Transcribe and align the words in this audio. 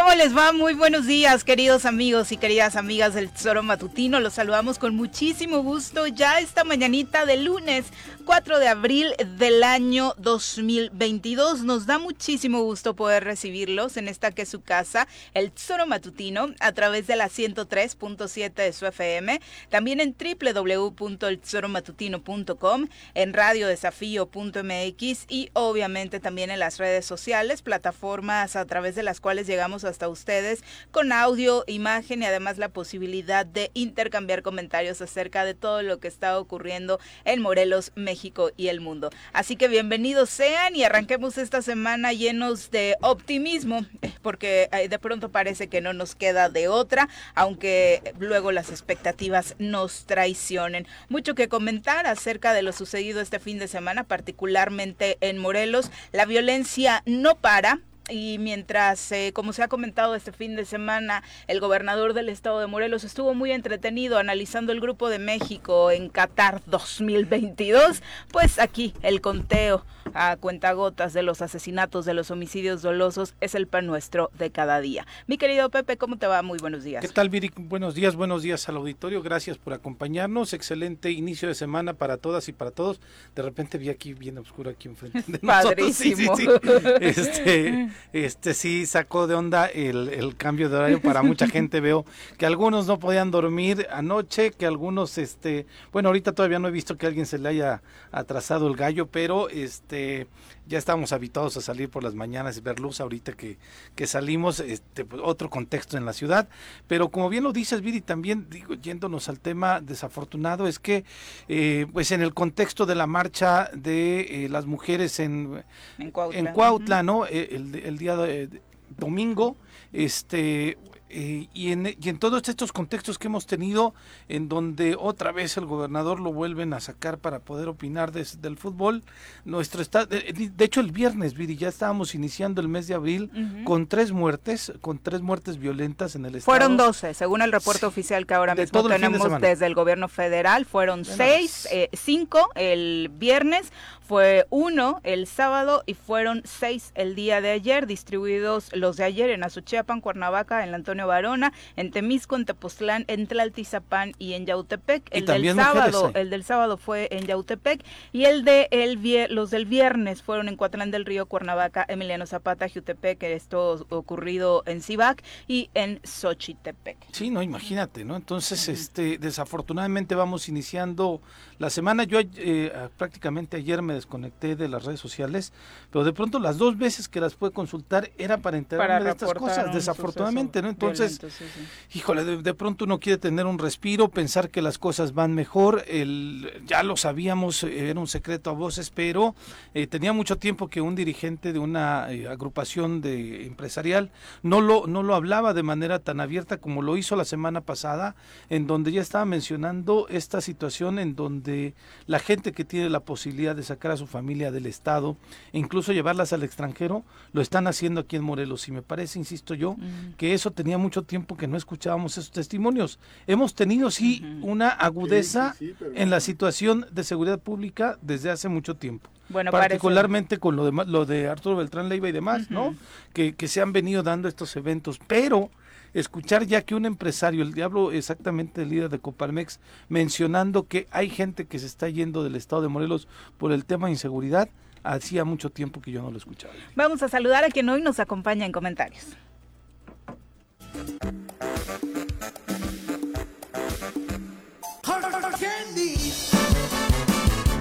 ¿Cómo 0.00 0.14
les 0.14 0.34
va? 0.34 0.52
Muy 0.52 0.72
buenos 0.72 1.06
días, 1.06 1.44
queridos 1.44 1.84
amigos 1.84 2.32
y 2.32 2.38
queridas 2.38 2.74
amigas 2.74 3.12
del 3.12 3.30
Tesoro 3.30 3.62
Matutino. 3.62 4.18
Los 4.18 4.32
saludamos 4.32 4.78
con 4.78 4.96
muchísimo 4.96 5.62
gusto 5.62 6.06
ya 6.06 6.40
esta 6.40 6.64
mañanita 6.64 7.26
de 7.26 7.36
lunes 7.36 7.84
4 8.24 8.60
de 8.60 8.68
abril 8.68 9.12
del 9.36 9.62
año 9.62 10.14
2022. 10.16 11.64
Nos 11.64 11.84
da 11.84 11.98
muchísimo 11.98 12.62
gusto 12.62 12.96
poder 12.96 13.24
recibirlos 13.24 13.98
en 13.98 14.08
esta 14.08 14.30
que 14.30 14.40
es 14.42 14.48
su 14.48 14.62
casa, 14.62 15.06
el 15.34 15.52
Tesoro 15.52 15.86
Matutino, 15.86 16.54
a 16.60 16.72
través 16.72 17.06
de 17.06 17.16
la 17.16 17.28
103.7 17.28 18.54
de 18.54 18.72
su 18.72 18.86
FM, 18.86 19.38
también 19.68 20.00
en 20.00 20.16
www.eltesoromatutino.com, 20.16 22.88
en 23.14 23.34
radiodesafío.mx 23.34 25.26
y 25.28 25.50
obviamente 25.52 26.20
también 26.20 26.50
en 26.50 26.60
las 26.60 26.78
redes 26.78 27.04
sociales, 27.04 27.60
plataformas 27.60 28.56
a 28.56 28.64
través 28.64 28.94
de 28.94 29.02
las 29.02 29.20
cuales 29.20 29.46
llegamos 29.46 29.84
hasta 29.90 30.08
ustedes 30.08 30.64
con 30.90 31.12
audio, 31.12 31.64
imagen 31.66 32.22
y 32.22 32.26
además 32.26 32.56
la 32.56 32.70
posibilidad 32.70 33.44
de 33.44 33.70
intercambiar 33.74 34.42
comentarios 34.42 35.02
acerca 35.02 35.44
de 35.44 35.54
todo 35.54 35.82
lo 35.82 36.00
que 36.00 36.08
está 36.08 36.38
ocurriendo 36.38 36.98
en 37.24 37.42
Morelos, 37.42 37.92
México 37.94 38.50
y 38.56 38.68
el 38.68 38.80
mundo. 38.80 39.10
Así 39.32 39.56
que 39.56 39.68
bienvenidos 39.68 40.30
sean 40.30 40.74
y 40.76 40.84
arranquemos 40.84 41.36
esta 41.36 41.60
semana 41.62 42.12
llenos 42.12 42.70
de 42.70 42.96
optimismo, 43.02 43.84
eh, 44.02 44.12
porque 44.22 44.68
eh, 44.72 44.88
de 44.88 44.98
pronto 44.98 45.30
parece 45.30 45.68
que 45.68 45.80
no 45.80 45.92
nos 45.92 46.14
queda 46.14 46.48
de 46.48 46.68
otra, 46.68 47.08
aunque 47.34 48.14
luego 48.18 48.52
las 48.52 48.70
expectativas 48.70 49.54
nos 49.58 50.06
traicionen. 50.06 50.86
Mucho 51.08 51.34
que 51.34 51.48
comentar 51.48 52.06
acerca 52.06 52.52
de 52.52 52.62
lo 52.62 52.72
sucedido 52.72 53.20
este 53.20 53.38
fin 53.38 53.58
de 53.58 53.68
semana, 53.68 54.04
particularmente 54.04 55.18
en 55.20 55.38
Morelos. 55.38 55.90
La 56.12 56.24
violencia 56.24 57.02
no 57.06 57.36
para, 57.36 57.80
y 58.10 58.38
mientras, 58.38 59.12
eh, 59.12 59.32
como 59.32 59.52
se 59.52 59.62
ha 59.62 59.68
comentado 59.68 60.14
este 60.14 60.32
fin 60.32 60.56
de 60.56 60.64
semana, 60.64 61.22
el 61.46 61.60
gobernador 61.60 62.14
del 62.14 62.28
estado 62.28 62.60
de 62.60 62.66
Morelos 62.66 63.04
estuvo 63.04 63.34
muy 63.34 63.52
entretenido 63.52 64.18
analizando 64.18 64.72
el 64.72 64.80
Grupo 64.80 65.08
de 65.08 65.18
México 65.18 65.90
en 65.90 66.08
Qatar 66.08 66.62
2022, 66.66 68.02
pues 68.30 68.58
aquí 68.58 68.94
el 69.02 69.20
conteo 69.20 69.84
a 70.14 70.36
cuentagotas 70.36 71.12
de 71.12 71.22
los 71.22 71.42
asesinatos, 71.42 72.04
de 72.04 72.14
los 72.14 72.30
homicidios 72.30 72.82
dolosos, 72.82 73.34
es 73.40 73.54
el 73.54 73.66
pan 73.66 73.86
nuestro 73.86 74.30
de 74.38 74.50
cada 74.50 74.80
día. 74.80 75.06
Mi 75.26 75.38
querido 75.38 75.70
Pepe, 75.70 75.96
¿cómo 75.96 76.18
te 76.18 76.26
va? 76.26 76.42
Muy 76.42 76.58
buenos 76.58 76.84
días. 76.84 77.02
¿Qué 77.02 77.12
tal, 77.12 77.28
Viri? 77.28 77.50
Buenos 77.56 77.94
días, 77.94 78.16
buenos 78.16 78.42
días 78.42 78.68
al 78.68 78.76
auditorio. 78.76 79.22
Gracias 79.22 79.58
por 79.58 79.72
acompañarnos. 79.72 80.52
Excelente 80.52 81.10
inicio 81.10 81.48
de 81.48 81.54
semana 81.54 81.94
para 81.94 82.16
todas 82.16 82.48
y 82.48 82.52
para 82.52 82.70
todos. 82.70 83.00
De 83.34 83.42
repente 83.42 83.78
vi 83.78 83.88
aquí 83.88 84.14
bien 84.14 84.38
oscuro 84.38 84.70
aquí 84.70 84.88
enfrente 84.88 85.22
de 85.26 85.38
Padrísimo. 85.46 86.36
Sí, 86.36 86.46
sí, 86.46 86.50
sí. 86.62 86.70
Este, 87.00 87.88
este 88.12 88.54
sí 88.54 88.86
sacó 88.86 89.26
de 89.26 89.34
onda 89.34 89.66
el, 89.66 90.08
el 90.08 90.36
cambio 90.36 90.68
de 90.68 90.76
horario 90.76 91.00
para 91.00 91.22
mucha 91.22 91.46
gente. 91.48 91.80
Veo 91.80 92.04
que 92.38 92.46
algunos 92.46 92.86
no 92.86 92.98
podían 92.98 93.30
dormir 93.30 93.86
anoche, 93.90 94.50
que 94.52 94.66
algunos, 94.66 95.18
este, 95.18 95.66
bueno, 95.92 96.08
ahorita 96.08 96.32
todavía 96.32 96.58
no 96.58 96.68
he 96.68 96.72
visto 96.72 96.96
que 96.96 97.06
a 97.06 97.08
alguien 97.08 97.26
se 97.26 97.38
le 97.38 97.48
haya 97.48 97.82
atrasado 98.12 98.66
el 98.66 98.76
gallo, 98.76 99.06
pero 99.06 99.48
este 99.48 99.80
este, 99.90 100.26
ya 100.70 100.78
estamos 100.78 101.12
habituados 101.12 101.56
a 101.56 101.60
salir 101.60 101.90
por 101.90 102.04
las 102.04 102.14
mañanas 102.14 102.56
y 102.56 102.60
ver 102.60 102.78
luz 102.78 103.00
ahorita 103.00 103.32
que, 103.32 103.58
que 103.96 104.06
salimos, 104.06 104.60
este, 104.60 105.04
pues, 105.04 105.20
otro 105.24 105.50
contexto 105.50 105.98
en 105.98 106.04
la 106.06 106.12
ciudad, 106.12 106.48
pero 106.86 107.10
como 107.10 107.28
bien 107.28 107.42
lo 107.42 107.52
dices, 107.52 107.82
Viri, 107.82 108.00
también 108.00 108.46
digo, 108.48 108.74
yéndonos 108.74 109.28
al 109.28 109.40
tema 109.40 109.80
desafortunado, 109.80 110.68
es 110.68 110.78
que 110.78 111.04
eh, 111.48 111.86
pues 111.92 112.12
en 112.12 112.22
el 112.22 112.32
contexto 112.34 112.86
de 112.86 112.94
la 112.94 113.08
marcha 113.08 113.68
de 113.74 114.44
eh, 114.44 114.48
las 114.48 114.66
mujeres 114.66 115.18
en, 115.18 115.64
En 115.98 116.12
Cuautla. 116.12 116.38
en 116.38 116.46
Cuautla, 116.54 117.02
¿no? 117.02 117.26
Eh, 117.26 117.48
El, 117.50 117.74
el 117.74 117.98
día 117.98 118.16
de, 118.16 118.46
de 118.46 118.62
domingo, 118.96 119.56
este 119.92 120.78
eh, 121.10 121.48
y, 121.52 121.72
en, 121.72 121.96
y 122.00 122.08
en 122.08 122.18
todos 122.18 122.48
estos 122.48 122.72
contextos 122.72 123.18
que 123.18 123.26
hemos 123.26 123.46
tenido, 123.46 123.94
en 124.28 124.48
donde 124.48 124.96
otra 124.98 125.32
vez 125.32 125.56
el 125.56 125.66
gobernador 125.66 126.20
lo 126.20 126.32
vuelven 126.32 126.72
a 126.72 126.80
sacar 126.80 127.18
para 127.18 127.40
poder 127.40 127.68
opinar 127.68 128.12
des- 128.12 128.40
del 128.40 128.56
fútbol, 128.56 129.02
nuestro 129.44 129.82
estado, 129.82 130.06
de, 130.06 130.50
de 130.56 130.64
hecho 130.64 130.80
el 130.80 130.92
viernes, 130.92 131.34
Viri, 131.34 131.56
ya 131.56 131.68
estábamos 131.68 132.14
iniciando 132.14 132.60
el 132.60 132.68
mes 132.68 132.86
de 132.86 132.94
abril 132.94 133.30
con 133.64 133.86
tres 133.86 134.12
muertes, 134.12 134.72
con 134.80 134.98
tres 134.98 135.20
muertes 135.20 135.58
violentas 135.58 136.14
en 136.14 136.24
el 136.26 136.36
estado. 136.36 136.44
Fueron 136.56 136.76
12, 136.76 137.14
según 137.14 137.42
el 137.42 137.52
reporte 137.52 137.86
oficial 137.86 138.26
que 138.26 138.34
ahora 138.34 138.54
De 138.54 138.62
mismo 138.62 138.82
de 138.82 138.94
tenemos 138.94 139.40
desde 139.40 139.66
el 139.66 139.74
gobierno 139.74 140.08
federal. 140.08 140.64
Fueron 140.64 141.04
seis, 141.04 141.66
pues. 141.68 141.72
eh, 141.74 141.90
cinco 141.92 142.48
el 142.54 143.10
viernes, 143.12 143.72
fue 144.10 144.44
uno 144.50 145.00
el 145.04 145.28
sábado 145.28 145.84
y 145.86 145.94
fueron 145.94 146.42
seis 146.44 146.90
el 146.96 147.14
día 147.14 147.40
de 147.40 147.50
ayer, 147.52 147.86
distribuidos 147.86 148.74
los 148.74 148.96
de 148.96 149.04
ayer 149.04 149.30
en 149.30 149.44
Azuchiapan, 149.44 150.00
Cuernavaca, 150.00 150.64
en 150.64 150.74
Antonio 150.74 151.06
Varona, 151.06 151.52
en 151.76 151.92
Temisco, 151.92 152.34
en 152.34 152.44
Tepoztlán, 152.44 153.04
en 153.06 153.28
Tlaltizapán 153.28 154.14
y 154.18 154.32
en 154.32 154.46
Yautepec. 154.46 155.04
El 155.12 155.26
del 155.26 155.54
mujeres 155.54 155.64
sábado, 155.64 156.10
hay. 156.12 156.22
el 156.22 156.30
del 156.30 156.42
sábado 156.42 156.76
fue 156.76 157.06
en 157.12 157.24
Yautepec 157.24 157.84
y 158.12 158.24
el 158.24 158.44
de 158.44 158.66
el 158.72 158.98
los 159.30 159.52
del 159.52 159.66
viernes 159.66 160.24
fueron 160.24 160.48
en 160.48 160.56
Cuatlán 160.56 160.90
del 160.90 161.04
Río, 161.04 161.26
Cuernavaca, 161.26 161.86
Emiliano 161.88 162.26
Zapata, 162.26 162.68
Jutepec, 162.68 163.22
esto 163.22 163.86
ocurrido 163.90 164.64
en 164.66 164.82
Cibac 164.82 165.22
y 165.46 165.70
en 165.74 166.00
Xochitepec. 166.02 166.96
Sí, 167.12 167.30
no, 167.30 167.44
imagínate, 167.44 168.04
¿no? 168.04 168.16
Entonces, 168.16 168.68
este, 168.68 169.18
desafortunadamente 169.18 170.16
vamos 170.16 170.48
iniciando 170.48 171.20
la 171.60 171.70
semana. 171.70 172.02
Yo 172.02 172.18
eh, 172.18 172.72
prácticamente 172.96 173.58
ayer 173.58 173.82
me 173.82 173.99
desconecté 174.00 174.56
de 174.56 174.68
las 174.68 174.84
redes 174.84 175.00
sociales, 175.00 175.52
pero 175.90 176.04
de 176.04 176.12
pronto 176.12 176.38
las 176.38 176.58
dos 176.58 176.76
veces 176.76 177.08
que 177.08 177.20
las 177.20 177.34
pude 177.34 177.50
consultar 177.50 178.10
era 178.18 178.38
para 178.38 178.58
enterarme 178.58 179.04
de 179.04 179.10
estas 179.10 179.34
cosas, 179.34 179.66
un 179.66 179.72
desafortunadamente, 179.72 180.62
¿no? 180.62 180.68
Entonces, 180.68 181.18
violento, 181.18 181.38
sí, 181.38 181.44
sí. 181.54 181.98
híjole, 181.98 182.24
de, 182.24 182.42
de 182.42 182.54
pronto 182.54 182.84
uno 182.84 182.98
quiere 182.98 183.18
tener 183.18 183.46
un 183.46 183.58
respiro, 183.58 184.08
pensar 184.08 184.50
que 184.50 184.62
las 184.62 184.78
cosas 184.78 185.14
van 185.14 185.34
mejor. 185.34 185.84
El, 185.86 186.62
ya 186.66 186.82
lo 186.82 186.96
sabíamos, 186.96 187.62
era 187.64 188.00
un 188.00 188.06
secreto 188.06 188.50
a 188.50 188.52
voces, 188.52 188.90
pero 188.90 189.34
eh, 189.74 189.86
tenía 189.86 190.12
mucho 190.12 190.36
tiempo 190.36 190.68
que 190.68 190.80
un 190.80 190.94
dirigente 190.94 191.52
de 191.52 191.58
una 191.58 192.12
eh, 192.12 192.28
agrupación 192.28 193.00
de 193.00 193.46
empresarial 193.46 194.10
no 194.42 194.60
lo, 194.60 194.86
no 194.86 195.02
lo 195.02 195.14
hablaba 195.14 195.54
de 195.54 195.62
manera 195.62 195.98
tan 195.98 196.20
abierta 196.20 196.58
como 196.58 196.82
lo 196.82 196.96
hizo 196.96 197.16
la 197.16 197.24
semana 197.24 197.60
pasada, 197.60 198.14
en 198.48 198.66
donde 198.66 198.92
ya 198.92 199.00
estaba 199.00 199.24
mencionando 199.24 200.06
esta 200.08 200.40
situación 200.40 200.98
en 200.98 201.14
donde 201.14 201.74
la 202.06 202.18
gente 202.18 202.52
que 202.52 202.64
tiene 202.64 202.90
la 202.90 203.00
posibilidad 203.00 203.54
de 203.54 203.62
sacar 203.62 203.89
a 203.92 203.96
su 203.96 204.06
familia 204.06 204.50
del 204.50 204.66
Estado 204.66 205.16
e 205.52 205.58
incluso 205.58 205.92
llevarlas 205.92 206.32
al 206.32 206.42
extranjero, 206.42 207.04
lo 207.32 207.40
están 207.42 207.66
haciendo 207.66 208.00
aquí 208.00 208.16
en 208.16 208.22
Morelos. 208.24 208.66
Y 208.68 208.72
me 208.72 208.82
parece, 208.82 209.18
insisto 209.18 209.54
yo, 209.54 209.76
que 210.16 210.34
eso 210.34 210.50
tenía 210.50 210.78
mucho 210.78 211.02
tiempo 211.02 211.36
que 211.36 211.46
no 211.48 211.56
escuchábamos 211.56 212.18
esos 212.18 212.30
testimonios. 212.30 212.98
Hemos 213.26 213.54
tenido 213.54 213.90
sí 213.90 214.24
una 214.42 214.68
agudeza 214.68 215.54
Sí, 215.58 215.58
sí, 215.58 215.66
sí, 215.70 215.76
pero- 215.78 215.92
en 215.94 216.10
la 216.10 216.20
situación 216.20 216.86
de 216.90 217.04
seguridad 217.04 217.38
pública 217.40 217.98
desde 218.02 218.30
hace 218.30 218.48
mucho 218.48 218.76
tiempo. 218.76 219.08
Bueno, 219.28 219.52
particularmente 219.52 220.38
con 220.38 220.56
lo 220.56 220.64
de, 220.64 220.72
ma- 220.72 220.84
lo 220.84 221.06
de 221.06 221.28
Arturo 221.28 221.54
Beltrán 221.56 221.88
Leiva 221.88 222.08
y 222.08 222.12
demás, 222.12 222.50
¿no? 222.50 222.74
Que, 223.12 223.34
que 223.34 223.46
se 223.46 223.60
han 223.60 223.72
venido 223.72 224.02
dando 224.02 224.26
estos 224.26 224.56
eventos, 224.56 224.98
pero 225.06 225.50
escuchar 225.94 226.46
ya 226.46 226.62
que 226.62 226.74
un 226.74 226.86
empresario, 226.86 227.42
el 227.42 227.52
diablo 227.52 227.92
exactamente 227.92 228.62
el 228.62 228.70
líder 228.70 228.88
de 228.88 228.98
Coparmex, 228.98 229.60
mencionando 229.88 230.66
que 230.66 230.86
hay 230.90 231.10
gente 231.10 231.46
que 231.46 231.58
se 231.58 231.66
está 231.66 231.88
yendo 231.88 232.22
del 232.22 232.36
estado 232.36 232.62
de 232.62 232.68
Morelos 232.68 233.08
por 233.38 233.52
el 233.52 233.64
tema 233.64 233.86
de 233.86 233.92
inseguridad, 233.92 234.48
hacía 234.82 235.24
mucho 235.24 235.50
tiempo 235.50 235.80
que 235.80 235.92
yo 235.92 236.02
no 236.02 236.10
lo 236.10 236.18
escuchaba. 236.18 236.54
Vamos 236.74 237.02
a 237.02 237.08
saludar 237.08 237.44
a 237.44 237.48
quien 237.48 237.68
hoy 237.68 237.82
nos 237.82 238.00
acompaña 238.00 238.46
en 238.46 238.52
comentarios. 238.52 239.06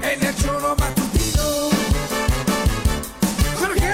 En 0.02 0.26
el 0.26 0.36
choro 0.36 0.76
matutino. 0.76 1.70
Jorge 3.58 3.94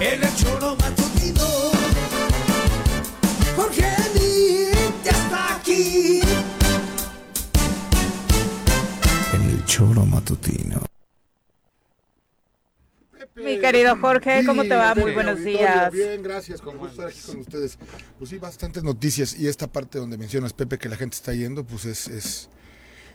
en 0.00 0.22
el 0.22 0.36
choro 0.36 0.76
matutino. 0.76 0.99
Choro 9.70 10.04
matutino. 10.04 10.82
Mi 13.36 13.60
querido 13.60 13.96
Jorge, 13.96 14.44
¿cómo 14.44 14.62
te 14.64 14.74
va? 14.74 14.96
Muy 14.96 15.12
buenos 15.14 15.44
días. 15.44 15.92
Bien, 15.92 16.20
gracias, 16.24 16.60
con 16.60 16.76
gusto 16.76 17.06
estar 17.06 17.08
aquí 17.08 17.20
con 17.24 17.40
ustedes. 17.40 17.78
Pues 18.18 18.30
sí, 18.30 18.38
bastantes 18.38 18.82
noticias 18.82 19.38
y 19.38 19.46
esta 19.46 19.68
parte 19.68 20.00
donde 20.00 20.18
mencionas, 20.18 20.54
Pepe, 20.54 20.76
que 20.76 20.88
la 20.88 20.96
gente 20.96 21.14
está 21.14 21.34
yendo, 21.34 21.62
pues 21.62 21.84
es, 21.84 22.08
es 22.08 22.48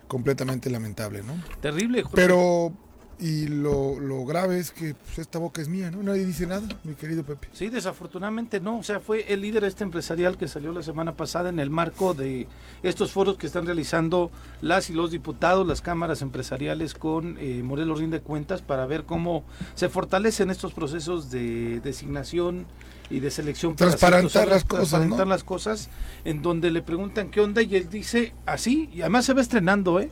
completamente 0.07 0.69
lamentable, 0.69 1.24
¿no? 1.24 1.44
Terrible, 1.60 2.04
Jorge. 2.04 2.16
Pero 2.16 2.72
Y 3.17 3.47
lo, 3.47 3.97
lo 4.00 4.25
grave 4.25 4.59
es 4.59 4.71
que 4.71 4.94
pues, 4.94 5.19
esta 5.19 5.39
boca 5.39 5.62
es 5.62 5.69
mía, 5.69 5.89
¿no? 5.89 6.03
Nadie 6.03 6.25
dice 6.25 6.45
nada, 6.45 6.67
mi 6.83 6.95
querido 6.95 7.23
Pepe. 7.23 7.47
Sí, 7.53 7.69
desafortunadamente 7.69 8.59
no. 8.59 8.77
O 8.79 8.83
sea, 8.83 9.00
fue 9.00 9.31
el 9.31 9.41
líder 9.41 9.63
este 9.63 9.85
empresarial 9.85 10.38
que 10.38 10.50
salió 10.50 10.73
la 10.73 10.83
semana 10.83 11.15
pasada 11.15 11.50
en 11.50 11.59
el 11.59 11.69
marco 11.69 12.13
de 12.13 12.47
estos 12.83 13.12
foros 13.12 13.38
que 13.38 13.47
están 13.47 13.65
realizando 13.65 14.31
las 14.62 14.89
y 14.89 14.94
los 14.94 15.12
diputados, 15.12 15.65
las 15.65 15.81
cámaras 15.81 16.21
empresariales 16.21 16.94
con 16.94 17.38
eh, 17.39 17.62
Morelos 17.63 18.00
Rinde 18.00 18.19
Cuentas 18.19 18.62
para 18.62 18.85
ver 18.85 19.06
cómo 19.06 19.45
se 19.75 19.88
fortalecen 19.88 20.50
estos 20.50 20.73
procesos 20.73 21.31
de 21.31 21.79
designación 21.81 22.65
y 23.09 23.19
de 23.19 23.31
selección 23.31 23.75
para 23.75 23.91
transparentar 23.91 24.47
las 24.47 24.63
cosas, 24.63 24.89
transparentar 24.89 25.27
las 25.27 25.44
cosas, 25.44 25.89
en 26.25 26.41
donde 26.41 26.71
le 26.71 26.81
preguntan 26.81 27.29
qué 27.29 27.39
onda 27.39 27.62
y 27.62 27.75
él 27.75 27.89
dice 27.89 28.33
así 28.45 28.89
y 28.91 29.01
además 29.01 29.25
se 29.25 29.33
va 29.33 29.41
estrenando, 29.41 30.00
¿eh? 30.00 30.09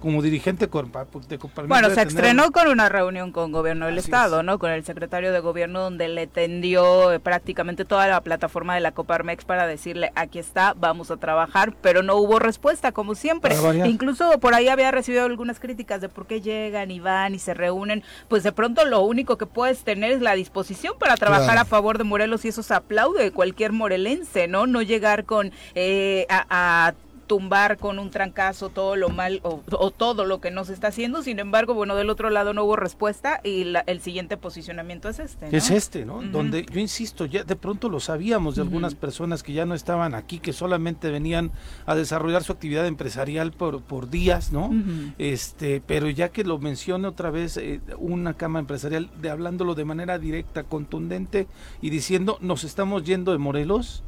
Como 0.00 0.22
dirigente 0.22 0.66
de 0.66 1.38
Bueno, 1.66 1.90
se 1.90 2.02
estrenó 2.02 2.50
con 2.50 2.68
una 2.68 2.88
reunión 2.88 3.32
con 3.32 3.52
gobierno 3.52 3.86
del 3.86 3.98
estado, 3.98 4.42
¿no? 4.42 4.58
Con 4.58 4.70
el 4.70 4.84
secretario 4.84 5.32
de 5.32 5.40
gobierno 5.40 5.80
donde 5.80 6.08
le 6.08 6.26
tendió 6.26 7.12
eh, 7.12 7.20
prácticamente 7.20 7.84
toda 7.84 8.08
la 8.08 8.20
plataforma 8.22 8.74
de 8.74 8.80
la 8.80 8.92
Coparmex 8.92 9.44
para 9.44 9.66
decirle, 9.66 10.10
aquí 10.14 10.38
está, 10.38 10.74
vamos 10.76 11.10
a 11.10 11.18
trabajar, 11.18 11.74
pero 11.82 12.02
no 12.02 12.16
hubo 12.16 12.38
respuesta, 12.38 12.92
como 12.92 13.14
siempre. 13.14 13.54
Incluso 13.86 14.38
por 14.40 14.54
ahí 14.54 14.68
había 14.68 14.90
recibido 14.90 15.24
algunas 15.24 15.60
críticas 15.60 16.00
de 16.00 16.08
por 16.08 16.26
qué 16.26 16.40
llegan 16.40 16.90
y 16.90 17.00
van 17.00 17.34
y 17.34 17.38
se 17.38 17.54
reúnen. 17.54 18.02
Pues 18.28 18.42
de 18.42 18.52
pronto 18.52 18.84
lo 18.86 19.02
único 19.02 19.36
que 19.36 19.46
puedes 19.46 19.84
tener 19.84 20.12
es 20.12 20.20
la 20.20 20.34
disposición 20.34 20.94
para 20.98 21.16
trabajar 21.16 21.58
a 21.58 21.64
favor 21.64 21.98
de 21.98 22.04
Morelos 22.04 22.44
y 22.44 22.48
eso 22.48 22.62
se 22.62 22.74
aplaude 22.74 23.22
de 23.24 23.32
cualquier 23.32 23.72
morelense, 23.72 24.48
¿no? 24.48 24.66
No 24.66 24.82
llegar 24.82 25.24
con 25.24 25.52
eh, 25.74 26.26
a 26.30 26.94
tumbar 27.30 27.76
con 27.76 28.00
un 28.00 28.10
trancazo 28.10 28.70
todo 28.70 28.96
lo 28.96 29.08
mal 29.08 29.38
o, 29.44 29.60
todo 29.92 30.24
lo 30.24 30.40
que 30.40 30.50
no 30.50 30.64
se 30.64 30.72
está 30.72 30.88
haciendo. 30.88 31.22
Sin 31.22 31.38
embargo, 31.38 31.74
bueno, 31.74 31.94
del 31.94 32.10
otro 32.10 32.28
lado 32.28 32.54
no 32.54 32.64
hubo 32.64 32.74
respuesta 32.74 33.40
y 33.44 33.72
el 33.86 34.00
siguiente 34.00 34.36
posicionamiento 34.36 35.08
es 35.08 35.20
este. 35.20 35.56
Es 35.56 35.70
este, 35.70 36.04
¿no? 36.04 36.22
Donde 36.22 36.66
yo 36.66 36.80
insisto, 36.80 37.26
ya 37.26 37.44
de 37.44 37.54
pronto 37.54 37.88
lo 37.88 38.00
sabíamos 38.00 38.56
de 38.56 38.62
algunas 38.62 38.96
personas 38.96 39.44
que 39.44 39.52
ya 39.52 39.64
no 39.64 39.76
estaban 39.76 40.16
aquí, 40.16 40.40
que 40.40 40.52
solamente 40.52 41.08
venían 41.08 41.52
a 41.86 41.94
desarrollar 41.94 42.42
su 42.42 42.50
actividad 42.50 42.84
empresarial 42.88 43.52
por, 43.52 43.80
por 43.80 44.10
días, 44.10 44.50
¿no? 44.50 44.72
Este, 45.18 45.80
pero 45.86 46.10
ya 46.10 46.30
que 46.30 46.42
lo 46.42 46.58
mencione 46.58 47.06
otra 47.06 47.30
vez 47.30 47.56
eh, 47.58 47.80
una 47.98 48.34
cama 48.34 48.58
empresarial, 48.58 49.08
de 49.22 49.30
hablándolo 49.30 49.76
de 49.76 49.84
manera 49.84 50.18
directa, 50.18 50.64
contundente 50.64 51.46
y 51.80 51.90
diciendo, 51.90 52.38
nos 52.40 52.64
estamos 52.64 53.04
yendo 53.04 53.30
de 53.30 53.38
Morelos 53.38 54.02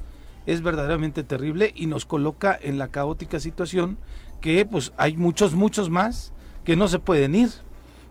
es 0.46 0.62
verdaderamente 0.62 1.22
terrible 1.22 1.72
y 1.74 1.86
nos 1.86 2.04
coloca 2.04 2.58
en 2.60 2.78
la 2.78 2.88
caótica 2.88 3.40
situación 3.40 3.98
que 4.40 4.66
pues 4.66 4.92
hay 4.96 5.16
muchos, 5.16 5.54
muchos 5.54 5.88
más 5.88 6.32
que 6.64 6.76
no 6.76 6.88
se 6.88 6.98
pueden 6.98 7.34
ir, 7.34 7.50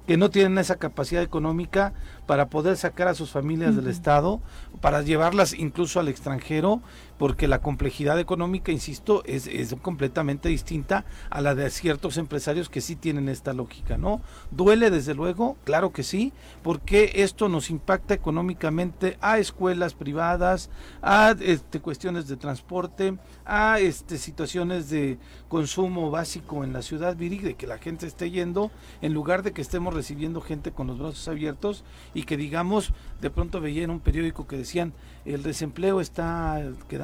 que 0.08 0.18
no 0.18 0.30
tienen 0.30 0.58
esa 0.58 0.78
capacidad 0.78 1.22
económica 1.22 1.94
para 2.26 2.48
poder 2.50 2.78
sacar 2.78 3.08
a 3.08 3.14
sus 3.14 3.30
familias 3.30 3.76
del 3.76 3.88
Estado, 3.88 4.42
para 4.82 5.02
llevarlas 5.02 5.54
incluso 5.54 6.00
al 6.00 6.08
extranjero, 6.08 6.82
porque 7.22 7.48
la 7.48 7.62
complejidad 7.62 8.20
económica, 8.20 8.72
insisto, 8.72 9.22
es, 9.26 9.48
completamente 9.84 10.50
distinta 10.50 11.06
a 11.30 11.40
la 11.40 11.54
de 11.54 11.70
ciertos 11.70 12.18
empresarios 12.18 12.68
que 12.68 12.82
sí 12.82 12.96
tienen 12.96 13.30
esta 13.30 13.54
lógica, 13.54 13.96
¿no? 13.96 14.22
Duele 14.50 14.90
desde 14.90 15.14
luego, 15.14 15.56
claro 15.64 15.94
que 15.94 16.02
sí, 16.02 16.34
porque 16.64 17.12
esto 17.18 17.48
nos 17.48 17.70
impacta 17.70 18.16
económicamente 18.16 19.20
a 19.22 19.38
escuelas 19.38 19.94
privadas, 19.94 20.72
a 21.04 21.36
este, 21.40 21.80
cuestiones 21.80 22.28
de 22.28 22.38
transporte, 22.38 23.16
a 23.46 23.80
este, 23.80 24.18
situaciones 24.18 24.90
de 24.90 25.20
consumo 25.48 26.10
básico 26.10 26.64
en 26.64 26.74
la 26.74 26.82
ciudad, 26.82 27.16
Viri, 27.16 27.38
de 27.38 27.54
que 27.54 27.68
la 27.68 27.78
gente 27.78 28.08
esté 28.08 28.32
yendo, 28.32 28.72
en 29.04 29.14
lugar 29.14 29.44
de 29.44 29.52
que 29.52 29.62
estemos 29.62 29.94
recibiendo 29.94 30.42
gente 30.42 30.72
con 30.72 30.88
los 30.88 30.98
brazos 30.98 31.28
abiertos 31.28 31.84
y 32.16 32.24
que 32.24 32.36
digamos, 32.36 32.94
de 33.22 33.30
pronto 33.30 33.62
veía 33.62 33.84
en 33.84 33.92
un 33.92 34.00
periódico 34.00 34.48
que 34.48 34.58
decían, 34.58 34.94
el 35.24 35.44
desempleo 35.44 36.02
está 36.02 36.60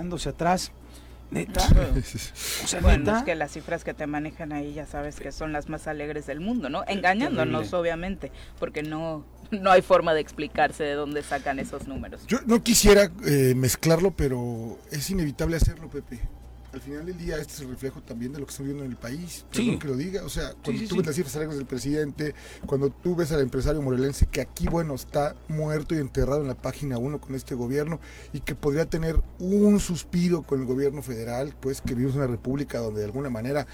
quedándose 0.08 0.30
atrás. 0.30 0.72
Neta. 1.30 1.62
O 2.64 2.68
sea, 2.68 2.80
bueno, 2.82 3.18
es 3.18 3.24
que 3.24 3.36
las 3.36 3.52
cifras 3.52 3.84
que 3.84 3.94
te 3.94 4.08
manejan 4.08 4.54
ahí 4.54 4.74
ya 4.74 4.86
sabes 4.86 5.20
que 5.20 5.32
son 5.32 5.52
las 5.52 5.68
más 5.70 5.88
alegres 5.88 6.26
del 6.26 6.40
mundo, 6.40 6.70
¿no? 6.70 6.84
Engañándonos, 6.88 7.74
obviamente, 7.74 8.32
porque 8.60 8.84
no, 8.84 9.26
no 9.52 9.72
hay 9.72 9.82
forma 9.82 10.14
de 10.14 10.22
explicarse 10.22 10.84
de 10.84 10.94
dónde 10.94 11.24
sacan 11.24 11.60
esos 11.60 11.88
números. 11.88 12.26
Yo 12.28 12.40
no 12.46 12.64
quisiera 12.64 13.12
eh, 13.26 13.54
mezclarlo, 13.56 14.12
pero 14.12 14.80
es 14.92 15.10
inevitable 15.10 15.58
hacerlo, 15.58 15.90
Pepe 15.90 16.20
al 16.74 16.82
final 16.82 17.06
del 17.06 17.18
día 17.18 17.38
este 17.38 17.54
es 17.54 17.60
el 17.62 17.70
reflejo 17.70 18.02
también 18.02 18.34
de 18.34 18.40
lo 18.40 18.46
que 18.46 18.52
está 18.52 18.64
viendo 18.64 18.84
en 18.84 18.92
el 18.92 18.98
país. 18.98 19.46
Sí. 19.52 19.78
que 19.80 19.88
lo 19.88 19.96
diga. 19.96 20.24
O 20.24 20.30
sea, 20.30 20.54
cuando 20.64 20.84
tú 20.88 20.98
ves 20.98 21.06
las 21.06 21.16
cifras 21.16 21.36
alegres 21.36 21.58
del 21.58 21.66
presidente, 21.66 22.36
cuando 22.66 22.90
tú 22.90 23.16
ves 23.16 23.32
al 23.32 23.42
empresario 23.42 23.82
morelense 23.82 24.28
que 24.28 24.42
aquí, 24.42 24.68
bueno, 24.68 24.96
está 24.96 25.36
muerto 25.48 25.96
y 25.96 26.00
enterrado 26.00 26.42
en 26.42 26.48
la 26.48 26.56
página 26.56 26.98
1 26.98 27.22
con 27.22 27.36
este 27.36 27.56
gobierno 27.56 28.00
y 28.34 28.42
que 28.42 28.56
podría 28.56 28.86
tener 28.86 29.22
un 29.40 29.80
suspiro 29.80 30.44
con 30.44 30.62
el 30.62 30.66
gobierno 30.66 31.02
federal, 31.02 31.56
pues 31.60 31.82
que 31.82 31.94
vivimos 31.94 32.16
en 32.16 32.22
una 32.22 32.32
república 32.32 32.80
donde 32.80 33.00
de 33.00 33.06
alguna 33.06 33.30
manera 33.30 33.68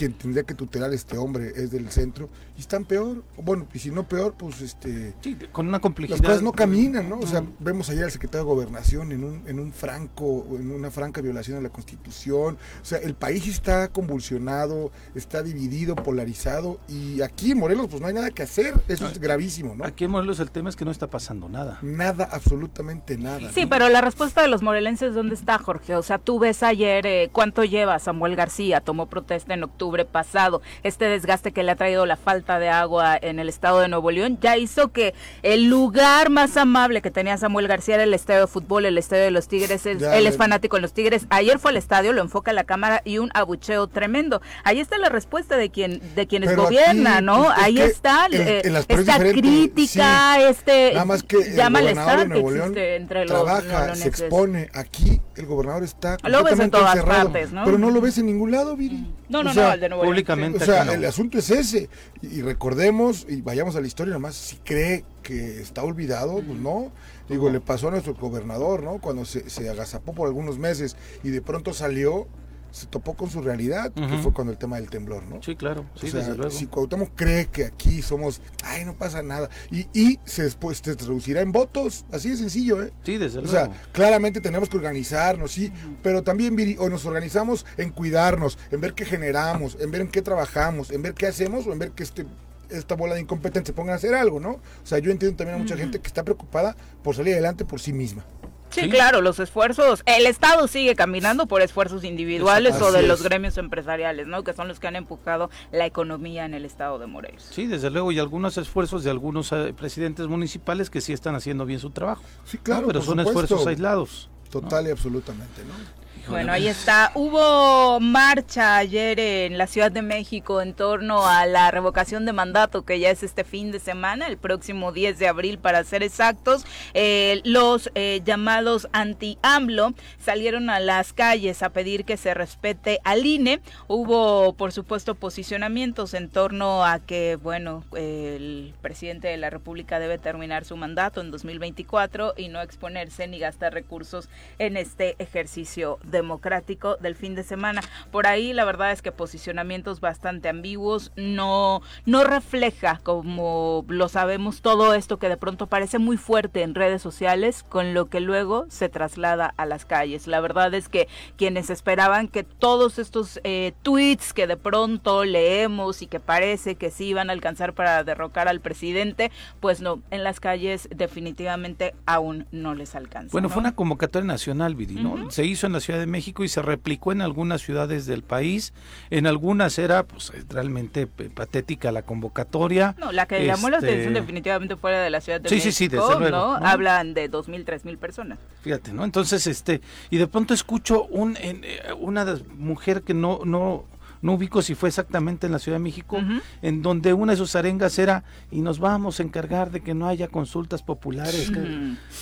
quien 0.00 0.14
tendría 0.14 0.44
que 0.44 0.54
tutelar 0.54 0.94
este 0.94 1.18
hombre 1.18 1.52
es 1.56 1.70
del 1.70 1.90
centro 1.90 2.30
y 2.56 2.60
están 2.60 2.86
peor 2.86 3.22
bueno 3.36 3.66
y 3.74 3.78
si 3.78 3.90
no 3.90 4.08
peor 4.08 4.32
pues 4.32 4.62
este 4.62 5.12
sí, 5.20 5.36
con 5.52 5.68
una 5.68 5.78
complejidad. 5.78 6.16
las 6.20 6.26
cosas 6.26 6.42
no 6.42 6.52
caminan 6.52 7.06
no 7.06 7.18
o 7.18 7.26
sea 7.26 7.44
vemos 7.58 7.90
ayer 7.90 8.04
al 8.04 8.10
secretario 8.10 8.46
de 8.46 8.50
gobernación 8.50 9.12
en 9.12 9.24
un 9.24 9.42
en 9.46 9.60
un 9.60 9.74
franco 9.74 10.46
en 10.52 10.70
una 10.70 10.90
franca 10.90 11.20
violación 11.20 11.58
de 11.58 11.64
la 11.64 11.68
constitución 11.68 12.56
o 12.80 12.84
sea 12.84 12.96
el 12.96 13.12
país 13.12 13.46
está 13.46 13.88
convulsionado 13.88 14.90
está 15.14 15.42
dividido 15.42 15.96
polarizado 15.96 16.80
y 16.88 17.20
aquí 17.20 17.50
en 17.50 17.58
Morelos 17.58 17.88
pues 17.90 18.00
no 18.00 18.08
hay 18.08 18.14
nada 18.14 18.30
que 18.30 18.42
hacer 18.42 18.80
eso 18.88 19.06
es 19.06 19.18
gravísimo 19.18 19.74
no 19.76 19.84
aquí 19.84 20.04
en 20.04 20.12
Morelos 20.12 20.40
el 20.40 20.50
tema 20.50 20.70
es 20.70 20.76
que 20.76 20.86
no 20.86 20.92
está 20.92 21.08
pasando 21.08 21.50
nada. 21.50 21.78
Nada 21.82 22.26
absolutamente 22.32 23.18
nada 23.18 23.52
sí 23.52 23.66
pero 23.66 23.90
la 23.90 24.00
respuesta 24.00 24.40
de 24.40 24.48
los 24.48 24.62
morelenses 24.62 25.12
dónde 25.12 25.34
está 25.34 25.58
Jorge 25.58 25.94
o 25.94 26.02
sea 26.02 26.16
tú 26.16 26.38
ves 26.38 26.62
ayer 26.62 27.06
eh, 27.06 27.28
cuánto 27.30 27.64
lleva 27.64 27.98
Samuel 27.98 28.34
García 28.34 28.80
tomó 28.80 29.04
protesta 29.04 29.52
en 29.52 29.62
octubre 29.62 29.89
pasado. 30.06 30.62
Este 30.82 31.06
desgaste 31.06 31.52
que 31.52 31.62
le 31.62 31.72
ha 31.72 31.76
traído 31.76 32.06
la 32.06 32.16
falta 32.16 32.58
de 32.58 32.68
agua 32.68 33.18
en 33.20 33.38
el 33.38 33.48
estado 33.48 33.80
de 33.80 33.88
Nuevo 33.88 34.10
León 34.10 34.38
ya 34.40 34.56
hizo 34.56 34.88
que 34.88 35.14
el 35.42 35.68
lugar 35.68 36.30
más 36.30 36.56
amable 36.56 37.02
que 37.02 37.10
tenía 37.10 37.36
Samuel 37.36 37.68
García 37.68 37.96
era 37.96 38.04
el 38.04 38.14
estadio 38.14 38.42
de 38.42 38.46
fútbol, 38.46 38.86
el 38.86 38.98
estadio 38.98 39.24
de 39.24 39.30
los 39.30 39.48
Tigres. 39.48 39.86
Él, 39.86 40.26
es 40.26 40.36
fanático 40.36 40.76
en 40.76 40.82
los 40.82 40.92
Tigres. 40.92 41.26
Ayer 41.30 41.58
fue 41.58 41.70
al 41.70 41.76
estadio, 41.76 42.12
lo 42.12 42.22
enfoca 42.22 42.52
la 42.52 42.64
cámara 42.64 43.02
y 43.04 43.18
un 43.18 43.30
abucheo 43.34 43.86
tremendo. 43.86 44.40
Ahí 44.64 44.80
está 44.80 44.98
la 44.98 45.08
respuesta 45.08 45.56
de 45.56 45.70
quien 45.70 46.00
de 46.14 46.26
quienes 46.26 46.56
gobiernan, 46.56 47.24
¿no? 47.24 47.44
Pues, 47.44 47.58
Ahí 47.58 47.78
está 47.80 48.26
eh, 48.30 48.62
esta 48.88 49.18
crítica, 49.18 50.48
este 50.48 50.92
nada 50.92 51.04
más 51.04 51.22
que 51.22 51.52
llama 51.54 51.80
el 51.80 51.94
Nuevo 52.28 52.50
León 52.50 52.76
entre 52.76 53.26
los 53.26 53.44
trabaja, 53.44 53.94
se 53.94 54.08
expone 54.08 54.68
aquí 54.72 55.20
el 55.36 55.46
gobernador 55.46 55.82
está 55.82 56.16
lo 56.22 56.44
ves 56.44 56.58
en 56.58 56.70
todas 56.70 57.02
partes, 57.04 57.52
¿no? 57.52 57.64
Pero 57.64 57.78
no 57.78 57.90
lo 57.90 58.00
ves 58.00 58.18
en 58.18 58.26
ningún 58.26 58.50
lado, 58.50 58.76
Viri. 58.76 59.06
No, 59.28 59.42
no, 59.42 59.54
no, 59.54 59.72
el 59.72 59.79
de 59.80 59.88
Nuevo 59.88 60.04
Públicamente. 60.04 60.62
O 60.62 60.66
sea, 60.66 60.82
el 60.82 61.04
asunto 61.04 61.38
es 61.38 61.50
ese. 61.50 61.88
Y, 62.22 62.42
recordemos, 62.42 63.26
y 63.28 63.40
vayamos 63.42 63.76
a 63.76 63.80
la 63.80 63.86
historia, 63.86 64.14
nomás 64.14 64.34
si 64.34 64.56
cree 64.56 65.04
que 65.22 65.60
está 65.60 65.82
olvidado, 65.82 66.34
pues 66.34 66.58
no. 66.58 66.92
Digo, 67.28 67.50
le 67.50 67.60
pasó 67.60 67.88
a 67.88 67.90
nuestro 67.92 68.14
gobernador, 68.14 68.82
¿no? 68.82 69.00
Cuando 69.00 69.24
se, 69.24 69.48
se 69.50 69.68
agazapó 69.68 70.12
por 70.12 70.26
algunos 70.26 70.58
meses 70.58 70.96
y 71.22 71.30
de 71.30 71.42
pronto 71.42 71.72
salió 71.72 72.26
se 72.70 72.86
topó 72.86 73.14
con 73.14 73.30
su 73.30 73.42
realidad, 73.42 73.92
que 73.92 74.18
fue 74.18 74.32
cuando 74.32 74.52
el 74.52 74.58
tema 74.58 74.76
del 74.76 74.90
temblor, 74.90 75.24
¿no? 75.24 75.42
Sí, 75.42 75.56
claro, 75.56 75.84
sí, 75.94 76.10
desde 76.10 76.34
luego. 76.34 76.50
Si 76.50 76.66
Cuauhtémoc 76.66 77.10
cree 77.14 77.46
que 77.46 77.64
aquí 77.64 78.02
somos, 78.02 78.40
ay, 78.64 78.84
no 78.84 78.94
pasa 78.94 79.22
nada, 79.22 79.48
y, 79.70 79.86
y 79.92 80.18
se 80.24 80.44
después 80.44 80.80
se 80.82 80.96
traducirá 80.96 81.40
en 81.40 81.52
votos, 81.52 82.04
así 82.12 82.30
de 82.30 82.36
sencillo, 82.36 82.82
¿eh? 82.82 82.92
Sí, 83.04 83.18
desde 83.18 83.42
luego. 83.42 83.48
O 83.48 83.50
sea, 83.50 83.70
claramente 83.92 84.40
tenemos 84.40 84.68
que 84.68 84.76
organizarnos, 84.76 85.52
sí, 85.52 85.72
pero 86.02 86.22
también 86.22 86.56
o 86.78 86.88
nos 86.88 87.04
organizamos 87.06 87.66
en 87.76 87.90
cuidarnos, 87.90 88.58
en 88.70 88.80
ver 88.80 88.94
qué 88.94 89.04
generamos, 89.04 89.76
en 89.80 89.90
ver 89.90 90.02
en 90.02 90.08
qué 90.08 90.22
trabajamos, 90.22 90.90
en 90.90 91.02
ver 91.02 91.14
qué 91.14 91.26
hacemos 91.26 91.66
o 91.66 91.72
en 91.72 91.78
ver 91.78 91.92
que 91.92 92.02
este 92.02 92.26
esta 92.70 92.94
bola 92.94 93.14
de 93.14 93.20
incompetentes 93.20 93.68
se 93.68 93.72
pongan 93.72 93.94
a 93.94 93.96
hacer 93.96 94.14
algo, 94.14 94.38
¿no? 94.38 94.50
O 94.50 94.60
sea, 94.84 94.98
yo 94.98 95.10
entiendo 95.10 95.36
también 95.36 95.56
a 95.56 95.58
mucha 95.58 95.76
gente 95.76 95.98
que 95.98 96.06
está 96.06 96.22
preocupada 96.22 96.76
por 97.02 97.16
salir 97.16 97.32
adelante 97.34 97.64
por 97.64 97.80
sí 97.80 97.92
misma. 97.92 98.24
Sí, 98.70 98.88
claro, 98.88 99.20
los 99.20 99.38
esfuerzos, 99.38 100.02
el 100.06 100.26
Estado 100.26 100.68
sigue 100.68 100.94
caminando 100.94 101.46
por 101.46 101.62
esfuerzos 101.62 102.04
individuales 102.04 102.80
o 102.80 102.92
de 102.92 103.02
los 103.02 103.22
gremios 103.22 103.58
empresariales, 103.58 104.26
¿no? 104.26 104.44
Que 104.44 104.52
son 104.52 104.68
los 104.68 104.80
que 104.80 104.86
han 104.86 104.96
empujado 104.96 105.50
la 105.72 105.86
economía 105.86 106.44
en 106.44 106.54
el 106.54 106.64
Estado 106.64 106.98
de 106.98 107.06
Morelos. 107.06 107.46
Sí, 107.50 107.66
desde 107.66 107.90
luego, 107.90 108.12
y 108.12 108.18
algunos 108.18 108.56
esfuerzos 108.58 109.04
de 109.04 109.10
algunos 109.10 109.52
eh, 109.52 109.74
presidentes 109.76 110.26
municipales 110.28 110.90
que 110.90 111.00
sí 111.00 111.12
están 111.12 111.34
haciendo 111.34 111.66
bien 111.66 111.80
su 111.80 111.90
trabajo. 111.90 112.22
Sí, 112.44 112.58
claro, 112.58 112.86
pero 112.86 113.02
son 113.02 113.20
esfuerzos 113.20 113.66
aislados. 113.66 114.30
Total 114.50 114.86
y 114.86 114.90
absolutamente, 114.90 115.62
¿no? 115.64 115.99
Bueno, 116.28 116.52
ahí 116.52 116.68
está. 116.68 117.10
Hubo 117.14 117.98
marcha 118.00 118.76
ayer 118.76 119.18
en 119.18 119.58
la 119.58 119.66
Ciudad 119.66 119.90
de 119.90 120.02
México 120.02 120.60
en 120.60 120.74
torno 120.74 121.26
a 121.26 121.46
la 121.46 121.70
revocación 121.70 122.24
de 122.24 122.32
mandato 122.32 122.84
que 122.84 123.00
ya 123.00 123.10
es 123.10 123.22
este 123.22 123.44
fin 123.44 123.72
de 123.72 123.80
semana, 123.80 124.26
el 124.26 124.36
próximo 124.36 124.92
10 124.92 125.18
de 125.18 125.28
abril 125.28 125.58
para 125.58 125.82
ser 125.84 126.02
exactos. 126.02 126.64
Eh, 126.94 127.40
los 127.44 127.90
eh, 127.94 128.20
llamados 128.24 128.88
anti-AMLO 128.92 129.94
salieron 130.18 130.70
a 130.70 130.78
las 130.80 131.12
calles 131.12 131.62
a 131.62 131.70
pedir 131.70 132.04
que 132.04 132.16
se 132.16 132.34
respete 132.34 133.00
al 133.04 133.26
INE. 133.26 133.60
Hubo, 133.88 134.52
por 134.54 134.72
supuesto, 134.72 135.14
posicionamientos 135.14 136.14
en 136.14 136.28
torno 136.28 136.84
a 136.84 137.00
que, 137.00 137.36
bueno, 137.36 137.84
el 137.96 138.74
presidente 138.82 139.28
de 139.28 139.36
la 139.36 139.50
República 139.50 139.98
debe 139.98 140.18
terminar 140.18 140.64
su 140.64 140.76
mandato 140.76 141.20
en 141.20 141.30
2024 141.30 142.34
y 142.36 142.48
no 142.48 142.60
exponerse 142.60 143.26
ni 143.26 143.38
gastar 143.38 143.72
recursos 143.72 144.28
en 144.58 144.76
este 144.76 145.16
ejercicio 145.18 145.98
democrático 146.10 146.96
del 146.96 147.14
fin 147.14 147.34
de 147.34 147.42
semana. 147.42 147.80
Por 148.10 148.26
ahí 148.26 148.52
la 148.52 148.64
verdad 148.64 148.92
es 148.92 149.02
que 149.02 149.12
posicionamientos 149.12 150.00
bastante 150.00 150.48
ambiguos, 150.48 151.12
no, 151.16 151.82
no 152.06 152.24
refleja, 152.24 153.00
como 153.02 153.84
lo 153.88 154.08
sabemos, 154.08 154.62
todo 154.62 154.94
esto 154.94 155.18
que 155.18 155.28
de 155.28 155.36
pronto 155.36 155.66
parece 155.66 155.98
muy 155.98 156.16
fuerte 156.16 156.62
en 156.62 156.74
redes 156.74 157.02
sociales, 157.02 157.64
con 157.68 157.94
lo 157.94 158.08
que 158.08 158.20
luego 158.20 158.66
se 158.68 158.88
traslada 158.88 159.54
a 159.56 159.66
las 159.66 159.84
calles. 159.84 160.26
La 160.26 160.40
verdad 160.40 160.72
es 160.74 160.88
que 160.88 161.08
quienes 161.36 161.70
esperaban 161.70 162.28
que 162.28 162.44
todos 162.44 162.98
estos 162.98 163.40
eh, 163.44 163.72
tweets 163.82 164.32
que 164.32 164.46
de 164.46 164.56
pronto 164.56 165.24
leemos 165.24 166.02
y 166.02 166.06
que 166.06 166.20
parece 166.20 166.74
que 166.74 166.90
sí 166.90 167.06
iban 167.06 167.30
a 167.30 167.32
alcanzar 167.32 167.72
para 167.74 168.04
derrocar 168.04 168.48
al 168.48 168.60
presidente, 168.60 169.30
pues 169.60 169.80
no, 169.80 170.00
en 170.10 170.24
las 170.24 170.40
calles 170.40 170.88
definitivamente 170.94 171.94
aún 172.06 172.46
no 172.50 172.74
les 172.74 172.94
alcanza. 172.94 173.32
Bueno, 173.32 173.48
¿no? 173.48 173.54
fue 173.54 173.60
una 173.60 173.74
convocatoria 173.74 174.26
nacional, 174.26 174.74
Viri, 174.74 174.94
¿no? 174.94 175.30
Se 175.30 175.44
hizo 175.44 175.66
en 175.66 175.72
la 175.72 175.80
Ciudad 175.80 175.99
de 176.00 176.06
México 176.06 176.42
y 176.42 176.48
se 176.48 176.62
replicó 176.62 177.12
en 177.12 177.20
algunas 177.22 177.60
ciudades 177.62 178.06
del 178.06 178.22
país. 178.22 178.72
En 179.10 179.26
algunas 179.26 179.78
era 179.78 180.02
pues 180.02 180.32
realmente 180.48 181.06
p- 181.06 181.30
patética 181.30 181.92
la 181.92 182.02
convocatoria. 182.02 182.96
No, 182.98 183.12
la 183.12 183.26
que 183.26 183.44
llamó 183.46 183.70
la 183.70 183.76
Este, 183.78 183.90
atención 183.90 184.14
definitivamente 184.14 184.76
fuera 184.76 185.02
de 185.02 185.10
la 185.10 185.20
Ciudad 185.20 185.40
de 185.40 185.48
Sí, 185.48 185.60
sí, 185.60 185.66
México, 185.68 185.78
sí, 185.78 185.88
desde 185.88 186.18
luego, 186.30 186.36
¿no? 186.36 186.60
¿no? 186.60 186.66
Hablan 186.66 187.14
de 187.14 187.28
dos 187.28 187.48
mil, 187.48 187.64
tres 187.64 187.84
mil 187.84 187.98
personas. 187.98 188.38
Fíjate, 188.62 188.92
¿no? 188.92 189.04
Entonces, 189.04 189.46
este, 189.46 189.80
y 190.10 190.16
de 190.18 190.26
pronto 190.26 190.54
escucho 190.54 191.04
un, 191.04 191.36
en, 191.40 191.62
eh, 191.64 191.80
una 191.98 192.26
mujer 192.56 193.02
que 193.02 193.14
no, 193.14 193.40
no, 193.44 193.84
no 194.22 194.34
ubico 194.34 194.62
si 194.62 194.74
fue 194.74 194.88
exactamente 194.88 195.46
en 195.46 195.52
la 195.52 195.58
Ciudad 195.58 195.76
de 195.78 195.82
México, 195.84 196.18
en 196.62 196.82
donde 196.82 197.12
una 197.14 197.32
de 197.32 197.38
sus 197.38 197.56
arengas 197.56 197.98
era, 197.98 198.24
y 198.50 198.60
nos 198.60 198.78
vamos 198.78 199.20
a 199.20 199.22
encargar 199.22 199.70
de 199.70 199.80
que 199.80 199.94
no 199.94 200.06
haya 200.08 200.28
consultas 200.28 200.82
populares. 200.82 201.50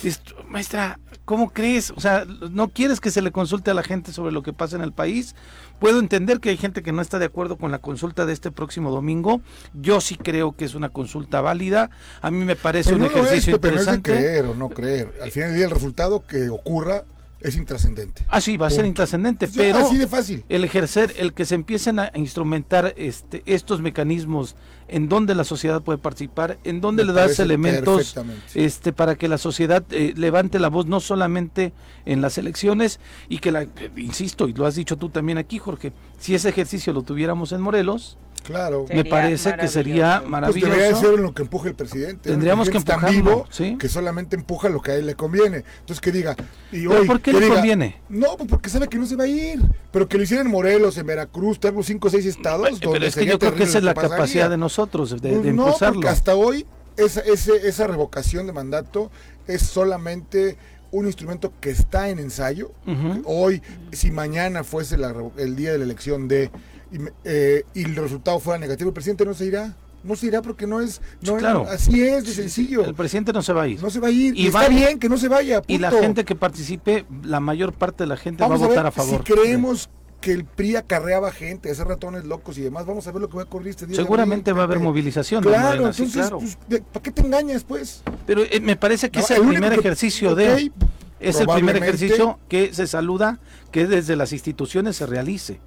Esto, 0.03 0.35
maestra, 0.47 0.99
¿cómo 1.25 1.49
crees? 1.51 1.91
O 1.91 1.99
sea, 1.99 2.25
¿no 2.51 2.69
quieres 2.69 2.99
que 2.99 3.11
se 3.11 3.21
le 3.21 3.31
consulte 3.31 3.71
a 3.71 3.73
la 3.73 3.83
gente 3.83 4.11
sobre 4.13 4.31
lo 4.31 4.43
que 4.43 4.53
pasa 4.53 4.75
en 4.75 4.81
el 4.81 4.91
país? 4.93 5.35
Puedo 5.79 5.99
entender 5.99 6.39
que 6.39 6.49
hay 6.49 6.57
gente 6.57 6.83
que 6.83 6.91
no 6.91 7.01
está 7.01 7.19
de 7.19 7.25
acuerdo 7.25 7.57
con 7.57 7.71
la 7.71 7.79
consulta 7.79 8.25
de 8.25 8.33
este 8.33 8.51
próximo 8.51 8.91
domingo. 8.91 9.41
Yo 9.73 10.01
sí 10.01 10.15
creo 10.15 10.51
que 10.53 10.65
es 10.65 10.75
una 10.75 10.89
consulta 10.89 11.39
válida. 11.41 11.89
A 12.21 12.31
mí 12.31 12.43
me 12.43 12.55
parece 12.55 12.89
Pero 12.91 13.03
un 13.05 13.09
no 13.09 13.17
lo 13.17 13.23
es, 13.23 13.27
ejercicio 13.27 13.59
Pepe, 13.61 13.75
no 13.75 13.79
es 13.79 13.85
de 13.85 13.95
interesante. 13.95 14.27
creer 14.27 14.45
o 14.45 14.55
no 14.55 14.69
creer. 14.69 15.13
Al 15.23 15.31
final 15.31 15.49
del 15.49 15.57
día 15.57 15.65
el 15.65 15.71
resultado 15.71 16.25
que 16.25 16.49
ocurra 16.49 17.03
es 17.41 17.55
intrascendente. 17.55 18.23
Ah, 18.27 18.41
sí, 18.41 18.57
va 18.57 18.67
a 18.67 18.69
ser 18.69 18.85
intrascendente, 18.85 19.47
Ya, 19.47 19.53
pero 19.55 19.77
así 19.79 19.97
de 19.97 20.07
fácil. 20.07 20.43
el 20.49 20.63
ejercer, 20.63 21.13
el 21.17 21.33
que 21.33 21.45
se 21.45 21.55
empiecen 21.55 21.99
a 21.99 22.11
instrumentar 22.15 22.93
este, 22.97 23.43
estos 23.45 23.81
mecanismos 23.81 24.55
en 24.89 25.07
donde 25.07 25.35
la 25.35 25.43
sociedad 25.43 25.81
puede 25.81 25.99
participar, 25.99 26.57
en 26.63 26.81
donde 26.81 27.03
Me 27.05 27.13
le 27.13 27.19
das 27.19 27.39
elementos 27.39 28.15
este, 28.55 28.91
para 28.91 29.15
que 29.15 29.27
la 29.27 29.37
sociedad 29.37 29.83
eh, 29.91 30.13
levante 30.17 30.59
la 30.59 30.67
voz 30.67 30.87
no 30.87 30.99
solamente 30.99 31.73
en 32.05 32.21
las 32.21 32.37
elecciones 32.37 32.99
y 33.29 33.37
que 33.37 33.51
la, 33.51 33.63
eh, 33.63 33.69
insisto, 33.97 34.47
y 34.47 34.53
lo 34.53 34.65
has 34.65 34.75
dicho 34.75 34.97
tú 34.97 35.09
también 35.09 35.37
aquí, 35.37 35.59
Jorge, 35.59 35.93
si 36.19 36.35
ese 36.35 36.49
ejercicio 36.49 36.91
lo 36.91 37.03
tuviéramos 37.03 37.51
en 37.51 37.61
Morelos, 37.61 38.17
Claro. 38.41 38.85
Me 38.89 39.05
parece 39.05 39.55
que 39.55 39.67
sería 39.67 40.21
maravilloso. 40.25 40.67
Pues 40.67 40.77
debería 40.79 40.99
ser 40.99 41.13
en 41.15 41.23
lo 41.23 41.33
que 41.33 41.41
empuje 41.41 41.69
el 41.69 41.75
presidente. 41.75 42.29
Tendríamos 42.29 42.67
El 42.67 42.73
que 42.73 42.79
presidente 42.79 43.05
es 43.05 43.09
tan 43.09 43.15
empujarlo, 43.15 43.43
vivo 43.43 43.47
¿sí? 43.51 43.77
que 43.77 43.89
solamente 43.89 44.35
empuja 44.35 44.69
lo 44.69 44.81
que 44.81 44.91
a 44.91 44.95
él 44.95 45.05
le 45.05 45.15
conviene. 45.15 45.63
Entonces 45.79 46.01
que 46.01 46.11
diga, 46.11 46.35
y 46.71 46.87
¿Pero 46.87 47.01
hoy, 47.01 47.07
por 47.07 47.21
qué 47.21 47.31
que 47.31 47.39
le 47.39 47.45
diga, 47.45 47.55
conviene? 47.55 48.01
No, 48.09 48.37
pues 48.37 48.49
porque 48.49 48.69
sabe 48.69 48.87
que 48.87 48.97
no 48.97 49.05
se 49.05 49.15
va 49.15 49.25
a 49.25 49.27
ir. 49.27 49.61
Pero 49.91 50.07
que 50.07 50.17
lo 50.17 50.23
hiciera 50.23 50.41
en 50.41 50.49
Morelos, 50.49 50.97
en 50.97 51.05
Veracruz, 51.05 51.59
tenemos 51.59 51.85
cinco 51.85 52.07
o 52.07 52.11
seis 52.11 52.25
estados. 52.25 52.67
Pero 52.79 52.91
donde 52.91 53.07
es 53.07 53.15
que 53.15 53.25
yo 53.25 53.39
creo 53.39 53.55
que 53.55 53.63
esa 53.63 53.77
es 53.77 53.83
la 53.83 53.93
pasaría. 53.93 54.15
capacidad 54.17 54.49
de 54.49 54.57
nosotros, 54.57 55.09
de, 55.11 55.29
Pues 55.29 55.43
de 55.43 55.53
no, 55.53 55.63
impulsarlo. 55.63 55.95
porque 55.95 56.09
hasta 56.09 56.35
hoy 56.35 56.65
esa, 56.97 57.87
revocación 57.87 58.47
de 58.47 58.53
mandato 58.53 59.11
es 59.47 59.61
solamente 59.61 60.57
un 60.91 61.05
instrumento 61.05 61.53
que 61.59 61.69
está 61.69 62.09
en 62.09 62.19
ensayo. 62.19 62.71
Hoy, 63.25 63.61
si 63.91 64.11
mañana 64.11 64.63
fuese 64.63 64.97
la 64.97 65.13
el 65.37 65.55
día 65.55 65.71
de 65.71 65.77
la 65.77 65.83
elección 65.83 66.27
de 66.27 66.49
y, 66.91 66.97
eh, 67.23 67.63
y 67.73 67.83
el 67.83 67.95
resultado 67.95 68.39
fuera 68.39 68.59
negativo, 68.59 68.89
el 68.89 68.93
presidente 68.93 69.25
no 69.25 69.33
se 69.33 69.45
irá. 69.45 69.75
No 70.01 70.15
se 70.15 70.27
irá 70.27 70.41
porque 70.41 70.65
no 70.65 70.79
es, 70.79 71.01
no 71.21 71.33
es- 71.35 71.39
claro. 71.39 71.65
así 71.69 72.01
es 72.01 72.25
de 72.25 72.31
sencillo. 72.31 72.85
El 72.85 72.95
presidente 72.95 73.33
no 73.33 73.41
se 73.41 73.51
va 73.51 73.63
a 73.63 73.67
ir. 73.67 73.81
No 73.83 73.89
se 73.89 73.99
va 73.99 74.07
a 74.07 74.11
ir. 74.11 74.33
Y 74.37 74.47
Y, 74.47 74.49
va- 74.49 74.61
está 74.63 74.73
bien 74.73 74.97
que 74.97 75.09
no 75.09 75.17
se 75.17 75.27
vaya. 75.27 75.61
Y 75.67 75.77
la 75.77 75.91
gente 75.91 76.23
que 76.23 76.35
participe, 76.35 77.05
la 77.23 77.41
mayor 77.41 77.73
parte 77.73 78.03
de 78.05 78.07
la 78.07 78.15
gente 78.15 78.41
Vamos 78.41 78.61
va 78.61 78.65
a 78.65 78.69
votar 78.69 78.85
a 78.85 78.91
favor. 78.91 79.23
Si 79.25 79.33
creemos 79.33 79.89
que 80.21 80.31
el 80.31 80.45
PRI 80.45 80.77
acarreaba 80.77 81.31
gente, 81.33 81.69
hacer 81.69 81.85
ratones 81.87 82.23
locos 82.23 82.57
y 82.57 82.61
demás, 82.61 82.85
vamos 82.85 83.07
a 83.07 83.11
ver 83.11 83.21
lo 83.21 83.29
que 83.29 83.35
va 83.37 83.43
a 83.43 83.45
ocurrir 83.45 83.69
este 83.71 83.87
día. 83.87 83.97
Seguramente 83.97 84.53
va 84.53 84.61
a 84.61 84.63
haber 84.63 84.79
movilización. 84.79 85.43
Claro, 85.43 85.67
Morena, 85.81 85.91
sí, 85.93 86.03
entonces, 86.03 86.21
claro. 86.29 86.39
pues, 86.39 86.81
¿para 86.93 87.03
qué 87.03 87.11
te 87.11 87.21
engañas, 87.21 87.63
pues? 87.65 88.01
Pero 88.25 88.43
eh, 88.43 88.61
me 88.61 88.77
parece 88.77 89.09
que 89.09 89.19
No, 89.19 89.25
es 89.25 89.31
el, 89.31 89.41
primer 89.47 89.73
que- 89.73 89.79
ejercicio 89.81 90.33
de... 90.33 90.71
Es 91.19 91.41
el 91.41 91.47
primer 91.47 91.75
ejercicio 91.75 92.39
que 92.47 92.73
se 92.73 92.87
saluda 92.87 93.39
que 93.73 93.85
desde 93.85 94.15
las 94.15 94.31
instituciones 94.31 94.95
se 94.95 95.05
realice. 95.05 95.59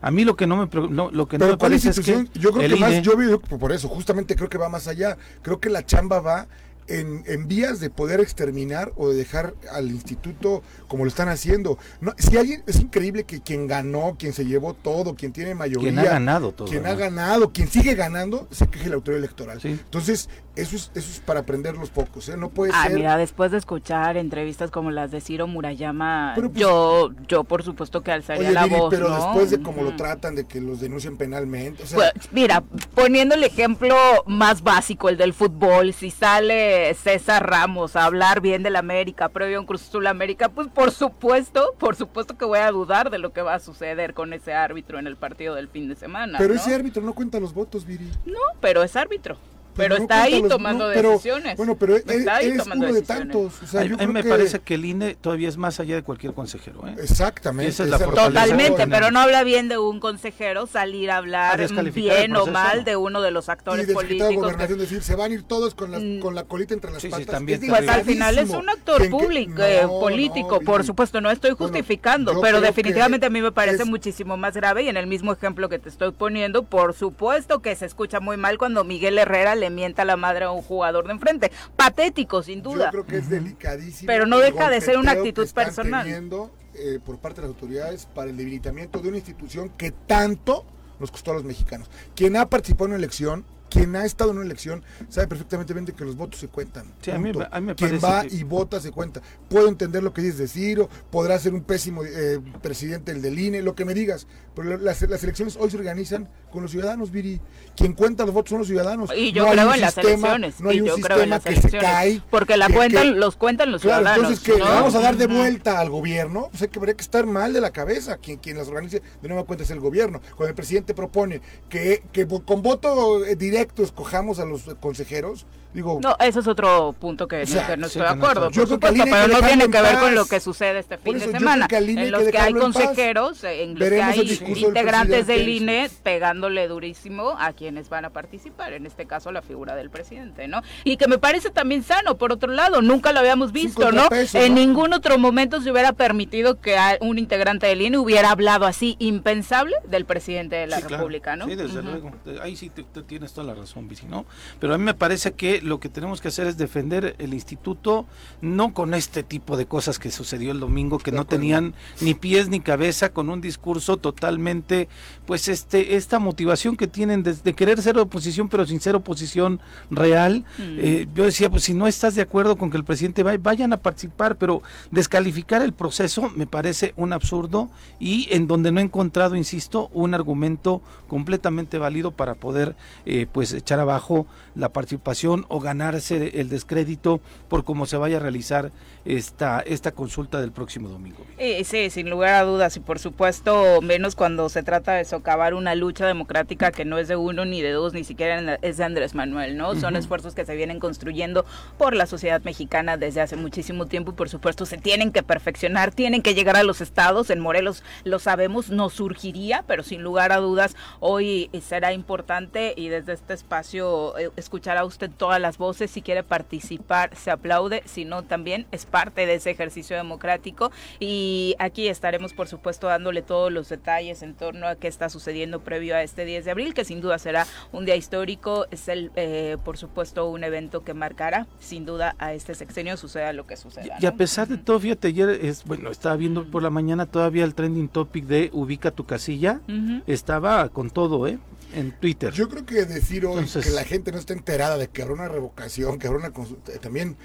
A 0.00 0.10
mí 0.10 0.24
lo 0.24 0.36
que 0.36 0.46
no 0.46 0.56
me, 0.56 0.68
no, 0.88 1.10
lo 1.10 1.26
que 1.26 1.38
no 1.38 1.46
me 1.46 1.56
¿cuál 1.56 1.70
parece 1.70 1.90
es 1.90 2.00
que 2.00 2.12
institución? 2.12 2.42
yo 2.42 2.52
creo 2.52 2.68
que 2.68 2.76
más, 2.76 2.92
INE 2.92 3.02
yo 3.02 3.16
veo 3.16 3.40
por 3.40 3.72
eso, 3.72 3.88
justamente 3.88 4.36
creo 4.36 4.48
que 4.48 4.58
va 4.58 4.68
más 4.68 4.88
allá. 4.88 5.16
Creo 5.42 5.60
que 5.60 5.70
la 5.70 5.84
chamba 5.84 6.20
va 6.20 6.46
en, 6.88 7.24
en 7.26 7.48
vías 7.48 7.80
de 7.80 7.90
poder 7.90 8.20
exterminar 8.20 8.92
o 8.96 9.08
de 9.08 9.16
dejar 9.16 9.54
al 9.72 9.90
instituto 9.90 10.62
como 10.88 11.04
lo 11.04 11.08
están 11.08 11.28
haciendo. 11.28 11.78
No, 12.00 12.14
si 12.18 12.36
alguien, 12.36 12.62
es 12.66 12.80
increíble 12.80 13.24
que 13.24 13.40
quien 13.40 13.66
ganó, 13.66 14.16
quien 14.18 14.32
se 14.32 14.44
llevó 14.44 14.74
todo, 14.74 15.14
quien 15.14 15.32
tiene 15.32 15.54
mayoría, 15.54 15.90
quien 15.90 15.98
ha 15.98 16.04
ganado 16.04 16.52
todo. 16.52 16.68
quien 16.68 16.82
¿no? 16.82 16.90
ha 16.90 16.94
ganado, 16.94 17.52
quien 17.52 17.68
sigue 17.68 17.94
ganando, 17.94 18.46
se 18.50 18.68
queje 18.68 18.88
la 18.88 18.96
autoridad 18.96 19.18
electoral. 19.18 19.60
Sí. 19.60 19.68
Entonces, 19.68 20.28
eso 20.56 20.76
es, 20.76 20.90
eso 20.94 21.10
es 21.10 21.20
para 21.20 21.40
aprender 21.40 21.76
los 21.76 21.90
pocos, 21.90 22.28
¿eh? 22.28 22.36
No 22.36 22.48
puede 22.48 22.72
Ah, 22.74 22.84
ser. 22.86 22.94
mira, 22.94 23.16
después 23.16 23.50
de 23.52 23.58
escuchar 23.58 24.16
entrevistas 24.16 24.70
como 24.70 24.90
las 24.90 25.10
de 25.10 25.20
Ciro 25.20 25.46
Murayama, 25.46 26.32
pues, 26.34 26.50
yo, 26.54 27.10
yo 27.28 27.44
por 27.44 27.62
supuesto 27.62 28.02
que 28.02 28.10
alzaría 28.12 28.48
Oye, 28.48 28.52
la 28.52 28.64
Viri, 28.64 28.76
voz, 28.76 28.90
pero 28.90 29.08
¿no? 29.08 29.14
después 29.16 29.50
de 29.50 29.60
cómo 29.62 29.82
lo 29.82 29.94
tratan, 29.96 30.34
de 30.34 30.46
que 30.46 30.60
los 30.60 30.80
denuncian 30.80 31.16
penalmente, 31.16 31.82
o 31.82 31.86
sea, 31.86 31.96
Pues, 31.98 32.12
mira, 32.32 32.62
poniendo 32.94 33.34
el 33.34 33.44
ejemplo 33.44 33.94
más 34.26 34.62
básico, 34.62 35.08
el 35.08 35.16
del 35.16 35.34
fútbol, 35.34 35.92
si 35.92 36.10
sale 36.10 36.94
César 36.94 37.48
Ramos 37.48 37.94
a 37.96 38.04
hablar 38.04 38.40
bien 38.40 38.62
del 38.62 38.76
América, 38.76 39.28
previo 39.28 39.58
a 39.58 39.60
un 39.60 39.66
Cruz 39.66 39.82
Azul 39.88 40.06
América, 40.06 40.48
pues 40.48 40.68
por 40.68 40.90
supuesto, 40.90 41.74
por 41.78 41.96
supuesto 41.96 42.36
que 42.38 42.44
voy 42.44 42.58
a 42.60 42.70
dudar 42.70 43.10
de 43.10 43.18
lo 43.18 43.32
que 43.32 43.42
va 43.42 43.54
a 43.54 43.60
suceder 43.60 44.14
con 44.14 44.32
ese 44.32 44.54
árbitro 44.54 44.98
en 44.98 45.06
el 45.06 45.16
partido 45.16 45.54
del 45.54 45.68
fin 45.68 45.88
de 45.88 45.96
semana. 45.96 46.38
pero 46.38 46.54
¿no? 46.54 46.60
ese 46.60 46.74
árbitro 46.74 47.02
no 47.02 47.12
cuenta 47.14 47.38
los 47.40 47.52
votos, 47.52 47.84
Viri. 47.84 48.08
No, 48.24 48.38
pero 48.60 48.82
es 48.82 48.96
árbitro. 48.96 49.36
Pero 49.76 49.96
no 49.96 50.02
está 50.02 50.22
ahí 50.22 50.40
los- 50.40 50.48
tomando 50.48 50.88
no, 50.88 50.94
pero- 50.94 51.10
decisiones. 51.10 51.56
Bueno, 51.56 51.76
pero 51.76 51.96
Está 51.96 52.36
ahí 52.36 52.46
él 52.46 52.52
es 52.52 52.58
tomando 52.58 52.84
uno 52.86 52.94
de 52.94 53.00
decisiones. 53.00 53.32
tantos. 53.32 53.62
O 53.62 53.66
sea, 53.66 53.80
a 53.80 53.84
mí 53.84 53.90
yo 53.90 53.94
a 53.94 53.98
mí 53.98 54.04
creo 54.04 54.12
me 54.14 54.22
que- 54.22 54.28
parece 54.28 54.58
que 54.60 54.74
el 54.74 54.84
INE 54.84 55.14
todavía 55.16 55.48
es 55.48 55.56
más 55.56 55.78
allá 55.80 55.94
de 55.96 56.02
cualquier 56.02 56.32
consejero. 56.34 56.86
¿eh? 56.86 56.94
Exactamente. 57.02 57.70
Esa 57.70 57.84
es 57.84 57.90
la 57.90 57.98
Totalmente, 57.98 58.86
pero 58.86 59.10
no 59.10 59.20
habla 59.20 59.42
bien 59.44 59.68
de 59.68 59.78
un 59.78 60.00
consejero 60.00 60.66
salir 60.66 61.10
a 61.10 61.18
hablar 61.18 61.60
el 61.60 61.90
bien 61.90 62.34
o 62.36 62.46
mal 62.46 62.84
de 62.84 62.96
uno 62.96 63.20
de 63.22 63.30
los 63.30 63.48
actores 63.48 63.86
políticos. 63.92 64.28
que- 64.30 64.36
gobernación 64.36 64.78
decir, 64.78 65.02
se 65.02 65.14
van 65.16 65.30
a 65.30 65.34
ir 65.34 65.42
todos 65.42 65.74
con, 65.74 65.90
Mm. 65.90 66.20
con 66.20 66.34
la 66.34 66.44
colita 66.44 66.74
entre 66.74 66.90
las 66.92 67.02
Sí, 67.02 67.08
sí, 67.08 67.12
patas. 67.12 67.26
también 67.26 67.62
Es. 67.62 67.68
Pues 67.68 67.88
al 67.88 68.04
final 68.04 68.38
es 68.38 68.50
un 68.50 68.68
actor 68.68 69.02
que- 69.02 69.08
público, 69.10 69.62
eh, 69.62 69.80
No, 69.82 70.00
político, 70.00 70.58
no, 70.58 70.60
por 70.60 70.84
supuesto, 70.84 71.20
no 71.20 71.30
estoy 71.30 71.52
justificando, 71.52 72.40
pero 72.40 72.60
definitivamente 72.60 73.26
a 73.26 73.30
mí 73.30 73.40
me 73.42 73.52
parece 73.52 73.82
es- 73.82 73.88
muchísimo 73.88 74.36
más 74.36 74.54
grave 74.54 74.82
y 74.84 74.88
en 74.88 74.96
el 74.96 75.06
mismo 75.06 75.32
ejemplo 75.32 75.68
que 75.68 75.78
te 75.78 75.88
estoy 75.88 76.12
poniendo, 76.12 76.62
por 76.64 76.94
supuesto 76.94 77.60
que 77.60 77.74
se 77.76 77.86
escucha 77.86 78.20
muy 78.20 78.36
mal 78.36 78.58
cuando 78.58 78.84
Miguel 78.84 79.18
Herrera 79.18 79.54
le 79.54 79.65
mienta 79.70 80.04
la 80.04 80.16
madre 80.16 80.44
a 80.46 80.50
un 80.50 80.62
jugador 80.62 81.06
de 81.06 81.12
enfrente. 81.12 81.50
Patético, 81.76 82.42
sin 82.42 82.62
duda. 82.62 82.86
Yo 82.86 82.90
creo 82.90 83.06
que 83.06 83.18
es 83.18 83.28
delicadísimo. 83.28 84.06
Pero 84.06 84.26
no 84.26 84.38
deja 84.38 84.70
de 84.70 84.80
ser 84.80 84.98
una 84.98 85.12
actitud 85.12 85.42
que 85.42 85.48
están 85.48 85.64
personal. 85.64 86.04
teniendo, 86.04 86.50
eh, 86.74 86.98
por 87.04 87.18
parte 87.18 87.40
de 87.40 87.48
las 87.48 87.54
autoridades 87.54 88.06
para 88.06 88.30
el 88.30 88.36
debilitamiento 88.36 89.00
de 89.00 89.08
una 89.08 89.18
institución 89.18 89.70
que 89.70 89.90
tanto 89.90 90.64
nos 90.98 91.10
costó 91.10 91.32
a 91.32 91.34
los 91.34 91.44
mexicanos. 91.44 91.90
Quien 92.14 92.36
ha 92.36 92.48
participado 92.48 92.86
en 92.86 92.90
una 92.92 92.98
elección 92.98 93.44
quien 93.70 93.96
ha 93.96 94.04
estado 94.04 94.30
en 94.30 94.38
una 94.38 94.46
elección 94.46 94.82
sabe 95.08 95.28
perfectamente 95.28 95.72
bien 95.72 95.86
que 95.86 96.04
los 96.04 96.16
votos 96.16 96.40
se 96.40 96.48
cuentan. 96.48 96.86
quien 97.00 98.00
va 98.02 98.24
y 98.28 98.42
vota 98.44 98.80
se 98.80 98.90
cuenta. 98.90 99.20
Puedo 99.48 99.68
entender 99.68 100.02
lo 100.02 100.12
que 100.12 100.22
dices 100.22 100.38
de 100.38 100.48
Ciro, 100.48 100.88
podrá 101.10 101.38
ser 101.38 101.54
un 101.54 101.62
pésimo 101.62 102.04
eh, 102.04 102.40
presidente 102.62 103.12
el 103.12 103.22
del 103.22 103.38
INE, 103.38 103.62
lo 103.62 103.74
que 103.74 103.84
me 103.84 103.94
digas, 103.94 104.26
pero 104.56 104.78
las, 104.78 105.02
elecciones 105.02 105.56
hoy 105.60 105.70
se 105.70 105.76
organizan 105.76 106.28
con 106.50 106.62
los 106.62 106.70
ciudadanos, 106.70 107.10
Viri. 107.10 107.40
Quien 107.76 107.92
cuenta 107.92 108.24
los 108.24 108.32
votos 108.32 108.50
son 108.50 108.60
los 108.60 108.68
ciudadanos. 108.68 109.10
Y 109.14 109.32
yo 109.32 109.46
creo 109.46 109.74
en 109.74 109.80
las 109.82 109.98
elecciones. 109.98 110.60
No 110.60 110.70
hay 110.70 110.80
un 110.80 110.94
sistema 110.94 111.40
que 111.40 111.60
se 111.60 111.70
cae. 111.78 112.22
Porque 112.30 112.56
la 112.56 112.70
cuentan, 112.70 113.20
los 113.20 113.36
cuentan 113.36 113.70
los 113.70 113.82
ciudadanos. 113.82 114.30
Entonces, 114.30 114.40
que 114.40 114.58
vamos 114.58 114.94
a 114.94 115.00
dar 115.00 115.16
de 115.16 115.26
vuelta 115.26 115.78
al 115.78 115.90
gobierno, 115.90 116.48
pues 116.50 116.62
hay 116.62 116.68
que, 116.68 116.78
habría 116.78 116.94
que 116.94 117.02
estar 117.02 117.26
mal 117.26 117.52
de 117.52 117.60
la 117.60 117.70
cabeza. 117.70 118.16
Quien, 118.16 118.38
quien 118.38 118.56
las 118.56 118.68
organice 118.68 119.02
de 119.20 119.28
nueva 119.28 119.44
cuenta 119.44 119.64
es 119.64 119.70
el 119.70 119.80
gobierno. 119.80 120.22
Cuando 120.30 120.48
el 120.48 120.54
presidente 120.54 120.94
propone 120.94 121.42
que, 121.68 122.04
que 122.10 122.26
con 122.26 122.62
voto 122.62 123.26
eh, 123.26 123.36
directo 123.56 123.82
escojamos 123.82 124.38
a 124.38 124.44
los 124.44 124.64
consejeros, 124.80 125.46
digo... 125.72 126.00
No, 126.02 126.16
ese 126.20 126.40
es 126.40 126.46
otro 126.46 126.94
punto 126.98 127.28
que, 127.28 127.44
no, 127.76 127.86
estoy 127.86 128.02
de 128.02 128.08
acuerdo, 128.08 128.50
por 128.50 128.68
supuesto, 128.68 129.04
pero 129.04 129.28
no 129.28 129.40
tiene 129.40 129.68
que 129.70 129.80
ver 129.80 129.98
con 129.98 130.14
lo 130.14 130.26
que 130.26 130.40
sucede 130.40 130.78
este 130.78 130.98
fin 130.98 131.18
de 131.18 131.30
semana, 131.30 131.66
en 131.70 132.10
los 132.10 132.24
que, 132.24 132.38
hay 132.38 132.52
consejeros, 132.52 133.44
en 133.44 133.78
los 133.78 133.88
que 133.88 134.02
hay 134.02 134.40
integrantes 134.56 135.26
del, 135.26 135.48
INE 135.48 135.90
pegándole 136.02 136.66
durísimo 136.68 137.36
a 137.38 137.52
quienes 137.52 137.88
van 137.88 138.04
a 138.04 138.10
participar, 138.10 138.72
en 138.72 138.86
este 138.86 139.06
caso 139.06 139.30
la 139.32 139.42
figura 139.42 139.76
del 139.76 139.90
presidente, 139.90 140.48
¿no? 140.48 140.62
Y 140.84 140.96
que 140.96 141.08
me 141.08 141.18
parece 141.18 141.50
también 141.50 141.82
sano, 141.82 142.16
por 142.16 142.32
otro 142.32 142.52
lado, 142.52 142.82
nunca 142.82 143.12
lo 143.12 143.20
habíamos 143.20 143.52
visto, 143.52 143.92
¿no? 143.92 144.08
En 144.34 144.54
ningún 144.54 144.92
otro 144.92 145.18
momento 145.18 145.60
se 145.60 145.70
hubiera 145.70 145.92
permitido 145.92 146.60
que 146.60 146.76
un 147.00 147.18
integrante 147.18 147.66
del 147.66 147.82
INE 147.82 147.98
hubiera 147.98 148.30
hablado 148.30 148.66
así 148.66 148.96
impensable 148.98 149.76
del 149.88 150.04
presidente 150.04 150.56
de 150.56 150.66
la 150.66 150.80
República, 150.80 151.36
¿no? 151.36 151.46
Sí, 151.46 151.54
desde 151.54 151.82
luego. 151.82 152.12
Ahí 152.42 152.56
sí 152.56 152.70
te, 152.70 152.84
tienes 153.02 153.32
toda 153.32 153.46
la 153.46 153.54
razón, 153.54 153.88
Vici, 153.88 154.06
¿no? 154.06 154.26
Pero 154.60 154.74
a 154.74 154.78
mí 154.78 154.84
me 154.84 154.94
parece 154.94 155.32
que 155.32 155.55
lo 155.62 155.80
que 155.80 155.88
tenemos 155.88 156.20
que 156.20 156.28
hacer 156.28 156.46
es 156.46 156.56
defender 156.56 157.16
el 157.18 157.34
instituto, 157.34 158.06
no 158.40 158.74
con 158.74 158.94
este 158.94 159.22
tipo 159.22 159.56
de 159.56 159.66
cosas 159.66 159.98
que 159.98 160.10
sucedió 160.10 160.52
el 160.52 160.60
domingo, 160.60 160.98
que 160.98 161.12
no 161.12 161.24
tenían 161.24 161.74
ni 162.00 162.14
pies 162.14 162.48
ni 162.48 162.60
cabeza, 162.60 163.12
con 163.12 163.30
un 163.30 163.40
discurso 163.40 163.96
totalmente, 163.96 164.88
pues 165.26 165.48
este, 165.48 165.96
esta 165.96 166.18
motivación 166.18 166.76
que 166.76 166.86
tienen 166.86 167.22
de, 167.22 167.54
querer 167.54 167.80
ser 167.80 167.98
oposición, 167.98 168.48
pero 168.48 168.66
sin 168.66 168.80
ser 168.80 168.94
oposición 168.94 169.60
real. 169.90 170.44
Mm. 170.58 170.62
Eh, 170.78 171.08
yo 171.14 171.24
decía, 171.24 171.50
pues 171.50 171.64
si 171.64 171.74
no 171.74 171.86
estás 171.86 172.14
de 172.14 172.22
acuerdo 172.22 172.56
con 172.56 172.70
que 172.70 172.76
el 172.76 172.84
presidente 172.84 173.22
vaya, 173.22 173.38
vayan 173.56 173.72
a 173.72 173.78
participar, 173.78 174.36
pero 174.36 174.62
descalificar 174.90 175.62
el 175.62 175.72
proceso 175.72 176.30
me 176.36 176.46
parece 176.46 176.92
un 176.96 177.12
absurdo 177.12 177.70
y 177.98 178.28
en 178.30 178.46
donde 178.46 178.70
no 178.70 178.80
he 178.80 178.82
encontrado, 178.82 179.34
insisto, 179.34 179.88
un 179.94 180.12
argumento 180.12 180.82
completamente 181.08 181.78
válido 181.78 182.10
para 182.10 182.34
poder 182.34 182.76
eh, 183.06 183.26
pues 183.32 183.52
echar 183.52 183.80
abajo 183.80 184.26
la 184.54 184.70
participación 184.70 185.45
o 185.48 185.60
ganarse 185.60 186.40
el 186.40 186.48
descrédito 186.48 187.20
por 187.48 187.64
cómo 187.64 187.86
se 187.86 187.96
vaya 187.96 188.16
a 188.16 188.20
realizar 188.20 188.70
esta, 189.04 189.60
esta 189.60 189.92
consulta 189.92 190.40
del 190.40 190.52
próximo 190.52 190.88
domingo. 190.88 191.24
Eh, 191.38 191.62
sí, 191.64 191.90
sin 191.90 192.10
lugar 192.10 192.34
a 192.34 192.42
dudas 192.42 192.76
y 192.76 192.80
por 192.80 192.98
supuesto 192.98 193.80
menos 193.80 194.16
cuando 194.16 194.48
se 194.48 194.62
trata 194.62 194.94
de 194.94 195.04
socavar 195.04 195.54
una 195.54 195.74
lucha 195.74 196.06
democrática 196.06 196.72
que 196.72 196.84
no 196.84 196.98
es 196.98 197.08
de 197.08 197.16
uno 197.16 197.44
ni 197.44 197.62
de 197.62 197.72
dos, 197.72 197.92
ni 197.92 198.04
siquiera 198.04 198.58
es 198.62 198.76
de 198.76 198.84
Andrés 198.84 199.14
Manuel, 199.14 199.56
¿no? 199.56 199.74
Son 199.76 199.96
esfuerzos 199.96 200.34
que 200.34 200.44
se 200.44 200.56
vienen 200.56 200.80
construyendo 200.80 201.44
por 201.78 201.94
la 201.94 202.06
sociedad 202.06 202.42
mexicana 202.42 202.96
desde 202.96 203.20
hace 203.20 203.36
muchísimo 203.36 203.86
tiempo 203.86 204.10
y 204.10 204.14
por 204.14 204.28
supuesto 204.28 204.66
se 204.66 204.78
tienen 204.78 205.12
que 205.12 205.22
perfeccionar, 205.22 205.92
tienen 205.92 206.22
que 206.22 206.34
llegar 206.34 206.56
a 206.56 206.62
los 206.62 206.80
estados, 206.80 207.30
en 207.30 207.40
Morelos 207.40 207.84
lo 208.04 208.18
sabemos, 208.18 208.70
no 208.70 208.90
surgiría, 208.90 209.64
pero 209.66 209.82
sin 209.82 210.02
lugar 210.02 210.32
a 210.32 210.38
dudas 210.38 210.74
hoy 211.00 211.50
será 211.60 211.92
importante 211.92 212.74
y 212.76 212.88
desde 212.88 213.12
este 213.12 213.34
espacio 213.34 214.16
eh, 214.18 214.30
escuchar 214.36 214.78
a 214.78 214.84
usted 214.84 215.10
todas 215.16 215.35
las 215.38 215.58
voces, 215.58 215.90
si 215.90 216.02
quiere 216.02 216.22
participar 216.22 217.16
se 217.16 217.30
aplaude, 217.30 217.82
si 217.86 218.04
no 218.04 218.22
también 218.22 218.66
es 218.72 218.86
parte 218.86 219.26
de 219.26 219.34
ese 219.34 219.50
ejercicio 219.50 219.96
democrático. 219.96 220.70
Y 221.00 221.54
aquí 221.58 221.88
estaremos 221.88 222.32
por 222.32 222.48
supuesto 222.48 222.86
dándole 222.86 223.22
todos 223.22 223.52
los 223.52 223.68
detalles 223.68 224.22
en 224.22 224.34
torno 224.34 224.66
a 224.66 224.76
qué 224.76 224.88
está 224.88 225.08
sucediendo 225.08 225.60
previo 225.60 225.96
a 225.96 226.02
este 226.02 226.24
10 226.24 226.44
de 226.44 226.50
abril, 226.50 226.74
que 226.74 226.84
sin 226.84 227.00
duda 227.00 227.18
será 227.18 227.46
un 227.72 227.84
día 227.84 227.96
histórico, 227.96 228.66
es 228.70 228.88
el 228.88 229.10
eh, 229.16 229.56
por 229.64 229.76
supuesto 229.78 230.28
un 230.28 230.44
evento 230.44 230.84
que 230.84 230.94
marcará 230.94 231.46
sin 231.58 231.86
duda 231.86 232.14
a 232.18 232.32
este 232.34 232.54
sexenio 232.54 232.96
suceda 232.96 233.32
lo 233.32 233.46
que 233.46 233.56
suceda. 233.56 233.96
Y, 234.00 234.06
a 234.06 234.14
pesar 234.14 234.48
de 234.48 234.58
todo, 234.58 234.80
fíjate, 234.80 235.08
ayer 235.08 235.28
es, 235.28 235.64
bueno, 235.64 235.90
estaba 235.90 236.16
viendo 236.16 236.44
por 236.44 236.62
la 236.62 236.70
mañana 236.70 237.06
todavía 237.06 237.44
el 237.44 237.54
trending 237.54 237.88
topic 237.88 238.24
de 238.26 238.50
ubica 238.52 238.90
tu 238.90 239.04
casilla, 239.04 239.60
estaba 240.06 240.68
con 240.68 240.90
todo, 240.90 241.26
¿eh? 241.26 241.38
En 241.74 241.92
Twitter. 241.92 242.32
Yo 242.32 242.48
creo 242.48 242.64
que 242.64 242.84
decir 242.84 243.26
hoy 243.26 243.44
que 243.44 243.70
la 243.70 243.84
gente 243.84 244.12
no 244.12 244.18
está 244.18 244.32
enterada 244.32 244.78
de 244.78 244.88
que 244.88 245.02
habrá 245.02 245.14
una 245.14 245.28
revocación, 245.28 245.98
que 245.98 246.06
habrá 246.06 246.18
una 246.18 246.32
consulta, 246.32 246.72
también 246.78 247.16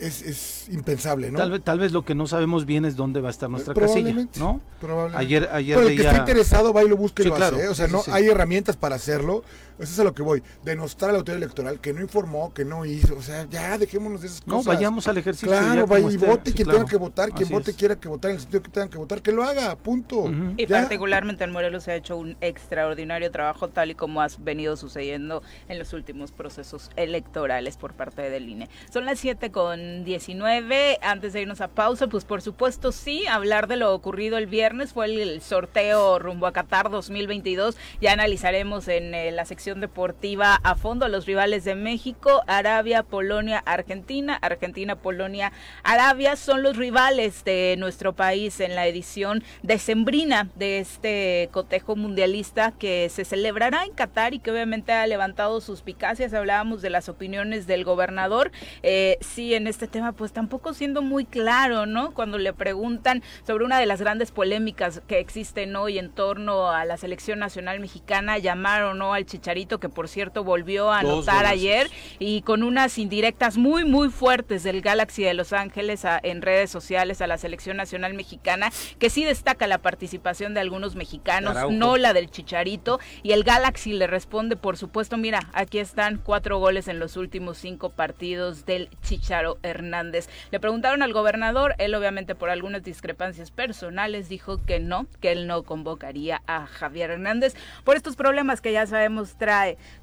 es, 0.00 0.22
es, 0.22 0.68
impensable, 0.70 1.30
¿no? 1.30 1.38
Tal 1.38 1.50
vez, 1.50 1.62
tal 1.62 1.78
vez 1.78 1.92
lo 1.92 2.04
que 2.04 2.14
no 2.14 2.26
sabemos 2.26 2.64
bien 2.64 2.84
es 2.84 2.96
dónde 2.96 3.20
va 3.20 3.28
a 3.28 3.30
estar 3.30 3.50
nuestra 3.50 3.74
casilla, 3.74 4.14
¿no? 4.38 4.60
Probablemente. 4.80 5.18
Ayer, 5.18 5.48
ayer 5.52 5.76
Pero 5.76 5.88
el 5.88 5.96
que 5.96 6.02
esté 6.02 6.16
interesado 6.16 6.72
va 6.72 6.82
y 6.82 6.88
lo 6.88 6.96
busque 6.96 7.22
y 7.22 7.26
lo 7.26 7.36
hace, 7.36 7.64
¿eh? 7.64 7.68
O 7.68 7.74
sea, 7.74 7.86
no 7.86 8.02
hay 8.10 8.28
herramientas 8.28 8.76
para 8.76 8.96
hacerlo. 8.96 9.44
Eso 9.78 9.94
es 9.94 9.98
a 9.98 10.04
lo 10.04 10.12
que 10.12 10.22
voy. 10.22 10.42
Denostar 10.62 11.08
a 11.08 11.12
la 11.12 11.18
autoridad 11.20 11.42
electoral 11.42 11.80
que 11.80 11.94
no 11.94 12.02
informó, 12.02 12.52
que 12.52 12.66
no 12.66 12.84
hizo. 12.84 13.16
O 13.16 13.22
sea, 13.22 13.46
ya 13.48 13.78
dejémonos 13.78 14.20
de 14.20 14.26
esas 14.26 14.42
cosas. 14.42 14.66
No, 14.66 14.72
vayamos 14.72 15.08
al 15.08 15.16
ejercicio. 15.16 15.48
Claro, 15.48 15.86
vaya 15.86 16.10
y 16.10 16.18
vote 16.18 16.52
quien 16.52 16.68
tenga 16.68 16.84
que 16.84 16.98
votar, 16.98 17.30
quien 17.30 17.48
vote 17.48 17.72
quiera 17.72 17.96
que 17.96 18.06
votar 18.06 18.30
en 18.30 18.36
el 18.36 18.42
sitio 18.42 18.62
que 18.62 18.70
tenga 18.70 18.90
que 18.90 18.98
votar, 18.98 19.22
que 19.22 19.32
lo 19.32 19.42
haga, 19.42 19.76
punto. 19.76 20.30
Y 20.58 20.66
particularmente 20.66 21.44
en 21.44 21.52
Morelos 21.52 21.84
se 21.84 21.92
ha 21.92 21.94
hecho 21.94 22.18
un 22.18 22.36
extraordinario 22.42 23.30
trabajo, 23.30 23.68
tal 23.68 23.90
y 23.90 23.94
como 23.94 24.20
ha 24.20 24.28
venido 24.38 24.76
sucediendo 24.76 25.42
en 25.68 25.78
los 25.78 25.94
últimos 25.94 26.30
procesos 26.30 26.90
electorales 26.96 27.78
por 27.78 27.94
parte 27.94 28.28
del 28.28 28.50
INE. 28.50 28.68
Son 28.92 29.06
las 29.06 29.18
7 29.18 29.50
con 29.50 29.89
19. 30.04 30.98
Antes 31.02 31.32
de 31.32 31.42
irnos 31.42 31.60
a 31.60 31.68
pausa, 31.68 32.06
pues 32.06 32.24
por 32.24 32.42
supuesto 32.42 32.92
sí, 32.92 33.26
hablar 33.26 33.66
de 33.66 33.76
lo 33.76 33.94
ocurrido 33.94 34.38
el 34.38 34.46
viernes 34.46 34.92
fue 34.92 35.06
el 35.06 35.40
sorteo 35.40 36.18
rumbo 36.18 36.46
a 36.46 36.52
Qatar 36.52 36.90
2022. 36.90 37.76
Ya 38.00 38.12
analizaremos 38.12 38.88
en 38.88 39.14
eh, 39.14 39.30
la 39.30 39.44
sección 39.44 39.80
deportiva 39.80 40.60
a 40.62 40.74
fondo 40.74 41.08
los 41.08 41.26
rivales 41.26 41.64
de 41.64 41.74
México, 41.74 42.42
Arabia, 42.46 43.02
Polonia, 43.02 43.62
Argentina, 43.66 44.38
Argentina, 44.40 44.96
Polonia, 44.96 45.52
Arabia 45.82 46.36
son 46.36 46.62
los 46.62 46.76
rivales 46.76 47.44
de 47.44 47.76
nuestro 47.78 48.14
país 48.14 48.60
en 48.60 48.74
la 48.74 48.86
edición 48.86 49.42
decembrina 49.62 50.48
de 50.54 50.78
este 50.78 51.48
cotejo 51.52 51.96
mundialista 51.96 52.72
que 52.72 53.08
se 53.10 53.24
celebrará 53.24 53.84
en 53.84 53.92
Qatar 53.92 54.34
y 54.34 54.38
que 54.38 54.50
obviamente 54.50 54.92
ha 54.92 55.06
levantado 55.06 55.60
suspicacias. 55.60 56.34
Hablábamos 56.34 56.82
de 56.82 56.90
las 56.90 57.08
opiniones 57.08 57.66
del 57.66 57.84
gobernador. 57.84 58.52
Eh, 58.82 59.18
sí, 59.20 59.54
en 59.54 59.66
este 59.66 59.79
tema, 59.86 60.12
pues 60.12 60.32
tampoco 60.32 60.74
siendo 60.74 61.02
muy 61.02 61.24
claro, 61.24 61.86
¿no? 61.86 62.12
Cuando 62.12 62.38
le 62.38 62.52
preguntan 62.52 63.22
sobre 63.46 63.64
una 63.64 63.78
de 63.78 63.86
las 63.86 64.00
grandes 64.00 64.30
polémicas 64.30 65.02
que 65.06 65.18
existen 65.18 65.76
hoy 65.76 65.98
en 65.98 66.10
torno 66.10 66.70
a 66.70 66.84
la 66.84 66.96
selección 66.96 67.38
nacional 67.38 67.80
mexicana, 67.80 68.38
llamar 68.38 68.82
o 68.82 68.94
no 68.94 69.14
al 69.14 69.26
Chicharito 69.26 69.80
que 69.80 69.88
por 69.88 70.08
cierto 70.08 70.44
volvió 70.44 70.90
a 70.90 71.00
anotar 71.00 71.46
ayer 71.46 71.90
y 72.18 72.42
con 72.42 72.62
unas 72.62 72.98
indirectas 72.98 73.56
muy, 73.56 73.84
muy 73.84 74.08
fuertes 74.08 74.62
del 74.62 74.80
Galaxy 74.80 75.22
de 75.22 75.34
Los 75.34 75.52
Ángeles 75.52 76.04
en 76.22 76.42
redes 76.42 76.70
sociales 76.70 77.20
a 77.20 77.26
la 77.26 77.38
selección 77.38 77.76
nacional 77.76 78.14
mexicana, 78.14 78.70
que 78.98 79.10
sí 79.10 79.24
destaca 79.24 79.66
la 79.66 79.78
participación 79.78 80.54
de 80.54 80.60
algunos 80.60 80.96
mexicanos, 80.96 81.56
no 81.70 81.96
la 81.96 82.12
del 82.12 82.30
Chicharito, 82.30 83.00
y 83.22 83.32
el 83.32 83.44
Galaxy 83.44 83.92
le 83.92 84.06
responde, 84.06 84.56
por 84.56 84.76
supuesto, 84.76 85.16
mira, 85.16 85.48
aquí 85.52 85.78
están 85.78 86.18
cuatro 86.18 86.58
goles 86.58 86.88
en 86.88 86.98
los 86.98 87.16
últimos 87.16 87.58
cinco 87.58 87.90
partidos 87.90 88.66
del 88.66 88.88
Chicharo 89.02 89.58
Hernández. 89.70 90.28
Le 90.50 90.60
preguntaron 90.60 91.02
al 91.02 91.12
gobernador, 91.12 91.74
él 91.78 91.94
obviamente 91.94 92.34
por 92.34 92.50
algunas 92.50 92.84
discrepancias 92.84 93.50
personales 93.50 94.28
dijo 94.28 94.64
que 94.64 94.78
no, 94.78 95.06
que 95.20 95.32
él 95.32 95.46
no 95.46 95.64
convocaría 95.64 96.42
a 96.46 96.66
Javier 96.66 97.10
Hernández 97.10 97.54
por 97.84 97.96
estos 97.96 98.16
problemas 98.16 98.60
que 98.60 98.72
ya 98.72 98.86
sabemos 98.86 99.34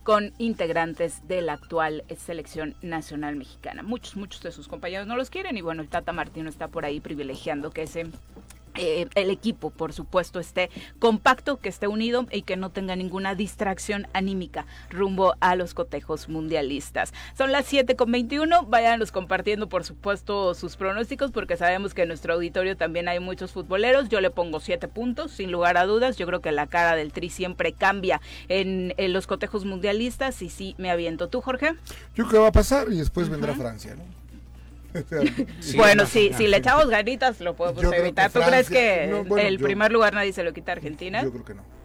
con 0.04 0.34
integrantes 0.38 1.28
de 1.28 1.42
la 1.42 1.54
actual 1.54 2.04
selección 2.18 2.76
nacional 2.82 3.36
mexicana. 3.36 3.84
Muchos, 3.84 4.16
muchos 4.16 4.42
de 4.42 4.52
sus 4.52 4.68
compañeros 4.68 5.08
no 5.08 5.16
los 5.16 5.30
quieren 5.30 5.58
y 5.58 5.62
bueno, 5.62 5.86
Tata 5.86 6.12
Martino 6.12 6.50
está 6.50 6.68
por 6.68 6.86
ahí 6.86 7.00
privilegiando 7.00 7.72
que 7.72 7.84
ese 7.84 8.08
eh, 8.78 9.08
el 9.16 9.30
equipo, 9.30 9.70
por 9.70 9.94
supuesto, 9.94 10.40
esté 10.40 10.70
compacto, 11.00 11.58
que 11.58 11.70
esté 11.70 11.88
unido 11.88 12.28
y 12.32 12.44
que 12.44 12.58
no 12.58 12.72
tenga 12.72 12.96
ninguna 12.96 13.36
distracción 13.36 14.08
anímica 14.14 14.66
rumbo 14.90 15.36
a 15.40 15.56
los 15.56 15.74
cotejos 15.74 16.30
mundialistas. 16.30 17.14
Son 17.38 17.52
las 17.52 17.66
7 17.66 17.96
con 17.96 18.12
21, 18.12 18.66
váyanlos 18.66 19.12
compartiendo, 19.12 19.70
por 19.70 19.84
supuesto, 19.84 20.54
sus 20.54 20.76
pronósticos, 20.76 21.32
porque 21.32 21.58
sabemos 21.58 21.94
que 21.94 22.04
en 22.04 22.10
nuestro 22.10 22.34
auditorio 22.34 22.78
también 22.78 23.08
hay 23.08 23.20
muchos 23.20 23.52
futboleros. 23.52 24.10
Yo 24.10 24.22
le 24.22 24.30
pongo 24.30 24.60
7 24.60 24.88
puntos, 24.88 25.32
sin 25.32 25.52
lugar 25.52 25.78
a 25.78 25.86
dudas. 25.86 26.18
Yo 26.18 26.26
creo 26.28 26.42
que 26.42 26.52
la 26.52 26.68
cara 26.68 26.96
del 26.96 27.12
Tri 27.12 27.30
siempre 27.30 27.74
cambia 27.74 28.22
en, 28.48 28.94
los 29.12 29.28
cotejos 29.28 29.66
mundialistas 29.66 30.42
y 30.42 30.50
sí 30.50 30.76
me 30.78 30.92
aviento. 30.92 31.30
¿Tú, 31.30 31.42
Jorge? 31.42 31.74
Yo 32.16 32.26
creo 32.26 32.30
que 32.30 32.38
va 32.38 32.48
a 32.48 32.52
pasar 32.52 32.88
y 32.92 32.98
después 32.98 33.30
vendrá 33.30 33.54
Francia, 33.54 33.96
¿no? 33.96 34.04
bueno, 35.76 36.06
si, 36.06 36.34
si 36.34 36.48
le 36.48 36.58
echamos 36.58 36.90
ganitas 36.90 37.40
lo 37.42 37.56
podemos 37.56 37.84
evitar. 37.94 38.32
¿Tú 38.32 38.40
crees 38.40 38.70
que 38.70 39.24
el 39.38 39.60
primer 39.60 39.92
lugar 39.92 40.14
nadie 40.14 40.34
se 40.34 40.44
lo 40.44 40.54
quita 40.54 40.72
a 40.72 40.76
Argentina? 40.76 41.24
Yo 41.24 41.32
creo 41.32 41.46
que 41.46 41.54
no. 41.54 41.78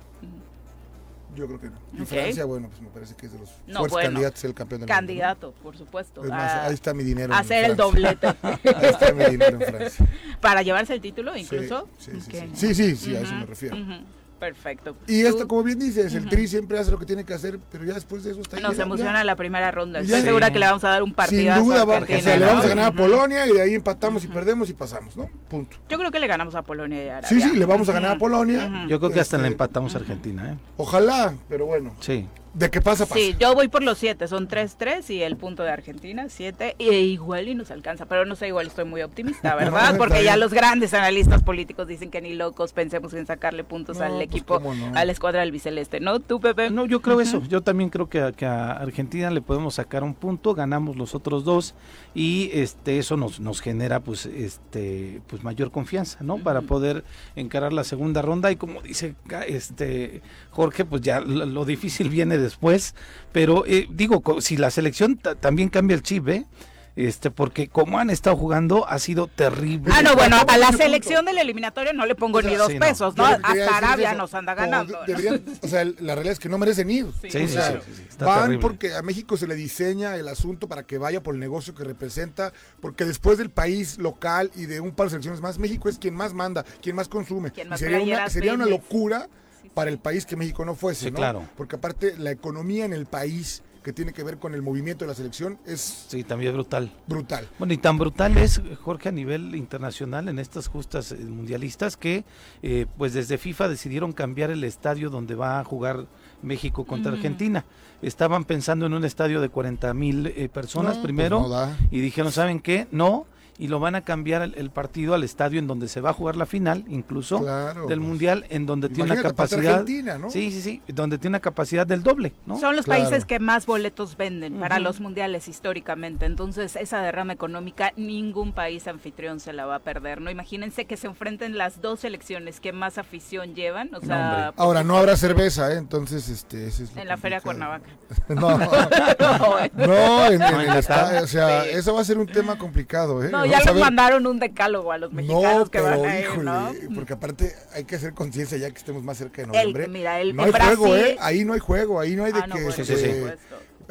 Yo 1.35 1.46
creo 1.46 1.61
que 1.61 1.70
no. 1.70 1.79
Y 2.03 2.05
Francia, 2.05 2.44
bueno, 2.44 2.68
pues 2.68 2.83
me 2.83 2.88
parece 2.88 3.14
que 3.14 3.27
es 3.27 3.33
de 3.33 3.38
los 3.38 3.48
no, 3.66 3.79
fuertes 3.79 3.92
bueno, 3.92 4.11
candidatos 4.11 4.44
al 4.44 4.55
campeón 4.55 4.81
del 4.83 4.88
Candidato, 4.88 5.46
mundo. 5.46 5.62
por 5.62 5.79
supuesto. 5.79 6.22
Es 6.22 6.29
más, 6.29 6.53
a 6.53 6.66
ahí 6.66 6.75
está 6.75 6.92
mi 6.92 7.05
dinero. 7.05 7.33
hacer 7.33 7.64
el 7.64 7.77
doblete. 7.77 8.27
ahí 8.42 8.59
está 8.83 9.12
mi 9.14 9.25
dinero 9.25 9.59
en 9.59 9.75
Francia. 9.75 10.07
¿Para 10.40 10.62
llevarse 10.62 10.92
el 10.92 11.01
título 11.01 11.35
incluso? 11.35 11.88
Sí, 11.98 12.11
sí, 12.12 12.20
sí, 12.20 12.31
sí, 12.31 12.48
sí, 12.55 12.75
sí, 12.75 12.96
sí, 12.96 13.16
a 13.16 13.20
eso 13.22 13.35
me 13.35 13.46
refiero. 13.46 13.77
Uh 13.77 13.79
-huh. 13.79 14.05
Perfecto. 14.43 14.97
Y 15.07 15.21
esto, 15.21 15.47
como 15.47 15.63
bien 15.63 15.79
dices, 15.79 16.13
el 16.15 16.29
Tri 16.29 16.49
siempre 16.49 16.77
hace 16.77 16.91
lo 16.91 16.99
que 16.99 17.07
tiene 17.07 17.23
que 17.25 17.33
hacer, 17.33 17.61
pero 17.71 17.85
ya 17.85 17.95
después 17.95 18.25
de 18.25 18.33
eso 18.33 18.41
está 18.41 18.59
Nos 18.59 18.77
emociona 18.77 19.21
ya. 19.21 19.25
la 19.25 19.37
primera 19.37 19.71
ronda. 19.71 20.01
Ya. 20.01 20.05
Estoy 20.07 20.21
Sí. 20.23 20.27
segura 20.27 20.51
que 20.53 20.59
le 20.59 20.67
vamos 20.67 20.83
a 20.83 20.89
dar 20.89 21.05
un 21.05 21.15
partido. 21.15 21.55
Sin 21.55 21.65
duda, 21.65 21.85
va, 21.85 21.99
o 21.99 22.07
sea, 22.07 22.37
le 22.37 22.45
vamos 22.47 22.65
a 22.65 22.69
ganar 22.69 22.85
a 22.87 22.93
Polonia 22.93 23.47
y 23.47 23.53
de 23.53 23.63
ahí 23.63 23.75
empatamos 23.75 24.25
y 24.25 24.27
perdemos 24.27 24.69
y 24.69 24.73
pasamos, 24.73 25.17
¿no? 25.17 25.31
Punto. 25.49 25.77
Yo 25.89 25.97
creo 25.97 26.11
que 26.11 26.19
le 26.19 26.27
ganamos 26.27 26.57
a 26.57 26.63
Polonia 26.63 27.05
y 27.05 27.09
a 27.09 27.19
Arabia. 27.19 27.29
Sí, 27.29 27.41
sí, 27.41 27.57
le 27.57 27.65
vamos 27.67 27.89
a 27.89 27.93
ganar 27.93 28.17
a 28.17 28.19
Polonia. 28.19 28.87
Yo 28.89 28.99
creo 28.99 29.13
que 29.13 29.21
hasta 29.21 29.37
Este, 29.37 29.43
le 29.47 29.53
empatamos 29.53 29.95
a 29.95 29.99
Argentina, 29.99 30.55
¿eh? 30.55 30.59
Ojalá, 30.77 31.35
pero 31.49 31.67
bueno, 31.67 31.95
Sí. 32.01 32.27
De 32.55 32.71
qué 32.71 32.81
pasa, 32.81 33.07
pasa. 33.07 33.15
Sí, 33.15 33.35
yo 33.38 33.55
voy 33.55 33.69
por 33.69 33.83
los 33.83 33.97
siete, 33.97 34.29
son 34.29 34.47
3-3 34.47 35.09
y 35.11 35.23
el 35.23 35.37
punto 35.37 35.62
de 35.62 35.71
Argentina, 35.71 36.27
7, 36.29 36.77
e 36.79 37.01
igual 37.01 37.49
y 37.49 37.55
nos 37.55 37.71
alcanza, 37.71 38.07
pero 38.07 38.27
no 38.27 38.37
sé, 38.37 38.49
igual 38.49 38.67
estoy 38.67 38.85
muy 38.85 39.03
optimista, 39.03 39.55
¿verdad? 39.57 39.97
Porque 39.97 40.23
ya 40.23 40.37
los 40.37 40.53
grandes 40.53 40.93
analistas 40.93 41.43
políticos 41.43 41.87
dicen 41.87 42.11
que 42.11 42.21
ni 42.21 42.35
locos 42.35 42.73
pensemos 42.73 43.15
en 43.15 43.27
sacarle 43.27 43.65
puntos 43.65 43.99
No, 43.99 44.05
al 44.05 44.12
pues, 44.12 44.23
equipo, 44.25 44.61
no. 44.61 44.93
a 44.95 45.05
la 45.05 45.12
escuadra 45.12 45.41
del 45.41 45.53
biceleste, 45.53 46.01
¿no? 46.01 46.21
¿Tú, 46.21 46.41
Pepe? 46.41 46.71
No, 46.71 46.85
yo 46.85 47.01
creo 47.01 47.21
eso. 47.21 47.43
Yo 47.49 47.62
también 47.62 47.88
creo 47.88 48.09
que 48.09 48.21
a, 48.21 48.33
que 48.33 48.45
a 48.45 48.73
Argentina 48.73 49.31
le 49.31 49.41
podemos 49.41 49.75
sacar 49.75 50.03
un 50.03 50.15
punto, 50.15 50.55
ganamos 50.55 50.97
los 50.97 51.15
otros 51.15 51.45
dos 51.45 51.75
y 52.15 52.51
este 52.53 52.99
eso 52.99 53.17
nos, 53.17 53.41
nos 53.41 53.61
genera 53.61 54.01
pues 54.01 54.27
este 54.27 55.23
pues 55.27 55.43
mayor 55.43 55.71
confianza, 55.71 56.19
¿no? 56.21 56.38
Para 56.38 56.61
poder 56.62 57.05
encarar 57.35 57.73
la 57.73 57.85
segunda 57.85 58.21
ronda 58.21 58.51
y 58.51 58.57
como 58.57 58.83
dice 58.83 59.15
este 59.47 60.21
Jorge, 60.51 60.85
pues 60.85 61.01
ya 61.01 61.21
lo, 61.21 61.47
lo 61.47 61.65
difícil 61.65 62.11
viene 62.11 62.42
después, 62.43 62.95
pero 63.33 63.65
eh, 63.67 63.87
digo, 63.91 64.21
co- 64.21 64.41
si 64.41 64.57
la 64.57 64.71
selección 64.71 65.17
ta- 65.17 65.35
también 65.35 65.69
cambia 65.69 65.95
el 65.95 66.03
chip, 66.03 66.29
¿eh? 66.29 66.47
Este, 66.95 67.31
porque 67.31 67.69
como 67.69 67.99
han 67.99 68.11
estado 68.11 68.37
jugando 68.37 68.87
ha 68.87 68.99
sido 68.99 69.27
terrible. 69.27 69.91
Ah, 69.97 70.03
no, 70.03 70.15
bueno, 70.15 70.37
a 70.47 70.59
la 70.59 70.73
selección 70.73 71.25
de 71.25 71.33
la 71.33 71.41
eliminatoria 71.41 71.95
no 71.95 72.05
le 72.05 72.15
pongo 72.15 72.37
O 72.37 72.43
sea, 72.43 72.51
ni 72.51 72.57
dos 72.59 72.69
sí, 72.69 72.75
no. 72.75 72.81
pesos, 72.81 73.17
¿no? 73.17 73.25
Hasta 73.25 73.79
Arabia 73.79 74.11
eso, 74.11 74.19
nos 74.19 74.35
anda 74.35 74.55
como 74.55 74.67
ganando. 74.71 74.99
¿no? 75.01 75.07
deberían- 75.07 75.43
o 75.63 75.69
sea, 75.69 75.87
la 75.87 76.15
realidad 76.15 76.35
es 76.35 76.39
que 76.39 76.51
no 76.51 76.59
merecen 76.59 76.91
ir. 76.91 77.07
Sí, 77.23 77.31
Sí, 77.31 77.39
O 77.39 77.41
sí, 77.41 77.49
sea, 77.49 77.71
sí, 77.71 77.79
sí, 77.87 77.93
sí, 77.97 78.03
está 78.11 78.27
van 78.27 78.41
terrible. 78.41 78.61
porque 78.61 78.95
a 78.95 79.01
México 79.01 79.39
se 79.39 79.47
le 79.47 79.55
diseña 79.55 80.17
el 80.17 80.29
asunto 80.29 80.69
para 80.69 80.83
que 80.83 80.99
vaya 80.99 81.23
por 81.23 81.33
el 81.33 81.41
negocio 81.41 81.75
que 81.75 81.83
representa, 81.83 82.53
porque 82.83 83.07
después 83.07 83.39
del 83.39 83.49
país 83.49 83.97
local 83.97 84.51
y 84.55 84.67
de 84.67 84.81
un 84.81 84.91
par 84.93 85.07
de 85.07 85.11
selecciones 85.13 85.41
más, 85.41 85.59
México 85.59 85.89
es 85.89 85.97
quien 85.99 86.13
más 86.15 86.35
manda, 86.35 86.63
quien 86.83 86.95
más 86.95 87.09
consume. 87.09 87.53
Quien 87.53 87.71
más 87.71 87.81
sería 87.81 88.03
una, 88.03 88.29
sería 88.29 88.53
una 88.53 88.67
locura 88.67 89.31
para 89.75 89.91
el 89.91 89.99
país 89.99 90.27
que 90.27 90.37
México 90.37 90.65
no 90.65 90.75
fuese, 90.75 91.07
Sí, 91.07 91.11
¿no? 91.11 91.17
claro. 91.17 91.43
Porque 91.57 91.77
aparte 91.77 92.17
la 92.19 92.31
economía 92.31 92.85
en 92.85 92.93
el 92.93 93.07
país 93.07 93.63
que 93.83 93.93
tiene 93.93 94.13
que 94.13 94.23
ver 94.23 94.39
con 94.39 94.55
el 94.55 94.63
movimiento 94.63 95.05
de 95.05 95.09
la 95.09 95.15
selección 95.17 95.59
es 95.67 96.05
Sí, 96.07 96.23
también 96.23 96.51
es 96.51 96.55
brutal. 96.55 96.93
brutal. 97.09 97.49
Bueno, 97.59 97.75
y 97.75 97.79
tan 97.79 97.99
brutal 97.99 98.37
es, 98.39 98.63
Jorge, 98.81 99.09
a 99.09 99.13
nivel 99.13 99.57
internacional 99.57 100.29
en 100.29 100.39
estas 100.39 100.69
justas 100.69 101.11
eh, 101.11 101.17
mundialistas 101.17 101.97
que, 101.97 102.25
eh, 102.63 102.87
pues 102.97 103.13
desde 103.13 103.39
FIFA 103.39 103.67
decidieron 103.69 104.13
cambiar 104.13 104.51
el 104.53 104.63
estadio 104.63 105.11
donde 105.11 105.35
va 105.35 105.59
a 105.59 105.65
jugar 105.65 106.07
México 106.43 106.85
contra. 106.85 107.11
Argentina. 107.13 107.65
Estaban 108.03 108.45
pensando 108.45 108.87
en 108.87 108.95
un 108.95 109.05
estadio 109.05 109.41
de 109.41 109.49
40 109.49 109.93
mil 109.95 110.27
eh, 110.29 110.49
personas 110.49 110.99
No, 110.99 111.03
primero 111.03 111.39
pues 111.41 111.51
no 111.51 111.55
da. 111.57 111.77
y 111.91 112.01
dijeron, 112.01 112.31
¿saben 112.31 112.61
qué? 112.61 112.87
No. 112.93 113.27
Y 113.59 113.69
lo 113.69 113.79
van 113.81 113.95
a 113.95 114.01
cambiar 114.01 114.43
el, 114.43 114.55
el 114.57 114.71
partido 114.71 115.15
al 115.15 115.23
estadio 115.25 115.59
en 115.59 115.67
donde 115.67 115.87
se 115.88 116.01
va 116.01 116.11
a 116.11 116.12
jugar 116.15 116.37
la 116.37 116.47
final, 116.47 116.85
incluso 116.88 117.38
Claro, 117.41 117.87
del 117.87 117.99
pues. 117.99 118.09
mundial, 118.09 118.47
en 118.49 118.65
donde 118.67 118.88
tiene 118.88 119.12
una 119.12 119.23
capacidad. 119.23 119.73
Argentina, 119.81 120.17
¿no? 120.19 120.31
Sí, 120.31 120.51
sí, 120.51 120.62
sí, 120.62 120.83
donde 120.88 121.19
tiene 121.19 121.33
una 121.33 121.41
capacidad 121.41 121.87
del 121.87 122.03
doble, 122.03 122.33
¿no? 122.47 122.59
Son 122.59 122.75
los 122.77 122.87
Claro. 122.87 123.03
países 123.03 123.25
que 123.27 123.38
más 123.38 123.67
boletos 123.67 124.17
venden 124.17 124.59
para 124.59 124.79
los 124.79 125.01
mundiales 125.01 125.49
históricamente. 125.49 126.25
Entonces, 126.27 126.77
esa 126.77 127.03
derrama 127.03 127.35
económica 127.35 127.93
ningún 127.97 128.53
país 128.53 128.88
anfitrión 128.88 129.38
se 129.38 129.53
la 129.53 129.67
va 129.67 129.77
a 129.77 129.81
perder, 129.81 130.21
¿no? 130.23 130.31
Imagínense 130.31 130.87
que 130.87 130.97
se 130.97 131.07
enfrenten 131.07 131.59
las 131.59 131.81
dos 131.83 132.01
selecciones 132.01 132.59
que 132.59 132.73
más 132.73 132.97
afición 132.99 133.55
llevan, 133.55 133.95
o 133.95 134.01
sea, 134.01 134.53
pues, 134.57 134.65
Ahora 134.67 134.83
no 134.83 134.97
habrá 134.97 135.17
cerveza, 135.17 135.73
¿eh? 135.73 135.77
entonces 135.77 136.29
este 136.31 136.67
ese 136.69 136.85
es 136.85 136.95
lo 136.95 137.03
en 137.03 137.09
la 137.09 137.17
Feria. 137.19 137.41
Cuernavaca. 137.41 137.87
no, 138.29 138.59
No, 139.19 139.87
no, 139.87 140.27
en, 140.27 140.43
en 140.43 140.61
el 140.61 140.77
estadio, 140.79 141.23
o 141.23 141.27
sea, 141.27 141.62
Sí. 141.65 141.69
eso 141.73 141.95
va 141.95 142.01
a 142.01 142.05
ser 142.05 142.19
un 142.19 142.27
tema 142.27 142.57
complicado, 142.59 143.23
¿eh? 143.23 143.31
No, 143.31 143.42
Vamos 143.51 143.65
ya 143.65 143.73
les 143.73 143.81
mandaron 143.81 144.27
un 144.27 144.39
decálogo 144.39 144.93
a 144.93 144.99
los 144.99 145.13
mexicanos 145.13 145.59
No, 145.59 145.65
que 145.65 145.71
pero 145.79 145.85
van 146.01 146.05
a 146.11 146.19
ir, 146.19 146.25
híjole, 146.25 146.43
¿no? 146.45 146.73
porque 146.95 147.13
aparte 147.13 147.55
hay 147.75 147.85
que 147.85 147.97
hacer 147.97 148.15
conciencia 148.15 148.59
ya 148.59 148.71
que 148.71 148.79
estemos 148.79 149.03
más 149.03 149.19
cerca 149.19 149.37
de 149.37 149.43
El- 149.43 149.49
noviembre. 149.49 149.89
mira, 149.89 150.21
el- 150.21 150.35
no 150.35 150.43
hay 150.45 150.51
Brasil- 150.53 150.77
juego, 150.77 150.97
¿eh? 150.97 151.17
Ahí 151.21 151.45
no 151.45 151.53
hay 151.53 151.61
juego, 151.61 152.01
ahí 152.01 152.17
no 152.17 152.25
hay 152.25 152.33
de 152.33 152.41
Ah, 152.41 152.47
no, 152.47 152.55
que 152.57 152.63
bueno, 152.63 152.85
Sí, 152.85 152.97
sí. 152.97 153.23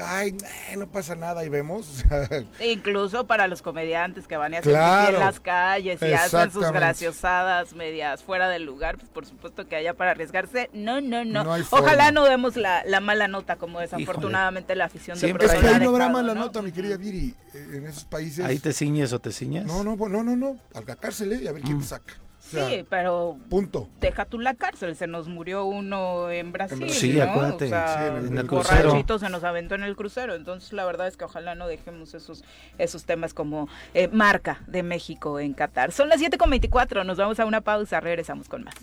Ay, 0.04 0.36
no 0.78 0.88
pasa 0.88 1.16
nada 1.16 1.44
y 1.46 1.50
vemos. 1.50 1.86
sea, 1.86 2.28
Incluso 2.66 3.28
para 3.28 3.48
los 3.48 3.62
comediantes 3.62 4.28
que 4.28 4.38
van 4.38 4.54
a 4.54 4.60
hacer 4.60 4.72
Claro. 4.74 5.18
en 5.18 5.20
las 5.24 5.40
calles 5.40 6.02
y 6.02 6.14
hacen 6.14 6.52
sus 6.52 6.70
graciosadas 6.72 7.74
medias 7.74 8.24
fuera 8.24 8.50
del 8.50 8.64
lugar, 8.66 8.98
pues 8.98 9.10
por 9.10 9.26
supuesto 9.26 9.68
que 9.68 9.76
haya 9.76 9.94
para 9.94 10.12
arriesgarse. 10.12 10.70
No, 10.74 11.02
no, 11.02 11.26
no. 11.26 11.42
Ojalá 11.72 12.12
no 12.12 12.26
demos 12.26 12.56
la, 12.56 12.84
la 12.86 13.00
mala 13.00 13.28
nota 13.28 13.56
como 13.58 13.80
desafortunadamente 13.80 14.76
la 14.76 14.86
afición 14.86 15.16
de 15.18 15.22
Siempre 15.28 15.48
es 15.48 15.54
que 15.54 15.58
ahí 15.68 15.80
no 15.80 15.90
habrá 15.90 16.06
Estado, 16.06 16.10
mala 16.12 16.34
¿no? 16.34 16.42
nota, 16.46 16.62
mi 16.62 16.72
querida 16.72 16.98
Viri, 16.98 17.36
eh, 17.54 17.68
en 17.74 17.86
esos 17.88 18.06
países. 18.06 18.46
Ahí 18.46 18.60
te 18.60 18.74
ciñes 18.74 19.14
o 19.14 19.20
te 19.20 19.32
ciñes. 19.32 19.66
No, 19.66 19.84
no, 19.84 19.96
no, 19.96 20.24
no, 20.24 20.36
no, 20.36 20.58
a 20.74 20.82
la 20.82 20.96
cárcel, 20.96 21.34
¿eh? 21.34 21.40
y 21.44 21.48
a 21.48 21.52
ver 21.52 21.62
quién 21.64 21.78
Mm. 21.78 21.82
te 21.82 21.88
saca. 21.88 22.14
O 22.52 22.54
sea, 22.54 22.68
Sí, 22.70 22.86
pero 22.90 23.38
punto. 23.50 23.88
deja 24.02 24.26
tú 24.26 24.40
la 24.40 24.54
cárcel, 24.56 24.96
se 24.96 25.08
nos 25.08 25.28
murió 25.30 25.64
uno 25.66 26.30
en 26.30 26.52
Brasil, 26.52 26.80
Brasil. 26.80 27.12
Sí, 27.14 27.18
¿no? 27.18 27.24
acuérdate, 27.24 27.66
O 27.66 27.70
sea, 27.70 27.88
sí, 27.98 28.04
en 28.10 28.16
el- 28.18 28.28
en 28.28 28.38
el 28.40 28.44
borrachito 28.48 29.20
se 29.20 29.30
nos 29.30 29.44
aventó 29.44 29.76
en 29.76 29.84
el 29.84 29.96
crucero, 29.96 30.36
entonces 30.36 30.74
la 30.74 30.84
verdad 30.86 31.08
es 31.08 31.16
que 31.18 31.24
ojalá 31.26 31.56
no 31.56 31.68
dejemos 31.68 32.14
esos 32.14 32.44
esos 32.78 33.06
temas 33.06 33.34
como 33.34 33.68
eh, 33.94 34.08
marca 34.10 34.62
de 34.68 34.84
México 34.84 35.40
en 35.40 35.54
Qatar. 35.54 35.92
Son 35.92 36.10
las 36.10 36.20
7.24, 36.20 37.04
nos 37.06 37.18
vamos 37.18 37.40
a 37.40 37.46
una 37.46 37.62
pausa, 37.62 38.00
regresamos 38.00 38.50
con 38.50 38.64
más. 38.64 38.76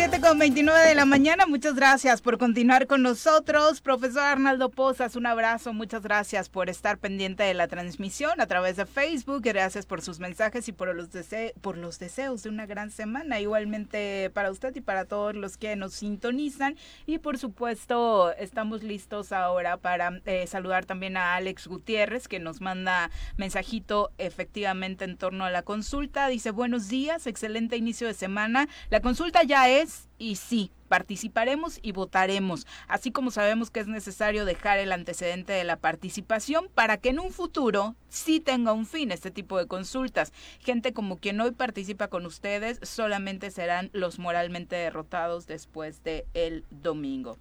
7 0.00 0.20
con 0.20 0.38
29 0.38 0.86
de 0.86 0.94
la 0.94 1.04
mañana, 1.04 1.46
muchas 1.46 1.74
gracias 1.74 2.22
por 2.22 2.38
continuar 2.38 2.86
con 2.86 3.02
nosotros. 3.02 3.80
Profesor 3.80 4.22
Arnaldo 4.22 4.70
Pozas, 4.70 5.16
un 5.16 5.26
abrazo, 5.26 5.74
muchas 5.74 6.02
gracias 6.02 6.48
por 6.48 6.70
estar 6.70 6.96
pendiente 6.96 7.42
de 7.42 7.54
la 7.54 7.68
transmisión 7.68 8.40
a 8.40 8.46
través 8.46 8.76
de 8.76 8.86
Facebook, 8.86 9.42
gracias 9.42 9.86
por 9.86 10.00
sus 10.00 10.20
mensajes 10.20 10.68
y 10.68 10.72
por 10.72 10.94
los, 10.94 11.10
dese 11.10 11.54
por 11.60 11.76
los 11.76 11.98
deseos 11.98 12.44
de 12.44 12.48
una 12.48 12.66
gran 12.66 12.90
semana, 12.90 13.40
igualmente 13.40 14.30
para 14.32 14.50
usted 14.50 14.74
y 14.76 14.80
para 14.80 15.06
todos 15.06 15.34
los 15.34 15.56
que 15.56 15.74
nos 15.74 15.92
sintonizan. 15.92 16.76
Y 17.04 17.18
por 17.18 17.36
supuesto, 17.36 18.32
estamos 18.36 18.84
listos 18.84 19.32
ahora 19.32 19.76
para 19.76 20.20
eh, 20.24 20.46
saludar 20.46 20.86
también 20.86 21.16
a 21.16 21.34
Alex 21.34 21.66
Gutiérrez, 21.66 22.28
que 22.28 22.38
nos 22.38 22.60
manda 22.60 23.10
mensajito 23.36 24.12
efectivamente 24.18 25.04
en 25.04 25.18
torno 25.18 25.44
a 25.44 25.50
la 25.50 25.62
consulta. 25.62 26.28
Dice, 26.28 26.52
buenos 26.52 26.88
días, 26.88 27.26
excelente 27.26 27.76
inicio 27.76 28.06
de 28.06 28.14
semana. 28.14 28.68
La 28.88 29.00
consulta 29.00 29.39
ya 29.42 29.68
es 29.68 30.08
y 30.18 30.36
sí, 30.36 30.70
participaremos 30.88 31.78
y 31.82 31.92
votaremos, 31.92 32.66
así 32.88 33.10
como 33.12 33.30
sabemos 33.30 33.70
que 33.70 33.80
es 33.80 33.86
necesario 33.86 34.44
dejar 34.44 34.78
el 34.78 34.92
antecedente 34.92 35.52
de 35.52 35.64
la 35.64 35.76
participación 35.76 36.68
para 36.74 36.96
que 36.96 37.10
en 37.10 37.20
un 37.20 37.30
futuro 37.30 37.94
sí 38.08 38.40
tenga 38.40 38.72
un 38.72 38.86
fin 38.86 39.12
este 39.12 39.30
tipo 39.30 39.56
de 39.58 39.66
consultas. 39.66 40.32
Gente 40.58 40.92
como 40.92 41.16
quien 41.18 41.40
hoy 41.40 41.52
participa 41.52 42.08
con 42.08 42.26
ustedes 42.26 42.80
solamente 42.82 43.50
serán 43.50 43.90
los 43.92 44.18
moralmente 44.18 44.76
derrotados 44.76 45.46
después 45.46 46.02
de 46.02 46.26
el 46.34 46.64
domingo. 46.70 47.38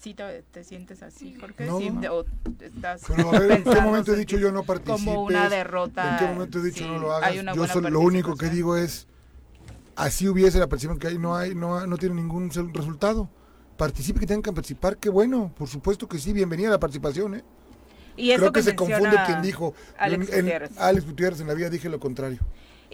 ¿Sí 0.00 0.14
te, 0.14 0.42
te 0.50 0.64
sientes 0.64 1.02
así, 1.04 1.34
Jorge? 1.38 1.66
No. 1.66 1.78
¿Sí? 1.78 1.88
¿O 2.10 2.24
estás 2.60 3.02
Pero 3.06 3.28
a 3.34 3.38
ver, 3.38 3.52
¿en 3.52 3.62
qué 3.64 3.80
momento 3.80 4.12
he 4.12 4.16
dicho 4.16 4.36
yo 4.36 4.50
no 4.50 4.64
participes? 4.64 5.04
Como 5.04 5.22
una 5.22 5.48
derrota. 5.48 6.18
¿En 6.18 6.18
qué 6.26 6.32
momento 6.34 6.58
he 6.58 6.62
dicho 6.62 6.78
sí, 6.84 6.90
no 6.90 6.98
lo 6.98 7.14
hay 7.16 7.38
hagas? 7.38 7.54
Yo 7.54 7.66
solo- 7.68 7.88
lo 7.90 8.00
único 8.00 8.36
que 8.36 8.48
digo 8.50 8.76
es, 8.76 9.06
así 9.96 10.28
hubiese 10.28 10.58
la 10.58 10.68
percepción 10.68 10.98
que 10.98 11.08
hay, 11.08 11.18
no 11.18 11.36
hay, 11.36 11.54
no, 11.54 11.86
no 11.86 11.96
tiene 11.96 12.14
ningún 12.14 12.50
resultado. 12.50 13.28
Participe 13.76 14.20
que 14.20 14.26
tengan 14.26 14.42
que 14.42 14.52
participar, 14.52 14.98
qué 14.98 15.08
bueno, 15.08 15.52
por 15.56 15.68
supuesto 15.68 16.08
que 16.08 16.18
sí, 16.18 16.32
bienvenida 16.32 16.68
a 16.68 16.72
la 16.72 16.80
participación, 16.80 17.36
¿eh? 17.36 17.44
Y 18.16 18.30
eso 18.30 18.40
Creo 18.40 18.52
que, 18.52 18.62
se 18.62 18.76
confunde 18.76 19.16
quien 19.26 19.40
dijo, 19.40 19.74
Alex 19.98 20.30
en-. 20.32 20.52
Alex 20.76 21.06
Gutiérrez 21.06 21.40
en 21.40 21.46
la 21.46 21.54
vida 21.54 21.70
dije 21.70 21.88
lo 21.88 21.98
contrario. 21.98 22.40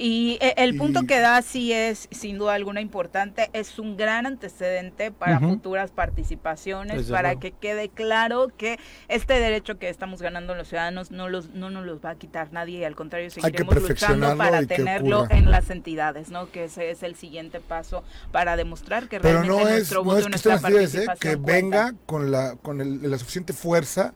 Y 0.00 0.38
eh, 0.40 0.54
el 0.58 0.76
punto 0.76 1.00
Y- 1.02 1.06
que 1.06 1.18
da 1.18 1.42
sí 1.42 1.72
es, 1.72 2.08
sin 2.12 2.38
duda 2.38 2.54
alguna, 2.54 2.80
importante. 2.80 3.50
Es 3.52 3.78
un 3.80 3.96
gran 3.96 4.26
antecedente 4.26 5.11
para 5.11 5.40
futuras 5.40 5.90
participaciones, 5.90 7.11
para 7.11 7.37
que 7.37 7.50
quede 7.52 7.88
claro 7.88 8.48
que 8.56 8.78
este 9.08 9.40
derecho 9.40 9.78
que 9.78 9.88
estamos 9.88 10.22
ganando 10.22 10.54
los 10.54 10.68
ciudadanos 10.68 11.11
no, 11.11 11.28
los, 11.28 11.50
no 11.50 11.70
nos 11.70 11.84
los 11.84 12.04
va 12.04 12.11
a 12.11 12.14
quitar 12.14 12.52
nadie 12.52 12.78
y 12.78 12.84
al 12.84 12.94
contrario 12.94 13.30
seguiremos 13.30 13.74
luchando 13.82 14.37
para 14.37 14.64
tenerlo 14.64 15.26
en 15.30 15.50
las 15.50 15.70
entidades, 15.70 16.30
¿no? 16.30 16.50
Que 16.50 16.64
ese 16.64 16.90
es 16.90 17.02
el 17.02 17.16
siguiente 17.16 17.61
paso 17.61 18.04
para 18.30 18.56
demostrar 18.56 19.08
que 19.08 19.18
Pero 19.20 19.42
realmente 19.42 19.62
no 19.64 19.68
es, 19.68 19.74
nuestro 19.76 19.98
no 19.98 20.04
voto 20.04 20.18
es 20.18 20.22
y 20.22 20.26
que 20.26 20.30
nuestra 20.30 20.54
¿eh? 20.54 20.58
participación 20.61 21.18
que 21.18 21.37
cuenta. 21.42 21.52
venga 21.87 21.94
con 22.06 22.30
la, 22.30 22.56
con 22.62 22.80
el- 22.80 23.11
la 23.11 23.18
suficiente 23.18 23.52
fuerza 23.52 24.14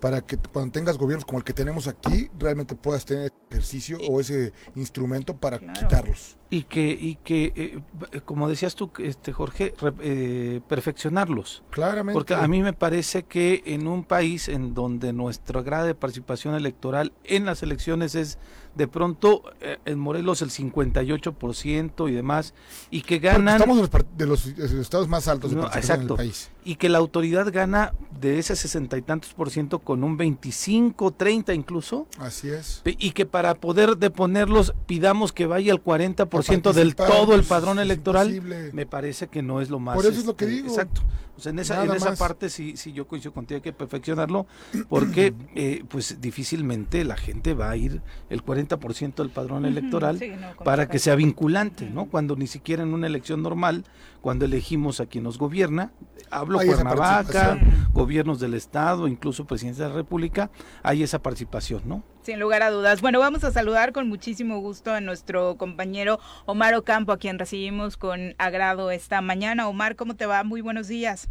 para 0.00 0.20
que 0.20 0.36
cuando 0.36 0.72
tengas 0.72 0.98
gobiernos 0.98 1.24
como 1.24 1.38
el 1.38 1.44
que 1.44 1.52
tenemos 1.52 1.88
aquí, 1.88 2.30
realmente 2.38 2.74
puedas 2.74 3.04
tener 3.04 3.32
ejercicio 3.50 3.98
o 4.08 4.20
ese 4.20 4.52
instrumento 4.74 5.36
para 5.36 5.58
quitarlos. 5.58 6.36
Y 6.50 6.64
que, 6.64 6.90
y 6.90 7.16
que 7.16 7.52
eh, 7.56 8.20
como 8.24 8.48
decías 8.48 8.74
tú, 8.74 8.90
este 8.98 9.32
Jorge, 9.32 9.74
eh, 10.00 10.60
perfeccionarlos. 10.68 11.64
Claramente. 11.70 12.14
Porque 12.14 12.34
a 12.34 12.46
mí 12.46 12.62
me 12.62 12.72
parece 12.72 13.24
que 13.24 13.62
en 13.66 13.86
un 13.86 14.04
país 14.04 14.48
en 14.48 14.74
donde 14.74 15.12
nuestra 15.12 15.62
grado 15.62 15.86
de 15.86 15.94
participación 15.94 16.54
electoral 16.54 17.12
en 17.24 17.44
las 17.44 17.62
elecciones 17.62 18.14
es 18.14 18.38
de 18.74 18.88
pronto 18.88 19.42
eh, 19.60 19.78
en 19.84 19.98
Morelos 19.98 20.42
el 20.42 20.50
58% 20.50 22.08
y 22.08 22.12
demás, 22.12 22.54
y 22.90 23.02
que 23.02 23.18
ganan... 23.18 23.56
estamos 23.60 23.90
de 24.16 24.26
los, 24.26 24.46
estados 24.46 25.08
más 25.08 25.28
altos 25.28 25.54
de 25.54 25.60
exacto, 25.60 26.16
país. 26.16 26.50
Y 26.64 26.76
que 26.76 26.88
la 26.88 26.98
autoridad 26.98 27.52
gana 27.52 27.92
de 28.20 28.38
ese 28.38 28.56
sesenta 28.56 28.96
y 28.96 29.02
tantos 29.02 29.34
por 29.34 29.50
ciento 29.50 29.80
con 29.80 30.02
un 30.02 30.16
25, 30.16 31.12
30 31.12 31.54
incluso. 31.54 32.06
Así 32.18 32.48
es. 32.48 32.82
Y 32.84 33.10
que 33.12 33.26
para 33.26 33.54
poder 33.54 33.96
deponerlos 33.96 34.74
pidamos 34.86 35.32
que 35.32 35.46
vaya 35.46 35.72
el 35.72 35.82
40% 35.82 36.72
del 36.72 36.96
todo 36.96 37.34
el 37.34 37.40
pues, 37.40 37.46
padrón 37.46 37.78
electoral, 37.78 38.40
me 38.72 38.86
parece 38.86 39.28
que 39.28 39.42
no 39.42 39.60
es 39.60 39.70
lo 39.70 39.78
más... 39.78 39.94
Por 39.94 40.06
eso 40.06 40.18
es 40.18 40.26
lo 40.26 40.36
que 40.36 40.46
este, 40.46 40.56
digo. 40.56 40.68
Exacto. 40.68 41.02
O 41.36 41.40
sea, 41.40 41.50
en 41.50 41.58
esa, 41.58 41.84
en 41.84 41.92
esa 41.92 42.14
parte 42.14 42.48
sí, 42.48 42.76
sí 42.76 42.92
yo 42.92 43.06
coincido 43.08 43.32
contigo, 43.32 43.56
hay 43.56 43.62
que 43.62 43.72
perfeccionarlo, 43.72 44.46
porque 44.88 45.34
eh, 45.54 45.84
pues 45.88 46.20
difícilmente 46.20 47.04
la 47.04 47.16
gente 47.16 47.54
va 47.54 47.70
a 47.70 47.76
ir 47.76 48.02
el 48.30 48.44
40% 48.44 49.14
del 49.14 49.30
padrón 49.30 49.64
electoral 49.66 50.20
para 50.64 50.88
que 50.88 50.98
sea 50.98 51.14
vinculante, 51.16 51.90
¿no? 51.90 52.06
Cuando 52.06 52.36
ni 52.36 52.46
siquiera 52.46 52.82
en 52.82 52.94
una 52.94 53.06
elección 53.06 53.42
normal, 53.42 53.84
cuando 54.24 54.46
elegimos 54.46 55.00
a 55.00 55.06
quien 55.06 55.22
nos 55.24 55.36
gobierna, 55.36 55.92
hablo 56.30 56.56
por 56.56 56.66
Cuernavaca, 56.66 57.58
gobiernos 57.92 58.40
del 58.40 58.54
Estado, 58.54 59.06
incluso 59.06 59.46
presidencia 59.46 59.84
de 59.84 59.90
la 59.90 59.96
República, 59.96 60.50
hay 60.82 61.02
esa 61.02 61.22
participación, 61.22 61.82
¿no? 61.84 62.02
Sin 62.22 62.40
lugar 62.40 62.62
a 62.62 62.70
dudas. 62.70 63.02
Bueno, 63.02 63.18
vamos 63.18 63.44
a 63.44 63.50
saludar 63.50 63.92
con 63.92 64.08
muchísimo 64.08 64.60
gusto 64.60 64.94
a 64.94 65.02
nuestro 65.02 65.58
compañero 65.58 66.20
Omar 66.46 66.74
Ocampo, 66.74 67.12
a 67.12 67.18
quien 67.18 67.38
recibimos 67.38 67.98
con 67.98 68.34
agrado 68.38 68.90
esta 68.90 69.20
mañana. 69.20 69.68
Omar, 69.68 69.94
¿cómo 69.94 70.16
te 70.16 70.24
va? 70.24 70.42
Muy 70.42 70.62
buenos 70.62 70.88
días. 70.88 71.28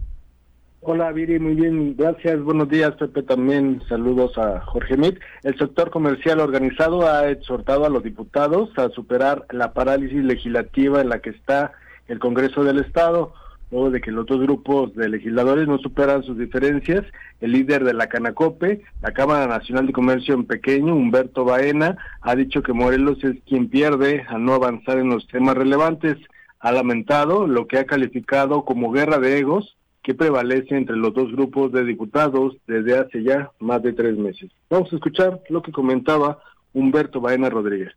Hola 0.81 1.11
Viri, 1.11 1.39
muy 1.39 1.55
bien, 1.55 1.95
gracias. 1.97 2.43
Buenos 2.43 2.69
días, 2.69 2.91
Pepe. 2.99 3.23
También 3.23 3.81
saludos 3.89 4.37
a 4.37 4.61
Jorge 4.61 4.97
Mit. 4.97 5.17
El 5.41 5.57
sector 5.57 5.89
comercial 5.89 6.39
organizado 6.39 7.07
ha 7.09 7.27
exhortado 7.29 7.85
a 7.85 7.89
los 7.89 8.03
diputados 8.03 8.69
a 8.77 8.89
superar 8.89 9.47
la 9.49 9.73
parálisis 9.73 10.23
legislativa 10.23 11.01
en 11.01 11.09
la 11.09 11.23
que 11.23 11.31
está 11.31 11.71
el 12.07 12.19
Congreso 12.19 12.63
del 12.63 12.79
Estado 12.79 13.33
luego 13.73 13.89
de 13.89 14.01
que 14.01 14.11
los 14.11 14.27
dos 14.27 14.39
grupos 14.39 14.93
de 14.93 15.09
legisladores 15.09 15.67
no 15.67 15.79
superan 15.79 16.21
sus 16.23 16.37
diferencias. 16.37 17.03
El 17.41 17.53
líder 17.53 17.83
de 17.83 17.93
la 17.93 18.07
Canacope, 18.07 18.83
la 19.01 19.11
Cámara 19.11 19.47
Nacional 19.47 19.87
de 19.87 19.93
Comercio 19.93 20.35
en 20.35 20.45
Pequeño, 20.45 20.95
Humberto 20.95 21.43
Baena, 21.43 21.97
ha 22.21 22.35
dicho 22.35 22.61
que 22.61 22.71
Morelos 22.71 23.23
es 23.23 23.35
quien 23.47 23.69
pierde 23.69 24.25
al 24.29 24.45
no 24.45 24.53
avanzar 24.53 24.99
en 24.99 25.09
los 25.09 25.27
temas 25.27 25.55
relevantes. 25.55 26.17
Ha 26.59 26.71
lamentado 26.71 27.47
lo 27.47 27.67
que 27.67 27.79
ha 27.79 27.85
calificado 27.85 28.63
como 28.63 28.91
guerra 28.91 29.17
de 29.17 29.39
egos 29.39 29.75
que 30.03 30.13
prevalece 30.13 30.77
entre 30.77 30.95
los 30.95 31.13
dos 31.13 31.31
grupos 31.31 31.71
de 31.71 31.83
diputados 31.83 32.55
desde 32.67 32.97
hace 32.97 33.23
ya 33.23 33.51
más 33.59 33.81
de 33.81 33.93
tres 33.93 34.17
meses. 34.17 34.51
Vamos 34.69 34.93
a 34.93 34.97
escuchar 34.97 35.41
lo 35.49 35.63
que 35.63 35.71
comentaba 35.71 36.39
Humberto 36.73 37.21
Baena 37.21 37.49
Rodríguez. 37.49 37.93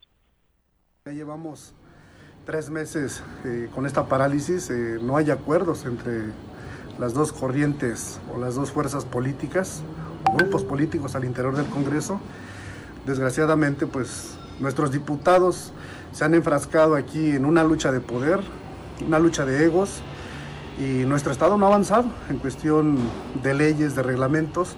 Ya 1.05 1.11
llevamos 1.11 1.75
tres 2.47 2.69
meses 2.69 3.21
eh, 3.43 3.67
con 3.75 3.85
esta 3.85 4.05
parálisis, 4.05 4.69
eh, 4.69 4.99
no 5.01 5.17
hay 5.17 5.31
acuerdos 5.31 5.83
entre 5.83 6.27
las 6.97 7.13
dos 7.13 7.33
corrientes 7.33 8.21
o 8.33 8.39
las 8.39 8.55
dos 8.55 8.71
fuerzas 8.71 9.03
políticas 9.03 9.83
grupos 10.33 10.63
políticos 10.63 11.13
al 11.15 11.25
interior 11.25 11.57
del 11.57 11.65
Congreso. 11.65 12.21
Desgraciadamente, 13.05 13.85
pues 13.85 14.37
nuestros 14.61 14.93
diputados 14.93 15.73
se 16.13 16.23
han 16.23 16.35
enfrascado 16.35 16.95
aquí 16.95 17.31
en 17.31 17.43
una 17.43 17.65
lucha 17.65 17.91
de 17.91 17.99
poder, 17.99 18.39
una 19.05 19.19
lucha 19.19 19.45
de 19.45 19.65
egos, 19.65 20.01
y 20.79 21.05
nuestro 21.05 21.33
Estado 21.33 21.57
no 21.57 21.65
ha 21.65 21.69
avanzado 21.69 22.05
en 22.29 22.37
cuestión 22.37 22.97
de 23.43 23.55
leyes, 23.55 23.93
de 23.93 24.03
reglamentos. 24.03 24.77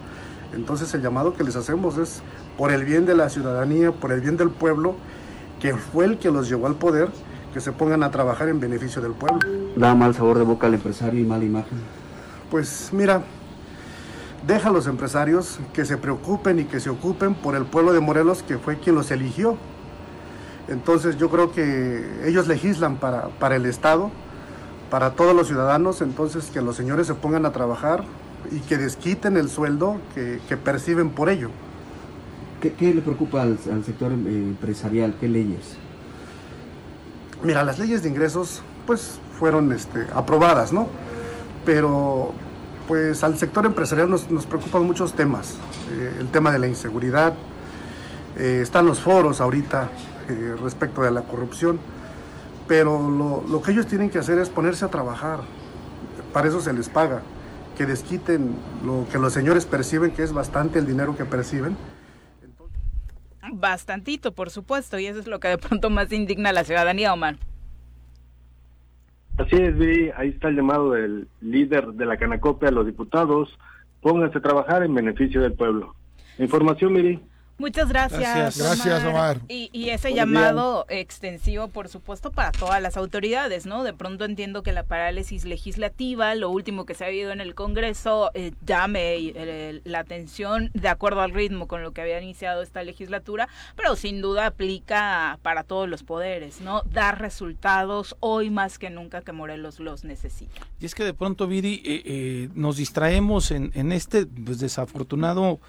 Entonces 0.56 0.92
el 0.96 1.04
llamado 1.04 1.36
que 1.36 1.44
les 1.44 1.56
hacemos 1.56 2.00
es 2.00 2.24
por 2.58 2.72
el 2.72 2.84
bien 2.84 3.06
de 3.06 3.14
la 3.14 3.30
ciudadanía, 3.30 3.92
por 3.92 4.12
el 4.12 4.22
bien 4.22 4.38
del 4.38 4.50
pueblo, 4.50 4.96
que 5.60 5.76
fue 5.76 6.06
el 6.06 6.18
que 6.18 6.32
los 6.32 6.50
llevó 6.50 6.66
al 6.66 6.76
poder, 6.76 7.10
que 7.54 7.60
se 7.60 7.72
pongan 7.72 8.04
a 8.04 8.12
trabajar 8.12 8.50
en 8.50 8.60
beneficio 8.60 9.02
del 9.02 9.14
pueblo. 9.14 9.40
¿Da 9.76 9.96
mal 9.96 10.14
sabor 10.14 10.38
de 10.38 10.44
boca 10.44 10.68
al 10.68 10.76
empresario 10.76 11.20
y 11.20 11.24
mala 11.24 11.44
imagen? 11.44 11.80
Pues 12.50 12.90
mira, 12.92 13.24
deja 14.46 14.70
a 14.70 14.72
los 14.72 14.88
empresarios 14.88 15.60
que 15.74 15.86
se 15.86 15.98
preocupen 15.98 16.60
y 16.60 16.66
que 16.66 16.80
se 16.80 16.90
ocupen 16.90 17.36
por 17.36 17.56
el 17.56 17.66
pueblo 17.66 17.94
de 17.94 18.00
Morelos, 18.00 18.44
que 18.44 18.58
fue 18.58 18.80
quien 18.80 18.96
los 18.96 19.12
eligió. 19.12 19.58
Entonces 20.68 21.18
yo 21.18 21.30
creo 21.30 21.52
que 21.52 22.06
ellos 22.26 22.48
legislan 22.48 22.98
para, 22.98 23.30
para 23.40 23.56
el 23.56 23.66
Estado, 23.66 24.12
para 24.92 25.12
todos 25.12 25.36
los 25.36 25.48
ciudadanos, 25.48 26.02
entonces 26.02 26.50
que 26.52 26.62
los 26.62 26.76
señores 26.76 27.08
se 27.08 27.16
pongan 27.16 27.46
a 27.46 27.52
trabajar 27.52 28.04
y 28.52 28.60
que 28.62 28.78
desquiten 28.78 29.38
el 29.38 29.50
sueldo 29.50 29.98
que, 30.14 30.58
perciben 30.58 31.10
por 31.10 31.30
ello. 31.30 31.50
¿Qué, 32.62 32.94
le 32.94 33.02
preocupa 33.02 33.42
al, 33.42 33.58
al 33.72 33.84
sector 33.84 34.12
empresarial? 34.12 35.16
¿Qué 35.20 35.28
leyes? 35.28 35.78
Mira, 37.42 37.64
las 37.64 37.80
leyes 37.80 38.04
de 38.04 38.10
ingresos 38.10 38.62
pues 38.86 39.20
fueron 39.38 39.72
este, 39.72 40.06
aprobadas, 40.14 40.74
¿no? 40.74 40.88
Pero 41.66 42.34
pues 42.88 43.24
al 43.24 43.38
sector 43.38 43.66
empresarial 43.66 44.10
nos, 44.10 44.26
preocupan 44.46 44.84
muchos 44.84 45.14
temas. 45.14 45.56
Eh, 45.92 46.18
el 46.20 46.28
tema 46.30 46.52
de 46.52 46.60
la 46.60 46.68
inseguridad, 46.68 47.34
eh, 48.38 48.60
están 48.62 48.86
los 48.86 49.00
foros 49.00 49.40
ahorita 49.40 49.90
eh, 50.28 50.56
respecto 50.62 51.02
de 51.02 51.12
la 51.12 51.22
corrupción, 51.22 51.80
pero 52.68 53.10
lo, 53.10 53.44
lo, 53.48 53.62
que 53.62 53.72
ellos 53.72 53.88
tienen 53.88 54.10
que 54.10 54.20
hacer 54.20 54.38
es 54.40 54.50
ponerse 54.50 54.84
a 54.84 54.90
trabajar. 54.90 55.40
Para 56.34 56.50
eso 56.50 56.60
se 56.60 56.74
les 56.74 56.90
paga, 56.90 57.22
que 57.78 57.86
desquiten 57.86 58.56
lo 58.86 59.06
que 59.12 59.18
los 59.18 59.32
señores 59.32 59.66
perciben, 59.66 60.12
que 60.12 60.24
es 60.24 60.34
bastante 60.34 60.80
el 60.80 60.86
dinero 60.86 61.16
que 61.16 61.26
perciben 61.26 61.78
Bastantito, 63.54 64.34
por 64.34 64.50
supuesto, 64.50 65.00
y 65.00 65.08
eso 65.08 65.20
es 65.20 65.28
lo 65.28 65.40
que 65.40 65.48
de 65.50 65.58
pronto 65.58 65.90
más 65.90 66.12
indigna 66.12 66.50
a 66.50 66.54
la 66.54 66.64
ciudadanía, 66.64 67.14
Omar. 67.14 67.38
Así 69.38 69.56
es, 69.56 69.78
Vi, 69.78 70.12
ahí 70.18 70.30
está 70.30 70.50
el 70.50 70.58
llamado 70.58 70.92
del 70.92 71.28
líder 71.40 71.88
de 71.94 72.06
la 72.06 72.18
Canacope 72.18 72.68
a 72.68 72.72
los 72.72 72.86
diputados, 72.86 73.58
pónganse 74.02 74.38
a 74.38 74.42
trabajar 74.42 74.84
en 74.84 74.94
beneficio 74.94 75.42
del 75.42 75.54
pueblo. 75.54 75.96
Información, 76.38 76.94
Miri. 76.94 77.20
Muchas 77.60 77.90
gracias. 77.90 78.58
Gracias, 78.58 79.04
Omar. 79.04 79.42
Y, 79.50 79.90
ese 79.90 80.14
llamado 80.14 80.86
extensivo, 80.88 81.68
por 81.68 81.90
supuesto, 81.90 82.32
para 82.32 82.52
todas 82.54 82.82
las 82.82 82.96
autoridades, 82.96 83.66
¿no? 83.66 83.84
De 83.84 83.94
pronto 83.94 84.24
entiendo 84.24 84.64
que 84.64 84.72
la 84.72 84.84
parálisis 84.84 85.44
legislativa, 85.44 86.34
lo 86.36 86.50
último 86.50 86.86
que 86.86 86.94
se 86.94 87.04
ha 87.04 87.08
habido 87.08 87.32
en 87.32 87.42
el 87.42 87.56
Congreso, 87.56 88.32
eh, 88.34 88.54
llame 88.66 89.18
eh, 89.18 89.82
la 89.84 90.00
atención 90.00 90.72
de 90.74 90.88
acuerdo 90.88 91.20
al 91.20 91.32
ritmo 91.32 91.68
con 91.68 91.84
lo 91.84 91.92
que 91.92 92.02
había 92.02 92.22
iniciado 92.22 92.62
esta 92.62 92.82
legislatura, 92.84 93.50
pero 93.76 93.98
sin 93.98 94.22
duda 94.22 94.46
aplica 94.46 95.38
para 95.42 95.64
todos 95.64 95.90
los 95.90 96.04
poderes, 96.04 96.62
¿no? 96.62 96.84
Dar 96.84 97.20
resultados 97.20 98.16
hoy 98.22 98.50
más 98.50 98.80
que 98.80 98.90
nunca 98.90 99.22
que 99.22 99.34
Morelos 99.34 99.82
los 99.82 100.06
necesita. 100.06 100.62
Y 100.80 100.86
es 100.86 100.96
que 100.96 101.04
de 101.04 101.14
pronto, 101.14 101.46
Viri, 101.46 101.82
eh, 101.84 102.50
nos 102.56 102.78
distraemos 102.78 103.52
en, 103.52 103.72
en 103.74 103.92
este 103.92 104.26
pues, 104.26 104.60
desafortunado 104.60 105.60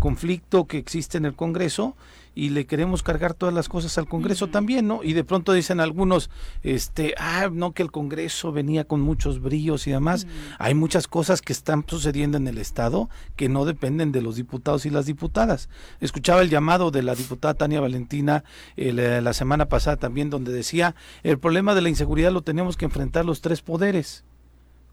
conflicto 0.00 0.66
que 0.66 0.78
existe 0.78 1.18
en 1.18 1.24
el 1.24 1.27
Congreso 1.34 1.96
y 2.34 2.50
le 2.50 2.66
queremos 2.66 3.02
cargar 3.02 3.34
todas 3.34 3.52
las 3.52 3.68
cosas 3.68 3.98
al 3.98 4.06
Congreso 4.06 4.46
también, 4.46 4.86
¿no? 4.86 5.02
Y 5.02 5.12
de 5.12 5.24
pronto 5.24 5.52
dicen 5.52 5.80
algunos, 5.80 6.30
este, 6.62 7.14
ah, 7.18 7.48
no, 7.52 7.72
que 7.72 7.82
el 7.82 7.90
Congreso 7.90 8.52
venía 8.52 8.84
con 8.84 9.00
muchos 9.00 9.40
brillos 9.40 9.88
y 9.88 9.90
demás. 9.90 10.28
Hay 10.60 10.74
muchas 10.74 11.08
cosas 11.08 11.42
que 11.42 11.52
están 11.52 11.84
sucediendo 11.88 12.36
en 12.36 12.46
el 12.46 12.58
Estado 12.58 13.10
que 13.34 13.48
no 13.48 13.64
dependen 13.64 14.12
de 14.12 14.22
los 14.22 14.36
diputados 14.36 14.86
y 14.86 14.90
las 14.90 15.06
diputadas. 15.06 15.68
Escuchaba 16.00 16.42
el 16.42 16.48
llamado 16.48 16.92
de 16.92 17.02
la 17.02 17.16
diputada 17.16 17.54
Tania 17.54 17.80
Valentina 17.80 18.44
eh, 18.76 18.92
la 18.92 19.32
semana 19.32 19.66
pasada 19.66 19.96
también, 19.96 20.30
donde 20.30 20.52
decía, 20.52 20.94
el 21.24 21.40
problema 21.40 21.74
de 21.74 21.82
la 21.82 21.88
inseguridad 21.88 22.30
lo 22.30 22.42
tenemos 22.42 22.76
que 22.76 22.84
enfrentar 22.84 23.24
los 23.24 23.40
tres 23.40 23.62
poderes. 23.62 24.22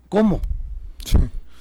¿Cómo? 0.09 0.41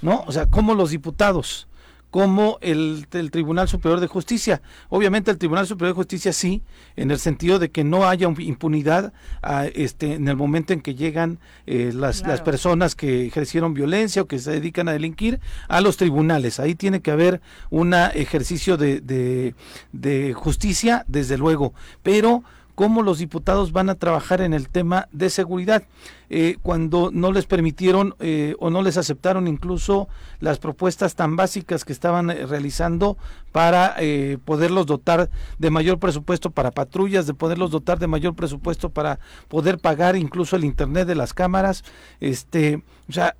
¿No? 0.00 0.24
O 0.26 0.32
sea, 0.32 0.46
¿cómo 0.46 0.74
los 0.74 0.90
diputados? 0.90 1.68
Como 2.14 2.58
el, 2.60 3.08
Tribunal 3.08 3.66
Superior 3.66 3.98
de 3.98 4.06
Justicia. 4.06 4.62
Obviamente 4.88 5.32
el 5.32 5.36
Tribunal 5.36 5.66
Superior 5.66 5.96
de 5.96 5.96
Justicia 5.96 6.32
sí, 6.32 6.62
en 6.94 7.10
el 7.10 7.18
sentido 7.18 7.58
de 7.58 7.72
que 7.72 7.82
no 7.82 8.06
haya 8.06 8.32
impunidad 8.38 9.12
a, 9.42 9.66
este, 9.66 10.14
en 10.14 10.28
el 10.28 10.36
momento 10.36 10.72
en 10.72 10.80
que 10.80 10.94
llegan 10.94 11.40
eh, 11.66 11.90
las, 11.92 12.24
las 12.24 12.40
personas 12.40 12.94
que 12.94 13.26
ejercieron 13.26 13.74
violencia 13.74 14.22
o 14.22 14.26
que 14.26 14.38
se 14.38 14.52
dedican 14.52 14.88
a 14.88 14.92
delinquir 14.92 15.40
a 15.66 15.80
los 15.80 15.96
tribunales. 15.96 16.60
Ahí 16.60 16.76
tiene 16.76 17.02
que 17.02 17.10
haber 17.10 17.40
un 17.70 17.94
ejercicio 17.94 18.76
de, 18.76 19.00
de, 19.00 19.56
de 19.90 20.34
justicia, 20.34 21.04
desde 21.08 21.36
luego, 21.36 21.74
pero 22.04 22.44
cómo 22.74 23.02
los 23.02 23.18
diputados 23.18 23.72
van 23.72 23.88
a 23.88 23.94
trabajar 23.94 24.40
en 24.40 24.52
el 24.52 24.68
tema 24.68 25.08
de 25.12 25.30
seguridad, 25.30 25.84
eh, 26.30 26.56
cuando 26.62 27.10
no 27.12 27.32
les 27.32 27.46
permitieron 27.46 28.14
eh, 28.18 28.54
o 28.58 28.70
no 28.70 28.82
les 28.82 28.96
aceptaron 28.96 29.46
incluso 29.46 30.08
las 30.40 30.58
propuestas 30.58 31.14
tan 31.14 31.36
básicas 31.36 31.84
que 31.84 31.92
estaban 31.92 32.30
eh, 32.30 32.46
realizando 32.46 33.16
para 33.52 33.96
poderlos 34.44 34.86
dotar 34.86 35.30
de 35.58 35.70
mayor 35.70 36.00
presupuesto 36.00 36.50
para 36.50 36.72
patrullas, 36.72 37.28
de 37.28 37.34
poderlos 37.34 37.70
dotar 37.70 38.00
de 38.00 38.08
mayor 38.08 38.34
presupuesto 38.34 38.90
para 38.90 39.20
poder 39.46 39.78
pagar 39.78 40.16
incluso 40.16 40.56
el 40.56 40.64
internet 40.64 41.06
de 41.06 41.14
las 41.14 41.34
cámaras, 41.34 41.84
este, 42.18 42.82
o 43.08 43.12
sea, 43.12 43.36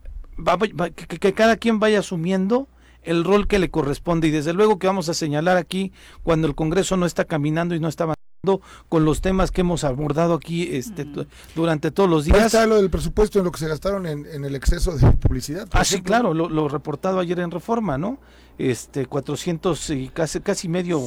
que 0.95 1.33
cada 1.33 1.57
quien 1.57 1.81
vaya 1.81 1.99
asumiendo 1.99 2.69
el 3.03 3.25
rol 3.25 3.47
que 3.47 3.59
le 3.59 3.71
corresponde. 3.71 4.29
Y 4.29 4.31
desde 4.31 4.53
luego 4.53 4.79
que 4.79 4.87
vamos 4.87 5.09
a 5.09 5.15
señalar 5.15 5.57
aquí 5.57 5.93
cuando 6.23 6.47
el 6.47 6.55
Congreso 6.55 6.97
no 6.97 7.07
está 7.07 7.25
caminando 7.25 7.75
y 7.75 7.81
no 7.81 7.89
está 7.89 8.07
con 8.89 9.05
los 9.05 9.21
temas 9.21 9.51
que 9.51 9.63
hemos 9.63 9.85
abordado 9.85 10.35
aquí 10.35 10.69
este, 10.75 11.07
durante 11.55 11.91
todos 11.91 12.09
los 12.09 12.25
días. 12.25 12.47
está 12.47 12.67
lo 12.67 12.77
del 12.77 12.91
presupuesto 12.91 13.39
en 13.39 13.45
lo 13.45 13.53
que 13.53 13.59
se 13.59 13.69
gastaron 13.69 14.07
en, 14.07 14.45
el 14.45 14.55
exceso 14.55 14.97
de 14.97 15.11
publicidad. 15.13 15.69
Ah, 15.73 15.85
sí, 15.85 16.03
claro, 16.03 16.35
lo, 16.35 16.49
lo, 16.49 16.69
reportado 16.69 17.19
ayer 17.19 17.41
en 17.41 17.51
Reforma, 17.51 17.99
¿no? 17.99 18.19
Este 18.59 19.07
400 19.07 19.91
y 19.91 20.09
casi 20.09 20.41
casi 20.41 20.69
medio 20.69 21.01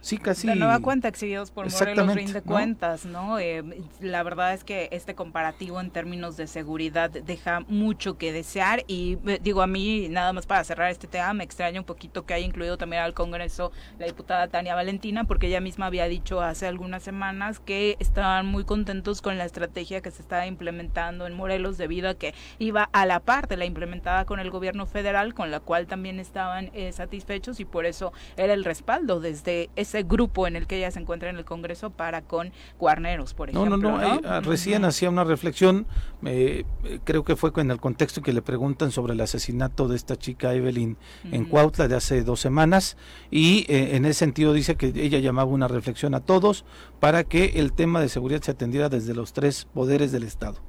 sí, 0.00 0.18
casi 0.18 0.48
la 0.48 0.56
nueva 0.56 0.80
cuenta 0.80 1.06
exhibidos 1.06 1.52
por 1.52 1.70
Morelos 1.70 2.14
rinde 2.14 2.42
cuentas 2.42 3.04
no 3.04 3.38
eh, 3.38 3.62
la 4.00 4.22
verdad 4.24 4.52
es 4.52 4.64
que 4.64 4.88
este 4.90 5.14
comparativo 5.14 5.80
en 5.80 5.90
términos 5.90 6.36
de 6.36 6.48
seguridad 6.48 7.10
deja 7.10 7.60
mucho 7.68 8.18
que 8.18 8.32
desear 8.32 8.82
y 8.88 9.18
eh, 9.26 9.38
digo 9.40 9.62
a 9.62 9.68
mí 9.68 10.08
nada 10.08 10.32
más 10.32 10.46
para 10.46 10.64
cerrar 10.64 10.90
este 10.90 11.06
tema 11.06 11.32
me 11.34 11.44
extraña 11.44 11.80
un 11.80 11.86
poquito 11.86 12.26
que 12.26 12.34
haya 12.34 12.44
incluido 12.44 12.76
también 12.78 13.02
al 13.02 13.14
Congreso 13.14 13.70
la 14.00 14.06
diputada 14.06 14.48
Tania 14.48 14.74
Valentina 14.74 15.22
porque 15.24 15.46
ella 15.46 15.60
misma 15.60 15.86
había 15.86 16.06
dicho 16.08 16.40
hace 16.40 16.66
algunas 16.66 17.04
semanas 17.04 17.60
que 17.60 17.96
estaban 18.00 18.46
muy 18.46 18.64
contentos 18.64 19.22
con 19.22 19.38
la 19.38 19.44
estrategia 19.44 20.00
que 20.00 20.10
se 20.10 20.22
estaba 20.22 20.46
implementando 20.46 21.26
en 21.28 21.34
Morelos 21.34 21.78
debido 21.78 22.08
a 22.08 22.14
que 22.14 22.34
iba 22.58 22.88
a 22.92 23.06
la 23.06 23.20
parte 23.20 23.56
la 23.56 23.66
implementada 23.66 24.24
con 24.24 24.40
el 24.40 24.50
gobierno 24.50 24.84
federal 24.84 25.34
con 25.34 25.52
la 25.52 25.60
cual 25.60 25.86
también 25.86 26.18
estaban 26.18 26.70
eh, 26.74 26.87
satisfechos 26.92 27.60
y 27.60 27.64
por 27.64 27.86
eso 27.86 28.12
era 28.36 28.52
el 28.54 28.64
respaldo 28.64 29.20
desde 29.20 29.70
ese 29.76 30.02
grupo 30.02 30.46
en 30.46 30.56
el 30.56 30.66
que 30.66 30.78
ella 30.78 30.90
se 30.90 31.00
encuentra 31.00 31.30
en 31.30 31.36
el 31.36 31.44
Congreso 31.44 31.90
para 31.90 32.22
con 32.22 32.52
Guarneros, 32.78 33.34
por 33.34 33.50
ejemplo. 33.50 33.76
No, 33.76 33.98
no, 33.98 33.98
no, 33.98 34.20
ah, 34.24 34.40
recién 34.40 34.84
hacía 34.84 35.10
una 35.10 35.24
reflexión, 35.24 35.86
eh, 36.24 36.64
creo 37.04 37.24
que 37.24 37.36
fue 37.36 37.52
en 37.56 37.70
el 37.70 37.80
contexto 37.80 38.22
que 38.22 38.32
le 38.32 38.42
preguntan 38.42 38.90
sobre 38.90 39.14
el 39.14 39.20
asesinato 39.20 39.88
de 39.88 39.96
esta 39.96 40.16
chica 40.16 40.54
Evelyn 40.54 40.96
en 41.30 41.44
Cuautla 41.44 41.88
de 41.88 41.96
hace 41.96 42.22
dos 42.22 42.40
semanas 42.40 42.96
y 43.30 43.64
eh, 43.68 43.96
en 43.96 44.04
ese 44.04 44.18
sentido 44.18 44.52
dice 44.52 44.76
que 44.76 44.92
ella 44.94 45.18
llamaba 45.18 45.50
una 45.50 45.68
reflexión 45.68 46.14
a 46.14 46.20
todos 46.20 46.64
para 47.00 47.24
que 47.24 47.52
el 47.56 47.72
tema 47.72 48.00
de 48.00 48.08
seguridad 48.08 48.42
se 48.42 48.50
atendiera 48.50 48.88
desde 48.88 49.14
los 49.14 49.32
tres 49.32 49.66
poderes 49.72 50.12
del 50.12 50.24
Estado. 50.24 50.67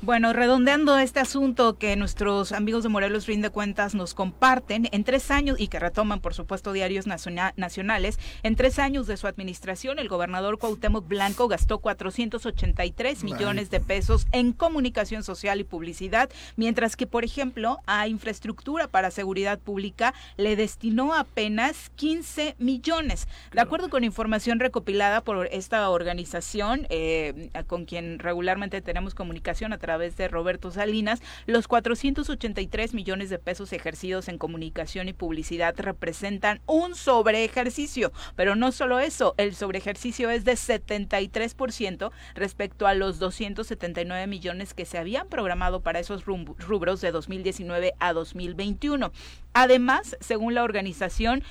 Bueno, 0.00 0.32
redondeando 0.32 0.96
este 0.96 1.18
asunto 1.18 1.76
que 1.76 1.96
nuestros 1.96 2.52
amigos 2.52 2.84
de 2.84 2.88
Morelos 2.88 3.26
Rinde 3.26 3.50
Cuentas 3.50 3.96
nos 3.96 4.14
comparten, 4.14 4.88
en 4.92 5.02
tres 5.02 5.32
años, 5.32 5.58
y 5.58 5.66
que 5.66 5.80
retoman, 5.80 6.20
por 6.20 6.34
supuesto, 6.34 6.72
diarios 6.72 7.08
nacionales, 7.08 8.20
en 8.44 8.54
tres 8.54 8.78
años 8.78 9.08
de 9.08 9.16
su 9.16 9.26
administración, 9.26 9.98
el 9.98 10.08
gobernador 10.08 10.60
Cuauhtémoc 10.60 11.08
Blanco 11.08 11.48
gastó 11.48 11.78
483 11.78 13.24
millones 13.24 13.70
de 13.70 13.80
pesos 13.80 14.28
en 14.30 14.52
comunicación 14.52 15.24
social 15.24 15.58
y 15.58 15.64
publicidad, 15.64 16.30
mientras 16.54 16.94
que, 16.94 17.08
por 17.08 17.24
ejemplo, 17.24 17.80
a 17.86 18.06
infraestructura 18.06 18.86
para 18.86 19.10
seguridad 19.10 19.58
pública 19.58 20.14
le 20.36 20.54
destinó 20.54 21.12
apenas 21.12 21.90
15 21.96 22.54
millones. 22.60 23.26
De 23.52 23.60
acuerdo 23.60 23.90
con 23.90 24.04
información 24.04 24.60
recopilada 24.60 25.22
por 25.22 25.48
esta 25.48 25.90
organización, 25.90 26.86
eh, 26.88 27.50
con 27.66 27.84
quien 27.84 28.20
regularmente 28.20 28.80
tenemos 28.80 29.16
comunicación 29.16 29.72
a 29.72 29.78
través 29.78 29.87
de 29.88 30.28
Roberto 30.28 30.70
Salinas, 30.70 31.22
los 31.46 31.66
483 31.66 32.92
millones 32.92 33.30
de 33.30 33.38
pesos 33.38 33.72
ejercidos 33.72 34.28
en 34.28 34.36
comunicación 34.36 35.08
y 35.08 35.14
publicidad 35.14 35.74
representan 35.78 36.60
un 36.66 36.94
sobreejercicio, 36.94 38.12
pero 38.36 38.54
no 38.54 38.70
solo 38.70 38.98
eso, 38.98 39.34
el 39.38 39.54
sobreejercicio 39.54 40.28
es 40.28 40.44
de 40.44 40.52
73% 40.52 42.10
respecto 42.34 42.86
a 42.86 42.92
los 42.92 43.18
279 43.18 44.26
millones 44.26 44.74
que 44.74 44.84
se 44.84 44.98
habían 44.98 45.28
programado 45.28 45.80
para 45.80 46.00
esos 46.00 46.26
rubros 46.26 47.00
de 47.00 47.10
2019 47.10 47.94
a 47.98 48.12
2021. 48.12 49.10
Además, 49.54 50.18
según 50.20 50.54
la 50.54 50.64
organización, 50.64 51.42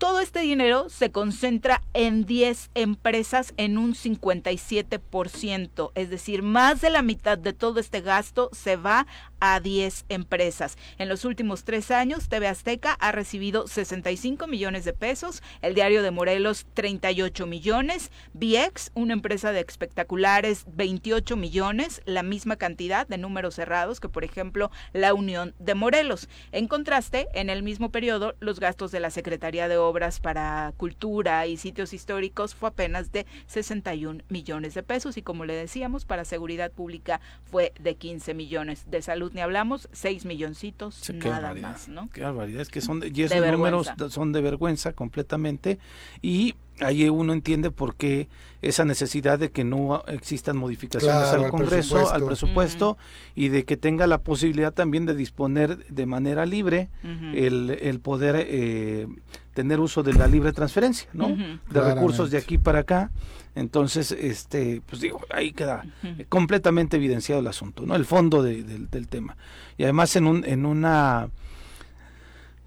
todo 0.00 0.20
este 0.20 0.40
dinero 0.40 0.88
se 0.88 1.12
concentra 1.12 1.82
en 1.92 2.24
10 2.24 2.70
empresas 2.74 3.52
en 3.58 3.76
un 3.76 3.92
57%, 3.92 5.92
es 5.94 6.08
decir, 6.08 6.42
más 6.42 6.80
de 6.80 6.88
la 6.88 7.02
mitad 7.02 7.36
de 7.36 7.52
todo 7.52 7.80
este 7.80 8.00
gasto 8.00 8.48
se 8.52 8.76
va 8.76 9.06
a 9.40 9.60
10 9.60 10.04
empresas. 10.08 10.76
En 10.98 11.08
los 11.08 11.24
últimos 11.24 11.64
tres 11.64 11.90
años, 11.90 12.28
TV 12.28 12.46
Azteca 12.46 12.92
ha 12.92 13.12
recibido 13.12 13.66
65 13.66 14.46
millones 14.46 14.84
de 14.84 14.92
pesos, 14.92 15.42
el 15.62 15.74
Diario 15.74 16.02
de 16.02 16.10
Morelos 16.10 16.66
38 16.74 17.46
millones, 17.46 18.10
VX, 18.34 18.92
una 18.94 19.14
empresa 19.14 19.52
de 19.52 19.60
espectaculares, 19.60 20.64
28 20.68 21.36
millones, 21.36 22.02
la 22.04 22.22
misma 22.22 22.56
cantidad 22.56 23.06
de 23.06 23.18
números 23.18 23.54
cerrados 23.54 24.00
que, 24.00 24.08
por 24.08 24.24
ejemplo, 24.24 24.70
la 24.92 25.14
Unión 25.14 25.54
de 25.58 25.74
Morelos. 25.74 26.28
En 26.52 26.68
contraste, 26.68 27.28
en 27.34 27.50
el 27.50 27.62
mismo 27.62 27.90
periodo, 27.90 28.34
los 28.40 28.60
gastos 28.60 28.92
de 28.92 29.00
la 29.00 29.10
Secretaría 29.10 29.68
de 29.68 29.76
Obras 29.76 30.20
para 30.20 30.72
Cultura 30.76 31.46
y 31.46 31.56
Sitios 31.56 31.92
Históricos 31.92 32.54
fue 32.54 32.68
apenas 32.68 33.12
de 33.12 33.26
61 33.46 34.22
millones 34.28 34.74
de 34.74 34.82
pesos 34.82 35.16
y, 35.16 35.22
como 35.22 35.44
le 35.44 35.54
decíamos, 35.54 36.04
para 36.04 36.24
Seguridad 36.24 36.70
Pública 36.70 37.20
fue 37.44 37.72
de 37.80 37.96
15 37.96 38.34
millones 38.34 38.90
de 38.90 39.02
salud 39.02 39.29
ni 39.32 39.40
hablamos, 39.40 39.88
seis 39.92 40.24
milloncitos, 40.24 41.10
nada 41.14 41.54
más, 41.54 41.88
¿no? 41.88 42.08
Qué 42.12 42.22
barbaridad, 42.22 42.62
es 42.62 42.68
que 42.68 42.80
son, 42.80 43.02
y 43.04 43.22
esos 43.22 43.46
números 43.50 43.90
son 44.08 44.32
de 44.32 44.40
vergüenza 44.40 44.92
completamente 44.92 45.78
y 46.22 46.54
ahí 46.80 47.08
uno 47.08 47.32
entiende 47.32 47.70
por 47.70 47.94
qué 47.94 48.28
esa 48.62 48.84
necesidad 48.84 49.38
de 49.38 49.50
que 49.50 49.64
no 49.64 50.02
existan 50.06 50.56
modificaciones 50.56 51.28
al 51.28 51.50
Congreso, 51.50 52.10
al 52.12 52.24
presupuesto, 52.24 52.98
y 53.34 53.48
de 53.48 53.64
que 53.64 53.76
tenga 53.76 54.06
la 54.06 54.18
posibilidad 54.18 54.72
también 54.72 55.06
de 55.06 55.14
disponer 55.14 55.86
de 55.86 56.06
manera 56.06 56.46
libre 56.46 56.88
el, 57.34 57.78
el, 57.80 58.00
poder 58.00 58.36
eh, 58.38 59.06
tener 59.54 59.80
uso 59.80 60.02
de 60.02 60.14
la 60.14 60.26
libre 60.26 60.52
transferencia, 60.52 61.08
¿no? 61.12 61.28
De 61.70 61.80
recursos 61.80 62.30
de 62.30 62.38
aquí 62.38 62.58
para 62.58 62.80
acá. 62.80 63.10
Entonces, 63.54 64.12
este, 64.12 64.80
pues 64.86 65.02
digo, 65.02 65.20
ahí 65.30 65.52
queda 65.52 65.84
completamente 66.28 66.96
evidenciado 66.96 67.40
el 67.40 67.46
asunto, 67.46 67.84
¿no? 67.84 67.96
El 67.96 68.04
fondo 68.04 68.42
del 68.42 69.08
tema. 69.08 69.36
Y 69.76 69.84
además 69.84 70.14
en, 70.16 70.26
un, 70.26 70.44
en 70.44 70.66
una, 70.66 71.30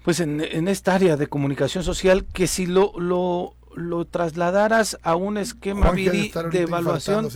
pues 0.04 0.20
en, 0.20 0.40
en 0.40 0.68
esta 0.68 0.94
área 0.94 1.16
de 1.16 1.26
comunicación 1.26 1.84
social, 1.84 2.26
que 2.32 2.46
si 2.46 2.66
lo, 2.66 2.92
lo, 2.98 3.54
lo 3.74 4.04
trasladaras 4.04 4.98
a 5.02 5.16
un 5.16 5.38
esquema 5.38 5.92
de 5.92 6.60
evaluación. 6.60 7.28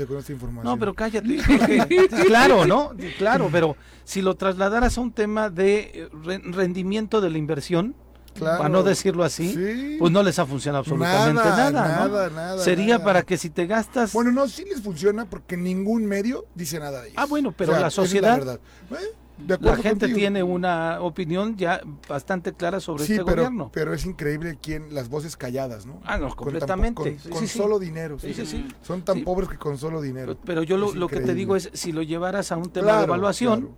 No, 0.62 0.78
pero 0.78 0.94
cállate. 0.94 1.38
claro, 2.26 2.66
¿no? 2.66 2.92
Claro, 3.16 3.48
pero 3.50 3.76
si 4.04 4.22
lo 4.22 4.36
trasladaras 4.36 4.98
a 4.98 5.00
un 5.00 5.12
tema 5.12 5.50
de 5.50 6.08
rendimiento 6.44 7.20
de 7.20 7.30
la 7.30 7.38
inversión, 7.38 7.94
para 8.38 8.68
no 8.68 8.82
decirlo 8.82 9.24
así, 9.24 9.96
pues 9.98 10.12
no 10.12 10.22
les 10.22 10.38
ha 10.38 10.46
funcionado 10.46 10.80
absolutamente 10.80 11.42
nada. 11.42 11.70
Nada, 11.70 12.30
nada, 12.30 12.62
Sería 12.62 13.02
para 13.02 13.22
que 13.22 13.36
si 13.36 13.50
te 13.50 13.66
gastas. 13.66 14.12
Bueno, 14.12 14.32
no, 14.32 14.48
sí 14.48 14.64
les 14.64 14.80
funciona 14.80 15.24
porque 15.24 15.56
ningún 15.56 16.06
medio 16.06 16.46
dice 16.54 16.78
nada 16.78 17.02
de 17.02 17.08
ellos. 17.08 17.18
Ah, 17.18 17.26
bueno, 17.26 17.52
pero 17.56 17.72
la 17.78 17.90
sociedad. 17.90 18.58
la 19.46 19.76
gente 19.76 20.08
tiene 20.08 20.42
una 20.42 21.00
opinión 21.00 21.56
ya 21.56 21.80
bastante 22.08 22.52
clara 22.52 22.80
sobre 22.80 23.04
este 23.04 23.22
gobierno. 23.22 23.70
Pero 23.72 23.94
es 23.94 24.04
increíble 24.04 24.58
quién 24.60 24.94
las 24.94 25.08
voces 25.08 25.36
calladas, 25.36 25.86
¿no? 25.86 26.00
Ah, 26.04 26.18
no, 26.18 26.34
completamente. 26.34 27.18
Con, 27.30 27.48
solo 27.48 27.78
dinero. 27.78 28.18
Son 28.82 29.02
tan 29.02 29.22
pobres 29.24 29.48
que 29.48 29.58
con 29.58 29.78
solo 29.78 30.00
dinero. 30.00 30.36
Pero, 30.44 30.62
yo 30.62 30.76
lo, 30.76 31.08
que 31.08 31.20
te 31.20 31.34
digo 31.34 31.56
es, 31.56 31.70
si 31.72 31.92
lo 31.92 32.02
llevaras 32.02 32.52
a 32.52 32.56
un 32.56 32.70
tema 32.70 32.98
de 32.98 33.04
evaluación, 33.04 33.76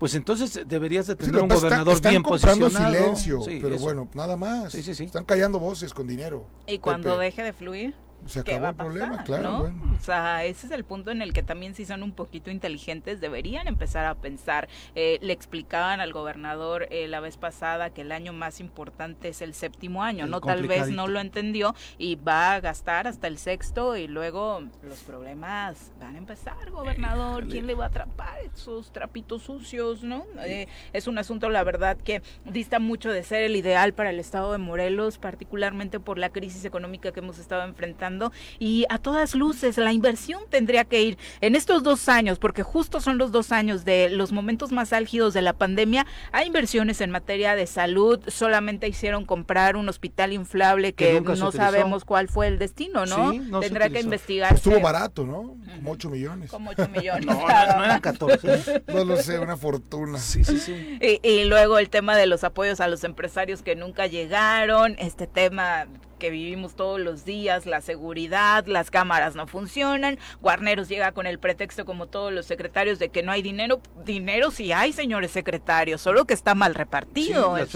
pues 0.00 0.14
entonces 0.14 0.62
deberías 0.66 1.06
de 1.08 1.14
tener 1.14 1.42
un 1.42 1.48
gobernador 1.48 2.00
bien 2.00 2.22
posicionado. 2.22 2.70
silencio, 2.70 3.40
pero 3.60 3.78
bueno, 3.78 4.08
nada 4.14 4.34
más. 4.34 4.74
Están 4.74 5.26
callando 5.26 5.58
voces 5.58 5.92
con 5.92 6.08
dinero. 6.08 6.46
Y 6.66 6.78
cuando 6.78 7.18
deje 7.18 7.42
de 7.42 7.52
fluir 7.52 7.94
se 8.26 8.40
acabó 8.40 8.68
el 8.68 8.74
problema, 8.74 9.24
claro. 9.24 9.72
O 9.96 10.02
sea, 10.02 10.44
ese 10.44 10.66
es 10.66 10.72
el 10.72 10.84
punto 10.84 11.10
en 11.10 11.22
el 11.22 11.32
que 11.32 11.42
también 11.42 11.74
si 11.74 11.84
son 11.84 12.02
un 12.02 12.12
poquito 12.12 12.50
inteligentes 12.50 13.20
deberían 13.20 13.68
empezar 13.68 14.06
a 14.06 14.14
pensar. 14.14 14.68
Eh, 14.94 15.18
le 15.22 15.32
explicaban 15.32 16.00
al 16.00 16.12
gobernador 16.12 16.86
eh, 16.90 17.08
la 17.08 17.20
vez 17.20 17.36
pasada 17.36 17.90
que 17.90 18.02
el 18.02 18.12
año 18.12 18.32
más 18.32 18.60
importante 18.60 19.28
es 19.28 19.42
el 19.42 19.54
séptimo 19.54 20.02
año, 20.02 20.26
¿no? 20.26 20.40
Tal 20.40 20.66
vez 20.66 20.88
no 20.88 21.06
lo 21.06 21.20
entendió 21.20 21.74
y 21.98 22.16
va 22.16 22.54
a 22.54 22.60
gastar 22.60 23.06
hasta 23.06 23.26
el 23.26 23.38
sexto 23.38 23.96
y 23.96 24.06
luego 24.06 24.62
los 24.82 25.00
problemas 25.00 25.92
van 26.00 26.14
a 26.14 26.18
empezar, 26.18 26.70
gobernador. 26.70 27.48
¿Quién 27.48 27.66
le 27.66 27.74
va 27.74 27.84
a 27.84 27.88
atrapar 27.88 28.38
esos 28.54 28.92
trapitos 28.92 29.42
sucios, 29.42 30.02
no? 30.02 30.24
Eh, 30.44 30.68
es 30.92 31.06
un 31.06 31.18
asunto, 31.18 31.48
la 31.50 31.64
verdad, 31.64 31.96
que 31.96 32.22
dista 32.44 32.78
mucho 32.78 33.10
de 33.10 33.22
ser 33.22 33.42
el 33.42 33.56
ideal 33.56 33.92
para 33.92 34.10
el 34.10 34.18
estado 34.18 34.52
de 34.52 34.58
Morelos, 34.58 35.18
particularmente 35.18 36.00
por 36.00 36.18
la 36.18 36.30
crisis 36.30 36.64
económica 36.64 37.12
que 37.12 37.20
hemos 37.20 37.38
estado 37.38 37.64
enfrentando 37.64 38.09
pasando 38.10 38.32
y 38.58 38.86
a 38.88 38.98
todas 38.98 39.34
luces 39.34 39.78
la 39.78 39.92
inversión 39.92 40.42
tendría 40.48 40.84
que 40.84 41.02
ir 41.02 41.18
en 41.40 41.54
estos 41.54 41.82
dos 41.82 42.08
años, 42.08 42.38
porque 42.38 42.62
justo 42.62 43.00
son 43.00 43.18
los 43.18 43.32
dos 43.32 43.52
años 43.52 43.84
de 43.84 44.10
los 44.10 44.32
momentos 44.32 44.72
más 44.72 44.92
álgidos 44.92 45.34
de 45.34 45.42
la 45.42 45.52
pandemia, 45.52 46.06
hay 46.32 46.46
inversiones 46.46 47.00
en 47.00 47.10
materia 47.10 47.54
de 47.54 47.66
salud, 47.66 48.20
solamente 48.28 48.88
hicieron 48.88 49.24
comprar 49.24 49.76
un 49.76 49.88
hospital 49.88 50.32
inflable 50.32 50.92
que, 50.92 51.20
no 51.20 51.52
sabemos 51.52 52.04
cuál 52.04 52.28
fue 52.28 52.48
el 52.48 52.58
destino, 52.58 53.06
¿no? 53.06 53.32
Tendrá 53.60 53.88
que 53.88 54.00
investigar. 54.00 54.54
Estuvo 54.54 54.80
barato, 54.80 55.24
¿no? 55.24 55.56
Como 55.76 55.92
8 55.92 56.10
millones. 56.10 56.50
Como 56.50 56.70
8 56.70 56.88
millones. 56.88 57.26
no, 57.26 57.34
no, 57.34 57.84
eran 57.84 58.00
14. 58.00 58.84
no 58.88 59.04
lo 59.04 59.16
sé, 59.16 59.38
una 59.38 59.56
fortuna. 59.56 60.18
Sí, 60.18 60.44
sí, 60.44 60.58
sí. 60.58 60.98
Y, 61.00 61.26
y 61.26 61.44
luego 61.44 61.78
el 61.78 61.88
tema 61.88 62.16
de 62.16 62.26
los 62.26 62.44
apoyos 62.44 62.80
a 62.80 62.88
los 62.88 63.04
empresarios 63.04 63.62
que 63.62 63.76
nunca 63.76 64.06
llegaron, 64.06 64.96
este 64.98 65.26
tema 65.26 65.86
que 66.20 66.30
vivimos 66.30 66.76
todos 66.76 67.00
los 67.00 67.24
días, 67.24 67.66
la 67.66 67.80
seguridad, 67.80 68.66
las 68.66 68.92
cámaras 68.92 69.34
no 69.34 69.48
funcionan, 69.48 70.18
Guarneros 70.40 70.88
llega 70.88 71.10
con 71.10 71.26
el 71.26 71.40
pretexto 71.40 71.84
como 71.84 72.06
todos 72.06 72.32
los 72.32 72.46
secretarios 72.46 73.00
de 73.00 73.08
que 73.08 73.24
no 73.24 73.32
hay 73.32 73.42
dinero, 73.42 73.80
dinero 74.04 74.52
sí 74.52 74.70
hay, 74.70 74.92
señores 74.92 75.32
secretarios, 75.32 76.00
solo 76.00 76.26
que 76.26 76.34
está 76.34 76.54
mal 76.54 76.76
repartido. 76.76 77.56
las 77.56 77.70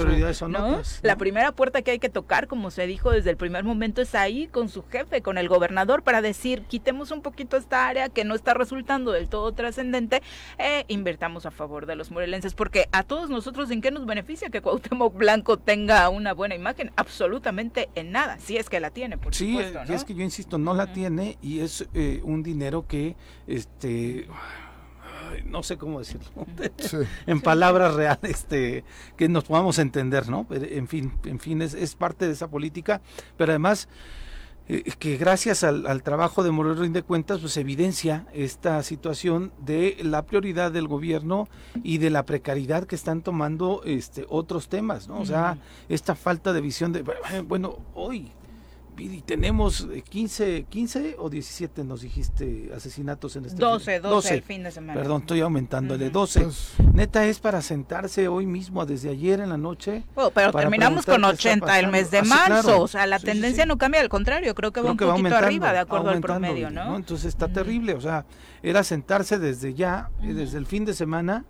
La 1.03 1.17
primera 1.17 1.51
puerta 1.51 1.83
que 1.83 1.91
hay 1.91 1.99
que 1.99 2.11
tocar, 2.11 2.47
como 2.47 2.71
se 2.71 2.87
dijo 2.87 3.11
desde 3.11 3.31
el 3.31 3.37
primer 3.37 3.65
momento, 3.65 4.03
es 4.03 4.15
ahí 4.15 4.47
con 4.47 4.69
su 4.69 4.85
jefe, 4.85 5.23
con 5.23 5.39
el 5.39 5.49
gobernador, 5.49 6.03
para 6.03 6.23
decir, 6.23 6.63
quitemos 6.69 7.11
un 7.11 7.23
poquito 7.23 7.57
esta 7.57 7.89
área 7.89 8.11
que 8.11 8.25
no 8.25 8.35
está 8.35 8.55
resultando 8.55 9.11
del 9.11 9.29
todo 9.29 9.53
trascendente, 9.53 10.23
e 10.59 10.85
invertamos 10.89 11.47
a 11.47 11.51
favor 11.51 11.87
de 11.87 11.97
los 11.97 12.11
morelenses, 12.11 12.55
porque 12.55 12.89
a 12.93 13.03
todos 13.03 13.31
nosotros, 13.31 13.71
¿en 13.71 13.81
qué 13.81 13.91
nos 13.91 14.05
beneficia 14.05 14.51
que 14.51 14.61
Cuauhtémoc 14.61 15.17
Blanco 15.17 15.59
tenga 15.59 16.09
una 16.11 16.35
buena 16.35 16.55
imagen? 16.55 16.93
Absolutamente 16.97 17.89
en 17.95 18.13
nada 18.13 18.34
si 18.39 18.57
es 18.57 18.69
que 18.69 18.81
la 18.81 18.91
tiene, 18.91 19.19
por 19.19 19.35
sí, 19.35 19.53
supuesto. 19.53 19.87
Sí, 19.87 19.93
es 19.93 20.05
que 20.05 20.15
yo 20.15 20.23
insisto, 20.23 20.59
no 20.59 20.75
la 20.75 20.93
tiene 20.93 21.39
y 21.43 21.61
es 21.61 21.87
eh, 21.95 22.21
un 22.25 22.43
dinero 22.43 22.87
que, 22.87 23.17
este, 23.47 24.27
no 25.45 25.63
sé 25.63 25.77
cómo 25.77 25.99
decirlo, 25.99 26.29
en 27.27 27.41
palabras 27.41 27.95
reales, 27.95 28.31
este, 28.31 28.85
que 29.17 29.29
nos 29.29 29.45
podamos 29.45 29.79
entender, 29.79 30.29
¿no? 30.29 30.47
En 30.51 30.89
fin, 30.89 31.13
en 31.25 31.41
fin, 31.41 31.63
es, 31.63 31.75
es 31.75 31.95
parte 31.95 32.27
de 32.27 32.33
esa 32.33 32.49
política, 32.49 33.01
pero 33.37 33.53
además 33.53 33.89
eh, 34.67 34.83
que 34.99 35.17
gracias 35.17 35.63
al, 35.63 36.03
trabajo 36.03 36.43
de 36.43 36.51
Moreno 36.51 36.81
Rinde 36.81 37.03
Cuentas, 37.03 37.41
pues 37.41 37.57
evidencia 37.57 38.27
esta 38.33 38.83
situación 38.83 39.53
de 39.59 39.97
la 40.03 40.23
prioridad 40.23 40.73
del 40.73 40.89
gobierno 40.89 41.49
y 41.83 41.99
de 41.99 42.11
la 42.11 42.25
precariedad 42.25 42.85
que 42.85 42.95
están 42.95 43.23
tomando 43.23 43.83
este 43.85 44.25
otros 44.29 44.69
temas, 44.69 45.09
¿no? 45.09 45.19
O 45.19 45.27
sea, 45.27 45.59
esta 45.89 46.15
falta 46.15 46.53
de 46.53 46.61
visión 46.61 46.93
de, 46.93 47.05
bueno, 47.47 47.79
hoy 47.95 48.33
y 48.97 49.21
tenemos 49.23 49.89
15, 50.09 50.57
eh, 50.57 50.67
15 50.69 51.17
o 51.19 51.29
17 51.29 51.85
nos 51.85 52.03
dijiste 52.03 52.71
asesinatos 52.75 53.37
en 53.37 53.47
este 53.47 53.61
12, 53.61 54.01
12, 54.01 54.35
el 54.35 54.43
fin 54.43 54.63
de 54.63 54.71
semana. 54.71 55.01
Perdón, 55.01 55.23
estoy 55.23 55.41
aumentándole, 55.41 56.11
12. 56.11 56.41
Pues, 56.41 56.73
Neta 56.93 57.27
es 57.27 57.41
para 57.41 57.61
sentarse 57.63 58.29
hoy 58.29 58.47
mismo, 58.47 58.85
desde 58.87 59.11
ayer 59.11 59.41
en 59.41 59.49
la 59.49 59.57
noche. 59.57 60.05
pero 60.35 60.53
terminamos 60.53 61.07
con 61.07 61.25
80 61.25 61.79
el 61.79 61.89
mes 61.89 62.11
de 62.11 62.19
ah, 62.19 62.25
marzo, 62.25 62.83
o 62.83 62.89
sea, 62.89 63.07
la 63.07 63.19
tendencia 63.19 63.67
no 63.67 63.79
cambia, 63.79 64.01
al 64.01 64.09
contrario, 64.09 64.55
creo 64.55 64.73
que 64.73 64.81
va 64.81 64.93
un 64.93 64.97
poquito 64.97 65.37
arriba 65.37 65.73
de 65.73 65.79
acuerdo 65.79 66.11
al 66.11 66.21
promedio, 66.21 66.71
¿no? 66.71 66.97
Entonces 66.97 67.27
está 67.27 67.49
terrible, 67.49 67.95
o 67.95 68.01
sea, 68.01 68.27
era 68.63 68.85
sentarse 68.85 69.39
desde 69.39 69.75
ya, 69.75 70.11
desde 70.21 70.59
el 70.59 70.67
fin 70.67 70.85
de 70.85 70.95
semana 70.95 71.45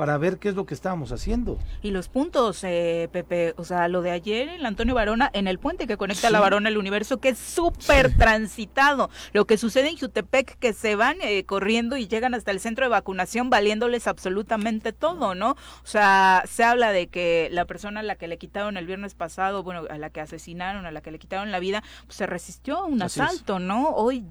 para 0.00 0.16
ver 0.16 0.38
qué 0.38 0.48
es 0.48 0.54
lo 0.54 0.64
que 0.64 0.72
estábamos 0.72 1.12
haciendo. 1.12 1.58
Y 1.82 1.90
los 1.90 2.08
puntos, 2.08 2.64
eh, 2.64 3.10
Pepe, 3.12 3.52
o 3.58 3.64
sea, 3.64 3.86
lo 3.86 4.00
de 4.00 4.10
ayer, 4.12 4.48
el 4.48 4.64
Antonio 4.64 4.94
Varona, 4.94 5.28
en 5.34 5.46
el 5.46 5.58
puente 5.58 5.86
que 5.86 5.98
conecta 5.98 6.28
a 6.28 6.30
la 6.30 6.40
Varona 6.40 6.70
al 6.70 6.78
universo, 6.78 7.18
que 7.18 7.28
es 7.28 7.38
súper 7.38 8.16
transitado. 8.16 9.10
Lo 9.34 9.44
que 9.44 9.58
sucede 9.58 9.90
en 9.90 9.98
Jutepec, 9.98 10.58
que 10.58 10.72
se 10.72 10.96
van 10.96 11.18
eh, 11.20 11.44
corriendo 11.44 11.98
y 11.98 12.08
llegan 12.08 12.32
hasta 12.32 12.50
el 12.50 12.60
centro 12.60 12.86
de 12.86 12.88
vacunación 12.88 13.50
valiéndoles 13.50 14.06
absolutamente 14.06 14.94
todo, 14.94 15.34
¿no? 15.34 15.50
O 15.50 15.86
sea, 15.86 16.44
se 16.46 16.64
habla 16.64 16.92
de 16.92 17.08
que 17.08 17.50
la 17.52 17.66
persona 17.66 18.00
a 18.00 18.02
la 18.02 18.16
que 18.16 18.26
le 18.26 18.38
quitaron 18.38 18.78
el 18.78 18.86
viernes 18.86 19.14
pasado, 19.14 19.62
bueno, 19.62 19.82
a 19.90 19.98
la 19.98 20.08
que 20.08 20.22
asesinaron, 20.22 20.86
a 20.86 20.92
la 20.92 21.02
que 21.02 21.10
le 21.10 21.18
quitaron 21.18 21.52
la 21.52 21.58
vida, 21.58 21.84
pues 22.06 22.16
se 22.16 22.24
resistió 22.24 22.78
a 22.78 22.86
un 22.86 23.02
asalto, 23.02 23.58
¿no? 23.58 23.90
Hoy 23.90 24.24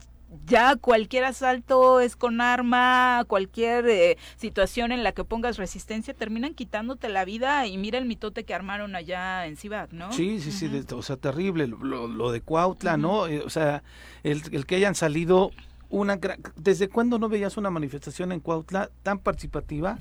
ya 0.46 0.76
cualquier 0.76 1.24
asalto 1.24 2.00
es 2.00 2.16
con 2.16 2.42
arma, 2.42 3.24
cualquier 3.28 3.88
eh, 3.88 4.18
situación 4.38 4.92
en 4.92 5.04
la 5.04 5.12
que 5.12 5.24
pongas 5.24 5.58
resistencia, 5.58 6.14
terminan 6.14 6.54
quitándote 6.54 7.10
la 7.10 7.26
vida 7.26 7.66
y 7.68 7.78
mira 7.78 7.98
el 7.98 8.06
mitote 8.06 8.44
que 8.44 8.54
armaron 8.54 8.96
allá 8.96 9.46
en 9.46 9.58
Cibac, 9.58 9.92
¿no? 9.92 10.12
Sí, 10.12 10.40
sí, 10.40 10.52
sí, 10.52 10.70
o 10.94 11.02
sea, 11.02 11.18
terrible, 11.18 11.68
lo, 11.68 12.32
de 12.32 12.42
Cuautla, 12.42 12.98
¿no? 12.98 13.28
Eh, 13.28 13.42
o 13.46 13.50
sea, 13.50 13.84
el, 14.24 14.42
el, 14.52 14.66
que 14.66 14.76
hayan 14.76 14.96
salido 14.96 15.52
una 15.90 16.20
¿Desde 16.56 16.88
cuándo 16.88 17.18
no 17.18 17.30
veías 17.30 17.58
una 17.58 17.72
manifestación 17.72 18.32
en 18.32 18.40
Cuautla 18.40 18.92
tan 19.02 19.20
participativa, 19.20 19.98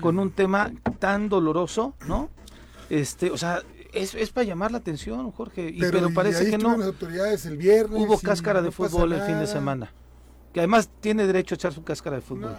con 0.00 0.18
un 0.18 0.30
tema 0.30 0.70
tan 1.00 1.28
doloroso, 1.28 1.94
¿no? 2.06 2.30
Este, 2.90 3.30
o 3.30 3.36
sea, 3.36 3.62
es, 3.92 4.14
es 4.14 4.30
para 4.30 4.44
llamar 4.44 4.72
la 4.72 4.78
atención, 4.78 5.30
Jorge. 5.32 5.68
Y, 5.68 5.80
pero, 5.80 6.12
parece 6.12 6.50
que 6.50 6.58
no. 6.58 6.76
Las 6.76 6.88
autoridades 6.88 7.46
el 7.46 7.56
viernes 7.56 8.00
Hubo 8.00 8.18
cáscara 8.18 8.62
de 8.62 8.70
fútbol 8.70 9.12
el 9.12 9.22
fin 9.22 9.38
de 9.38 9.46
semana. 9.46 9.92
Que 10.52 10.60
además 10.60 10.90
tiene 11.00 11.26
derecho 11.26 11.54
a 11.54 11.56
echar 11.56 11.72
su 11.72 11.82
cáscara 11.84 12.16
de 12.16 12.22
fútbol. 12.22 12.56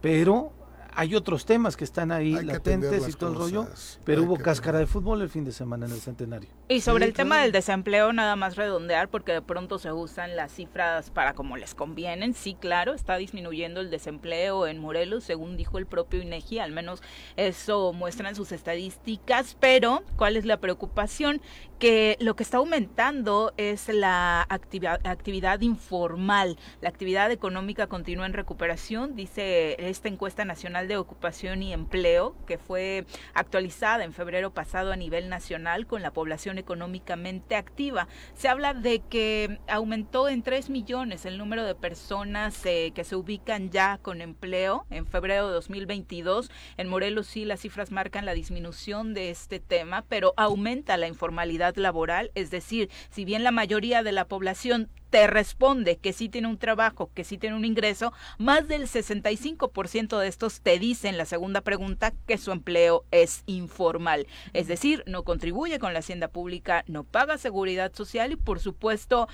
Pero 0.00 0.52
hay 0.96 1.14
otros 1.14 1.44
temas 1.44 1.76
que 1.76 1.84
están 1.84 2.12
ahí 2.12 2.32
latentes 2.32 3.08
y 3.08 3.12
todo 3.12 3.30
el 3.30 3.36
rollo, 3.36 3.68
pero 4.04 4.22
hubo 4.22 4.38
cáscara 4.38 4.78
de 4.78 4.86
fútbol 4.86 5.22
el 5.22 5.28
fin 5.28 5.44
de 5.44 5.52
semana 5.52 5.86
en 5.86 5.92
el 5.92 6.00
centenario. 6.00 6.48
Y 6.68 6.80
sobre 6.80 7.04
el 7.04 7.12
tema 7.12 7.40
del 7.40 7.52
desempleo, 7.52 8.12
nada 8.12 8.36
más 8.36 8.56
redondear, 8.56 9.08
porque 9.08 9.32
de 9.32 9.42
pronto 9.42 9.78
se 9.78 9.92
usan 9.92 10.36
las 10.36 10.52
cifras 10.52 11.10
para 11.10 11.34
como 11.34 11.56
les 11.56 11.74
convienen. 11.74 12.34
Sí, 12.34 12.56
claro, 12.58 12.94
está 12.94 13.16
disminuyendo 13.16 13.80
el 13.80 13.90
desempleo 13.90 14.66
en 14.66 14.78
Morelos, 14.78 15.24
según 15.24 15.56
dijo 15.56 15.78
el 15.78 15.86
propio 15.86 16.22
INEGI, 16.22 16.60
al 16.60 16.72
menos 16.72 17.02
eso 17.36 17.92
muestran 17.92 18.34
sus 18.34 18.52
estadísticas, 18.52 19.56
pero 19.60 20.02
¿cuál 20.16 20.36
es 20.36 20.44
la 20.44 20.58
preocupación? 20.58 21.40
Que 21.78 22.16
lo 22.20 22.36
que 22.36 22.42
está 22.42 22.58
aumentando 22.58 23.52
es 23.56 23.88
la 23.88 24.46
actividad, 24.48 25.00
actividad 25.06 25.60
informal. 25.60 26.56
La 26.80 26.88
actividad 26.88 27.30
económica 27.30 27.86
continúa 27.86 28.26
en 28.26 28.32
recuperación, 28.32 29.16
dice 29.16 29.76
esta 29.78 30.08
encuesta 30.08 30.44
nacional 30.44 30.88
de 30.88 30.96
Ocupación 30.96 31.62
y 31.62 31.72
Empleo, 31.72 32.36
que 32.46 32.58
fue 32.58 33.06
actualizada 33.34 34.04
en 34.04 34.12
febrero 34.12 34.52
pasado 34.52 34.92
a 34.92 34.96
nivel 34.96 35.28
nacional 35.28 35.86
con 35.86 36.02
la 36.02 36.12
población 36.12 36.58
económicamente 36.58 37.56
activa. 37.56 38.08
Se 38.34 38.48
habla 38.48 38.74
de 38.74 39.00
que 39.00 39.58
aumentó 39.68 40.28
en 40.28 40.42
3 40.42 40.70
millones 40.70 41.24
el 41.24 41.38
número 41.38 41.64
de 41.64 41.74
personas 41.74 42.64
eh, 42.66 42.92
que 42.94 43.04
se 43.04 43.16
ubican 43.16 43.70
ya 43.70 43.98
con 43.98 44.20
empleo 44.20 44.86
en 44.90 45.06
febrero 45.06 45.48
de 45.48 45.54
2022. 45.54 46.50
En 46.76 46.88
Morelos 46.88 47.26
sí 47.26 47.44
las 47.44 47.60
cifras 47.60 47.90
marcan 47.90 48.26
la 48.26 48.34
disminución 48.34 49.14
de 49.14 49.30
este 49.30 49.60
tema, 49.60 50.04
pero 50.08 50.34
aumenta 50.36 50.96
la 50.96 51.08
informalidad 51.08 51.63
laboral, 51.76 52.30
es 52.34 52.50
decir, 52.50 52.90
si 53.10 53.24
bien 53.24 53.44
la 53.44 53.50
mayoría 53.50 54.02
de 54.02 54.12
la 54.12 54.26
población 54.26 54.88
te 55.10 55.28
responde 55.28 55.96
que 55.96 56.12
sí 56.12 56.28
tiene 56.28 56.48
un 56.48 56.58
trabajo, 56.58 57.08
que 57.14 57.22
sí 57.22 57.38
tiene 57.38 57.54
un 57.54 57.64
ingreso, 57.64 58.12
más 58.36 58.66
del 58.66 58.88
65% 58.88 60.18
de 60.18 60.26
estos 60.26 60.60
te 60.60 60.78
dicen 60.80 61.16
la 61.16 61.24
segunda 61.24 61.60
pregunta 61.60 62.12
que 62.26 62.36
su 62.36 62.50
empleo 62.50 63.04
es 63.12 63.44
informal. 63.46 64.26
Es 64.54 64.66
decir, 64.66 65.04
no 65.06 65.22
contribuye 65.22 65.78
con 65.78 65.92
la 65.92 66.00
hacienda 66.00 66.26
pública, 66.26 66.84
no 66.88 67.04
paga 67.04 67.38
seguridad 67.38 67.92
social 67.94 68.32
y 68.32 68.36
por 68.36 68.58
supuesto 68.58 69.28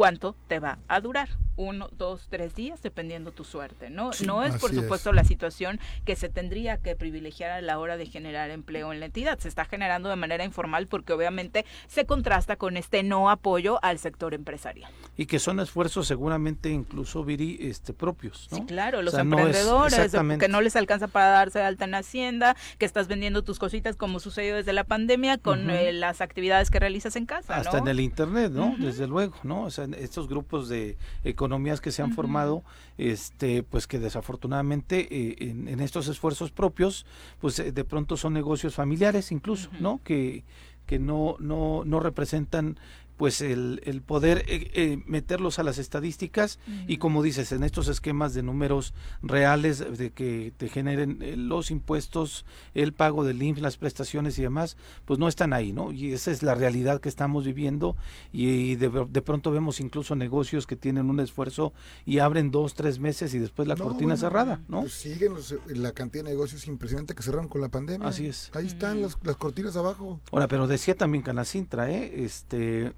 cuánto 0.00 0.34
te 0.48 0.60
va 0.60 0.78
a 0.88 0.98
durar. 1.02 1.28
Uno, 1.56 1.90
dos, 1.92 2.28
tres 2.30 2.54
días, 2.54 2.80
dependiendo 2.82 3.32
tu 3.32 3.44
suerte, 3.44 3.90
¿no? 3.90 4.12
no 4.24 4.44
es, 4.44 4.56
por 4.56 4.74
supuesto, 4.74 5.12
la 5.12 5.24
situación 5.24 5.78
que 6.06 6.16
se 6.16 6.30
tendría 6.30 6.78
que 6.78 6.96
privilegiar 6.96 7.50
a 7.50 7.60
la 7.60 7.78
hora 7.78 7.98
de 7.98 8.06
generar 8.06 8.48
empleo 8.48 8.94
en 8.94 9.00
la 9.00 9.06
entidad. 9.06 9.38
Se 9.38 9.48
está 9.48 9.66
generando 9.66 10.08
de 10.08 10.16
manera 10.16 10.42
informal 10.42 10.86
porque 10.86 11.12
obviamente 11.12 11.66
se 11.86 12.06
contrasta 12.06 12.56
con 12.56 12.78
este 12.78 13.02
no 13.02 13.28
apoyo 13.28 13.78
al 13.84 13.98
sector 13.98 14.32
empresarial. 14.32 14.90
Y 15.18 15.26
que 15.26 15.38
son 15.38 15.60
esfuerzos 15.60 16.06
seguramente 16.06 16.70
incluso, 16.70 17.22
Viri, 17.22 17.58
este, 17.60 17.92
propios, 17.92 18.48
¿no? 18.52 18.56
Sí, 18.56 18.64
claro, 18.64 19.02
los 19.02 19.12
emprendedores, 19.12 20.12
que 20.38 20.48
no 20.48 20.62
les 20.62 20.76
alcanza 20.76 21.08
para 21.08 21.26
darse 21.26 21.60
alta 21.60 21.84
en 21.84 21.94
Hacienda, 21.94 22.56
que 22.78 22.86
estás 22.86 23.06
vendiendo 23.06 23.44
tus 23.44 23.58
cositas 23.58 23.96
como 23.96 24.18
sucedió 24.18 24.56
desde 24.56 24.72
la 24.72 24.84
pandemia 24.84 25.36
con 25.36 25.68
eh, 25.68 25.92
las 25.92 26.22
actividades 26.22 26.70
que 26.70 26.78
realizas 26.78 27.16
en 27.16 27.26
casa, 27.26 27.56
Hasta 27.56 27.76
en 27.76 27.88
el 27.88 28.00
Internet, 28.00 28.50
¿no? 28.50 28.74
Desde 28.78 29.06
luego, 29.06 29.34
¿no? 29.42 29.64
O 29.64 29.70
sea, 29.70 29.89
estos 29.94 30.28
grupos 30.28 30.68
de 30.68 30.96
economías 31.24 31.80
que 31.80 31.92
se 31.92 32.02
han 32.02 32.12
formado, 32.12 32.62
este, 32.98 33.62
pues 33.62 33.86
que 33.86 33.98
desafortunadamente 33.98 35.08
eh, 35.10 35.50
en, 35.50 35.80
estos 35.80 36.08
esfuerzos 36.08 36.50
propios, 36.50 37.06
pues 37.40 37.58
eh, 37.58 37.72
de 37.72 37.84
pronto 37.84 38.16
son 38.16 38.32
negocios 38.32 38.74
familiares 38.74 39.32
incluso, 39.32 39.70
¿no? 39.80 40.00
Que, 40.04 40.44
que 40.86 40.98
no, 40.98 41.36
no, 41.38 41.84
no 41.84 42.00
representan 42.00 42.78
pues 43.20 43.42
el, 43.42 43.82
el 43.84 44.00
poder 44.00 44.46
eh, 44.48 44.70
eh, 44.72 45.02
meterlos 45.04 45.58
a 45.58 45.62
las 45.62 45.76
estadísticas 45.76 46.58
y 46.88 46.96
como 46.96 47.22
dices, 47.22 47.52
en 47.52 47.64
estos 47.64 47.88
esquemas 47.88 48.32
de 48.32 48.42
números 48.42 48.94
reales 49.20 49.98
de 49.98 50.10
que 50.10 50.54
te 50.56 50.70
generen 50.70 51.18
eh, 51.20 51.36
los 51.36 51.70
impuestos, 51.70 52.46
el 52.72 52.94
pago 52.94 53.22
del 53.22 53.42
INF, 53.42 53.58
las 53.58 53.76
prestaciones 53.76 54.38
y 54.38 54.42
demás, 54.42 54.78
pues 55.04 55.18
no 55.18 55.28
están 55.28 55.52
ahí, 55.52 55.74
¿no? 55.74 55.92
Y 55.92 56.14
esa 56.14 56.30
es 56.30 56.42
la 56.42 56.54
realidad 56.54 57.02
que 57.02 57.10
estamos 57.10 57.44
viviendo 57.44 57.94
y 58.32 58.76
de, 58.76 58.88
de 58.88 59.20
pronto 59.20 59.50
vemos 59.50 59.80
incluso 59.80 60.16
negocios 60.16 60.66
que 60.66 60.76
tienen 60.76 61.10
un 61.10 61.20
esfuerzo 61.20 61.74
y 62.06 62.20
abren 62.20 62.50
dos, 62.50 62.72
tres 62.72 63.00
meses 63.00 63.34
y 63.34 63.38
después 63.38 63.68
la 63.68 63.76
cortina 63.76 64.16
cerrada, 64.16 64.62
¿no? 64.66 64.80
Pues 64.80 64.94
siguen 64.94 65.34
la 65.74 65.92
cantidad 65.92 66.24
de 66.24 66.30
negocios 66.30 66.66
impresionante 66.66 67.14
que 67.14 67.22
cerraron 67.22 67.48
con 67.48 67.60
la 67.60 67.68
pandemia. 67.68 68.08
Así 68.08 68.28
es. 68.28 68.50
Ahí 68.54 68.66
están 68.66 69.02
las, 69.02 69.18
las 69.22 69.36
cortinas 69.36 69.76
abajo. 69.76 70.22
Ahora, 70.32 70.48
pero 70.48 70.66
decía 70.66 70.94
también 70.96 71.22
Canacintra, 71.22 71.90
¿eh? 71.90 72.24
Este 72.24 72.94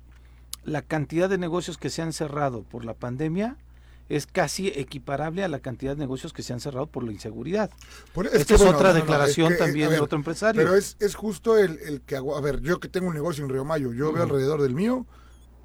la 0.65 0.83
cantidad 0.83 1.29
de 1.29 1.39
negocios 1.39 1.79
que 1.79 1.91
se 1.91 2.03
han 2.03 2.13
cerrado 2.13 2.63
por 2.63 2.85
la 2.85 2.95
pandemia 2.95 3.57
es 4.09 4.27
casi 4.27 4.69
equiparable 4.69 5.43
a 5.43 5.49
la 5.49 5.61
cantidad 5.61 5.93
de 5.93 6.01
negocios 6.01 6.33
que 6.33 6.43
se 6.43 6.53
han 6.53 6.61
cerrado 6.61 6.87
por 6.87 7.03
la 7.03 7.13
inseguridad. 7.13 7.71
Esta 8.33 8.55
es 8.55 8.61
otra 8.61 8.93
declaración 8.93 9.57
también 9.57 9.91
de 9.91 10.01
otro 10.01 10.19
empresario. 10.19 10.61
Pero 10.61 10.77
es, 10.77 10.97
es 11.01 11.15
justo 11.15 11.57
el, 11.57 11.79
el, 11.79 12.03
que 12.03 12.17
hago. 12.17 12.37
A 12.37 12.41
ver, 12.41 12.61
yo 12.61 12.79
que 12.79 12.89
tengo 12.89 13.09
un 13.09 13.15
negocio 13.15 13.43
en 13.43 13.51
Río 13.51 13.65
Mayo, 13.65 13.93
yo 13.93 14.13
veo 14.13 14.23
alrededor 14.23 14.61
del 14.61 14.75
mío, 14.75 15.07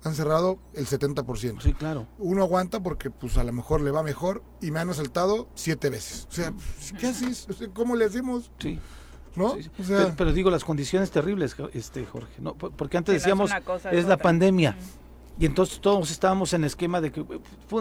han 0.04 0.16
cerrado 0.16 0.60
el 0.74 0.86
70%. 0.86 1.62
Sí, 1.62 1.74
claro. 1.74 2.08
Uno 2.20 2.44
aguanta 2.44 2.82
porque 2.82 3.10
pues 3.10 3.38
a 3.38 3.44
lo 3.44 3.52
mejor 3.52 3.82
le 3.82 3.92
va 3.92 4.04
mejor 4.04 4.44
y 4.62 4.72
me 4.72 4.80
han 4.80 4.90
asaltado 4.90 5.50
siete 5.56 5.90
veces. 5.90 6.28
O 6.30 6.34
sea, 6.34 6.54
¿qué 7.00 7.08
haces? 7.08 7.48
¿Cómo 7.74 7.96
le 7.96 8.06
hacemos? 8.06 8.52
Sí. 8.60 8.80
¿No? 9.38 9.56
pero, 10.18 10.34
digo, 10.34 10.50
las 10.50 10.64
condiciones 10.64 11.12
terribles, 11.12 11.56
este 11.74 12.06
Jorge, 12.06 12.34
¿no? 12.40 12.54
Porque 12.56 12.98
antes 12.98 13.14
decíamos, 13.16 13.52
es, 13.92 14.06
la 14.06 14.18
pandemia. 14.18 14.76
Y 15.40 15.46
entonces 15.46 15.80
todos 15.80 16.10
estábamos 16.12 16.54
en 16.54 16.64
esquema 16.64 17.02
de 17.02 17.12
que 17.12 17.24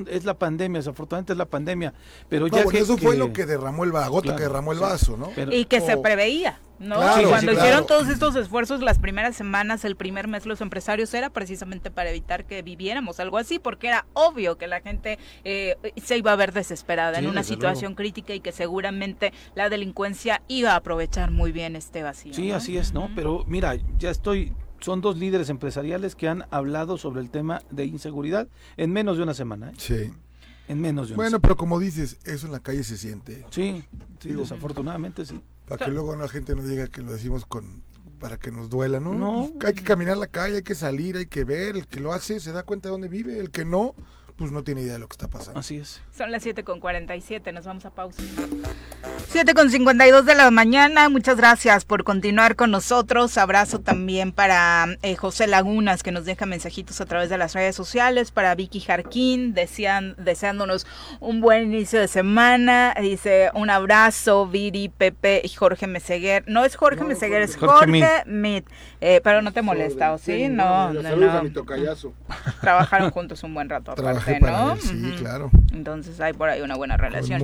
es 0.08 0.24
la 0.24 0.34
pandemia, 0.34 0.80
desafortunadamente 0.80 1.32
es 1.32 1.38
la 1.38 1.46
pandemia. 1.46 1.94
Pero 2.28 2.48
ya 2.48 2.64
que, 2.66 2.78
eso 2.78 2.96
fue 2.96 3.16
lo 3.16 3.32
que 3.32 3.46
derramó 3.46 3.84
el 3.84 3.92
gota 3.92 4.36
que 4.36 4.42
derramó 4.42 4.72
el 4.72 4.78
vaso, 4.78 5.16
¿no? 5.16 5.30
y 5.50 5.64
que 5.64 5.80
se 5.80 5.96
preveía. 5.96 6.60
¿no? 6.78 6.96
Cuando 6.96 7.52
hicieron 7.52 7.86
todos 7.86 8.08
estos 8.08 8.36
esfuerzos 8.36 8.82
las 8.82 8.98
primeras 8.98 9.36
semanas, 9.36 9.84
el 9.84 9.96
primer 9.96 10.28
mes, 10.28 10.46
los 10.46 10.60
empresarios 10.60 11.12
era 11.14 11.30
precisamente 11.30 11.90
para 11.90 12.10
evitar 12.10 12.44
que 12.44 12.62
viviéramos 12.62 13.20
algo 13.20 13.38
así, 13.38 13.58
porque 13.58 13.88
era 13.88 14.06
obvio 14.12 14.58
que 14.58 14.66
la 14.66 14.80
gente 14.80 15.18
eh, 15.44 15.76
se 16.02 16.18
iba 16.18 16.32
a 16.32 16.36
ver 16.36 16.52
desesperada 16.52 17.18
en 17.18 17.26
una 17.26 17.42
situación 17.42 17.94
crítica 17.94 18.34
y 18.34 18.40
que 18.40 18.52
seguramente 18.52 19.32
la 19.54 19.68
delincuencia 19.68 20.42
iba 20.48 20.72
a 20.72 20.76
aprovechar 20.76 21.30
muy 21.30 21.52
bien 21.52 21.76
este 21.76 22.02
vacío. 22.02 22.34
Sí, 22.34 22.50
así 22.50 22.76
es, 22.76 22.92
¿no? 22.92 23.10
Pero 23.14 23.44
mira, 23.46 23.76
ya 23.98 24.10
estoy 24.10 24.52
son 24.86 25.00
dos 25.00 25.18
líderes 25.18 25.48
empresariales 25.48 26.14
que 26.14 26.28
han 26.28 26.44
hablado 26.52 26.96
sobre 26.96 27.20
el 27.20 27.28
tema 27.28 27.60
de 27.72 27.86
inseguridad 27.86 28.46
en 28.76 28.92
menos 28.92 29.16
de 29.16 29.24
una 29.24 29.34
semana. 29.34 29.70
¿eh? 29.70 29.74
Sí. 29.78 30.12
En 30.68 30.80
menos 30.80 31.08
de 31.08 31.14
una 31.14 31.24
Bueno, 31.24 31.40
pero 31.40 31.56
como 31.56 31.80
dices, 31.80 32.18
eso 32.22 32.46
en 32.46 32.52
la 32.52 32.60
calle 32.60 32.84
se 32.84 32.96
siente. 32.96 33.44
Sí, 33.50 33.82
sí 34.20 34.28
desafortunadamente 34.28 35.26
sí. 35.26 35.40
Para 35.66 35.84
que 35.84 35.90
luego 35.90 36.14
la 36.14 36.28
gente 36.28 36.54
no 36.54 36.62
diga 36.62 36.86
que 36.86 37.02
lo 37.02 37.10
decimos 37.10 37.44
con 37.46 37.82
para 38.20 38.38
que 38.38 38.52
nos 38.52 38.70
duela, 38.70 39.00
¿no? 39.00 39.12
No. 39.14 39.50
Hay 39.66 39.74
que 39.74 39.82
caminar 39.82 40.18
la 40.18 40.28
calle, 40.28 40.58
hay 40.58 40.62
que 40.62 40.76
salir, 40.76 41.16
hay 41.16 41.26
que 41.26 41.42
ver. 41.42 41.74
El 41.74 41.88
que 41.88 41.98
lo 41.98 42.12
hace 42.12 42.38
se 42.38 42.52
da 42.52 42.62
cuenta 42.62 42.88
de 42.88 42.92
dónde 42.92 43.08
vive. 43.08 43.40
El 43.40 43.50
que 43.50 43.64
no, 43.64 43.96
pues 44.36 44.52
no 44.52 44.62
tiene 44.62 44.82
idea 44.82 44.94
de 44.94 44.98
lo 44.98 45.08
que 45.08 45.14
está 45.14 45.28
pasando. 45.28 45.58
Así 45.58 45.78
es. 45.78 46.02
Son 46.16 46.30
las 46.30 46.42
7 46.42 46.62
con 46.62 46.78
47, 46.78 47.52
nos 47.52 47.64
vamos 47.64 47.86
a 47.86 47.90
pausa. 47.90 48.22
7 49.28 49.54
con 49.54 49.70
52 49.70 50.26
de 50.26 50.34
la 50.34 50.50
mañana, 50.50 51.08
muchas 51.08 51.36
gracias 51.36 51.84
por 51.84 52.04
continuar 52.04 52.54
con 52.54 52.70
nosotros. 52.70 53.38
Abrazo 53.38 53.80
también 53.80 54.32
para 54.32 54.86
eh, 55.02 55.16
José 55.16 55.46
Lagunas 55.46 56.02
que 56.02 56.12
nos 56.12 56.24
deja 56.26 56.44
mensajitos 56.44 57.00
a 57.00 57.06
través 57.06 57.30
de 57.30 57.38
las 57.38 57.54
redes 57.54 57.74
sociales, 57.74 58.30
para 58.30 58.54
Vicky 58.54 58.80
Jarquín, 58.80 59.54
desean, 59.54 60.14
deseándonos 60.18 60.86
un 61.20 61.40
buen 61.40 61.72
inicio 61.72 61.98
de 61.98 62.08
semana. 62.08 62.94
Dice 63.00 63.50
un 63.54 63.70
abrazo, 63.70 64.46
Viri, 64.46 64.90
Pepe 64.90 65.40
y 65.44 65.48
Jorge 65.48 65.86
Meseguer. 65.86 66.44
No 66.46 66.64
es 66.64 66.76
Jorge 66.76 67.04
Meseguer, 67.04 67.42
es 67.42 67.56
Jorge, 67.56 68.22
Mit. 68.26 68.66
Eh, 69.00 69.20
pero 69.22 69.40
no 69.40 69.52
te 69.52 69.62
molesta, 69.62 70.12
¿o 70.12 70.18
sí? 70.18 70.48
No, 70.48 70.92
no, 70.92 71.02
no. 71.02 71.52
Trabajaron 72.60 73.10
juntos 73.10 73.42
un 73.42 73.54
buen 73.54 73.68
rato 73.68 73.92
aparte, 73.92 74.25
¿no? 74.40 74.76
sí, 74.76 75.14
claro. 75.18 75.50
Entonces 75.72 76.20
hay 76.20 76.32
por 76.32 76.48
ahí 76.48 76.60
una 76.60 76.74
buena 76.76 76.96
relación. 76.96 77.42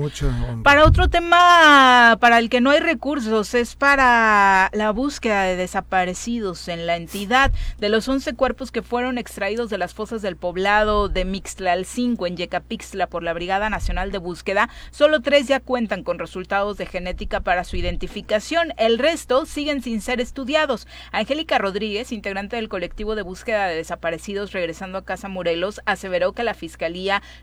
Para 0.62 0.84
otro 0.84 1.08
tema, 1.08 2.16
para 2.20 2.38
el 2.38 2.48
que 2.48 2.60
no 2.60 2.70
hay 2.70 2.80
recursos, 2.80 3.54
es 3.54 3.76
para 3.76 4.70
la 4.72 4.90
búsqueda 4.90 5.42
de 5.44 5.56
desaparecidos 5.56 6.68
en 6.68 6.86
la 6.86 6.96
entidad. 6.96 7.52
De 7.78 7.88
los 7.88 8.08
11 8.08 8.34
cuerpos 8.34 8.70
que 8.70 8.82
fueron 8.82 9.18
extraídos 9.18 9.70
de 9.70 9.78
las 9.78 9.94
fosas 9.94 10.22
del 10.22 10.36
poblado 10.36 11.08
de 11.08 11.24
Mixtlalcinco 11.24 12.26
en 12.26 12.36
Yecapixtla 12.36 13.06
por 13.06 13.22
la 13.22 13.32
Brigada 13.32 13.70
Nacional 13.70 14.12
de 14.12 14.18
Búsqueda, 14.18 14.68
solo 14.90 15.20
tres 15.20 15.48
ya 15.48 15.60
cuentan 15.60 16.02
con 16.02 16.18
resultados 16.18 16.78
de 16.78 16.86
genética 16.86 17.40
para 17.40 17.64
su 17.64 17.76
identificación. 17.76 18.72
El 18.76 18.98
resto 18.98 19.46
siguen 19.46 19.82
sin 19.82 20.00
ser 20.00 20.20
estudiados. 20.20 20.86
Angélica 21.12 21.58
Rodríguez, 21.58 22.12
integrante 22.12 22.56
del 22.56 22.68
colectivo 22.68 23.14
de 23.14 23.22
búsqueda 23.22 23.66
de 23.66 23.76
desaparecidos 23.76 24.52
regresando 24.52 24.98
a 24.98 25.04
Casa 25.04 25.28
Morelos, 25.28 25.80
aseveró 25.86 26.32
que 26.32 26.44
la 26.44 26.54
Fiscalía 26.54 26.71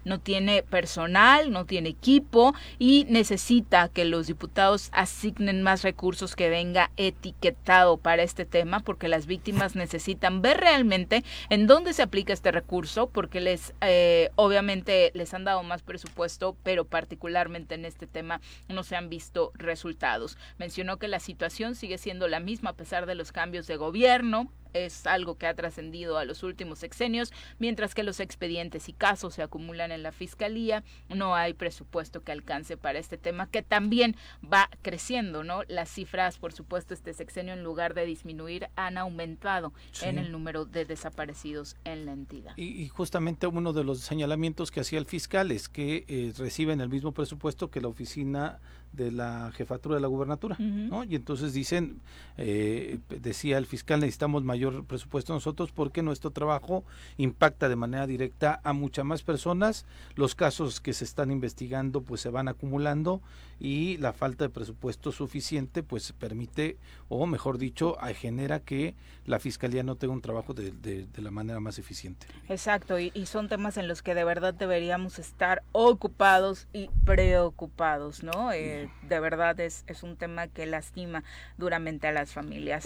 no 0.05 0.19
tiene 0.19 0.63
personal, 0.63 1.51
no 1.51 1.65
tiene 1.65 1.89
equipo 1.89 2.53
y 2.77 3.05
necesita 3.09 3.89
que 3.89 4.05
los 4.05 4.27
diputados 4.27 4.89
asignen 4.91 5.63
más 5.63 5.83
recursos 5.83 6.35
que 6.35 6.49
venga 6.49 6.91
etiquetado 6.97 7.97
para 7.97 8.23
este 8.23 8.45
tema 8.45 8.79
porque 8.79 9.07
las 9.07 9.25
víctimas 9.25 9.75
necesitan 9.75 10.41
ver 10.41 10.57
realmente 10.57 11.23
en 11.49 11.67
dónde 11.67 11.93
se 11.93 12.01
aplica 12.01 12.33
este 12.33 12.51
recurso 12.51 13.07
porque 13.07 13.39
les 13.39 13.73
eh, 13.81 14.29
obviamente 14.35 15.11
les 15.13 15.33
han 15.33 15.43
dado 15.43 15.63
más 15.63 15.81
presupuesto 15.81 16.55
pero 16.63 16.85
particularmente 16.85 17.75
en 17.75 17.85
este 17.85 18.07
tema 18.07 18.41
no 18.67 18.83
se 18.83 18.95
han 18.95 19.09
visto 19.09 19.51
resultados. 19.55 20.37
Mencionó 20.57 20.97
que 20.97 21.07
la 21.07 21.19
situación 21.19 21.75
sigue 21.75 21.97
siendo 21.97 22.27
la 22.27 22.39
misma 22.39 22.71
a 22.71 22.73
pesar 22.73 23.05
de 23.05 23.15
los 23.15 23.31
cambios 23.31 23.67
de 23.67 23.77
gobierno, 23.77 24.51
es 24.73 25.07
algo 25.07 25.35
que 25.35 25.47
ha 25.47 25.53
trascendido 25.53 26.17
a 26.17 26.25
los 26.25 26.43
últimos 26.43 26.79
sexenios, 26.79 27.31
mientras 27.59 27.95
que 27.95 28.03
los 28.03 28.19
expedientes 28.19 28.89
y 28.89 28.93
casos 28.93 29.35
se 29.35 29.43
acumulan 29.43 29.91
en 29.91 30.03
la 30.03 30.11
Fiscalía, 30.11 30.83
no 31.09 31.35
hay 31.35 31.53
presupuesto 31.53 32.23
que 32.23 32.31
alcance 32.31 32.77
para 32.77 32.99
este 32.99 33.17
tema, 33.17 33.47
que 33.47 33.61
también 33.61 34.15
va 34.41 34.69
creciendo, 34.81 35.43
¿no? 35.43 35.63
Las 35.67 35.89
cifras, 35.89 36.37
por 36.37 36.53
supuesto, 36.53 36.93
este 36.93 37.13
sexenio, 37.13 37.53
en 37.53 37.63
lugar 37.63 37.93
de 37.93 38.05
disminuir, 38.05 38.69
han 38.75 38.97
aumentado 38.97 39.73
en 40.01 40.17
el 40.17 40.31
número 40.31 40.65
de 40.65 40.85
desaparecidos 40.85 41.75
en 41.85 42.05
la 42.05 42.13
entidad. 42.13 42.53
Y, 42.57 42.87
justamente 42.89 43.47
uno 43.47 43.73
de 43.73 43.83
los 43.83 43.99
señalamientos 43.99 44.71
que 44.71 44.81
hacía 44.81 44.99
el 44.99 45.05
fiscal 45.05 45.51
es 45.51 45.69
que 45.69 46.05
eh, 46.07 46.33
reciben 46.37 46.81
el 46.81 46.89
mismo 46.89 47.11
presupuesto 47.13 47.69
que 47.69 47.81
la 47.81 47.87
oficina 47.87 48.59
de 48.91 49.11
la 49.11 49.51
jefatura 49.55 49.95
de 49.95 50.01
la 50.01 50.07
gubernatura, 50.07 50.57
¿no? 50.59 51.03
Y 51.03 51.15
entonces 51.15 51.53
dicen, 51.53 52.01
eh, 52.37 52.99
decía 53.09 53.57
el 53.57 53.65
fiscal, 53.65 53.99
necesitamos 54.01 54.43
mayor 54.43 54.85
presupuesto 54.85 55.33
nosotros 55.33 55.71
porque 55.71 56.01
nuestro 56.03 56.31
trabajo 56.31 56.83
impacta 57.17 57.69
de 57.69 57.75
manera 57.75 58.07
directa 58.07 58.59
a 58.63 58.73
muchas 58.73 59.05
más 59.05 59.23
personas, 59.23 59.85
los 60.15 60.35
casos 60.35 60.81
que 60.81 60.93
se 60.93 61.05
están 61.05 61.31
investigando 61.31 62.01
pues 62.01 62.21
se 62.21 62.29
van 62.29 62.47
acumulando 62.47 63.21
y 63.59 63.97
la 63.97 64.13
falta 64.13 64.45
de 64.45 64.49
presupuesto 64.49 65.11
suficiente 65.11 65.83
pues 65.83 66.11
permite, 66.13 66.77
o 67.09 67.25
mejor 67.25 67.57
dicho, 67.57 67.97
genera 68.13 68.59
que 68.59 68.95
la 69.25 69.39
fiscalía 69.39 69.83
no 69.83 69.95
tenga 69.95 70.13
un 70.13 70.21
trabajo 70.21 70.53
de, 70.53 70.71
de, 70.71 71.07
la 71.21 71.31
manera 71.31 71.59
más 71.59 71.77
eficiente. 71.77 72.25
Exacto, 72.47 72.99
y, 72.99 73.11
y, 73.13 73.25
son 73.25 73.49
temas 73.49 73.77
en 73.77 73.87
los 73.87 74.01
que 74.01 74.15
de 74.15 74.23
verdad 74.23 74.53
deberíamos 74.53 75.19
estar 75.19 75.63
ocupados 75.71 76.67
y 76.73 76.89
preocupados, 77.05 78.23
¿no? 78.23 78.51
Eh, 78.51 78.78
de 79.07 79.19
verdad 79.19 79.59
es, 79.59 79.83
es 79.87 80.03
un 80.03 80.15
tema 80.15 80.47
que 80.47 80.65
lastima 80.65 81.23
duramente 81.57 82.07
a 82.07 82.11
las 82.11 82.31
familias. 82.31 82.85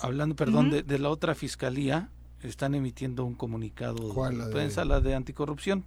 Hablando, 0.00 0.36
perdón, 0.36 0.70
de, 0.70 0.82
de 0.82 0.98
la 0.98 1.10
otra 1.10 1.34
fiscalía, 1.34 2.08
están 2.48 2.74
emitiendo 2.74 3.24
un 3.24 3.34
comunicado 3.34 4.12
de 4.30 4.50
prensa, 4.50 4.84
la 4.84 5.00
de 5.00 5.14
anticorrupción, 5.14 5.84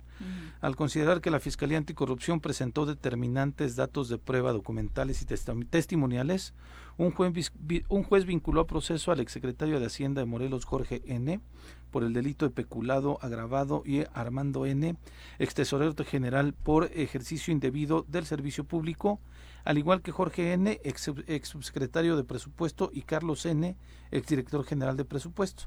al 0.61 0.75
considerar 0.75 1.21
que 1.21 1.31
la 1.31 1.39
Fiscalía 1.39 1.77
Anticorrupción 1.77 2.39
presentó 2.39 2.85
determinantes 2.85 3.75
datos 3.75 4.09
de 4.09 4.17
prueba 4.17 4.53
documentales 4.53 5.21
y 5.21 5.25
testimoniales, 5.25 6.53
un 6.97 7.11
juez, 7.11 7.51
un 7.89 8.03
juez 8.03 8.25
vinculó 8.25 8.61
a 8.61 8.67
proceso 8.67 9.11
al 9.11 9.19
exsecretario 9.19 9.79
de 9.79 9.87
Hacienda 9.87 10.21
de 10.21 10.25
Morelos, 10.25 10.65
Jorge 10.65 11.01
N., 11.05 11.41
por 11.91 12.03
el 12.03 12.13
delito 12.13 12.45
de 12.45 12.51
peculado 12.51 13.19
agravado 13.21 13.83
y 13.85 14.03
Armando 14.13 14.65
N., 14.65 14.95
ex 15.39 15.53
tesorero 15.53 15.93
general 16.05 16.53
por 16.53 16.85
ejercicio 16.93 17.51
indebido 17.51 18.05
del 18.07 18.25
servicio 18.25 18.63
público, 18.63 19.19
al 19.65 19.77
igual 19.77 20.01
que 20.01 20.11
Jorge 20.11 20.53
N., 20.53 20.79
ex, 20.83 21.11
ex 21.27 21.49
subsecretario 21.49 22.15
de 22.15 22.23
presupuesto, 22.23 22.91
y 22.93 23.01
Carlos 23.01 23.45
N., 23.45 23.75
exdirector 24.11 24.63
general 24.63 24.95
de 24.95 25.05
presupuesto 25.05 25.65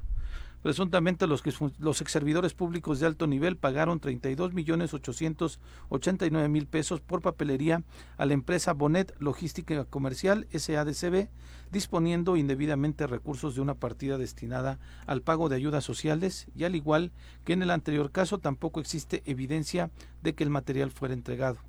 Presuntamente 0.61 1.25
los, 1.25 1.41
que, 1.41 1.53
los 1.79 2.01
ex 2.01 2.11
servidores 2.11 2.53
públicos 2.53 2.99
de 2.99 3.07
alto 3.07 3.27
nivel 3.27 3.55
pagaron 3.55 3.99
32 3.99 4.53
millones 4.53 4.93
889 4.93 6.49
mil 6.49 6.67
pesos 6.67 6.99
por 6.99 7.21
papelería 7.21 7.83
a 8.17 8.25
la 8.25 8.33
empresa 8.33 8.73
Bonet 8.73 9.15
Logística 9.19 9.85
Comercial 9.85 10.47
SADCB, 10.51 11.29
disponiendo 11.71 12.35
indebidamente 12.35 13.07
recursos 13.07 13.55
de 13.55 13.61
una 13.61 13.75
partida 13.75 14.17
destinada 14.17 14.79
al 15.05 15.21
pago 15.21 15.47
de 15.47 15.55
ayudas 15.55 15.85
sociales 15.85 16.47
y 16.55 16.65
al 16.65 16.75
igual 16.75 17.13
que 17.45 17.53
en 17.53 17.61
el 17.61 17.71
anterior 17.71 18.11
caso 18.11 18.39
tampoco 18.39 18.81
existe 18.81 19.23
evidencia 19.25 19.91
de 20.21 20.35
que 20.35 20.43
el 20.43 20.49
material 20.49 20.91
fuera 20.91 21.13
entregado. 21.13 21.68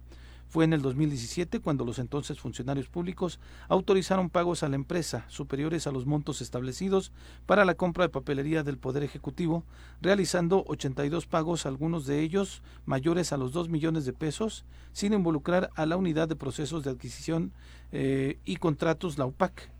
Fue 0.50 0.64
en 0.64 0.72
el 0.72 0.82
2017 0.82 1.60
cuando 1.60 1.84
los 1.84 2.00
entonces 2.00 2.40
funcionarios 2.40 2.88
públicos 2.88 3.38
autorizaron 3.68 4.30
pagos 4.30 4.64
a 4.64 4.68
la 4.68 4.74
empresa 4.74 5.24
superiores 5.28 5.86
a 5.86 5.92
los 5.92 6.06
montos 6.06 6.40
establecidos 6.40 7.12
para 7.46 7.64
la 7.64 7.76
compra 7.76 8.04
de 8.04 8.08
papelería 8.08 8.64
del 8.64 8.76
Poder 8.76 9.04
Ejecutivo, 9.04 9.62
realizando 10.02 10.64
82 10.66 11.28
pagos, 11.28 11.66
algunos 11.66 12.04
de 12.04 12.20
ellos 12.20 12.62
mayores 12.84 13.32
a 13.32 13.36
los 13.36 13.52
2 13.52 13.68
millones 13.68 14.04
de 14.04 14.12
pesos, 14.12 14.64
sin 14.92 15.12
involucrar 15.12 15.70
a 15.76 15.86
la 15.86 15.96
unidad 15.96 16.26
de 16.26 16.34
procesos 16.34 16.82
de 16.82 16.90
adquisición 16.90 17.52
eh, 17.92 18.40
y 18.44 18.56
contratos, 18.56 19.18
la 19.18 19.26
UPAC. 19.26 19.70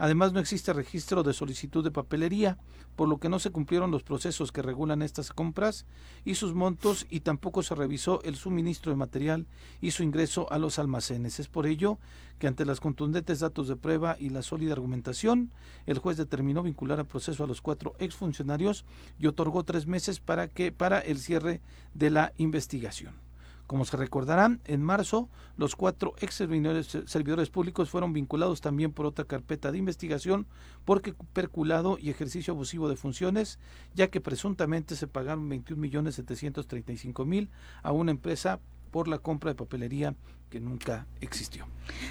Además, 0.00 0.32
no 0.32 0.40
existe 0.40 0.72
registro 0.72 1.22
de 1.22 1.34
solicitud 1.34 1.84
de 1.84 1.90
papelería, 1.90 2.56
por 2.96 3.06
lo 3.06 3.18
que 3.18 3.28
no 3.28 3.38
se 3.38 3.50
cumplieron 3.50 3.90
los 3.90 4.02
procesos 4.02 4.50
que 4.50 4.62
regulan 4.62 5.02
estas 5.02 5.30
compras 5.30 5.84
y 6.24 6.36
sus 6.36 6.54
montos 6.54 7.06
y 7.10 7.20
tampoco 7.20 7.62
se 7.62 7.74
revisó 7.74 8.22
el 8.22 8.36
suministro 8.36 8.90
de 8.90 8.96
material 8.96 9.46
y 9.82 9.90
su 9.90 10.02
ingreso 10.02 10.50
a 10.50 10.58
los 10.58 10.78
almacenes. 10.78 11.38
Es 11.38 11.48
por 11.48 11.66
ello 11.66 11.98
que 12.38 12.46
ante 12.46 12.64
las 12.64 12.80
contundentes 12.80 13.40
datos 13.40 13.68
de 13.68 13.76
prueba 13.76 14.16
y 14.18 14.30
la 14.30 14.40
sólida 14.40 14.72
argumentación, 14.72 15.52
el 15.84 15.98
juez 15.98 16.16
determinó 16.16 16.62
vincular 16.62 16.98
a 16.98 17.04
proceso 17.04 17.44
a 17.44 17.46
los 17.46 17.60
cuatro 17.60 17.92
exfuncionarios 17.98 18.86
y 19.18 19.26
otorgó 19.26 19.64
tres 19.64 19.86
meses 19.86 20.18
para 20.18 20.48
que 20.48 20.72
para 20.72 21.00
el 21.00 21.18
cierre 21.18 21.60
de 21.92 22.08
la 22.08 22.32
investigación. 22.38 23.29
Como 23.70 23.84
se 23.84 23.96
recordarán, 23.96 24.60
en 24.64 24.82
marzo 24.82 25.28
los 25.56 25.76
cuatro 25.76 26.14
ex 26.18 26.34
servidores, 26.34 27.50
públicos 27.50 27.88
fueron 27.88 28.12
vinculados 28.12 28.60
también 28.60 28.90
por 28.90 29.06
otra 29.06 29.26
carpeta 29.26 29.70
de 29.70 29.78
investigación 29.78 30.48
por 30.84 31.02
perculado 31.32 31.96
y 31.96 32.10
ejercicio 32.10 32.52
abusivo 32.52 32.88
de 32.88 32.96
funciones, 32.96 33.60
ya 33.94 34.08
que 34.08 34.20
presuntamente 34.20 34.96
se 34.96 35.06
pagaron 35.06 35.48
21 35.48 35.80
millones 35.80 36.16
735 36.16 37.24
mil 37.24 37.48
a 37.84 37.92
una 37.92 38.10
empresa 38.10 38.58
por 38.90 39.06
la 39.06 39.18
compra 39.18 39.52
de 39.52 39.54
papelería 39.54 40.16
que 40.50 40.58
nunca 40.58 41.06
existió. 41.20 41.64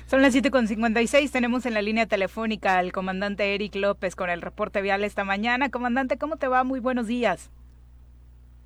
Son 0.08 0.22
las 0.22 0.34
7.56, 0.34 1.30
tenemos 1.30 1.66
en 1.66 1.74
la 1.74 1.82
línea 1.82 2.06
telefónica 2.06 2.78
al 2.78 2.94
comandante 2.94 3.54
Eric 3.54 3.76
López 3.76 4.16
con 4.16 4.30
el 4.30 4.42
reporte 4.42 4.82
vial 4.82 5.04
esta 5.04 5.26
mañana. 5.26 5.70
Comandante, 5.70 6.18
¿cómo 6.18 6.38
te 6.38 6.48
va? 6.48 6.64
Muy 6.64 6.80
buenos 6.80 7.08
días. 7.08 7.52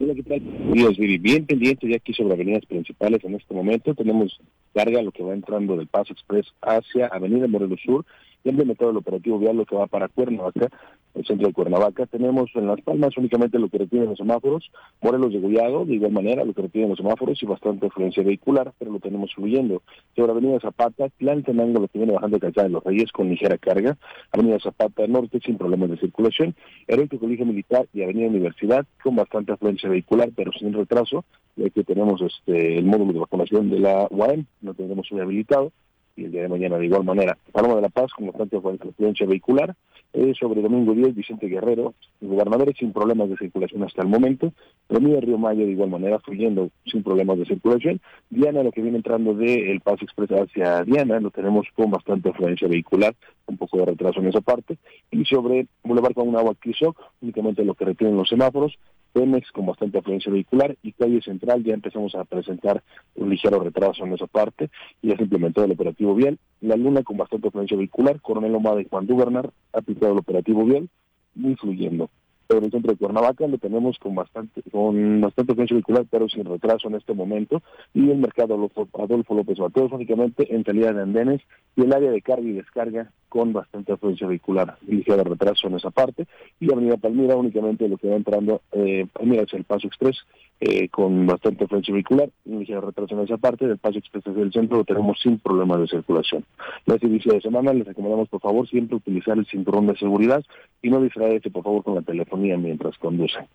Hola. 0.03 0.91
Bien 1.19 1.45
pendientes 1.45 1.89
ya 1.89 1.95
aquí 1.95 2.13
sobre 2.13 2.33
avenidas 2.33 2.65
principales 2.65 3.23
en 3.23 3.35
este 3.35 3.53
momento. 3.53 3.95
Tenemos 3.95 4.37
carga 4.73 5.01
lo 5.01 5.11
que 5.11 5.23
va 5.23 5.33
entrando 5.33 5.77
del 5.77 5.87
Paso 5.87 6.11
Express 6.11 6.47
hacia 6.61 7.07
Avenida 7.07 7.47
Morelos 7.47 7.79
Sur 7.85 8.05
y 8.43 8.49
implementado 8.49 8.91
el 8.91 8.97
operativo 8.97 9.39
vial 9.39 9.57
lo 9.57 9.65
que 9.65 9.75
va 9.75 9.87
para 9.87 10.09
Cuernavaca, 10.09 10.69
el 11.15 11.25
centro 11.25 11.47
de 11.47 11.53
Cuernavaca. 11.53 12.05
Tenemos 12.05 12.51
en 12.55 12.67
Las 12.67 12.81
Palmas 12.81 13.17
únicamente 13.17 13.59
lo 13.59 13.69
que 13.69 13.77
retienen 13.77 14.09
los 14.09 14.17
semáforos, 14.17 14.71
Morelos 15.01 15.31
de 15.31 15.39
Gollado, 15.39 15.85
de 15.85 15.95
igual 15.95 16.11
manera 16.11 16.43
lo 16.43 16.53
que 16.53 16.63
retienen 16.63 16.89
los 16.89 16.97
semáforos 16.97 17.41
y 17.41 17.45
bastante 17.45 17.85
influencia 17.85 18.23
vehicular, 18.23 18.73
pero 18.77 18.91
lo 18.91 18.99
tenemos 18.99 19.33
fluyendo. 19.33 19.81
Sobre 20.15 20.31
Avenida 20.31 20.59
Zapata, 20.59 21.09
Tlaltenango 21.17 21.81
lo 21.81 21.87
que 21.87 21.99
viene 21.99 22.13
bajando 22.13 22.39
Calzada 22.39 22.67
de 22.67 22.73
los 22.73 22.83
Reyes 22.83 23.11
con 23.11 23.29
ligera 23.29 23.57
carga, 23.57 23.97
Avenida 24.31 24.59
Zapata 24.59 25.07
Norte 25.07 25.39
sin 25.43 25.57
problemas 25.57 25.89
de 25.89 25.97
circulación, 25.97 26.55
Heroico 26.87 27.19
Colegio 27.19 27.45
Militar 27.45 27.87
y 27.93 28.03
Avenida 28.03 28.27
Universidad 28.27 28.85
con 29.01 29.15
bastante 29.15 29.53
afluencia 29.53 29.89
vehicular, 29.89 30.29
pero 30.35 30.51
sin 30.51 30.73
retraso, 30.73 31.23
ya 31.55 31.69
que 31.69 31.83
tenemos 31.83 32.21
este 32.21 32.77
el 32.77 32.85
módulo 32.85 33.13
de 33.13 33.19
vacunación 33.19 33.69
de 33.69 33.79
la 33.79 34.07
UAM, 34.09 34.45
lo 34.61 34.73
tendremos 34.73 35.07
habilitado 35.11 35.71
y 36.15 36.25
el 36.25 36.31
día 36.31 36.43
de 36.43 36.49
mañana 36.49 36.77
de 36.77 36.85
igual 36.85 37.03
manera. 37.03 37.37
Paloma 37.51 37.75
de 37.75 37.81
la 37.81 37.89
Paz 37.89 38.11
con 38.13 38.27
bastante 38.27 38.57
afluencia 38.57 39.25
vehicular. 39.25 39.75
Eh, 40.15 40.33
sobre 40.39 40.61
domingo 40.61 40.93
10, 40.93 41.15
Vicente 41.15 41.47
Guerrero, 41.47 41.95
gobernadores 42.21 42.75
sin 42.77 42.93
problemas 42.93 43.29
de 43.29 43.37
circulación 43.37 43.81
hasta 43.81 44.03
el 44.03 44.09
momento. 44.09 44.53
Romía 44.87 45.19
Río 45.19 45.39
Mayo 45.39 45.65
de 45.65 45.71
igual 45.71 45.89
manera 45.89 46.19
fluyendo 46.19 46.69
sin 46.85 47.01
problemas 47.01 47.39
de 47.39 47.45
circulación. 47.45 47.99
Diana, 48.29 48.61
lo 48.61 48.71
que 48.71 48.83
viene 48.83 48.97
entrando 48.97 49.33
de 49.33 49.71
el 49.71 49.81
Paso 49.81 50.05
Express 50.05 50.29
hacia 50.29 50.83
Diana, 50.83 51.19
lo 51.19 51.31
tenemos 51.31 51.65
con 51.75 51.89
bastante 51.89 52.29
afluencia 52.29 52.67
vehicular, 52.67 53.15
un 53.47 53.57
poco 53.57 53.77
de 53.77 53.85
retraso 53.85 54.19
en 54.19 54.27
esa 54.27 54.41
parte. 54.41 54.77
Y 55.09 55.25
sobre 55.25 55.65
Boulevard 55.83 56.13
con 56.13 56.27
un 56.27 56.35
agua 56.35 56.53
Crisoc, 56.59 56.95
únicamente 57.21 57.65
lo 57.65 57.73
que 57.73 57.85
retienen 57.85 58.15
los 58.15 58.29
semáforos. 58.29 58.77
Pemex 59.13 59.51
con 59.51 59.67
bastante 59.67 59.99
afluencia 59.99 60.31
vehicular 60.31 60.75
y 60.81 60.91
calle 60.91 61.21
central 61.21 61.63
ya 61.63 61.75
empezamos 61.75 62.15
a 62.15 62.23
presentar 62.25 62.83
un 63.15 63.29
ligero 63.29 63.59
retraso 63.59 64.03
en 64.05 64.13
esa 64.13 64.25
parte 64.25 64.71
y 65.01 65.09
ya 65.09 65.15
se 65.15 65.23
implementó 65.23 65.63
el 65.63 65.71
operativo 65.71 66.02
vial. 66.15 66.39
La 66.61 66.75
Luna 66.75 67.03
con 67.03 67.17
bastante 67.17 67.47
afluencia 67.47 67.77
vehicular, 67.77 68.21
Coronel 68.21 68.55
Omada 68.55 68.81
y 68.81 68.87
Juan 68.89 69.07
Dubernar 69.07 69.51
ha 69.73 69.79
aplicado 69.79 70.13
el 70.13 70.19
operativo 70.19 70.63
vial, 70.65 70.89
influyendo 71.35 72.09
en 72.49 72.63
el 72.63 72.71
centro 72.71 72.91
de 72.91 72.97
Cuernavaca 72.97 73.47
lo 73.47 73.57
tenemos 73.57 73.97
con 73.99 74.15
bastante 74.15 74.61
con 74.71 75.21
bastante 75.21 75.53
frecuencia 75.53 75.75
vehicular, 75.75 76.05
pero 76.09 76.29
sin 76.29 76.45
retraso 76.45 76.87
en 76.87 76.95
este 76.95 77.13
momento, 77.13 77.61
y 77.93 78.09
el 78.09 78.17
mercado 78.17 78.55
Adolfo 78.55 79.33
López 79.35 79.59
Mateos 79.59 79.91
únicamente 79.91 80.53
en 80.53 80.63
salida 80.63 80.93
de 80.93 81.01
andenes 81.01 81.41
y 81.75 81.81
el 81.81 81.93
área 81.93 82.11
de 82.11 82.21
carga 82.21 82.47
y 82.47 82.53
descarga 82.53 83.11
con 83.29 83.51
bastante 83.51 83.91
afluencia 83.91 84.27
vehicular, 84.27 84.77
ligero 84.87 85.23
retraso 85.23 85.67
en 85.67 85.75
esa 85.75 85.89
parte, 85.89 86.27
y 86.59 86.71
Avenida 86.71 86.97
Palmira 86.97 87.35
únicamente 87.35 87.87
lo 87.87 87.97
que 87.97 88.07
va 88.07 88.15
entrando, 88.15 88.61
eh, 88.73 89.07
Palmira 89.11 89.41
es 89.41 89.53
el 89.53 89.63
Paso 89.63 89.87
Express, 89.87 90.17
eh, 90.59 90.87
con 90.89 91.25
bastante 91.25 91.63
afluencia 91.63 91.93
vehicular, 91.93 92.29
y 92.45 92.51
ligero 92.51 92.81
retraso 92.81 93.15
en 93.15 93.21
esa 93.21 93.37
parte, 93.37 93.67
del 93.67 93.79
Paso 93.79 93.97
Express 93.97 94.25
desde 94.25 94.41
el 94.43 94.53
centro 94.53 94.77
lo 94.77 94.83
tenemos 94.83 95.19
sin 95.19 95.39
problemas 95.39 95.79
de 95.79 95.87
circulación. 95.87 96.45
La 96.85 96.95
inicio 97.01 97.33
de 97.33 97.41
semana 97.41 97.73
les 97.73 97.87
recomendamos 97.87 98.29
por 98.29 98.39
favor 98.39 98.67
siempre 98.67 98.97
utilizar 98.97 99.37
el 99.37 99.45
cinturón 99.45 99.87
de 99.87 99.97
seguridad 99.97 100.43
y 100.81 100.89
no 100.89 101.01
distraerse 101.01 101.49
por 101.49 101.63
favor 101.63 101.83
con 101.83 101.95
la 101.95 102.01
mientras 102.37 102.97
conducen. 102.97 103.47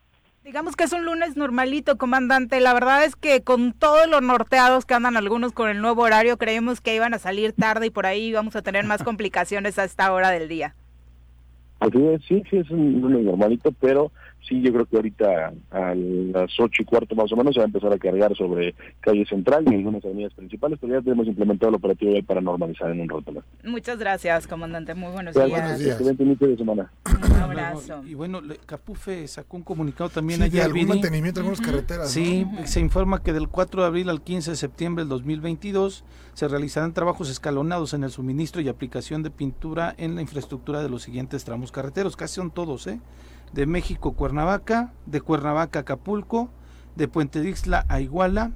Digamos 0.44 0.76
que 0.76 0.84
es 0.84 0.92
un 0.92 1.04
lunes 1.04 1.36
normalito, 1.36 1.98
comandante. 1.98 2.60
La 2.60 2.72
verdad 2.72 3.04
es 3.04 3.16
que 3.16 3.42
con 3.42 3.72
todos 3.72 4.08
los 4.08 4.22
norteados 4.22 4.86
que 4.86 4.94
andan 4.94 5.16
algunos 5.16 5.52
con 5.52 5.68
el 5.68 5.82
nuevo 5.82 6.02
horario, 6.02 6.38
creemos 6.38 6.80
que 6.80 6.94
iban 6.94 7.12
a 7.12 7.18
salir 7.18 7.52
tarde 7.52 7.86
y 7.86 7.90
por 7.90 8.06
ahí 8.06 8.32
vamos 8.32 8.56
a 8.56 8.62
tener 8.62 8.86
más 8.86 9.02
complicaciones 9.04 9.78
a 9.78 9.84
esta 9.84 10.10
hora 10.12 10.30
del 10.30 10.48
día. 10.48 10.74
Así 11.80 11.98
es, 12.06 12.22
sí, 12.26 12.42
sí, 12.50 12.56
es 12.56 12.70
un 12.70 13.00
lunes 13.00 13.24
normalito, 13.24 13.72
pero 13.72 14.10
sí, 14.48 14.60
yo 14.62 14.72
creo 14.72 14.86
que 14.86 14.96
ahorita 14.96 15.52
a 15.70 15.94
las 15.94 16.58
ocho 16.58 16.82
y 16.82 16.84
cuarto 16.84 17.14
más 17.14 17.30
o 17.32 17.36
menos 17.36 17.54
se 17.54 17.60
va 17.60 17.64
a 17.64 17.66
empezar 17.66 17.92
a 17.92 17.98
cargar 17.98 18.34
sobre 18.36 18.74
calle 19.00 19.24
central 19.26 19.64
y 19.70 19.74
algunas 19.74 20.04
avenidas 20.04 20.32
principales, 20.34 20.78
pero 20.80 20.94
ya 20.94 21.02
tenemos 21.02 21.26
implementado 21.26 21.70
el 21.70 21.76
operativo 21.76 22.12
para 22.26 22.40
normalizar 22.40 22.90
en 22.90 23.00
un 23.00 23.08
rato 23.08 23.32
Muchas 23.64 23.98
gracias, 23.98 24.46
comandante. 24.46 24.94
Muy 24.94 25.12
buenos 25.12 25.34
días. 25.34 25.50
Buenos 25.50 25.78
días. 25.78 25.98
de 25.98 26.56
semana. 26.56 26.90
Un 27.06 27.36
abrazo. 27.36 28.02
Y 28.06 28.14
bueno, 28.14 28.40
Capufe 28.66 29.26
sacó 29.28 29.56
un 29.56 29.62
comunicado 29.62 30.10
también 30.10 30.40
sí, 30.40 30.46
allá. 30.46 30.64
Algún 30.64 30.86
mantenimiento 30.86 31.40
de 31.40 31.46
algunas 31.46 31.64
carreteras. 31.64 32.10
Sí, 32.10 32.46
se 32.64 32.80
informa 32.80 33.22
que 33.22 33.32
del 33.32 33.48
4 33.48 33.82
de 33.82 33.86
abril 33.86 34.08
al 34.08 34.22
15 34.22 34.52
de 34.52 34.56
septiembre 34.56 35.04
del 35.04 35.10
2022 35.10 36.04
se 36.34 36.48
realizarán 36.48 36.94
trabajos 36.94 37.30
escalonados 37.30 37.94
en 37.94 38.04
el 38.04 38.10
suministro 38.10 38.60
y 38.60 38.68
aplicación 38.68 39.22
de 39.22 39.30
pintura 39.30 39.94
en 39.98 40.14
la 40.14 40.22
infraestructura 40.22 40.82
de 40.82 40.88
los 40.88 41.02
siguientes 41.02 41.44
tramos 41.44 41.72
carreteros. 41.72 42.16
Casi 42.16 42.36
son 42.36 42.50
todos, 42.50 42.86
¿eh? 42.86 43.00
De 43.52 43.66
México 43.66 44.12
Cuernavaca, 44.12 44.92
de 45.06 45.20
Cuernavaca 45.20 45.80
Acapulco, 45.80 46.50
de 46.96 47.08
Puente 47.08 47.40
Dixla 47.40 47.86
a 47.88 48.00
Iguala, 48.00 48.52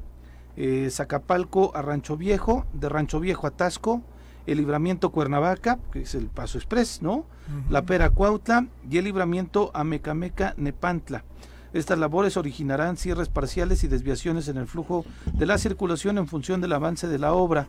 eh, 0.56 0.88
Zacapalco 0.90 1.72
a 1.74 1.82
Rancho 1.82 2.16
Viejo, 2.16 2.66
de 2.72 2.88
Rancho 2.88 3.20
Viejo 3.20 3.46
a 3.46 3.50
Tasco, 3.52 4.02
el 4.46 4.58
libramiento 4.58 5.10
Cuernavaca, 5.10 5.78
que 5.92 6.02
es 6.02 6.14
el 6.14 6.26
Paso 6.26 6.58
Express, 6.58 7.00
¿no? 7.00 7.26
La 7.70 7.82
Pera 7.82 8.10
Cuautla 8.10 8.66
y 8.88 8.98
el 8.98 9.04
libramiento 9.04 9.70
a 9.74 9.84
Mecameca 9.84 10.54
Nepantla. 10.56 11.24
Estas 11.72 11.98
labores 11.98 12.36
originarán 12.36 12.96
cierres 12.96 13.28
parciales 13.28 13.82
y 13.82 13.88
desviaciones 13.88 14.48
en 14.48 14.58
el 14.58 14.66
flujo 14.66 15.04
de 15.32 15.46
la 15.46 15.56
circulación 15.56 16.18
en 16.18 16.26
función 16.26 16.60
del 16.60 16.72
avance 16.72 17.08
de 17.08 17.18
la 17.18 17.32
obra. 17.32 17.68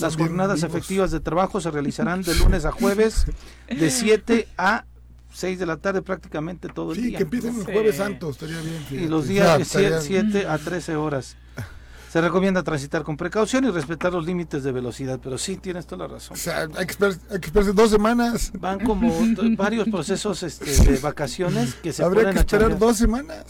Las 0.00 0.16
jornadas 0.16 0.62
efectivas 0.64 1.10
de 1.10 1.20
trabajo 1.20 1.60
se 1.60 1.70
realizarán 1.70 2.22
de 2.22 2.34
lunes 2.34 2.64
a 2.64 2.72
jueves 2.72 3.26
de 3.68 3.90
7 3.90 4.48
a 4.58 4.86
6 5.34 5.58
de 5.58 5.66
la 5.66 5.76
tarde 5.76 6.00
prácticamente 6.00 6.68
todo 6.68 6.92
el 6.92 7.02
día. 7.02 7.10
Sí, 7.10 7.16
que 7.16 7.22
empiecen 7.24 7.58
el 7.58 7.64
jueves 7.64 7.96
santo, 7.96 8.30
estaría 8.30 8.60
bien. 8.60 9.04
Y 9.04 9.08
los 9.08 9.26
días 9.26 9.72
de 9.72 10.00
7 10.00 10.46
a 10.46 10.58
13 10.58 10.96
horas. 10.96 11.36
Se 12.10 12.20
recomienda 12.20 12.62
transitar 12.62 13.02
con 13.02 13.16
precaución 13.16 13.64
y 13.64 13.70
respetar 13.70 14.12
los 14.12 14.24
límites 14.24 14.62
de 14.62 14.70
velocidad, 14.70 15.18
pero 15.20 15.36
sí, 15.36 15.56
tienes 15.56 15.84
toda 15.84 16.06
la 16.06 16.14
razón. 16.14 16.36
O 16.36 16.38
sea, 16.38 16.68
hay 16.76 16.86
que, 16.86 16.92
esperar, 16.92 17.74
dos 17.74 17.90
semanas. 17.90 18.52
Van 18.56 18.78
como 18.78 19.12
varios 19.56 19.88
procesos 19.88 20.44
este, 20.44 20.70
de 20.92 20.98
vacaciones 20.98 21.74
que 21.74 21.92
se 21.92 22.04
Habría 22.04 22.30
que 22.30 22.38
esperar 22.38 22.78
dos 22.78 22.98
semanas, 22.98 23.44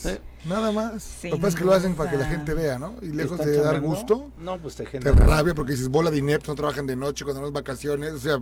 nada 0.46 0.72
más. 0.72 1.18
lo 1.24 1.32
que 1.32 1.36
pasa 1.36 1.48
es 1.48 1.54
que 1.56 1.64
lo 1.66 1.74
hacen 1.74 1.94
para 1.94 2.10
que 2.12 2.16
la 2.16 2.24
gente 2.24 2.54
vea, 2.54 2.78
¿no? 2.78 2.94
Y 3.02 3.08
lejos 3.08 3.38
de 3.38 3.58
dar 3.58 3.82
gusto, 3.82 4.30
no, 4.38 4.56
pues 4.56 4.76
te, 4.76 4.86
te 4.86 5.12
rabia 5.12 5.54
porque 5.54 5.72
dices, 5.72 5.90
bola 5.90 6.10
de 6.10 6.16
ineptos, 6.16 6.48
no 6.48 6.54
trabajan 6.54 6.86
de 6.86 6.96
noche 6.96 7.24
cuando 7.24 7.42
no 7.42 7.48
es 7.48 7.52
vacaciones, 7.52 8.14
o 8.14 8.18
sea 8.18 8.40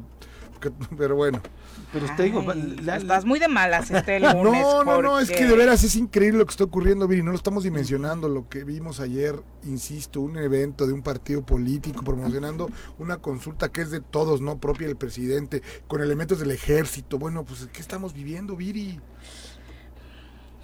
pero 0.97 1.17
bueno. 1.17 1.41
Pero 1.93 2.07
usted 2.07 2.25
digo, 2.25 2.45
estás 2.53 3.25
muy 3.25 3.39
de 3.39 3.49
malas 3.49 3.91
este 3.91 4.21
lunes. 4.21 4.63
No, 4.63 4.85
no, 4.85 5.03
no, 5.03 5.19
es 5.19 5.31
que 5.31 5.47
de 5.47 5.57
veras 5.57 5.83
es 5.85 5.97
increíble 5.97 6.39
lo 6.39 6.47
que 6.47 6.53
está 6.53 6.65
ocurriendo, 6.65 7.09
Viri, 7.09 7.23
no 7.23 7.31
lo 7.31 7.37
estamos 7.37 7.65
dimensionando, 7.65 8.29
lo 8.29 8.49
que 8.49 8.65
vimos 8.65 9.01
ayer, 9.01 9.43
insisto, 9.65 10.21
un 10.21 10.39
evento 10.39 10.87
de 10.87 10.93
un 10.93 11.03
partido 11.03 11.45
político 11.45 12.05
promocionando 12.05 12.71
una 12.99 13.19
consulta 13.19 13.71
que 13.71 13.83
es 13.83 13.91
de 13.91 14.01
todos, 14.01 14.41
no 14.41 14.59
propia 14.59 14.87
del 14.87 14.97
presidente, 14.97 15.63
con 15.87 16.03
elementos 16.03 16.39
del 16.39 16.51
ejército. 16.51 17.19
Bueno, 17.19 17.45
pues 17.45 17.69
¿qué 17.73 17.81
estamos 17.81 18.13
viviendo, 18.15 18.57
Viri? 18.57 19.01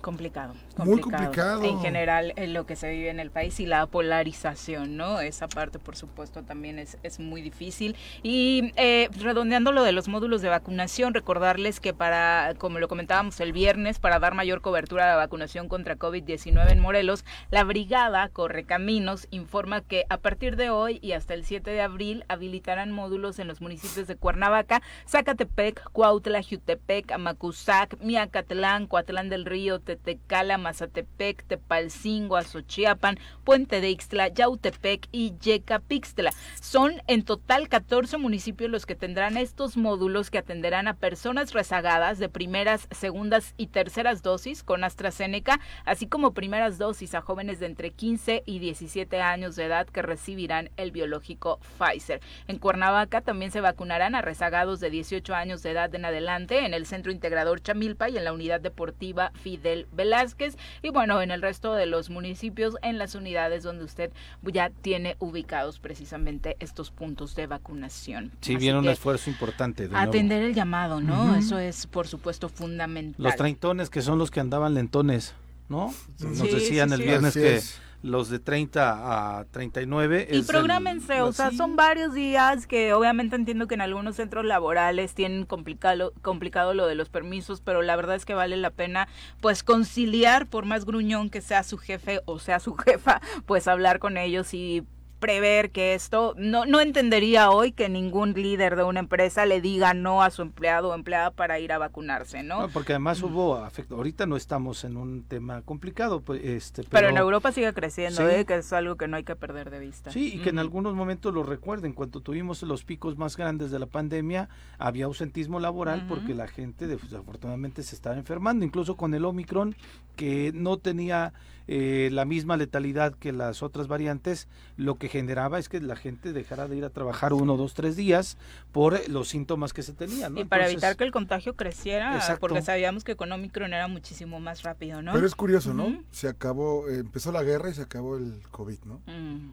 Complicado, 0.08 0.54
Muy 0.78 1.02
complicado. 1.02 1.62
En 1.62 1.80
general, 1.80 2.32
en 2.36 2.54
lo 2.54 2.64
que 2.64 2.76
se 2.76 2.88
vive 2.88 3.10
en 3.10 3.20
el 3.20 3.30
país 3.30 3.60
y 3.60 3.66
la 3.66 3.84
polarización, 3.84 4.96
¿no? 4.96 5.20
Esa 5.20 5.48
parte, 5.48 5.78
por 5.78 5.96
supuesto, 5.96 6.42
también 6.44 6.78
es, 6.78 6.96
es 7.02 7.20
muy 7.20 7.42
difícil. 7.42 7.94
Y 8.22 8.72
eh, 8.76 9.10
redondeando 9.20 9.70
lo 9.70 9.82
de 9.82 9.92
los 9.92 10.08
módulos 10.08 10.40
de 10.40 10.48
vacunación, 10.48 11.12
recordarles 11.12 11.78
que 11.78 11.92
para, 11.92 12.54
como 12.56 12.78
lo 12.78 12.88
comentábamos 12.88 13.38
el 13.40 13.52
viernes, 13.52 13.98
para 13.98 14.18
dar 14.18 14.32
mayor 14.32 14.62
cobertura 14.62 15.04
a 15.04 15.08
la 15.08 15.16
vacunación 15.16 15.68
contra 15.68 15.98
COVID-19 15.98 16.70
en 16.70 16.80
Morelos, 16.80 17.26
la 17.50 17.64
brigada 17.64 18.30
Correcaminos 18.30 19.28
informa 19.30 19.82
que 19.82 20.06
a 20.08 20.16
partir 20.16 20.56
de 20.56 20.70
hoy 20.70 21.00
y 21.02 21.12
hasta 21.12 21.34
el 21.34 21.44
7 21.44 21.70
de 21.70 21.82
abril 21.82 22.24
habilitarán 22.28 22.92
módulos 22.92 23.38
en 23.38 23.46
los 23.46 23.60
municipios 23.60 24.06
de 24.06 24.16
Cuernavaca, 24.16 24.80
Zacatepec, 25.06 25.90
Cuautla, 25.92 26.42
Jutepec, 26.42 27.12
Amacuzac, 27.12 28.00
Miacatlán, 28.00 28.86
Coatlán 28.86 29.28
del 29.28 29.44
Río, 29.44 29.80
Tetecala, 29.98 30.58
Mazatepec, 30.58 31.44
Tepalcingo, 31.44 32.36
Azochiapan, 32.36 33.18
Puente 33.44 33.80
de 33.80 33.90
Ixtla, 33.90 34.28
Yautepec 34.28 35.08
y 35.12 35.34
Yecapixtla. 35.40 36.32
Son 36.60 36.92
en 37.06 37.24
total 37.24 37.68
14 37.68 38.18
municipios 38.18 38.70
los 38.70 38.86
que 38.86 38.94
tendrán 38.94 39.36
estos 39.36 39.76
módulos 39.76 40.30
que 40.30 40.38
atenderán 40.38 40.88
a 40.88 40.94
personas 40.94 41.52
rezagadas 41.52 42.18
de 42.18 42.28
primeras, 42.28 42.88
segundas 42.90 43.54
y 43.56 43.68
terceras 43.68 44.22
dosis 44.22 44.62
con 44.62 44.84
AstraZeneca, 44.84 45.60
así 45.84 46.06
como 46.06 46.34
primeras 46.34 46.78
dosis 46.78 47.14
a 47.14 47.20
jóvenes 47.20 47.60
de 47.60 47.66
entre 47.66 47.90
15 47.90 48.42
y 48.46 48.58
17 48.58 49.20
años 49.20 49.56
de 49.56 49.64
edad 49.64 49.86
que 49.86 50.02
recibirán 50.02 50.70
el 50.76 50.92
biológico 50.92 51.58
Pfizer. 51.78 52.20
En 52.46 52.58
Cuernavaca 52.58 53.20
también 53.20 53.50
se 53.50 53.60
vacunarán 53.60 54.14
a 54.14 54.22
rezagados 54.22 54.80
de 54.80 54.90
18 54.90 55.34
años 55.34 55.62
de 55.62 55.70
edad 55.70 55.94
en 55.94 56.04
adelante 56.04 56.64
en 56.64 56.74
el 56.74 56.86
Centro 56.86 57.12
Integrador 57.12 57.60
Chamilpa 57.60 58.08
y 58.08 58.16
en 58.16 58.24
la 58.24 58.32
Unidad 58.32 58.60
Deportiva 58.60 59.32
Fidel 59.34 59.87
Velázquez 59.92 60.56
y 60.82 60.90
bueno, 60.90 61.20
en 61.22 61.30
el 61.30 61.42
resto 61.42 61.74
de 61.74 61.86
los 61.86 62.10
municipios, 62.10 62.76
en 62.82 62.98
las 62.98 63.14
unidades 63.14 63.62
donde 63.62 63.84
usted 63.84 64.10
ya 64.42 64.70
tiene 64.70 65.16
ubicados 65.18 65.78
precisamente 65.78 66.56
estos 66.60 66.90
puntos 66.90 67.34
de 67.34 67.46
vacunación. 67.46 68.32
Sí, 68.40 68.56
viene 68.56 68.78
un 68.78 68.88
esfuerzo 68.88 69.30
importante. 69.30 69.88
atender 69.92 70.42
el 70.42 70.54
llamado, 70.54 71.00
¿no? 71.00 71.36
Eso 71.36 71.58
es, 71.58 71.86
por 71.86 72.06
supuesto, 72.06 72.48
fundamental. 72.48 73.22
Los 73.24 73.36
treintones 73.36 73.90
que 73.90 74.02
son 74.02 74.18
los 74.18 74.30
que 74.30 74.40
andaban 74.40 74.74
lentones, 74.74 75.34
¿no? 75.68 75.92
Nos 76.20 76.38
decían 76.38 76.92
el 76.92 77.02
viernes 77.02 77.34
que 77.34 77.60
los 78.02 78.28
de 78.28 78.38
30 78.38 79.38
a 79.38 79.44
39. 79.46 80.28
Y 80.30 80.42
programense, 80.42 81.20
o 81.22 81.32
sea, 81.32 81.50
son 81.50 81.76
varios 81.76 82.14
días 82.14 82.66
que 82.66 82.92
obviamente 82.92 83.36
entiendo 83.36 83.66
que 83.66 83.74
en 83.74 83.80
algunos 83.80 84.16
centros 84.16 84.44
laborales 84.44 85.14
tienen 85.14 85.44
complicado, 85.44 86.12
complicado 86.22 86.74
lo 86.74 86.86
de 86.86 86.94
los 86.94 87.08
permisos, 87.08 87.60
pero 87.60 87.82
la 87.82 87.96
verdad 87.96 88.16
es 88.16 88.24
que 88.24 88.34
vale 88.34 88.56
la 88.56 88.70
pena 88.70 89.08
pues 89.40 89.62
conciliar, 89.62 90.46
por 90.46 90.64
más 90.64 90.84
gruñón 90.84 91.30
que 91.30 91.40
sea 91.40 91.62
su 91.62 91.78
jefe 91.78 92.20
o 92.24 92.38
sea 92.38 92.60
su 92.60 92.74
jefa, 92.76 93.20
pues 93.46 93.66
hablar 93.68 93.98
con 93.98 94.16
ellos 94.16 94.54
y 94.54 94.86
prever 95.18 95.70
que 95.70 95.94
esto, 95.94 96.34
no, 96.36 96.64
no 96.64 96.80
entendería 96.80 97.50
hoy 97.50 97.72
que 97.72 97.88
ningún 97.88 98.32
líder 98.32 98.76
de 98.76 98.84
una 98.84 99.00
empresa 99.00 99.46
le 99.46 99.60
diga 99.60 99.94
no 99.94 100.22
a 100.22 100.30
su 100.30 100.42
empleado 100.42 100.90
o 100.90 100.94
empleada 100.94 101.30
para 101.30 101.58
ir 101.58 101.72
a 101.72 101.78
vacunarse, 101.78 102.42
¿no? 102.42 102.68
porque 102.68 102.92
además 102.92 103.22
hubo 103.22 103.56
afecto. 103.56 103.96
Ahorita 103.96 104.26
no 104.26 104.36
estamos 104.36 104.84
en 104.84 104.96
un 104.96 105.24
tema 105.24 105.62
complicado, 105.62 106.20
pues, 106.20 106.44
este, 106.44 106.84
pero, 106.84 107.08
en 107.08 107.16
Europa 107.16 107.52
sigue 107.52 107.72
creciendo, 107.72 108.28
¿eh? 108.28 108.44
que 108.44 108.56
es 108.56 108.72
algo 108.72 108.96
que 108.96 109.08
no 109.08 109.16
hay 109.16 109.24
que 109.24 109.36
perder 109.36 109.70
de 109.70 109.80
vista. 109.80 110.10
Sí, 110.10 110.34
y 110.34 110.38
que 110.38 110.50
en 110.50 110.58
algunos 110.58 110.94
momentos 110.94 111.34
lo 111.34 111.42
recuerden, 111.42 111.92
cuando 111.92 112.20
tuvimos 112.20 112.62
los 112.62 112.84
picos 112.84 113.18
más 113.18 113.36
grandes 113.36 113.70
de 113.70 113.78
la 113.78 113.86
pandemia, 113.86 114.48
había 114.78 115.06
ausentismo 115.06 115.60
laboral 115.60 116.06
porque 116.08 116.34
la 116.34 116.46
gente 116.46 116.86
desafortunadamente 116.86 117.82
se 117.82 117.94
estaba 117.94 118.16
enfermando, 118.16 118.64
incluso 118.64 118.96
con 118.96 119.14
el 119.14 119.24
Omicron, 119.24 119.74
que 120.16 120.52
no 120.54 120.78
tenía 120.78 121.32
eh, 121.70 122.08
la 122.12 122.24
misma 122.24 122.56
letalidad 122.56 123.14
que 123.14 123.30
las 123.30 123.62
otras 123.62 123.88
variantes, 123.88 124.48
lo 124.78 124.94
que 124.94 125.08
generaba 125.08 125.58
es 125.58 125.68
que 125.68 125.80
la 125.80 125.96
gente 125.96 126.32
dejara 126.32 126.66
de 126.66 126.78
ir 126.78 126.84
a 126.84 126.90
trabajar 126.90 127.34
uno, 127.34 127.58
dos, 127.58 127.74
tres 127.74 127.94
días 127.94 128.38
por 128.72 129.06
los 129.10 129.28
síntomas 129.28 129.74
que 129.74 129.82
se 129.82 129.92
tenían. 129.92 130.36
Y 130.38 130.46
para 130.46 130.66
evitar 130.66 130.96
que 130.96 131.04
el 131.04 131.12
contagio 131.12 131.54
creciera, 131.54 132.18
porque 132.40 132.62
sabíamos 132.62 133.04
que 133.04 133.16
con 133.16 133.30
Omicron 133.30 133.74
era 133.74 133.86
muchísimo 133.86 134.40
más 134.40 134.62
rápido, 134.62 135.02
¿no? 135.02 135.12
Pero 135.12 135.26
es 135.26 135.34
curioso, 135.34 135.74
¿no? 135.74 136.02
Se 136.10 136.28
acabó, 136.28 136.88
eh, 136.88 137.00
empezó 137.00 137.32
la 137.32 137.42
guerra 137.42 137.68
y 137.68 137.74
se 137.74 137.82
acabó 137.82 138.16
el 138.16 138.40
COVID, 138.50 138.78
¿no? 138.84 139.02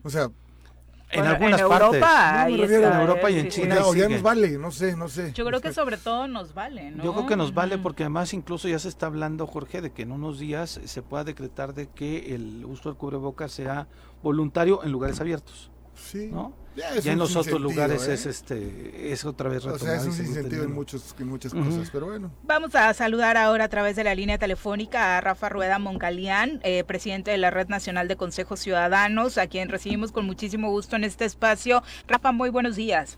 O 0.03 0.09
sea, 0.09 0.29
en 1.11 1.25
algunas 1.25 1.61
partes. 1.61 2.01
Europa, 2.01 2.47
en 2.49 2.99
Europa 2.99 3.31
y 3.31 3.39
en 3.39 3.49
China. 3.49 3.77
Ya, 3.95 4.09
nos 4.09 4.21
vale, 4.21 4.57
no 4.57 4.71
sé, 4.71 4.95
no 4.95 5.07
sé. 5.07 5.31
Yo 5.33 5.45
creo 5.45 5.61
que 5.61 5.73
sobre 5.73 5.97
todo 5.97 6.27
nos 6.27 6.53
vale, 6.53 6.91
¿no? 6.91 7.03
Yo 7.03 7.13
creo 7.13 7.25
que 7.27 7.35
nos 7.35 7.53
vale 7.53 7.77
porque 7.77 8.03
además 8.03 8.33
incluso 8.33 8.67
ya 8.67 8.79
se 8.79 8.89
está 8.89 9.07
hablando, 9.07 9.47
Jorge, 9.47 9.81
de 9.81 9.91
que 9.91 10.03
en 10.03 10.11
unos 10.11 10.39
días 10.39 10.79
se 10.83 11.01
pueda 11.01 11.23
decretar 11.23 11.73
de 11.73 11.87
que 11.87 12.35
el 12.35 12.65
uso 12.65 12.89
del 12.89 12.97
cubrebocas 12.97 13.51
sea 13.51 13.87
voluntario 14.23 14.83
en 14.83 14.91
lugares 14.91 15.19
abiertos. 15.21 15.71
Sí. 15.95 16.29
¿no? 16.31 16.64
Ya, 16.75 17.11
en 17.11 17.19
los 17.19 17.35
otros 17.35 17.61
lugares 17.61 18.07
es 18.07 18.25
¿eh? 18.25 18.29
este 18.29 19.11
es 19.11 19.23
otra 19.23 19.49
vez 19.49 19.63
retomado. 19.63 19.83
O 19.83 19.87
sea, 19.87 19.95
es 19.95 20.19
un 20.19 20.25
incentivo 20.25 20.63
en, 20.63 20.73
muchos, 20.73 21.15
en 21.17 21.27
muchas 21.27 21.53
cosas, 21.53 21.89
pero 21.91 22.07
bueno. 22.07 22.31
Vamos 22.43 22.75
a 22.75 22.93
saludar 22.93 23.37
ahora 23.37 23.65
a 23.65 23.69
través 23.69 23.95
de 23.95 24.03
la 24.03 24.13
línea 24.13 24.37
telefónica 24.37 25.17
a 25.17 25.21
Rafa 25.21 25.49
Rueda 25.49 25.79
Moncalián, 25.79 26.59
eh, 26.63 26.83
presidente 26.83 27.31
de 27.31 27.37
la 27.37 27.49
Red 27.49 27.69
Nacional 27.69 28.07
de 28.07 28.17
Consejos 28.17 28.59
Ciudadanos, 28.59 29.37
a 29.37 29.47
quien 29.47 29.69
recibimos 29.69 30.11
con 30.11 30.25
muchísimo 30.25 30.69
gusto 30.69 30.95
en 30.95 31.03
este 31.05 31.25
espacio. 31.25 31.83
Rafa, 32.07 32.31
muy 32.31 32.49
buenos 32.49 32.75
días. 32.75 33.17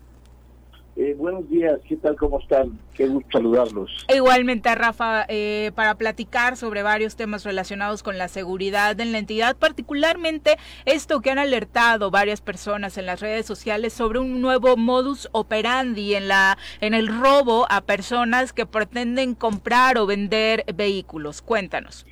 Eh, 1.00 1.14
buenos 1.16 1.48
días, 1.48 1.78
¿qué 1.88 1.96
tal? 1.96 2.16
¿Cómo 2.16 2.40
están? 2.40 2.76
Qué 2.92 3.06
gusto 3.06 3.28
saludarlos. 3.38 4.04
Igualmente, 4.12 4.74
Rafa, 4.74 5.26
eh, 5.28 5.70
para 5.76 5.94
platicar 5.94 6.56
sobre 6.56 6.82
varios 6.82 7.14
temas 7.14 7.44
relacionados 7.44 8.02
con 8.02 8.18
la 8.18 8.26
seguridad 8.26 8.98
en 9.00 9.12
la 9.12 9.18
entidad, 9.18 9.56
particularmente 9.56 10.56
esto 10.86 11.20
que 11.20 11.30
han 11.30 11.38
alertado 11.38 12.10
varias 12.10 12.40
personas 12.40 12.98
en 12.98 13.06
las 13.06 13.20
redes 13.20 13.46
sociales 13.46 13.92
sobre 13.92 14.18
un 14.18 14.40
nuevo 14.40 14.76
modus 14.76 15.28
operandi 15.30 16.16
en 16.16 16.26
la 16.26 16.58
en 16.80 16.94
el 16.94 17.06
robo 17.06 17.66
a 17.70 17.82
personas 17.82 18.52
que 18.52 18.66
pretenden 18.66 19.36
comprar 19.36 19.98
o 19.98 20.06
vender 20.06 20.64
vehículos. 20.74 21.42
Cuéntanos. 21.42 22.06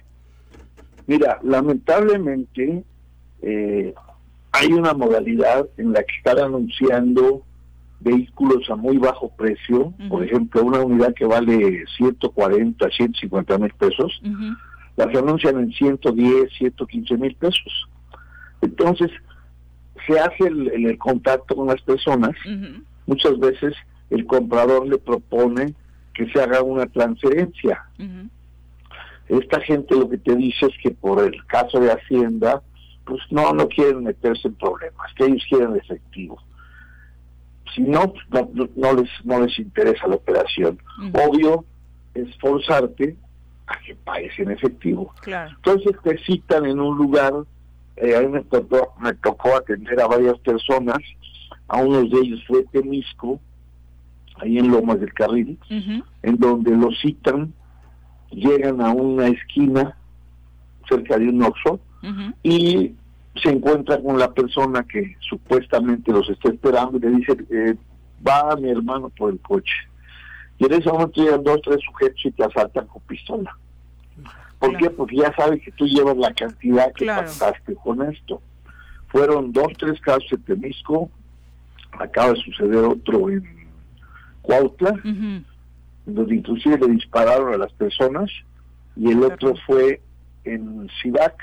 Mira, 1.08 1.40
lamentablemente 1.42 2.84
eh, 3.42 3.94
hay 4.52 4.72
una 4.72 4.94
modalidad 4.94 5.66
en 5.76 5.92
la 5.92 6.04
que 6.04 6.16
están 6.18 6.38
anunciando 6.38 7.42
vehículos 8.06 8.70
a 8.70 8.76
muy 8.76 8.98
bajo 8.98 9.28
precio, 9.36 9.92
por 10.08 10.24
ejemplo, 10.24 10.62
una 10.62 10.80
unidad 10.80 11.12
que 11.14 11.26
vale 11.26 11.84
140, 11.96 12.88
150 12.88 13.58
mil 13.58 13.72
pesos, 13.72 14.22
las 14.96 15.14
anuncian 15.14 15.58
en 15.58 15.72
110, 15.72 16.52
115 16.56 17.16
mil 17.16 17.34
pesos. 17.34 17.88
Entonces, 18.62 19.10
se 20.06 20.20
hace 20.20 20.46
el, 20.46 20.86
el 20.86 20.98
contacto 20.98 21.56
con 21.56 21.66
las 21.66 21.82
personas, 21.82 22.30
muchas 23.06 23.38
veces 23.40 23.74
el 24.10 24.24
comprador 24.24 24.86
le 24.86 24.98
propone 24.98 25.74
que 26.14 26.30
se 26.30 26.40
haga 26.40 26.62
una 26.62 26.86
transferencia. 26.86 27.84
Esta 29.28 29.60
gente 29.60 29.96
lo 29.96 30.08
que 30.08 30.18
te 30.18 30.36
dice 30.36 30.66
es 30.66 30.74
que 30.80 30.92
por 30.92 31.24
el 31.24 31.44
caso 31.46 31.80
de 31.80 31.90
Hacienda, 31.90 32.62
pues 33.04 33.20
no, 33.30 33.52
no 33.52 33.66
quieren 33.66 34.04
meterse 34.04 34.46
en 34.46 34.54
problemas, 34.54 35.12
que 35.16 35.24
ellos 35.24 35.44
quieren 35.48 35.74
efectivo 35.74 36.40
si 37.76 37.82
no, 37.82 38.12
no, 38.30 38.92
les, 38.94 39.08
no 39.24 39.40
les 39.40 39.58
interesa 39.58 40.08
la 40.08 40.16
operación. 40.16 40.78
Obvio 41.12 41.64
es 42.14 42.34
forzarte 42.38 43.16
a 43.66 43.78
que 43.80 43.94
pagues 43.94 44.36
en 44.38 44.50
efectivo. 44.50 45.12
Entonces 45.56 45.92
te 46.02 46.18
citan 46.24 46.64
en 46.64 46.80
un 46.80 46.96
lugar, 46.96 47.32
eh, 47.96 48.16
a 48.16 48.22
mí 48.22 48.28
me 48.28 48.42
tocó, 48.44 48.94
me 48.98 49.12
tocó 49.14 49.56
atender 49.56 50.00
a 50.00 50.06
varias 50.06 50.38
personas, 50.38 50.98
a 51.68 51.78
uno 51.78 52.02
de 52.02 52.18
ellos 52.18 52.42
fue 52.46 52.64
Temisco, 52.72 53.38
ahí 54.40 54.58
en 54.58 54.70
Lomas 54.70 54.98
del 55.00 55.12
Carril, 55.12 55.58
en 55.68 56.36
donde 56.38 56.74
los 56.76 56.98
citan, 57.00 57.52
llegan 58.30 58.80
a 58.80 58.90
una 58.90 59.28
esquina 59.28 59.96
cerca 60.88 61.18
de 61.18 61.28
un 61.28 61.42
oxo 61.42 61.80
y 62.42 62.94
se 63.42 63.50
encuentra 63.50 64.00
con 64.00 64.18
la 64.18 64.32
persona 64.32 64.84
que 64.84 65.16
supuestamente 65.20 66.12
los 66.12 66.28
está 66.28 66.48
esperando 66.48 66.96
y 66.96 67.00
le 67.00 67.10
dice, 67.10 67.36
eh, 67.50 67.74
va 68.26 68.56
mi 68.56 68.70
hermano 68.70 69.10
por 69.10 69.32
el 69.32 69.40
coche. 69.40 69.74
Y 70.58 70.66
en 70.66 70.72
ese 70.72 70.90
momento 70.90 71.22
llegan 71.22 71.44
dos, 71.44 71.60
tres 71.62 71.80
sujetos 71.84 72.24
y 72.24 72.30
te 72.30 72.44
asaltan 72.44 72.86
con 72.86 73.02
pistola. 73.02 73.56
¿Por 74.58 74.76
qué? 74.78 74.88
Porque 74.88 75.16
ya 75.16 75.34
sabe 75.34 75.60
que 75.60 75.70
tú 75.72 75.86
llevas 75.86 76.16
la 76.16 76.32
cantidad 76.32 76.92
que 76.94 77.06
pasaste 77.06 77.74
con 77.74 78.02
esto. 78.10 78.40
Fueron 79.08 79.52
dos, 79.52 79.68
tres 79.78 80.00
casos 80.00 80.32
en 80.32 80.42
Temisco, 80.42 81.10
acaba 81.92 82.32
de 82.32 82.40
suceder 82.40 82.84
otro 82.84 83.28
en 83.28 83.44
Cuautla, 84.42 84.98
donde 86.06 86.34
inclusive 86.34 86.78
le 86.78 86.88
dispararon 86.88 87.52
a 87.54 87.58
las 87.58 87.72
personas, 87.72 88.30
y 88.96 89.10
el 89.12 89.22
otro 89.22 89.54
fue 89.66 90.00
en 90.44 90.88
Sidac. 91.02 91.34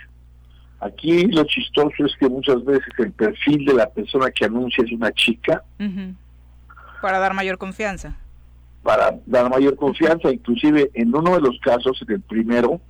Aquí 0.83 1.27
lo 1.27 1.45
chistoso 1.45 2.05
es 2.05 2.13
que 2.19 2.27
muchas 2.27 2.63
veces 2.65 2.89
el 2.97 3.13
perfil 3.13 3.65
de 3.65 3.73
la 3.73 3.89
persona 3.89 4.29
que 4.31 4.43
anuncia 4.43 4.83
es 4.83 4.91
una 4.91 5.13
chica. 5.13 5.63
Para 7.01 7.19
dar 7.19 7.33
mayor 7.33 7.57
confianza. 7.57 8.17
Para 8.81 9.17
dar 9.25 9.49
mayor 9.49 9.77
confianza, 9.77 10.29
inclusive 10.29 10.91
en 10.93 11.15
uno 11.15 11.35
de 11.35 11.41
los 11.41 11.57
casos, 11.61 12.03
en 12.05 12.15
el 12.15 12.21
primero, 12.21 12.81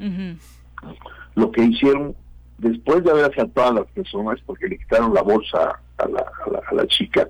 lo 1.35 1.51
que 1.51 1.63
hicieron 1.63 2.15
después 2.57 3.03
de 3.03 3.11
haber 3.11 3.25
asaltado 3.25 3.69
a 3.69 3.73
las 3.81 3.87
personas, 3.91 4.39
porque 4.43 4.67
le 4.67 4.79
quitaron 4.79 5.13
la 5.13 5.21
bolsa 5.21 5.79
a 5.97 6.07
la, 6.07 6.25
a 6.69 6.73
la, 6.73 6.87
chica, 6.87 7.27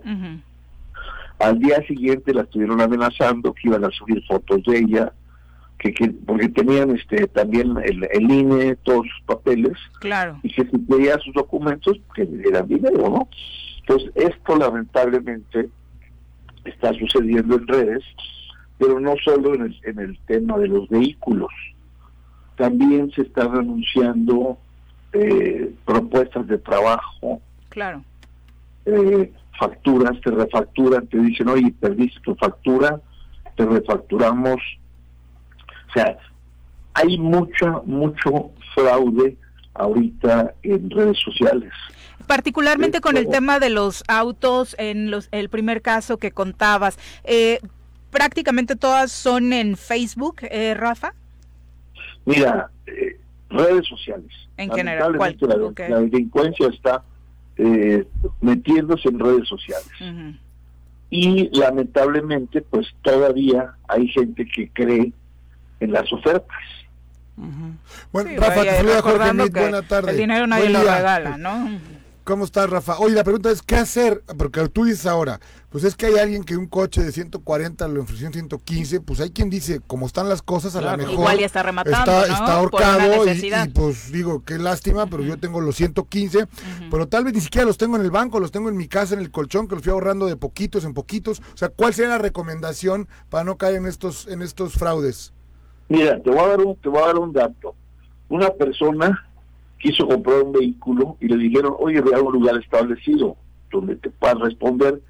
al 1.39 1.59
día 1.59 1.85
siguiente 1.85 2.33
la 2.33 2.43
estuvieron 2.43 2.79
amenazando 2.79 3.53
que 3.53 3.67
iban 3.67 3.83
a 3.83 3.89
subir 3.89 4.23
fotos 4.25 4.63
de 4.63 4.77
ella, 4.77 5.11
que, 5.83 5.93
que 5.93 6.09
porque 6.25 6.47
tenían 6.49 6.91
este 6.91 7.27
también 7.27 7.75
el, 7.83 8.07
el 8.11 8.31
INE, 8.31 8.75
todos 8.77 9.05
sus 9.05 9.25
papeles, 9.25 9.73
claro. 9.99 10.39
y 10.41 10.53
que 10.53 10.63
si 10.63 10.77
pedía 10.77 11.17
sus 11.19 11.33
documentos, 11.33 11.99
que 12.15 12.23
le 12.23 12.37
dieran 12.37 12.67
dinero, 12.67 13.09
¿no? 13.09 13.27
Entonces, 13.81 14.11
esto 14.15 14.55
lamentablemente 14.55 15.69
está 16.63 16.93
sucediendo 16.93 17.57
en 17.57 17.67
redes, 17.67 18.03
pero 18.77 18.99
no 18.99 19.15
solo 19.23 19.55
en 19.55 19.63
el, 19.63 19.79
en 19.83 19.99
el 19.99 20.17
tema 20.25 20.57
de 20.57 20.69
los 20.69 20.87
vehículos, 20.87 21.51
también 22.55 23.11
se 23.11 23.23
están 23.23 23.53
anunciando 23.53 24.57
eh, 25.11 25.73
propuestas 25.83 26.47
de 26.47 26.59
trabajo. 26.59 27.41
Claro. 27.69 28.03
Eh, 28.85 29.33
facturas, 29.59 30.19
te 30.21 30.31
refacturan, 30.31 31.07
te 31.07 31.17
dicen, 31.17 31.49
oye, 31.49 31.73
perdiste 31.77 32.21
tu 32.21 32.35
factura, 32.35 33.01
te 33.57 33.65
refacturamos. 33.65 34.61
O 35.93 35.99
sea, 35.99 36.17
hay 36.93 37.17
mucha, 37.17 37.81
mucho 37.85 38.51
fraude 38.73 39.37
ahorita 39.75 40.53
en 40.63 40.89
redes 40.89 41.19
sociales. 41.19 41.71
Particularmente 42.27 43.01
con 43.01 43.17
el 43.17 43.27
tema 43.27 43.59
de 43.59 43.69
los 43.69 44.03
autos, 44.07 44.75
en 44.79 45.11
los, 45.11 45.27
el 45.31 45.49
primer 45.49 45.81
caso 45.81 46.17
que 46.17 46.31
contabas, 46.31 46.97
eh, 47.23 47.59
prácticamente 48.11 48.75
todas 48.75 49.11
son 49.11 49.51
en 49.51 49.75
Facebook, 49.75 50.37
eh, 50.43 50.73
Rafa. 50.73 51.13
Mira, 52.25 52.69
eh, 52.87 53.19
redes 53.49 53.85
sociales. 53.87 54.31
En 54.57 54.71
general, 54.71 55.17
¿cuál? 55.17 55.35
La, 55.41 55.99
delincuencia 55.99 56.67
está 56.67 57.03
eh, 57.57 58.05
metiéndose 58.39 59.09
en 59.09 59.19
redes 59.19 59.47
sociales. 59.47 59.91
Y 61.09 61.49
lamentablemente, 61.57 62.61
pues 62.61 62.87
todavía 63.01 63.75
hay 63.87 64.07
gente 64.07 64.47
que 64.47 64.69
cree 64.69 65.13
en 65.83 65.91
las 65.91 66.11
ofertas. 66.11 66.57
Bueno, 68.11 68.29
Rafa, 68.37 68.61
te 68.61 68.75
saluda 68.75 69.01
Jorge 69.01 69.49
buena 69.49 69.81
tarde. 69.81 70.11
El 70.11 70.17
dinero 70.17 70.47
nadie 70.47 70.69
lo 70.69 70.79
regala, 70.79 71.37
¿no? 71.37 71.79
¿Cómo 72.23 72.45
estás, 72.45 72.69
Rafa? 72.69 72.99
Oye, 72.99 73.15
la 73.15 73.25
pregunta 73.25 73.51
es, 73.51 73.61
¿qué 73.61 73.75
hacer? 73.75 74.23
Porque 74.37 74.65
tú 74.69 74.85
dices 74.85 75.05
ahora, 75.07 75.41
pues 75.69 75.83
es 75.83 75.97
que 75.97 76.05
hay 76.05 76.19
alguien 76.19 76.45
que 76.45 76.55
un 76.55 76.67
coche 76.67 77.03
de 77.03 77.11
140 77.11 77.85
lo 77.89 78.01
ofreció 78.01 78.27
en 78.27 78.33
115, 78.33 79.01
pues 79.01 79.19
hay 79.19 79.31
quien 79.31 79.49
dice, 79.49 79.81
como 79.85 80.05
están 80.05 80.29
las 80.29 80.41
cosas, 80.41 80.73
a 80.77 80.81
lo 80.81 80.95
mejor 80.95 81.13
igual 81.13 81.39
ya 81.39 81.45
está 81.45 81.63
rematando, 81.63 81.99
está, 81.99 82.21
está 82.21 82.53
ahorcado 82.53 83.29
y, 83.29 83.69
pues 83.73 84.09
digo, 84.13 84.41
qué 84.45 84.57
lástima, 84.57 85.07
pero 85.07 85.21
yo 85.23 85.37
tengo 85.37 85.59
los 85.59 85.75
115, 85.75 86.47
pero 86.89 87.09
tal 87.09 87.25
vez 87.25 87.33
ni 87.33 87.41
siquiera 87.41 87.65
los 87.65 87.77
tengo 87.77 87.97
en 87.97 88.03
el 88.03 88.11
banco, 88.11 88.39
los 88.39 88.51
tengo 88.51 88.69
en 88.69 88.77
mi 88.77 88.87
casa, 88.87 89.15
en 89.15 89.19
el 89.19 89.29
colchón, 89.29 89.67
que 89.67 89.75
los 89.75 89.83
fui 89.83 89.91
ahorrando 89.91 90.25
de 90.25 90.37
poquitos 90.37 90.85
en 90.85 90.93
poquitos. 90.93 91.41
O 91.53 91.57
sea, 91.57 91.67
¿cuál 91.67 91.93
sería 91.93 92.11
la 92.11 92.19
recomendación 92.19 93.09
para 93.29 93.43
no 93.43 93.57
caer 93.57 93.75
en 93.75 93.85
estos, 93.85 94.27
en 94.27 94.41
estos 94.41 94.75
fraudes? 94.75 95.33
Mira, 95.89 96.21
te 96.21 96.29
voy 96.29 96.39
a 96.39 96.47
dar 96.47 96.61
un, 96.61 96.75
te 96.77 96.89
voy 96.89 97.01
a 97.01 97.07
dar 97.07 97.17
un 97.17 97.33
dato. 97.33 97.75
Una 98.29 98.49
persona 98.49 99.27
quiso 99.77 100.07
comprar 100.07 100.41
un 100.41 100.53
vehículo 100.53 101.17
y 101.19 101.27
le 101.27 101.37
dijeron, 101.37 101.75
oye, 101.77 102.01
ve 102.01 102.15
a 102.15 102.21
un 102.21 102.33
lugar 102.33 102.57
establecido 102.57 103.35
donde 103.71 103.95
te 103.97 104.09
puedas 104.09 104.39
responder. 104.39 105.01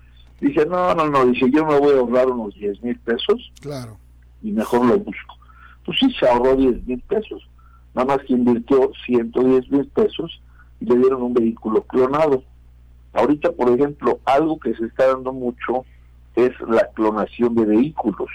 Dice, 0.42 0.66
no, 0.66 0.94
no, 0.96 1.08
no, 1.08 1.26
dice, 1.26 1.50
yo 1.52 1.66
me 1.66 1.80
voy 1.80 1.96
a 1.96 2.00
ahorrar 2.00 2.28
unos 2.28 2.56
10 2.56 2.82
mil 2.82 2.98
pesos. 3.00 3.52
Claro. 3.62 3.98
Y 4.42 4.52
mejor 4.52 4.86
lo 4.86 4.98
busco. 4.98 5.36
Pues 5.86 6.00
sí, 6.00 6.12
se 6.20 6.28
ahorró 6.28 6.56
10 6.56 6.86
mil 6.88 7.00
pesos. 7.02 7.48
Nada 7.94 8.16
más 8.16 8.26
que 8.26 8.34
invirtió 8.34 8.92
110 9.06 9.70
mil 9.70 9.88
pesos 9.88 10.42
y 10.80 10.86
le 10.86 10.98
dieron 10.98 11.22
un 11.22 11.34
vehículo 11.34 11.84
clonado. 11.84 12.44
Ahorita, 13.14 13.52
por 13.52 13.70
ejemplo, 13.70 14.20
algo 14.26 14.60
que 14.60 14.74
se 14.74 14.86
está 14.86 15.08
dando 15.08 15.32
mucho 15.32 15.86
es 16.36 16.52
la 16.68 16.90
clonación 16.94 17.54
de 17.54 17.66
vehículos. 17.66 18.30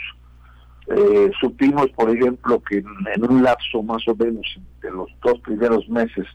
Eh, 0.91 1.31
supimos, 1.39 1.91
por 1.91 2.09
ejemplo, 2.09 2.63
que 2.63 2.79
en, 2.79 3.25
un 3.31 3.43
lapso 3.43 3.83
más 3.83 4.07
o 4.09 4.15
menos 4.15 4.47
de 4.81 4.91
los 4.91 5.09
dos 5.23 5.39
primeros 5.41 5.87
meses 5.89 6.27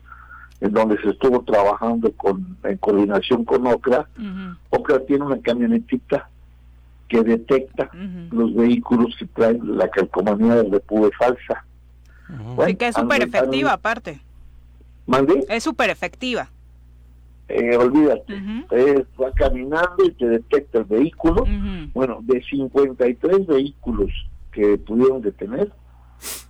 en 0.62 0.72
donde 0.72 1.02
se 1.02 1.10
estuvo 1.10 1.42
trabajando 1.42 2.12
con 2.14 2.56
en 2.64 2.78
coordinación 2.78 3.44
con 3.46 3.66
OCRA, 3.66 4.08
OCRA 4.70 5.00
tiene 5.06 5.26
una 5.26 5.42
camionetita 5.42 6.30
que 7.10 7.22
detecta 7.24 7.90
los 8.32 8.54
vehículos 8.56 9.16
que 9.18 9.26
traen 9.26 9.78
la 9.78 9.90
calcomanía 9.90 10.56
del 10.56 10.72
repube 10.72 11.10
falsa. 11.18 11.66
y 12.68 12.76
que 12.76 12.88
es 12.88 12.96
súper 12.96 13.24
efectiva 13.24 13.74
aparte. 13.74 14.22
¿Mandé? 15.06 15.44
Es 15.50 15.64
súper 15.64 15.90
efectiva. 15.90 16.50
Eh, 17.50 17.76
olvídate, 17.76 18.42
eh, 18.72 19.06
va 19.22 19.32
caminando 19.32 20.06
y 20.06 20.12
te 20.12 20.28
detecta 20.28 20.78
el 20.80 20.86
vehículo. 20.86 21.46
Bueno, 21.94 22.20
de 22.22 22.42
53 22.42 23.48
vehículos 23.48 24.12
que 24.54 24.78
pudieron 24.78 25.22
detener, 25.22 25.72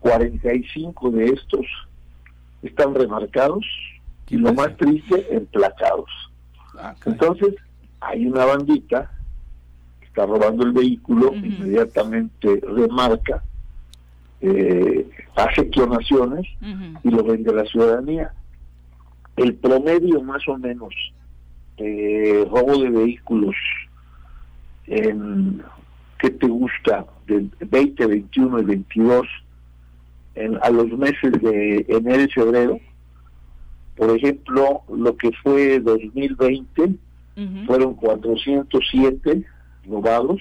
45 0.02 1.12
de 1.12 1.26
estos 1.26 1.66
están 2.62 2.94
remarcados 2.94 3.66
y 4.30 4.38
lo 4.38 4.54
más 4.54 4.76
triste, 4.78 5.36
emplacados. 5.36 6.10
Ah, 6.78 6.96
Entonces, 7.06 7.56
hay 8.00 8.26
una 8.26 8.46
bandita 8.46 9.12
que 10.00 10.06
está 10.08 10.26
robando 10.26 10.64
el 10.66 10.74
vehículo, 10.74 11.34
inmediatamente 11.34 12.62
remarca, 12.62 13.44
eh, 14.42 15.10
hace 15.36 15.70
clonaciones 15.70 16.46
y 17.04 17.10
lo 17.10 17.24
vende 17.24 17.52
a 17.52 17.56
la 17.56 17.66
ciudadanía. 17.66 18.34
El 19.38 19.56
promedio 19.56 20.22
más 20.22 20.48
o 20.48 20.58
menos 20.58 20.94
de 21.78 22.48
robo 22.52 22.78
de 22.78 22.90
vehículos 22.90 23.56
en 24.86 25.64
¿qué 26.24 26.30
te 26.30 26.48
gusta? 26.48 27.06
Del 27.28 27.52
20, 27.60 28.06
21 28.08 28.60
y 28.60 28.64
22 28.64 29.28
en, 30.36 30.58
a 30.64 30.70
los 30.70 30.88
meses 30.98 31.34
de 31.42 31.86
enero 31.90 32.24
y 32.24 32.32
febrero. 32.32 32.80
Por 33.98 34.10
ejemplo, 34.16 34.84
lo 34.88 35.18
que 35.18 35.32
fue 35.44 35.82
2020 35.82 36.96
fueron 37.66 37.96
407 37.96 39.44
robados, 39.86 40.40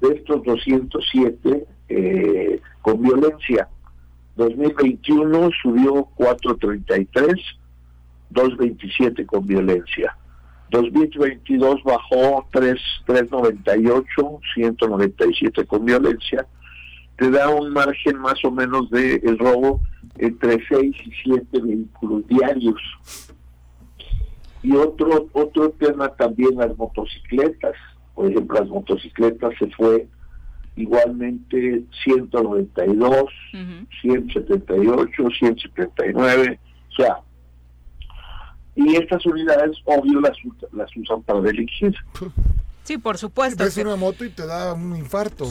de 0.00 0.08
estos 0.08 0.42
207 0.42 1.66
eh, 1.88 2.60
con 2.80 3.00
violencia. 3.00 3.68
2021 4.34 5.50
subió 5.62 6.08
433, 6.16 7.34
227 8.30 9.26
con 9.26 9.46
violencia. 9.46 10.16
2022 10.72 11.84
bajó 11.84 12.46
3, 12.50 12.74
398, 13.06 14.40
197 14.54 15.64
con 15.66 15.84
violencia. 15.84 16.46
Te 17.16 17.30
da 17.30 17.50
un 17.50 17.70
margen 17.72 18.18
más 18.18 18.42
o 18.44 18.50
menos 18.50 18.90
de 18.90 19.16
el 19.16 19.38
robo 19.38 19.80
entre 20.18 20.58
6 20.66 20.96
y 21.04 21.12
7 21.22 21.60
vehículos 21.60 22.26
diarios. 22.26 22.80
Y 24.62 24.74
otro 24.74 25.28
otro 25.32 25.70
tema 25.70 26.08
también 26.16 26.56
las 26.56 26.76
motocicletas. 26.76 27.74
Por 28.14 28.30
ejemplo, 28.30 28.58
las 28.58 28.68
motocicletas 28.68 29.52
se 29.58 29.68
fue 29.68 30.08
igualmente 30.76 31.82
192, 32.04 33.24
178, 34.00 35.28
179. 35.38 36.60
O 36.88 36.94
sea, 36.94 37.18
y 38.74 38.96
estas 38.96 39.24
unidades, 39.26 39.76
obvio, 39.84 40.20
las, 40.20 40.36
las 40.72 40.96
usan 40.96 41.22
para 41.22 41.40
delinquir. 41.40 41.94
Sí, 42.84 42.98
por 42.98 43.16
supuesto. 43.16 43.62
Ves 43.62 43.76
una 43.76 43.94
moto 43.94 44.24
y 44.24 44.30
te 44.30 44.44
da 44.44 44.74
un 44.74 44.96
infarto, 44.96 45.46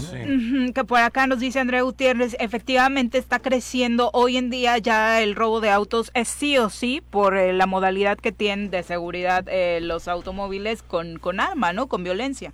que 0.75 0.83
por 0.83 0.99
acá 0.99 1.27
nos 1.27 1.39
dice 1.39 1.59
André 1.59 1.81
Gutiérrez, 1.81 2.35
efectivamente 2.39 3.17
está 3.17 3.39
creciendo 3.39 4.09
hoy 4.13 4.35
en 4.35 4.49
día 4.49 4.77
ya 4.79 5.21
el 5.21 5.35
robo 5.35 5.61
de 5.61 5.69
autos, 5.69 6.11
es 6.13 6.27
sí 6.27 6.57
o 6.57 6.69
sí 6.69 7.01
por 7.09 7.37
eh, 7.37 7.53
la 7.53 7.67
modalidad 7.67 8.17
que 8.17 8.33
tienen 8.33 8.69
de 8.69 8.83
seguridad 8.83 9.45
eh, 9.47 9.79
los 9.81 10.09
automóviles 10.09 10.83
con, 10.83 11.19
con 11.19 11.39
arma, 11.39 11.71
¿no? 11.71 11.87
Con 11.87 12.03
violencia. 12.03 12.53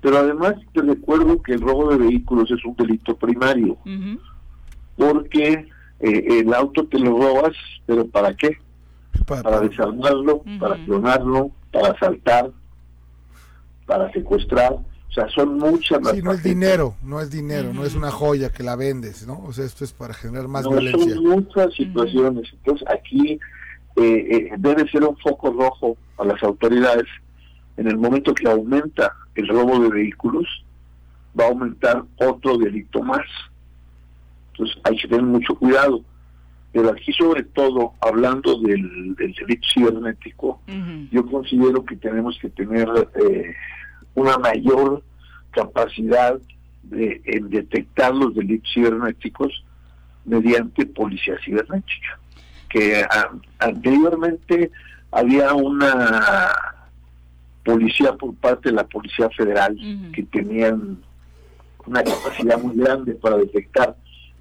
Pero 0.00 0.18
además 0.18 0.54
te 0.72 0.82
recuerdo 0.82 1.42
que 1.42 1.54
el 1.54 1.60
robo 1.60 1.90
de 1.90 1.98
vehículos 1.98 2.48
es 2.50 2.64
un 2.64 2.76
delito 2.76 3.16
primario, 3.16 3.76
porque 4.96 5.66
eh, 5.98 6.40
el 6.40 6.54
auto 6.54 6.86
te 6.86 6.98
lo 6.98 7.18
robas, 7.18 7.56
pero 7.86 8.06
¿para 8.06 8.34
qué? 8.34 8.56
Para, 9.26 9.60
desarmarlo, 9.60 10.42
para 10.58 10.76
clonarlo, 10.84 11.50
para 11.72 11.92
asaltar, 11.92 12.50
para 13.86 14.10
secuestrar. 14.12 14.72
O 14.72 15.12
sea, 15.12 15.28
son 15.28 15.58
muchas 15.58 16.00
las. 16.02 16.14
Sí, 16.14 16.22
no 16.22 16.32
es 16.32 16.42
dinero, 16.42 16.94
no 17.02 17.20
es 17.20 17.30
dinero, 17.30 17.72
no 17.72 17.84
es 17.84 17.94
una 17.94 18.10
joya 18.10 18.50
que 18.50 18.62
la 18.62 18.76
vendes, 18.76 19.26
¿no? 19.26 19.40
O 19.44 19.52
sea, 19.52 19.64
esto 19.64 19.84
es 19.84 19.92
para 19.92 20.14
generar 20.14 20.46
más 20.46 20.64
no, 20.64 20.70
violencia. 20.70 21.14
Son 21.14 21.24
muchas 21.24 21.74
situaciones. 21.74 22.48
Entonces, 22.52 22.86
aquí 22.88 23.32
eh, 23.32 23.38
eh, 23.96 24.50
debe 24.56 24.88
ser 24.88 25.02
un 25.02 25.16
foco 25.16 25.50
rojo 25.50 25.96
a 26.16 26.24
las 26.24 26.40
autoridades. 26.42 27.06
En 27.76 27.88
el 27.88 27.96
momento 27.96 28.34
que 28.34 28.48
aumenta 28.48 29.16
el 29.34 29.48
robo 29.48 29.80
de 29.80 29.88
vehículos, 29.88 30.46
va 31.38 31.44
a 31.44 31.48
aumentar 31.48 32.04
otro 32.18 32.56
delito 32.58 33.02
más. 33.02 33.26
Entonces, 34.52 34.76
hay 34.84 34.96
que 34.96 35.08
tener 35.08 35.24
mucho 35.24 35.54
cuidado. 35.56 36.04
Pero 36.72 36.90
aquí, 36.90 37.12
sobre 37.12 37.42
todo, 37.42 37.94
hablando 38.00 38.60
del, 38.60 39.14
delito 39.16 39.68
cibernético, 39.74 40.60
yo 41.10 41.26
considero 41.26 41.84
que 41.84 41.96
tenemos 41.96 42.38
que 42.40 42.48
tener. 42.50 42.88
Eh, 43.16 43.54
una 44.14 44.38
mayor 44.38 45.02
capacidad 45.50 46.38
de, 46.82 47.20
en 47.24 47.50
detectar 47.50 48.14
los 48.14 48.34
delitos 48.34 48.70
cibernéticos 48.72 49.64
mediante 50.24 50.86
policía 50.86 51.36
cibernética. 51.44 52.18
Que 52.68 53.04
anteriormente 53.58 54.70
había 55.10 55.54
una 55.54 56.50
policía 57.64 58.14
por 58.14 58.34
parte 58.36 58.68
de 58.68 58.76
la 58.76 58.84
Policía 58.84 59.28
Federal 59.30 59.76
que 60.14 60.22
tenían 60.22 60.98
una 61.86 62.02
capacidad 62.04 62.60
muy 62.60 62.76
grande 62.76 63.14
para 63.14 63.38
detectar. 63.38 63.96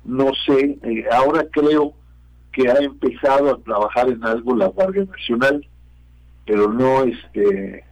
No 0.06 0.32
sé, 0.46 0.78
eh, 0.84 1.06
ahora 1.12 1.46
creo 1.52 1.94
que 2.52 2.70
ha 2.70 2.78
empezado 2.78 3.52
a 3.52 3.58
trabajar 3.60 4.10
en 4.10 4.24
algo 4.24 4.56
la 4.56 4.68
Guardia 4.68 5.06
Nacional, 5.06 5.66
pero 6.46 6.72
no 6.72 7.04
este 7.04 7.84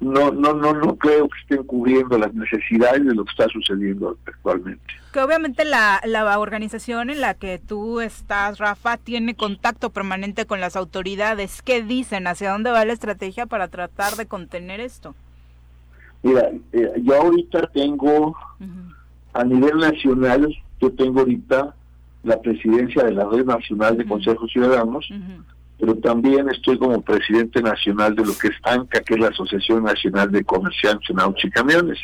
no, 0.00 0.30
no, 0.30 0.54
no, 0.54 0.72
no 0.72 0.96
creo 0.96 1.28
que 1.28 1.38
estén 1.40 1.66
cubriendo 1.66 2.16
las 2.16 2.32
necesidades 2.32 3.04
de 3.04 3.14
lo 3.14 3.24
que 3.24 3.32
está 3.32 3.48
sucediendo 3.48 4.16
actualmente. 4.26 4.94
Que 5.12 5.20
obviamente 5.20 5.66
la, 5.66 6.00
la 6.06 6.38
organización 6.38 7.10
en 7.10 7.20
la 7.20 7.34
que 7.34 7.58
tú 7.58 8.00
estás, 8.00 8.58
Rafa, 8.58 8.96
tiene 8.96 9.34
contacto 9.34 9.90
permanente 9.90 10.46
con 10.46 10.58
las 10.60 10.74
autoridades. 10.74 11.60
¿Qué 11.60 11.82
dicen? 11.82 12.26
¿Hacia 12.26 12.50
dónde 12.50 12.70
va 12.70 12.84
la 12.86 12.94
estrategia 12.94 13.44
para 13.44 13.68
tratar 13.68 14.14
de 14.14 14.24
contener 14.24 14.80
esto? 14.80 15.14
Mira, 16.22 16.50
eh, 16.72 16.92
yo 17.02 17.16
ahorita 17.16 17.66
tengo, 17.68 18.36
a 19.34 19.44
nivel 19.44 19.78
nacional, 19.78 20.48
yo 20.80 20.92
tengo 20.92 21.20
ahorita 21.20 21.74
la 22.22 22.40
presidencia 22.40 23.04
de 23.04 23.12
la 23.12 23.24
Red 23.24 23.46
Nacional 23.46 23.96
de 23.96 24.06
Consejos 24.06 24.50
Ciudadanos, 24.52 25.08
pero 25.78 25.94
también 25.96 26.48
estoy 26.50 26.78
como 26.78 27.00
presidente 27.00 27.62
nacional 27.62 28.14
de 28.14 28.26
lo 28.26 28.36
que 28.36 28.48
es 28.48 28.56
ANCA, 28.62 29.00
que 29.00 29.14
es 29.14 29.20
la 29.20 29.28
Asociación 29.28 29.84
Nacional 29.84 30.30
de 30.30 30.44
Comerciantes 30.44 31.08
en 31.08 31.20
Autos 31.20 31.44
y 31.44 31.50
Camiones. 31.50 31.98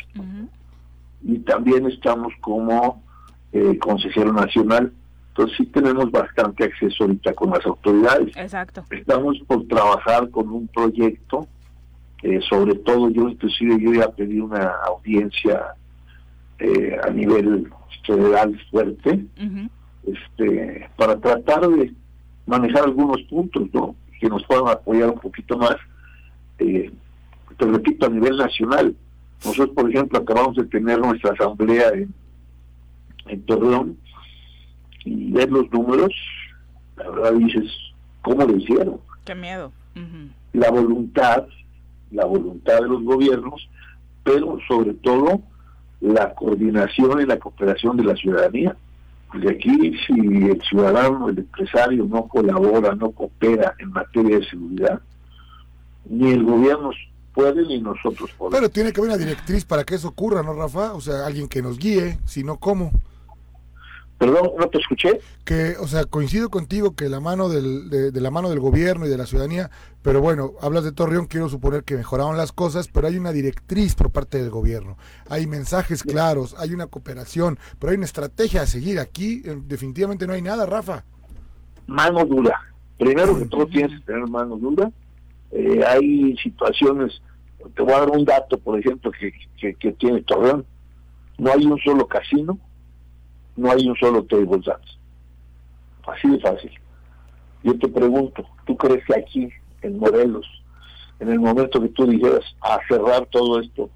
Y 1.23 1.39
también 1.39 1.85
estamos 1.87 2.33
como 2.41 3.03
eh, 3.51 3.77
consejero 3.79 4.33
nacional. 4.33 4.91
Entonces 5.29 5.57
sí 5.57 5.65
tenemos 5.67 6.09
bastante 6.09 6.63
acceso 6.63 7.03
ahorita 7.03 7.33
con 7.33 7.51
las 7.51 7.63
autoridades. 7.65 8.35
Exacto. 8.35 8.83
Estamos 8.89 9.37
por 9.45 9.67
trabajar 9.67 10.29
con 10.31 10.49
un 10.49 10.67
proyecto, 10.67 11.47
eh, 12.23 12.39
sobre 12.49 12.73
todo 12.75 13.09
yo 13.09 13.29
inclusive 13.29 13.77
yo 13.79 13.93
ya 13.93 14.09
pedí 14.09 14.39
una 14.39 14.71
audiencia 14.87 15.75
eh, 16.57 16.97
a 17.03 17.11
nivel 17.11 17.71
federal 18.03 18.59
fuerte, 18.71 19.25
este, 20.05 20.89
para 20.95 21.17
tratar 21.19 21.67
de 21.67 21.93
manejar 22.45 22.85
algunos 22.85 23.21
puntos 23.23 23.67
¿no? 23.73 23.95
que 24.19 24.29
nos 24.29 24.43
puedan 24.45 24.67
apoyar 24.67 25.09
un 25.09 25.19
poquito 25.19 25.57
más. 25.57 25.75
Eh, 26.59 26.91
te 27.57 27.65
repito, 27.65 28.05
a 28.05 28.09
nivel 28.09 28.37
nacional. 28.37 28.95
Nosotros, 29.45 29.75
por 29.75 29.89
ejemplo, 29.89 30.19
acabamos 30.19 30.55
de 30.55 30.65
tener 30.65 30.99
nuestra 30.99 31.33
asamblea 31.33 31.89
en, 31.89 32.13
en 33.27 33.41
Torreón 33.43 33.97
y 35.05 35.31
ver 35.31 35.51
los 35.51 35.71
números, 35.71 36.13
la 36.97 37.09
verdad 37.09 37.33
dices, 37.33 37.71
¿cómo 38.21 38.45
lo 38.45 38.57
hicieron? 38.57 38.99
Qué 39.25 39.35
miedo. 39.35 39.71
La 40.53 40.69
voluntad, 40.69 41.47
la 42.11 42.25
voluntad 42.25 42.79
de 42.81 42.87
los 42.87 43.03
gobiernos, 43.03 43.67
pero 44.23 44.57
sobre 44.67 44.93
todo 44.93 45.41
la 46.01 46.33
coordinación 46.35 47.21
y 47.21 47.25
la 47.25 47.39
cooperación 47.39 47.97
de 47.97 48.03
la 48.03 48.15
ciudadanía. 48.15 48.75
De 49.33 49.51
aquí, 49.51 49.93
si 50.07 50.13
el 50.13 50.61
ciudadano, 50.61 51.29
el 51.29 51.39
empresario 51.39 52.05
no 52.05 52.27
colabora, 52.27 52.95
no 52.95 53.11
coopera 53.11 53.75
en 53.79 53.91
materia 53.91 54.39
de 54.39 54.49
seguridad, 54.49 55.01
ni 56.05 56.31
el 56.31 56.43
gobierno 56.43 56.91
puede 57.33 57.67
ni 57.67 57.79
nosotros 57.81 58.31
podemos. 58.37 58.57
Pero 58.57 58.69
tiene 58.69 58.91
que 58.91 59.01
haber 59.01 59.11
una 59.11 59.17
directriz 59.17 59.65
para 59.65 59.83
que 59.83 59.95
eso 59.95 60.07
ocurra, 60.07 60.41
¿no, 60.43 60.53
Rafa? 60.53 60.93
O 60.93 61.01
sea, 61.01 61.25
alguien 61.25 61.47
que 61.47 61.61
nos 61.61 61.77
guíe, 61.77 62.17
si 62.25 62.43
no, 62.43 62.57
¿cómo? 62.57 62.91
Perdón, 64.17 64.49
no 64.57 64.67
te 64.67 64.79
escuché. 64.79 65.19
Que, 65.45 65.75
o 65.79 65.87
sea, 65.87 66.05
coincido 66.05 66.49
contigo 66.49 66.95
que 66.95 67.07
la 67.07 67.19
mano 67.19 67.49
del, 67.49 67.89
de, 67.89 68.19
la 68.19 68.31
mano 68.31 68.49
del 68.49 68.59
gobierno 68.59 69.05
y 69.05 69.09
de 69.09 69.17
la 69.17 69.27
ciudadanía, 69.27 69.69
pero 70.01 70.21
bueno, 70.21 70.53
hablas 70.59 70.83
de 70.83 70.91
Torreón, 70.91 71.27
quiero 71.27 71.49
suponer 71.49 71.83
que 71.83 71.95
mejoraron 71.95 72.35
las 72.35 72.51
cosas, 72.51 72.87
pero 72.87 73.07
hay 73.07 73.17
una 73.17 73.31
directriz 73.31 73.93
por 73.93 74.11
parte 74.11 74.39
del 74.39 74.49
gobierno, 74.49 74.97
hay 75.29 75.45
mensajes 75.45 76.01
claros, 76.01 76.55
hay 76.57 76.73
una 76.73 76.87
cooperación, 76.87 77.59
pero 77.79 77.91
hay 77.91 77.97
una 77.97 78.05
estrategia 78.05 78.63
a 78.63 78.65
seguir. 78.65 78.99
Aquí 78.99 79.43
definitivamente 79.65 80.25
no 80.25 80.33
hay 80.33 80.41
nada, 80.41 80.65
Rafa. 80.65 81.03
Mano 81.85 82.25
dura. 82.25 82.59
Primero 82.97 83.37
que 83.37 83.45
todo 83.45 83.67
tienes 83.67 83.99
que 83.99 84.05
tener 84.07 84.27
mano 84.27 84.57
dura. 84.57 84.91
Eh, 85.51 85.83
hay 85.85 86.35
situaciones, 86.37 87.21
te 87.75 87.83
voy 87.83 87.93
a 87.93 87.99
dar 87.99 88.09
un 88.09 88.25
dato, 88.25 88.57
por 88.57 88.79
ejemplo, 88.79 89.11
que, 89.11 89.31
que, 89.59 89.75
que 89.75 89.91
tiene 89.91 90.23
Torreón. 90.23 90.65
No 91.37 91.51
hay 91.51 91.67
un 91.67 91.77
solo 91.81 92.07
casino 92.07 92.57
no 93.57 93.71
hay 93.71 93.87
un 93.87 93.95
solo 93.97 94.23
table 94.23 94.61
dance. 94.65 94.97
Así 96.07 96.29
de 96.29 96.39
fácil. 96.39 96.71
Yo 97.63 97.77
te 97.77 97.87
pregunto, 97.89 98.45
¿tú 98.65 98.77
crees 98.77 99.03
que 99.05 99.19
aquí, 99.19 99.49
en 99.81 99.99
Morelos, 99.99 100.45
en 101.19 101.29
el 101.29 101.39
momento 101.39 101.81
que 101.81 101.89
tú 101.89 102.05
dijeras 102.07 102.45
a 102.61 102.79
cerrar 102.87 103.25
todo 103.25 103.59
esto, 103.59 103.89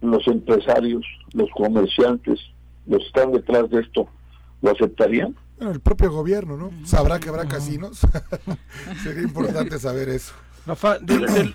los 0.00 0.26
empresarios, 0.28 1.04
los 1.32 1.50
comerciantes, 1.50 2.40
los 2.86 3.00
que 3.00 3.06
están 3.06 3.32
detrás 3.32 3.68
de 3.68 3.80
esto, 3.80 4.08
lo 4.62 4.70
aceptarían? 4.70 5.36
el 5.60 5.80
propio 5.80 6.12
gobierno, 6.12 6.56
¿no? 6.56 6.70
Sabrá 6.84 7.18
que 7.18 7.28
habrá 7.28 7.46
casinos. 7.46 8.00
Sería 9.02 9.22
importante 9.22 9.76
saber 9.80 10.08
eso. 10.08 10.32
Rafa, 10.68 10.98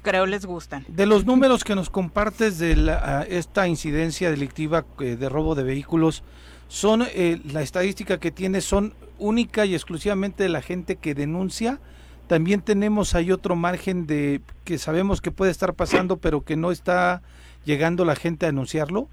creo 0.02 0.26
les 0.26 0.44
gustan. 0.44 0.84
De 0.88 1.06
los 1.06 1.26
números 1.26 1.64
que 1.64 1.76
nos 1.76 1.92
compartes 1.92 2.58
de 2.58 2.98
esta 3.30 3.68
incidencia 3.68 4.32
delictiva 4.32 4.86
eh, 5.00 5.16
de 5.16 5.30
robo 5.30 5.54
de 5.54 5.62
vehículos, 5.62 6.24
son 6.68 7.04
eh, 7.04 7.40
la 7.52 7.62
estadística 7.62 8.20
que 8.20 8.32
tienes 8.32 8.66
son 8.66 8.96
única 9.20 9.68
y 9.68 9.76
exclusivamente 9.76 10.42
de 10.42 10.50
la 10.50 10.64
gente 10.64 10.96
que 10.96 11.14
denuncia. 11.14 11.80
También 12.26 12.62
tenemos 12.62 13.14
ahí 13.14 13.32
otro 13.32 13.56
margen 13.56 14.08
de 14.08 14.42
que 14.64 14.80
sabemos 14.80 15.22
que 15.22 15.30
puede 15.30 15.52
estar 15.52 15.76
pasando, 15.76 16.18
pero 16.18 16.42
que 16.42 16.56
no 16.56 16.72
está 16.72 17.22
llegando 17.66 18.06
la 18.06 18.16
gente 18.16 18.48
a 18.48 18.50
denunciarlo. 18.50 19.08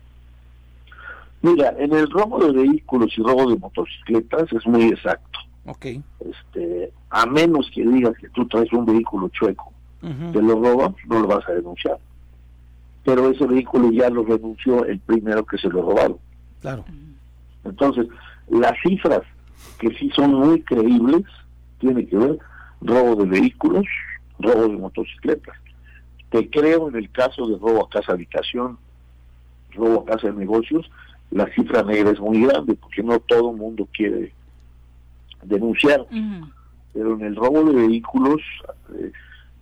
Mira, 1.43 1.75
en 1.79 1.95
el 1.95 2.11
robo 2.11 2.39
de 2.39 2.53
vehículos 2.53 3.13
y 3.19 3.23
robo 3.23 3.51
de 3.51 3.59
motocicletas 3.59 4.51
es 4.51 4.67
muy 4.67 4.85
exacto. 4.85 5.41
Ok. 5.67 5.87
Este, 6.21 6.91
a 7.11 7.27
menos 7.27 7.71
que 7.75 7.85
digas 7.87 8.17
que 8.19 8.31
tú 8.31 8.49
traes 8.49 8.73
un 8.73 8.87
vehículo 8.87 9.29
chueco 9.29 9.75
te 10.01 10.43
lo 10.43 10.55
roban, 10.61 10.95
no 11.07 11.21
lo 11.21 11.27
vas 11.27 11.49
a 11.49 11.53
denunciar. 11.53 11.99
Pero 13.05 13.31
ese 13.31 13.47
vehículo 13.47 13.91
ya 13.91 14.09
lo 14.11 14.25
renunció 14.25 14.85
el 14.85 14.99
primero 15.01 15.45
que 15.45 15.59
se 15.59 15.69
lo 15.69 15.83
robaron. 15.83 16.19
Claro. 16.61 16.85
Entonces, 17.65 18.07
las 18.49 18.75
cifras 18.83 19.23
que 19.79 19.91
sí 19.97 20.11
son 20.15 20.35
muy 20.35 20.63
creíbles 20.63 21.23
tiene 21.79 22.07
que 22.07 22.17
ver 22.17 22.39
robo 22.81 23.23
de 23.23 23.27
vehículos, 23.29 23.87
robo 24.39 24.69
de 24.69 24.77
motocicletas. 24.77 25.57
Te 26.31 26.49
creo 26.49 26.89
en 26.89 26.97
el 26.97 27.11
caso 27.11 27.47
de 27.47 27.59
robo 27.59 27.85
a 27.85 27.89
casa 27.89 28.13
habitación, 28.13 28.79
robo 29.73 30.03
a 30.03 30.05
casa 30.05 30.29
de 30.29 30.35
negocios, 30.35 30.91
la 31.31 31.47
cifra 31.55 31.83
negra 31.83 32.11
es 32.11 32.21
muy 32.21 32.43
grande 32.45 32.75
porque 32.75 33.03
no 33.03 33.19
todo 33.21 33.51
el 33.51 33.57
mundo 33.57 33.89
quiere 33.93 34.33
denunciar. 35.43 36.07
Pero 36.93 37.15
en 37.15 37.23
el 37.23 37.37
robo 37.37 37.65
de 37.65 37.87
vehículos, 37.87 38.41
eh, 38.95 39.13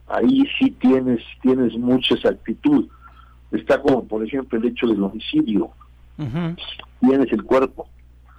ahí 0.08 0.44
sí 0.58 0.70
tienes, 0.72 1.22
tienes 1.42 1.76
mucha 1.76 2.14
exactitud. 2.14 2.88
Está 3.52 3.80
como, 3.80 4.06
por 4.06 4.24
ejemplo, 4.24 4.58
el 4.58 4.66
hecho 4.66 4.86
del 4.86 5.02
homicidio. 5.02 5.70
Tienes 7.00 7.32
el 7.32 7.44
cuerpo. 7.44 7.88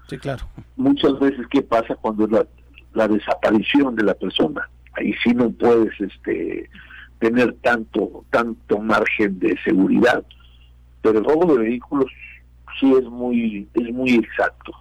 Sí, 0.07 0.17
claro. 0.17 0.45
Muchas 0.76 1.20
veces, 1.20 1.45
¿qué 1.49 1.61
pasa 1.61 1.95
cuando 1.95 2.28
la, 2.28 2.45
la 2.93 3.07
desaparición 3.07 3.95
de 3.95 4.03
la 4.03 4.13
persona? 4.13 4.70
Ahí 4.93 5.13
sí 5.24 5.34
no 5.34 5.49
puedes 5.51 5.99
este, 5.99 6.70
tener 7.20 7.55
tanto, 7.61 8.26
tanto 8.30 8.80
margen 8.80 9.39
de 9.39 9.57
seguridad. 9.63 10.24
Pero 11.01 11.20
el 11.20 11.26
robo 11.26 11.53
de 11.53 11.63
vehículos 11.63 12.11
sí 12.80 12.91
es 12.93 13.05
muy, 13.05 13.67
es 13.74 13.93
muy 13.93 14.15
exacto. 14.15 14.74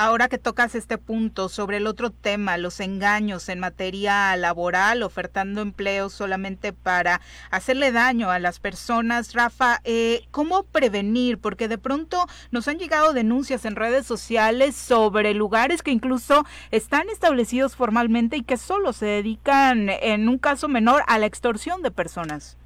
Ahora 0.00 0.28
que 0.28 0.38
tocas 0.38 0.76
este 0.76 0.96
punto 0.96 1.48
sobre 1.48 1.78
el 1.78 1.88
otro 1.88 2.10
tema, 2.10 2.56
los 2.56 2.78
engaños 2.78 3.48
en 3.48 3.58
materia 3.58 4.36
laboral, 4.36 5.02
ofertando 5.02 5.60
empleos 5.60 6.12
solamente 6.12 6.72
para 6.72 7.20
hacerle 7.50 7.90
daño 7.90 8.30
a 8.30 8.38
las 8.38 8.60
personas, 8.60 9.34
Rafa, 9.34 9.80
eh, 9.82 10.28
¿cómo 10.30 10.62
prevenir? 10.62 11.38
Porque 11.38 11.66
de 11.66 11.78
pronto 11.78 12.28
nos 12.52 12.68
han 12.68 12.78
llegado 12.78 13.12
denuncias 13.12 13.64
en 13.64 13.74
redes 13.74 14.06
sociales 14.06 14.76
sobre 14.76 15.34
lugares 15.34 15.82
que 15.82 15.90
incluso 15.90 16.46
están 16.70 17.08
establecidos 17.08 17.74
formalmente 17.74 18.36
y 18.36 18.44
que 18.44 18.56
solo 18.56 18.92
se 18.92 19.06
dedican, 19.06 19.88
en 19.88 20.28
un 20.28 20.38
caso 20.38 20.68
menor, 20.68 21.02
a 21.08 21.18
la 21.18 21.26
extorsión 21.26 21.82
de 21.82 21.90
personas. 21.90 22.56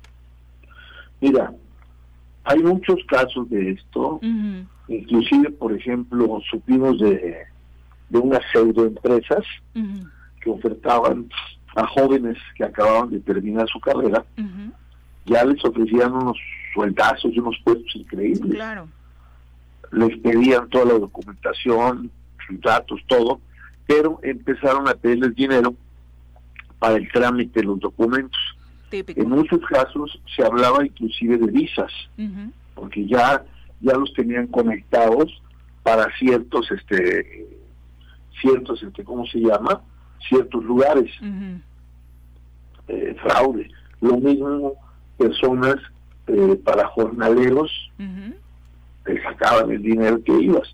Mira, 1.22 1.54
hay 2.44 2.58
muchos 2.60 2.98
casos 3.08 3.48
de 3.50 3.72
esto. 3.72 4.20
Inclusive, 4.88 5.50
por 5.50 5.72
ejemplo, 5.72 6.40
supimos 6.50 6.98
de, 6.98 7.36
de 8.08 8.18
unas 8.18 8.40
pseudoempresas 8.52 9.44
que 10.40 10.50
ofertaban 10.50 11.28
a 11.74 11.86
jóvenes 11.86 12.36
que 12.56 12.64
acababan 12.64 13.10
de 13.10 13.20
terminar 13.20 13.66
su 13.68 13.80
carrera, 13.80 14.24
ya 15.24 15.44
les 15.44 15.64
ofrecían 15.64 16.12
unos 16.12 16.36
sueldazos 16.74 17.32
y 17.32 17.38
unos 17.38 17.56
puestos 17.64 17.94
increíbles. 17.94 18.54
Claro. 18.54 18.88
Les 19.92 20.16
pedían 20.18 20.68
toda 20.68 20.86
la 20.86 20.98
documentación, 20.98 22.10
sus 22.46 22.60
datos, 22.60 23.00
todo, 23.06 23.40
pero 23.86 24.18
empezaron 24.22 24.88
a 24.88 24.94
pedirles 24.94 25.34
dinero 25.34 25.74
para 26.78 26.96
el 26.96 27.10
trámite 27.12 27.60
de 27.60 27.66
los 27.66 27.78
documentos. 27.78 28.40
En 28.92 29.28
muchos 29.28 29.60
casos 29.60 30.20
se 30.36 30.44
hablaba 30.44 30.84
inclusive 30.84 31.38
de 31.38 31.50
visas, 31.50 31.92
porque 32.74 33.06
ya 33.06 33.44
ya 33.80 33.94
los 33.94 34.12
tenían 34.14 34.46
conectados 34.46 35.42
para 35.82 36.06
ciertos 36.18 36.70
este 36.70 37.48
ciertos 38.40 38.82
este 38.82 39.02
cómo 39.02 39.26
se 39.26 39.40
llama 39.40 39.80
ciertos 40.28 40.62
lugares. 40.64 41.10
Eh, 42.88 43.16
fraude. 43.22 43.70
Lo 44.00 44.18
mismo 44.18 44.74
personas 45.16 45.76
eh, 46.26 46.60
para 46.64 46.86
jornaleros 46.88 47.70
que 49.04 49.22
sacaban 49.22 49.70
el 49.70 49.82
dinero 49.82 50.22
que 50.22 50.32
ibas. 50.32 50.68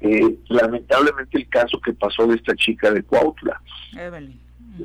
Eh, 0.00 0.38
lamentablemente 0.48 1.38
el 1.38 1.48
caso 1.48 1.80
que 1.80 1.92
pasó 1.92 2.26
de 2.26 2.36
esta 2.36 2.54
chica 2.54 2.90
de 2.90 3.02
Cuautla 3.02 3.60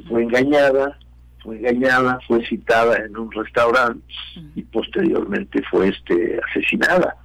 fue 0.08 0.24
engañada 0.24 0.98
fue 1.44 1.58
engañada 1.58 2.20
fue 2.26 2.44
citada 2.46 2.98
en 3.06 3.18
un 3.18 3.32
restaurante 3.32 4.02
y 4.56 4.64
posteriormente 4.64 5.62
fue 5.70 5.90
este 5.90 6.40
asesinada. 6.50 7.18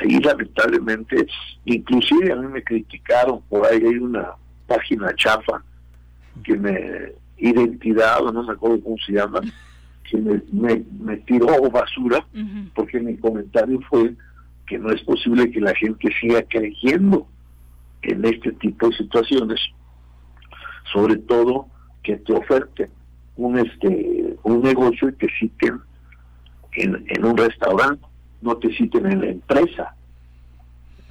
Ahí 0.00 0.18
lamentablemente, 0.20 1.26
inclusive 1.64 2.32
a 2.32 2.36
mí 2.36 2.48
me 2.48 2.62
criticaron, 2.62 3.40
por 3.48 3.66
ahí 3.66 3.78
hay 3.82 3.96
una 3.96 4.32
página 4.66 5.14
chafa 5.14 5.62
que 6.44 6.56
me, 6.56 7.12
identidad, 7.38 8.20
no 8.20 8.42
me 8.42 8.52
acuerdo 8.52 8.82
cómo 8.82 8.96
se 8.98 9.12
llama, 9.12 9.40
que 10.08 10.16
me, 10.16 10.84
me, 11.00 11.16
tiró 11.18 11.46
basura, 11.70 12.24
porque 12.74 13.00
mi 13.00 13.16
comentario 13.16 13.80
fue 13.88 14.14
que 14.66 14.78
no 14.78 14.90
es 14.90 15.00
posible 15.02 15.50
que 15.50 15.60
la 15.60 15.74
gente 15.74 16.12
siga 16.20 16.42
creyendo 16.42 17.26
en 18.02 18.24
este 18.24 18.52
tipo 18.52 18.88
de 18.88 18.96
situaciones, 18.96 19.60
sobre 20.92 21.16
todo 21.16 21.66
que 22.02 22.16
te 22.16 22.32
oferten 22.32 22.90
un 23.38 23.58
este 23.58 24.36
un 24.42 24.60
negocio 24.62 25.08
y 25.08 25.12
te 25.12 25.28
citen 25.38 25.80
en, 26.72 27.04
en 27.08 27.24
un 27.24 27.36
restaurante 27.36 28.06
no 28.40 28.56
te 28.56 28.72
citen 28.74 29.06
en 29.06 29.20
la 29.20 29.26
empresa. 29.28 29.94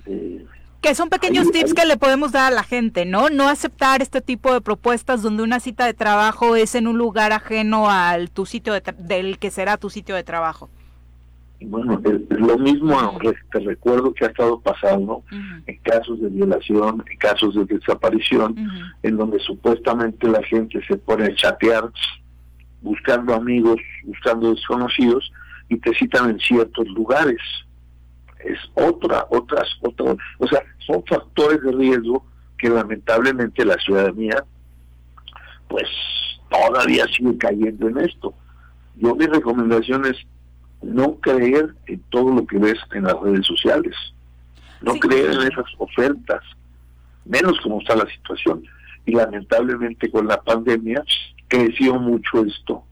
Eh, 0.05 0.45
que 0.81 0.95
son 0.95 1.09
pequeños 1.09 1.51
tips 1.51 1.73
que 1.73 1.85
le 1.85 1.97
podemos 1.97 2.31
dar 2.31 2.51
a 2.51 2.55
la 2.55 2.63
gente, 2.63 3.05
¿no? 3.05 3.29
No 3.29 3.49
aceptar 3.49 4.01
este 4.01 4.21
tipo 4.21 4.53
de 4.53 4.61
propuestas 4.61 5.23
donde 5.23 5.43
una 5.43 5.59
cita 5.59 5.85
de 5.85 5.93
trabajo 5.93 6.55
es 6.55 6.75
en 6.75 6.87
un 6.87 6.97
lugar 6.97 7.31
ajeno 7.31 7.89
al 7.89 8.29
tu 8.29 8.45
sitio 8.45 8.73
del 8.73 9.39
que 9.39 9.51
será 9.51 9.77
tu 9.77 9.89
sitio 9.89 10.15
de 10.15 10.23
trabajo. 10.23 10.69
Bueno, 11.59 11.99
es 12.03 12.39
lo 12.39 12.57
mismo 12.59 12.95
te 13.51 13.59
recuerdo 13.59 14.13
que 14.13 14.25
ha 14.25 14.27
estado 14.27 14.59
pasando 14.61 15.23
en 15.31 15.77
casos 15.79 16.21
de 16.21 16.29
violación, 16.29 17.03
en 17.09 17.17
casos 17.17 17.55
de 17.55 17.65
desaparición, 17.65 18.55
en 19.01 19.17
donde 19.17 19.39
supuestamente 19.39 20.27
la 20.27 20.43
gente 20.43 20.79
se 20.87 20.97
pone 20.97 21.25
a 21.25 21.35
chatear 21.35 21.89
buscando 22.81 23.33
amigos, 23.33 23.79
buscando 24.03 24.53
desconocidos, 24.53 25.31
y 25.69 25.77
te 25.77 25.93
citan 25.95 26.29
en 26.29 26.39
ciertos 26.39 26.87
lugares. 26.89 27.41
Es 28.39 28.59
otra, 28.75 29.25
otras, 29.29 29.67
otro, 29.81 30.15
o 30.37 30.47
sea, 30.47 30.61
son 30.85 31.03
factores 31.05 31.61
de 31.63 31.71
riesgo 31.71 32.25
que 32.57 32.69
lamentablemente 32.69 33.65
la 33.65 33.77
ciudadanía, 33.77 34.43
pues 35.67 35.87
todavía 36.49 37.05
sigue 37.07 37.37
cayendo 37.37 37.89
en 37.89 37.97
esto. 37.97 38.33
Yo 38.95 39.15
mi 39.15 39.25
recomendación 39.25 40.05
es 40.05 40.17
no 40.81 41.15
creer 41.15 41.73
en 41.87 41.99
todo 42.09 42.33
lo 42.33 42.45
que 42.45 42.57
ves 42.57 42.77
en 42.93 43.03
las 43.03 43.19
redes 43.19 43.45
sociales, 43.45 43.95
no 44.81 44.93
creer 44.95 45.31
en 45.31 45.41
esas 45.41 45.65
ofertas, 45.77 46.43
menos 47.25 47.59
como 47.61 47.81
está 47.81 47.95
la 47.95 48.07
situación. 48.07 48.63
Y 49.05 49.13
lamentablemente 49.13 50.11
con 50.11 50.27
la 50.27 50.41
pandemia 50.41 51.03
creció 51.47 51.95
mucho 51.95 52.43
esto 52.45 52.83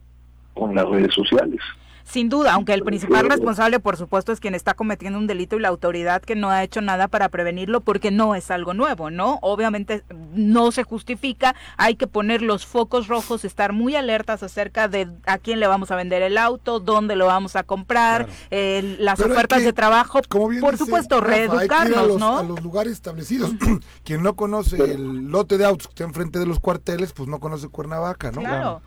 con 0.53 0.73
las 0.73 0.87
redes 0.87 1.13
sociales. 1.13 1.59
Sin 2.05 2.29
duda, 2.29 2.53
aunque 2.53 2.73
el 2.73 2.83
principal 2.83 3.27
responsable, 3.27 3.79
por 3.79 3.97
supuesto, 3.97 4.31
es 4.31 4.39
quien 4.39 4.53
está 4.53 4.75
cometiendo 4.75 5.17
un 5.17 5.25
delito 5.25 5.57
y 5.57 5.59
la 5.59 5.69
autoridad 5.69 6.21
que 6.21 6.35
no 6.35 6.51
ha 6.51 6.63
hecho 6.63 6.79
nada 6.79 7.07
para 7.07 7.29
prevenirlo 7.29 7.81
porque 7.81 8.11
no 8.11 8.35
es 8.35 8.51
algo 8.51 8.75
nuevo, 8.75 9.09
¿no? 9.09 9.39
Obviamente 9.41 10.03
no 10.33 10.71
se 10.71 10.83
justifica, 10.83 11.55
hay 11.77 11.95
que 11.95 12.05
poner 12.05 12.43
los 12.43 12.65
focos 12.65 13.07
rojos, 13.07 13.43
estar 13.43 13.73
muy 13.73 13.95
alertas 13.95 14.43
acerca 14.43 14.87
de 14.87 15.09
a 15.25 15.39
quién 15.39 15.59
le 15.59 15.65
vamos 15.65 15.89
a 15.89 15.95
vender 15.95 16.21
el 16.21 16.37
auto, 16.37 16.79
dónde 16.79 17.15
lo 17.15 17.25
vamos 17.25 17.55
a 17.55 17.63
comprar, 17.63 18.27
eh, 18.51 18.97
las 18.99 19.19
ofertas 19.19 19.63
de 19.63 19.73
trabajo, 19.73 20.21
por 20.61 20.77
supuesto, 20.77 21.21
reeducarnos, 21.21 22.19
¿no? 22.19 22.37
A 22.37 22.43
los 22.43 22.61
lugares 22.61 22.93
establecidos. 22.93 23.51
quien 24.03 24.21
no 24.21 24.35
conoce 24.35 24.77
el 24.77 25.31
lote 25.31 25.57
de 25.57 25.65
autos 25.65 25.87
que 25.87 25.93
está 25.93 26.03
enfrente 26.03 26.37
de 26.37 26.45
los 26.45 26.59
cuarteles, 26.59 27.13
pues 27.13 27.27
no 27.27 27.39
conoce 27.39 27.67
Cuernavaca, 27.67 28.31
¿no? 28.31 28.41
Claro. 28.41 28.81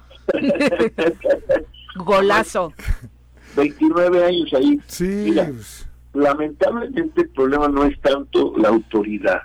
Golazo. 1.98 2.72
29 3.56 4.24
años 4.24 4.54
ahí. 4.54 4.80
Sí. 4.86 5.32
Pues. 5.34 5.88
lamentablemente 6.14 7.22
el 7.22 7.30
problema 7.30 7.68
no 7.68 7.84
es 7.84 8.00
tanto 8.00 8.54
la 8.56 8.68
autoridad. 8.68 9.42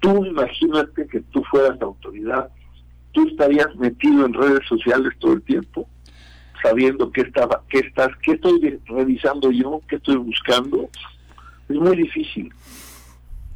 Tú 0.00 0.24
imagínate 0.24 1.06
que 1.08 1.20
tú 1.20 1.42
fueras 1.50 1.78
la 1.80 1.86
autoridad, 1.86 2.48
tú 3.12 3.26
estarías 3.28 3.74
metido 3.76 4.26
en 4.26 4.32
redes 4.32 4.66
sociales 4.68 5.12
todo 5.18 5.32
el 5.32 5.42
tiempo, 5.42 5.88
sabiendo 6.62 7.10
qué 7.10 7.22
estaba, 7.22 7.62
qué 7.68 7.78
estás, 7.78 8.10
qué 8.22 8.32
estoy 8.32 8.80
revisando 8.86 9.50
yo, 9.50 9.80
qué 9.88 9.96
estoy 9.96 10.16
buscando. 10.16 10.88
Es 11.68 11.76
muy 11.76 11.96
difícil. 11.96 12.52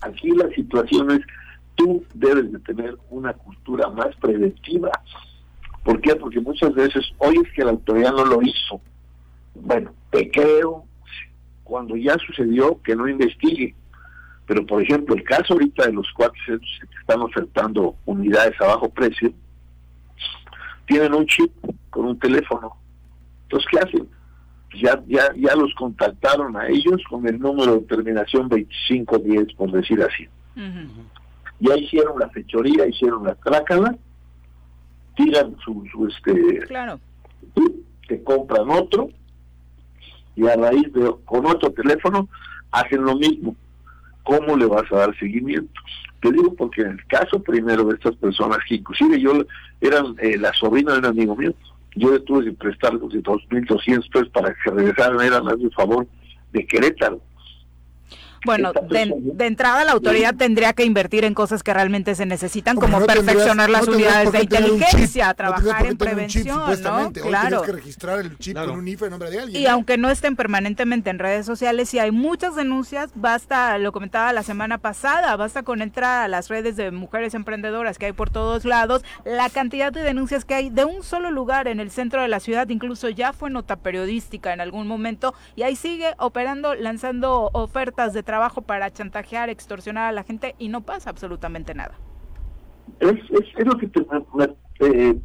Aquí 0.01 0.31
la 0.31 0.49
situación 0.51 1.13
es, 1.13 1.21
tú 1.77 2.05
debes 2.15 2.53
de 2.53 2.59
tener 2.61 2.97
una 3.11 3.33
cultura 3.35 3.89
más 3.89 4.15
preventiva 4.17 4.91
¿Por 5.85 6.01
qué? 6.01 6.15
Porque 6.15 6.41
muchas 6.41 6.75
veces, 6.75 7.05
hoy 7.19 7.37
es 7.45 7.53
que 7.53 7.65
la 7.65 7.73
autoridad 7.73 8.13
no 8.13 8.25
lo 8.25 8.43
hizo. 8.43 8.81
Bueno, 9.55 9.93
te 10.11 10.31
creo 10.31 10.85
cuando 11.65 11.97
ya 11.97 12.17
sucedió 12.19 12.81
que 12.83 12.95
no 12.95 13.09
investigue. 13.09 13.75
Pero, 14.47 14.67
por 14.67 14.83
ejemplo, 14.83 15.15
el 15.15 15.25
caso 15.25 15.55
ahorita 15.55 15.87
de 15.87 15.93
los 15.93 16.07
cuatro 16.15 16.41
centros 16.45 16.71
que 16.81 16.99
están 17.01 17.23
ofertando 17.23 17.97
unidades 18.05 18.61
a 18.61 18.67
bajo 18.67 18.89
precio, 18.91 19.33
tienen 20.87 21.15
un 21.15 21.27
chip 21.27 21.53
con 21.91 22.07
un 22.07 22.19
teléfono. 22.19 22.77
Entonces, 23.45 23.69
¿qué 23.71 23.79
hacen? 23.79 24.09
Ya, 24.75 25.03
ya, 25.07 25.33
ya 25.37 25.55
los 25.55 25.75
contactaron 25.75 26.57
a 26.57 26.67
ellos 26.69 27.03
con 27.09 27.27
el 27.27 27.39
número 27.39 27.75
de 27.77 27.81
terminación 27.83 28.49
2510, 28.49 29.55
por 29.55 29.71
decir 29.71 30.03
así. 30.03 30.29
Ya 31.61 31.77
hicieron 31.77 32.19
la 32.19 32.29
fechoría, 32.31 32.87
hicieron 32.87 33.25
la 33.25 33.35
trácala, 33.37 33.97
tiran 35.15 35.57
su, 35.65 35.85
este 36.09 36.59
claro. 36.67 37.01
te 38.09 38.23
compran 38.23 38.71
otro 38.71 39.09
y 40.35 40.47
a 40.47 40.57
raíz 40.57 40.93
de 40.93 41.15
con 41.25 41.47
otro 41.47 41.71
teléfono 41.73 42.29
hacen 42.71 43.03
lo 43.05 43.17
mismo. 43.17 43.55
Cómo 44.25 44.57
le 44.57 44.67
vas 44.67 44.91
a 44.93 44.99
dar 44.99 45.19
seguimiento 45.19 45.73
te 46.23 46.31
digo 46.31 46.55
porque 46.55 46.83
en 46.83 46.93
el 46.93 47.07
caso 47.07 47.43
primero 47.43 47.85
de 47.85 47.95
estas 47.97 48.15
personas 48.17 48.59
que 48.67 48.77
inclusive 48.77 49.21
yo 49.21 49.33
eran 49.81 50.15
eh, 50.21 50.39
la 50.39 50.53
sobrina 50.55 50.93
de 50.93 51.01
un 51.01 51.07
amigo 51.07 51.37
mío 51.37 51.53
yo 51.97 52.13
le 52.13 52.21
tuve 52.21 52.45
que 52.45 52.53
prestar 52.53 52.95
los 52.95 53.13
de 53.13 53.23
2.200 53.23 54.11
pesos 54.11 54.29
para 54.31 54.55
que 54.55 54.71
regresaran 54.71 55.21
eran 55.21 55.45
más 55.45 55.59
de 55.59 55.69
favor 55.71 56.07
de 56.53 56.65
Querétaro 56.65 57.21
Bueno, 58.45 58.73
de, 58.73 59.47
entrada 59.47 59.85
la 59.85 59.93
autoridad 59.93 60.35
tendría 60.35 60.73
que 60.73 60.85
invertir 60.85 61.25
en 61.25 61.35
cosas 61.35 61.63
que 61.63 61.73
realmente 61.73 62.15
se 62.15 62.27
necesitan, 62.27 62.77
como 62.77 63.05
perfeccionar 63.05 63.71
las 63.71 63.87
unidades 63.87 64.33
de 64.33 64.43
inteligencia, 64.43 65.33
trabajar 65.35 65.87
en 65.87 65.97
prevención, 65.97 66.59
¿no? 66.83 67.13
Claro. 67.13 67.63
que 67.63 67.73
registrar 67.73 68.19
el 68.19 68.37
chip 68.39 68.57
con 68.57 68.71
un 68.71 68.89
IFE 68.89 69.07
en 69.07 69.11
nombre 69.11 69.31
de 69.31 69.41
alguien. 69.41 69.63
Y 69.63 69.67
aunque 69.67 69.97
no 69.97 70.11
estén 70.11 70.35
permanentemente 70.35 71.11
en 71.11 71.19
redes 71.19 71.47
sociales, 71.47 71.89
si 71.89 71.99
hay 71.99 72.11
muchas 72.11 72.57
denuncias, 72.57 73.11
basta, 73.15 73.79
lo 73.79 73.93
comentaba 73.93 74.33
la 74.33 74.43
semana 74.43 74.79
pasada, 74.79 75.37
basta 75.37 75.63
con 75.63 75.81
entrar 75.81 76.25
a 76.25 76.29
las 76.29 76.49
redes 76.49 76.77
de 76.77 76.91
mujeres 76.91 77.35
emprendedoras 77.35 77.99
que 77.99 78.07
hay 78.07 78.13
por 78.13 78.31
todos 78.31 78.65
lados, 78.65 79.05
la 79.25 79.51
cantidad 79.51 79.93
de 79.93 80.03
denuncias 80.03 80.45
que 80.45 80.55
hay 80.55 80.71
de 80.71 80.85
un 80.85 81.03
solo 81.03 81.31
lugar 81.31 81.69
en 81.69 81.79
el 81.79 81.91
centro 81.91 82.23
de 82.23 82.29
la 82.29 82.41
ciudad, 82.41 82.69
incluso 82.69 83.09
ya 83.09 83.33
fue 83.33 83.51
nota 83.51 83.77
periodística 83.77 84.53
en 84.53 84.61
algún 84.61 84.89
momento, 84.89 85.35
y 85.55 85.63
ahí 85.63 85.77
sigue 85.77 86.15
operando, 86.19 86.75
lanzando 86.75 87.51
ofertas 87.53 88.13
de 88.13 88.23
trabajo 88.23 88.32
para 88.63 88.91
chantajear, 88.91 89.51
extorsionar 89.51 90.09
a 90.09 90.13
la 90.13 90.25
gente 90.25 90.55
y 90.59 90.69
no 90.69 90.81
pasa 90.83 91.11
absolutamente 91.11 91.75
nada. 91.75 91.95
Es, 93.01 93.19
lo 93.65 93.77
que 93.79 93.89
te, 93.89 94.01
eh, 94.81 95.19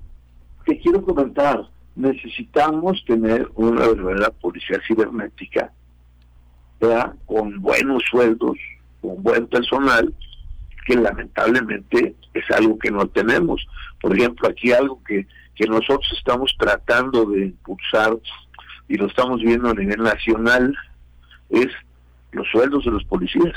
te 0.66 0.80
quiero 0.80 1.02
comentar. 1.04 1.70
Necesitamos 1.96 3.04
tener 3.06 3.50
una 3.56 3.88
verdadera 3.88 4.30
policía 4.30 4.80
cibernética 4.88 5.72
con 7.26 7.60
buenos 7.60 8.04
sueldos, 8.10 8.56
con 9.02 9.24
buen 9.24 9.48
personal, 9.48 10.14
que 10.86 10.96
lamentablemente 10.96 12.16
es 12.34 12.52
algo 12.52 12.78
que 12.78 12.92
no 12.92 13.08
tenemos. 13.08 13.66
Por 14.00 14.16
ejemplo, 14.16 14.48
aquí 14.48 14.72
algo 14.72 15.02
que, 15.04 15.26
que 15.56 15.66
nosotros 15.66 16.08
estamos 16.16 16.56
tratando 16.58 17.26
de 17.26 17.48
impulsar 17.48 18.16
y 18.88 18.96
lo 18.96 19.08
estamos 19.08 19.42
viendo 19.42 19.70
a 19.70 19.74
nivel 19.74 20.02
nacional 20.02 20.76
es 21.50 21.68
los 22.32 22.48
sueldos 22.50 22.86
de 22.86 22.92
los 22.92 23.04
policías. 23.06 23.56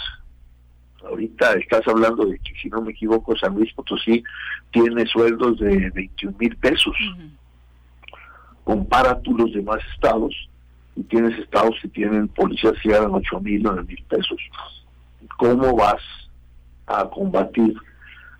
Ahorita 1.04 1.52
estás 1.54 1.86
hablando 1.88 2.26
de 2.26 2.38
que, 2.38 2.52
si 2.60 2.68
no 2.68 2.82
me 2.82 2.92
equivoco, 2.92 3.36
San 3.36 3.54
Luis 3.54 3.72
Potosí 3.72 4.22
tiene 4.70 5.06
sueldos 5.06 5.58
de 5.58 5.90
21 5.90 6.36
mil 6.38 6.56
pesos. 6.56 6.94
Compara 8.64 9.18
tú 9.20 9.36
los 9.36 9.52
demás 9.52 9.80
estados 9.94 10.34
y 10.96 11.02
tienes 11.04 11.38
estados 11.38 11.74
que 11.80 11.88
tienen 11.88 12.28
policías 12.28 12.74
que 12.82 12.90
ganan 12.90 13.14
8 13.14 13.40
mil, 13.40 13.62
9 13.62 13.84
mil 13.84 14.04
pesos. 14.04 14.38
¿Cómo 15.38 15.74
vas 15.74 16.02
a 16.86 17.08
combatir 17.08 17.74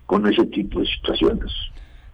con 0.05 0.27
ese 0.31 0.45
tipo 0.45 0.79
de 0.79 0.85
situaciones? 0.85 1.51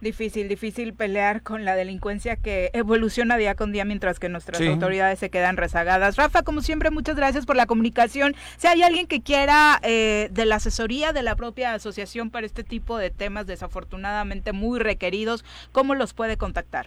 Difícil, 0.00 0.46
difícil 0.46 0.94
pelear 0.94 1.42
con 1.42 1.64
la 1.64 1.74
delincuencia 1.74 2.36
que 2.36 2.70
evoluciona 2.72 3.36
día 3.36 3.56
con 3.56 3.72
día 3.72 3.84
mientras 3.84 4.20
que 4.20 4.28
nuestras 4.28 4.60
autoridades 4.60 5.18
se 5.18 5.28
quedan 5.28 5.56
rezagadas. 5.56 6.14
Rafa, 6.14 6.44
como 6.44 6.60
siempre, 6.60 6.92
muchas 6.92 7.16
gracias 7.16 7.46
por 7.46 7.56
la 7.56 7.66
comunicación. 7.66 8.36
Si 8.58 8.68
hay 8.68 8.82
alguien 8.82 9.08
que 9.08 9.22
quiera 9.22 9.80
eh, 9.82 10.28
de 10.30 10.44
la 10.44 10.56
asesoría 10.56 11.12
de 11.12 11.24
la 11.24 11.34
propia 11.34 11.74
asociación 11.74 12.30
para 12.30 12.46
este 12.46 12.62
tipo 12.62 12.96
de 12.96 13.10
temas 13.10 13.48
desafortunadamente 13.48 14.52
muy 14.52 14.78
requeridos, 14.78 15.44
¿cómo 15.72 15.96
los 15.96 16.14
puede 16.14 16.36
contactar? 16.36 16.86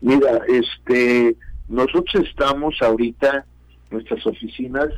Mira, 0.00 0.40
este, 0.48 1.36
nosotros 1.68 2.26
estamos 2.26 2.80
ahorita, 2.80 3.44
nuestras 3.90 4.26
oficinas 4.26 4.88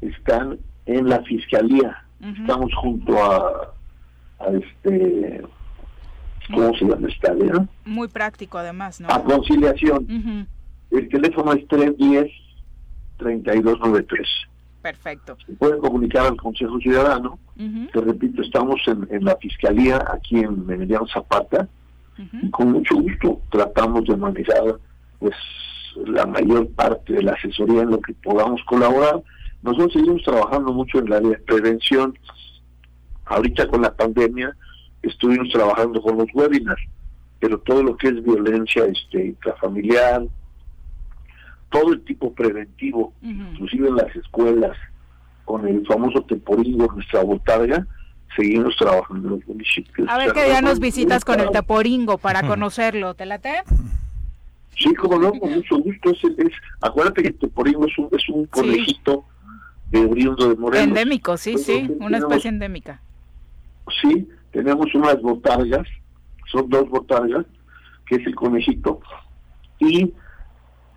están 0.00 0.58
en 0.86 1.08
la 1.08 1.22
fiscalía, 1.22 2.04
estamos 2.20 2.74
junto 2.74 3.22
a, 3.22 3.74
a 4.40 4.48
este 4.50 5.40
¿cómo 6.52 6.74
se 6.74 6.84
llama 6.84 7.08
esta? 7.08 7.34
Muy 7.84 8.08
práctico 8.08 8.58
además, 8.58 9.00
¿no? 9.00 9.08
A 9.10 9.22
conciliación. 9.22 10.46
El 10.90 11.08
teléfono 11.08 11.52
es 11.52 11.66
310-3293. 11.68 14.26
Perfecto. 14.82 15.38
Se 15.46 15.52
pueden 15.54 15.80
comunicar 15.80 16.26
al 16.26 16.36
Consejo 16.36 16.78
Ciudadano. 16.78 17.38
Te 17.56 18.00
repito, 18.00 18.42
estamos 18.42 18.80
en, 18.86 19.24
la 19.24 19.36
Fiscalía 19.36 20.04
aquí 20.12 20.40
en 20.40 20.66
Emiliano 20.68 21.06
Zapata 21.06 21.68
y 22.42 22.50
con 22.50 22.72
mucho 22.72 22.96
gusto 22.96 23.40
tratamos 23.50 24.04
de 24.04 24.16
manejar 24.16 24.78
pues 25.18 25.34
la 26.06 26.26
mayor 26.26 26.68
parte 26.70 27.14
de 27.14 27.22
la 27.22 27.32
asesoría 27.32 27.82
en 27.82 27.92
lo 27.92 28.00
que 28.00 28.12
podamos 28.14 28.62
colaborar. 28.64 29.22
Nosotros 29.62 29.94
seguimos 29.94 30.22
trabajando 30.22 30.72
mucho 30.72 30.98
en 30.98 31.08
la 31.08 31.16
área 31.16 31.30
de 31.30 31.38
prevención. 31.38 32.18
Ahorita 33.24 33.66
con 33.68 33.82
la 33.82 33.94
pandemia, 33.94 34.54
estuvimos 35.08 35.48
trabajando 35.50 36.00
con 36.00 36.18
los 36.18 36.28
webinars, 36.34 36.82
pero 37.40 37.58
todo 37.58 37.82
lo 37.82 37.96
que 37.96 38.08
es 38.08 38.22
violencia 38.22 38.84
este, 38.86 39.26
intrafamiliar, 39.26 40.24
todo 41.70 41.92
el 41.92 42.04
tipo 42.04 42.32
preventivo, 42.32 43.12
inclusive 43.22 43.88
en 43.88 43.96
las 43.96 44.14
escuelas, 44.16 44.76
con 45.44 45.66
el 45.66 45.86
famoso 45.86 46.22
teporingo, 46.22 46.92
nuestra 46.92 47.22
botarga, 47.22 47.86
seguimos 48.36 48.76
trabajando 48.76 49.28
en 49.28 49.34
los 49.34 49.46
municipios. 49.46 50.08
A 50.08 50.18
ver 50.18 50.32
qué 50.32 50.44
día 50.44 50.62
nos 50.62 50.78
visitas 50.80 51.24
con 51.24 51.40
el 51.40 51.50
teporingo 51.50 52.18
para 52.18 52.46
conocerlo, 52.46 53.14
¿te 53.14 53.26
late? 53.26 53.62
Sí, 54.76 54.92
como 54.94 55.18
no, 55.18 55.32
con 55.32 55.52
mucho 55.52 55.78
gusto. 55.78 56.10
Es, 56.10 56.52
acuérdate 56.80 57.22
que 57.22 57.28
el 57.28 57.38
teporingo 57.38 57.86
es 57.86 57.98
un, 57.98 58.08
es 58.12 58.28
un 58.28 58.46
conejito 58.46 59.24
de 59.90 60.04
oriundo 60.04 60.48
de 60.48 60.56
Morelos. 60.56 60.88
Endémico, 60.88 61.36
sí, 61.36 61.58
sí, 61.58 61.88
una 62.00 62.18
especie 62.18 62.50
endémica. 62.50 63.00
Sí, 64.00 64.28
tenemos 64.54 64.94
unas 64.94 65.20
botargas, 65.20 65.86
son 66.50 66.70
dos 66.70 66.88
botargas, 66.88 67.44
que 68.06 68.14
es 68.14 68.26
el 68.26 68.36
conejito, 68.36 69.00
y 69.80 70.12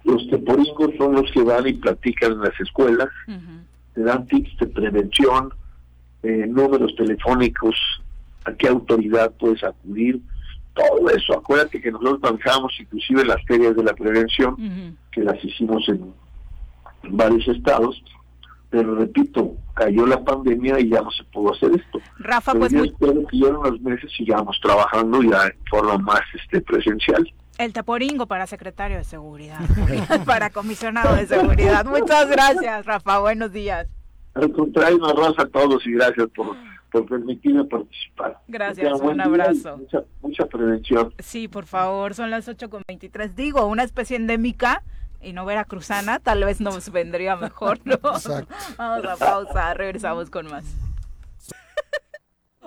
los 0.04 0.30
teporingos 0.30 0.92
son 0.98 1.16
los 1.16 1.30
que 1.32 1.42
van 1.42 1.68
y 1.68 1.74
platican 1.74 2.34
en 2.34 2.42
las 2.42 2.60
escuelas, 2.60 3.10
te 3.96 4.02
dan 4.04 4.28
tips 4.28 4.58
de 4.60 4.68
prevención, 4.68 5.50
eh, 6.22 6.46
números 6.48 6.96
telefónicos, 6.96 7.76
a 8.46 8.54
qué 8.54 8.68
autoridad 8.68 9.34
puedes 9.40 9.64
acudir, 9.64 10.22
todo 10.76 11.10
eso. 11.10 11.34
Acuérdate 11.34 11.82
que 11.82 11.92
nosotros 11.92 12.20
manejamos 12.22 12.72
inclusive 12.80 13.26
las 13.26 13.44
ferias 13.46 13.76
de 13.76 13.84
la 13.84 13.94
prevención, 13.94 14.96
que 15.12 15.24
las 15.24 15.44
hicimos 15.44 15.90
en 15.90 16.14
varios 17.10 17.48
estados, 17.48 18.04
pero 18.70 18.96
repito, 18.96 19.56
cayó 19.74 20.06
la 20.06 20.24
pandemia 20.24 20.80
y 20.80 20.90
ya 20.90 21.02
no 21.02 21.12
se 21.12 21.24
pudo 21.26 21.54
hacer 21.54 21.72
esto. 21.72 22.00
Rafa, 22.20 22.54
pues 22.54 22.72
yo 22.72 22.84
espero 22.84 23.26
que 23.28 23.40
ya 23.40 23.48
en 23.48 23.56
unos 23.56 23.80
meses 23.82 24.12
sigamos 24.18 24.60
trabajando 24.62 25.22
ya 25.24 25.46
en 25.46 25.58
forma 25.70 25.98
más 25.98 26.22
este 26.34 26.62
presencial. 26.62 27.32
El 27.58 27.74
taporingo 27.74 28.28
para 28.28 28.46
secretario 28.46 28.98
de 28.98 29.04
seguridad, 29.04 29.60
para 30.26 30.50
comisionado 30.50 31.16
de 31.16 31.28
seguridad. 31.28 31.86
Muchas 31.86 32.30
gracias, 32.30 32.86
Rafa. 32.86 33.20
Buenos 33.20 33.52
días. 33.52 33.88
Al 34.34 34.52
contrario, 34.52 34.98
un 34.98 35.06
abrazo 35.06 35.42
a 35.42 35.48
todos 35.48 35.86
y 35.88 35.94
gracias 35.94 36.28
por, 36.36 36.56
por 36.92 37.06
permitirme 37.08 37.64
participar. 37.64 38.38
Gracias, 38.48 39.02
un 39.02 39.20
abrazo. 39.20 39.78
Mucha, 39.78 40.04
mucha 40.22 40.46
prevención. 40.46 41.14
Sí, 41.18 41.48
por 41.48 41.66
favor, 41.66 42.14
son 42.14 42.30
las 42.30 42.48
8.23. 42.48 43.34
Digo, 43.34 43.66
una 43.66 43.84
especie 43.84 44.18
endémica 44.18 44.84
y 45.22 45.34
no 45.34 45.46
veracruzana, 45.46 46.20
tal 46.20 46.44
vez 46.44 46.62
nos 46.62 46.92
vendría 46.92 47.36
mejor, 47.36 47.80
¿no? 47.86 47.98
Vamos 48.02 49.06
a 49.06 49.16
pausa, 49.18 49.74
regresamos 49.74 50.30
con 50.30 50.48
más. 50.48 50.66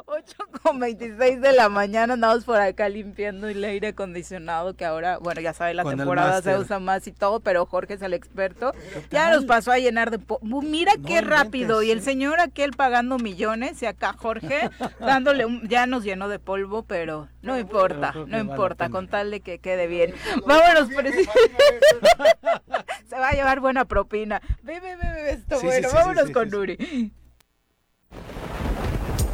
8 0.07 0.37
con 0.63 0.81
26 0.81 1.41
de 1.41 1.53
la 1.53 1.69
mañana 1.69 2.15
andamos 2.15 2.45
por 2.45 2.61
acá 2.61 2.89
limpiando 2.89 3.49
el 3.49 3.63
aire 3.63 3.89
acondicionado 3.89 4.75
que 4.75 4.85
ahora, 4.85 5.19
bueno, 5.19 5.41
ya 5.41 5.53
sabe, 5.53 5.75
la 5.75 5.85
temporada 5.85 6.43
se 6.43 6.59
usa 6.59 6.81
más 6.81 7.07
y 7.07 7.13
todo, 7.13 7.41
pero 7.41 7.67
Jorge 7.67 7.95
es 7.95 8.03
el 8.03 8.13
experto. 8.13 8.73
Ya 9.11 9.31
nos 9.31 9.45
pasó 9.45 9.71
a 9.71 9.79
llenar 9.79 10.11
de... 10.11 10.19
Mira 10.43 10.93
qué 11.07 11.21
rápido. 11.21 11.83
Y 11.83 11.91
el 11.91 12.03
señor 12.03 12.41
aquel 12.41 12.73
pagando 12.73 13.19
millones 13.19 13.83
y 13.83 13.87
acá 13.87 14.15
Jorge 14.15 14.71
dándole 15.01 15.45
un... 15.45 15.69
Ya 15.69 15.87
nos 15.87 16.03
llenó 16.03 16.29
de 16.29 16.39
polvo, 16.39 16.83
pero 16.83 17.29
no 17.43 17.59
importa, 17.59 18.13
no 18.27 18.39
importa, 18.39 18.91
con 18.91 19.09
tal 19.09 19.31
de 19.31 19.41
que 19.41 19.61
quede 19.61 19.87
bien. 19.87 20.15
Vámonos, 20.47 20.89
Se 20.89 20.95
va 23.31 23.35
a 23.35 23.37
llevar 23.37 23.61
buena 23.61 23.85
propina. 23.85 24.43
Ve, 24.63 24.81
ve, 24.81 24.97
ve, 24.97 25.31
esto 25.33 25.61
bueno. 25.61 25.89
Vámonos 25.93 26.31
con 26.31 26.51
Nuri. 26.51 27.13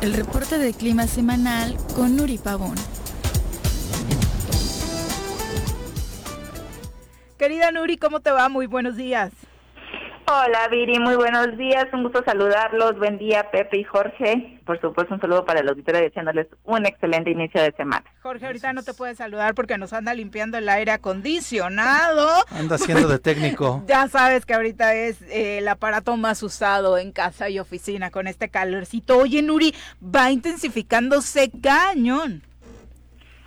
El 0.02 0.12
reporte 0.12 0.58
de 0.58 0.74
clima 0.74 1.06
semanal 1.06 1.76
con 1.94 2.16
Nuri 2.16 2.36
Pavón. 2.38 2.76
Querida 7.38 7.70
Nuri, 7.70 7.96
¿cómo 7.96 8.20
te 8.20 8.30
va? 8.30 8.48
Muy 8.48 8.66
buenos 8.66 8.96
días. 8.96 9.32
Hola 10.28 10.66
Viri, 10.68 10.98
muy 10.98 11.14
buenos 11.14 11.56
días, 11.56 11.86
un 11.92 12.02
gusto 12.02 12.20
saludarlos, 12.24 12.98
buen 12.98 13.16
día 13.16 13.48
Pepe 13.52 13.78
y 13.78 13.84
Jorge, 13.84 14.60
por 14.66 14.80
supuesto 14.80 15.14
un 15.14 15.20
saludo 15.20 15.44
para 15.44 15.60
el 15.60 15.68
auditorio 15.68 16.00
deseándoles 16.00 16.48
un 16.64 16.84
excelente 16.84 17.30
inicio 17.30 17.62
de 17.62 17.70
semana. 17.76 18.04
Jorge 18.22 18.44
ahorita 18.44 18.72
no 18.72 18.82
te 18.82 18.92
puede 18.92 19.14
saludar 19.14 19.54
porque 19.54 19.78
nos 19.78 19.92
anda 19.92 20.12
limpiando 20.14 20.58
el 20.58 20.68
aire 20.68 20.90
acondicionado. 20.90 22.28
Anda 22.50 22.74
haciendo 22.74 23.06
de 23.06 23.20
técnico. 23.20 23.84
ya 23.86 24.08
sabes 24.08 24.44
que 24.44 24.54
ahorita 24.54 24.94
es 24.96 25.22
eh, 25.22 25.58
el 25.58 25.68
aparato 25.68 26.16
más 26.16 26.42
usado 26.42 26.98
en 26.98 27.12
casa 27.12 27.48
y 27.48 27.60
oficina 27.60 28.10
con 28.10 28.26
este 28.26 28.48
calorcito. 28.48 29.18
Oye 29.18 29.42
Nuri, 29.42 29.76
va 30.02 30.32
intensificándose 30.32 31.52
cañón. 31.62 32.42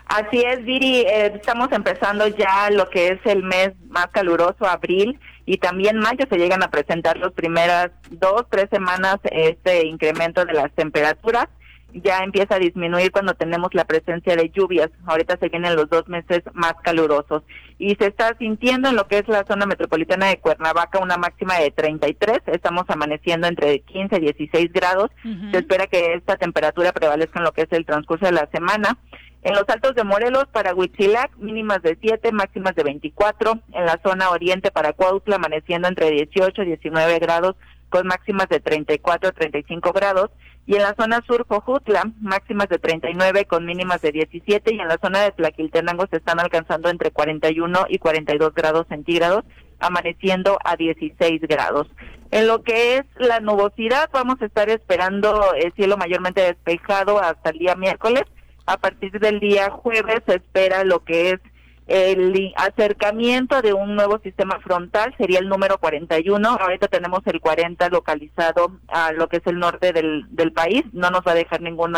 Así 0.10 0.42
es, 0.42 0.66
Viri, 0.66 1.02
eh, 1.02 1.34
estamos 1.36 1.72
empezando 1.72 2.28
ya 2.28 2.72
lo 2.72 2.90
que 2.90 3.10
es 3.10 3.20
el 3.26 3.44
mes 3.44 3.74
más 3.90 4.08
caluroso, 4.08 4.66
abril, 4.66 5.20
y 5.46 5.60
también 5.60 6.00
mayo 6.00 6.26
se 6.28 6.38
llegan 6.40 6.64
a 6.64 6.72
presentar 6.72 7.16
las 7.18 7.32
primeras 7.32 7.92
dos, 8.10 8.46
tres 8.50 8.70
semanas 8.72 9.18
este 9.32 9.86
incremento 9.86 10.46
de 10.46 10.54
las 10.54 10.72
temperaturas. 10.74 11.48
Ya 11.94 12.24
empieza 12.24 12.56
a 12.56 12.60
disminuir 12.60 13.12
cuando 13.12 13.36
tenemos 13.36 13.70
la 13.74 13.86
presencia 13.86 14.36
de 14.36 14.50
lluvias. 14.50 14.90
Ahorita 15.06 15.38
se 15.38 15.50
vienen 15.50 15.76
los 15.76 15.90
dos 15.90 16.08
meses 16.08 16.42
más 16.54 16.74
calurosos. 16.84 17.44
Y 17.80 17.96
se 17.96 18.08
está 18.08 18.36
sintiendo 18.38 18.90
en 18.90 18.96
lo 18.96 19.08
que 19.08 19.20
es 19.20 19.28
la 19.28 19.44
zona 19.46 19.66
metropolitana 19.66 20.28
de 20.28 20.40
Cuernavaca 20.40 21.00
una 21.00 21.18
máxima 21.18 21.58
de 21.58 21.72
33. 21.72 22.42
Estamos 22.48 22.84
amaneciendo 22.88 23.48
entre 23.48 23.80
15 23.82 24.18
y 24.18 24.20
16 24.20 24.72
grados. 24.72 25.10
Se 25.52 25.58
espera 25.58 25.88
que 25.88 26.14
esta 26.14 26.38
temperatura 26.38 26.92
prevalezca 26.94 27.40
en 27.40 27.46
lo 27.46 27.54
que 27.54 27.64
es 27.64 27.72
el 27.72 27.86
transcurso 27.86 28.26
de 28.26 28.34
la 28.34 28.48
semana. 28.52 28.98
En 29.42 29.54
los 29.54 29.64
altos 29.70 29.96
de 29.96 30.04
Morelos 30.04 30.48
para 30.52 30.76
Huitzilac, 30.76 31.36
mínimas 31.38 31.82
de 31.82 31.98
7, 32.02 32.32
máximas 32.34 32.76
de 32.76 32.84
24. 32.84 33.54
En 33.72 33.86
la 33.86 33.98
zona 34.04 34.32
oriente 34.32 34.70
para 34.70 34.92
Cuautla, 34.92 35.38
amaneciendo 35.38 35.88
entre 35.88 36.12
18 36.12 36.64
y 36.64 36.66
19 36.66 37.20
grados, 37.20 37.56
con 37.88 38.06
máximas 38.06 38.50
de 38.50 38.60
34 38.60 39.30
a 39.30 39.32
35 39.32 39.94
grados. 39.94 40.30
Y 40.66 40.76
en 40.76 40.82
la 40.82 40.94
zona 40.94 41.24
sur, 41.26 41.46
Jojutla, 41.48 42.12
máximas 42.20 42.68
de 42.68 42.80
39 42.80 43.46
con 43.46 43.66
mínimas 43.66 44.02
de 44.02 44.12
17. 44.12 44.74
Y 44.74 44.80
en 44.80 44.90
la 44.90 44.98
zona 45.02 45.22
de 45.22 45.32
Tlaquiltenango 45.32 46.06
se 46.08 46.18
están 46.18 46.42
alcanzando 46.42 46.90
entre 46.90 47.12
41 47.12 47.86
y 47.88 47.98
42 47.98 48.54
grados 48.54 48.88
centígrados, 48.90 49.46
amaneciendo 49.80 50.60
a 50.66 50.76
16 50.76 51.42
grados. 51.44 51.88
En 52.32 52.46
lo 52.46 52.62
que 52.62 52.98
es 52.98 53.06
la 53.16 53.40
nubosidad, 53.40 54.10
vamos 54.12 54.42
a 54.42 54.46
estar 54.46 54.70
esperando 54.70 55.54
el 55.56 55.74
cielo 55.74 55.96
mayormente 55.96 56.42
despejado 56.42 57.20
hasta 57.20 57.52
el 57.52 57.58
día 57.58 57.76
miércoles 57.76 58.26
a 58.70 58.78
partir 58.78 59.20
del 59.20 59.40
día 59.40 59.72
jueves 59.72 60.22
se 60.28 60.36
espera 60.36 60.84
lo 60.84 61.04
que 61.04 61.32
es 61.32 61.40
el 61.88 62.54
acercamiento 62.56 63.64
de 63.64 63.74
un 63.74 63.96
nuevo 63.96 64.20
sistema 64.20 64.60
frontal, 64.60 65.16
sería 65.18 65.40
el 65.40 65.50
número 65.50 65.80
41. 65.80 66.48
Ahorita 66.48 66.88
tenemos 66.88 67.22
el 67.26 67.42
40 67.42 67.90
localizado 67.90 68.78
a 68.90 69.12
lo 69.12 69.28
que 69.28 69.38
es 69.38 69.48
el 69.48 69.58
norte 69.58 69.92
del, 69.92 70.26
del 70.30 70.54
país, 70.54 70.84
no 70.94 71.10
nos 71.10 71.22
va 71.22 71.32
a 71.32 71.36
dejar 71.36 71.62
ningún 71.62 71.96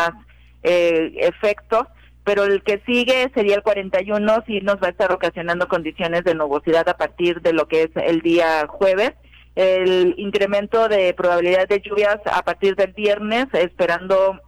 eh, 0.63 1.11
efecto, 1.17 1.87
pero 2.23 2.45
el 2.45 2.63
que 2.63 2.81
sigue 2.85 3.29
sería 3.35 3.55
el 3.55 3.63
41, 3.63 4.43
sí 4.47 4.61
nos 4.61 4.75
va 4.75 4.87
a 4.87 4.91
estar 4.91 5.11
ocasionando 5.11 5.67
condiciones 5.67 6.23
de 6.23 6.35
nubosidad 6.35 6.87
a 6.87 6.95
partir 6.95 7.41
de 7.41 7.51
lo 7.51 7.67
que 7.67 7.83
es 7.83 7.89
el 7.95 8.21
día 8.21 8.67
jueves. 8.67 9.11
El 9.55 10.13
incremento 10.17 10.87
de 10.87 11.13
probabilidad 11.13 11.67
de 11.67 11.81
lluvias 11.81 12.19
a 12.31 12.41
partir 12.43 12.77
del 12.77 12.93
viernes, 12.93 13.47
esperando 13.51 14.39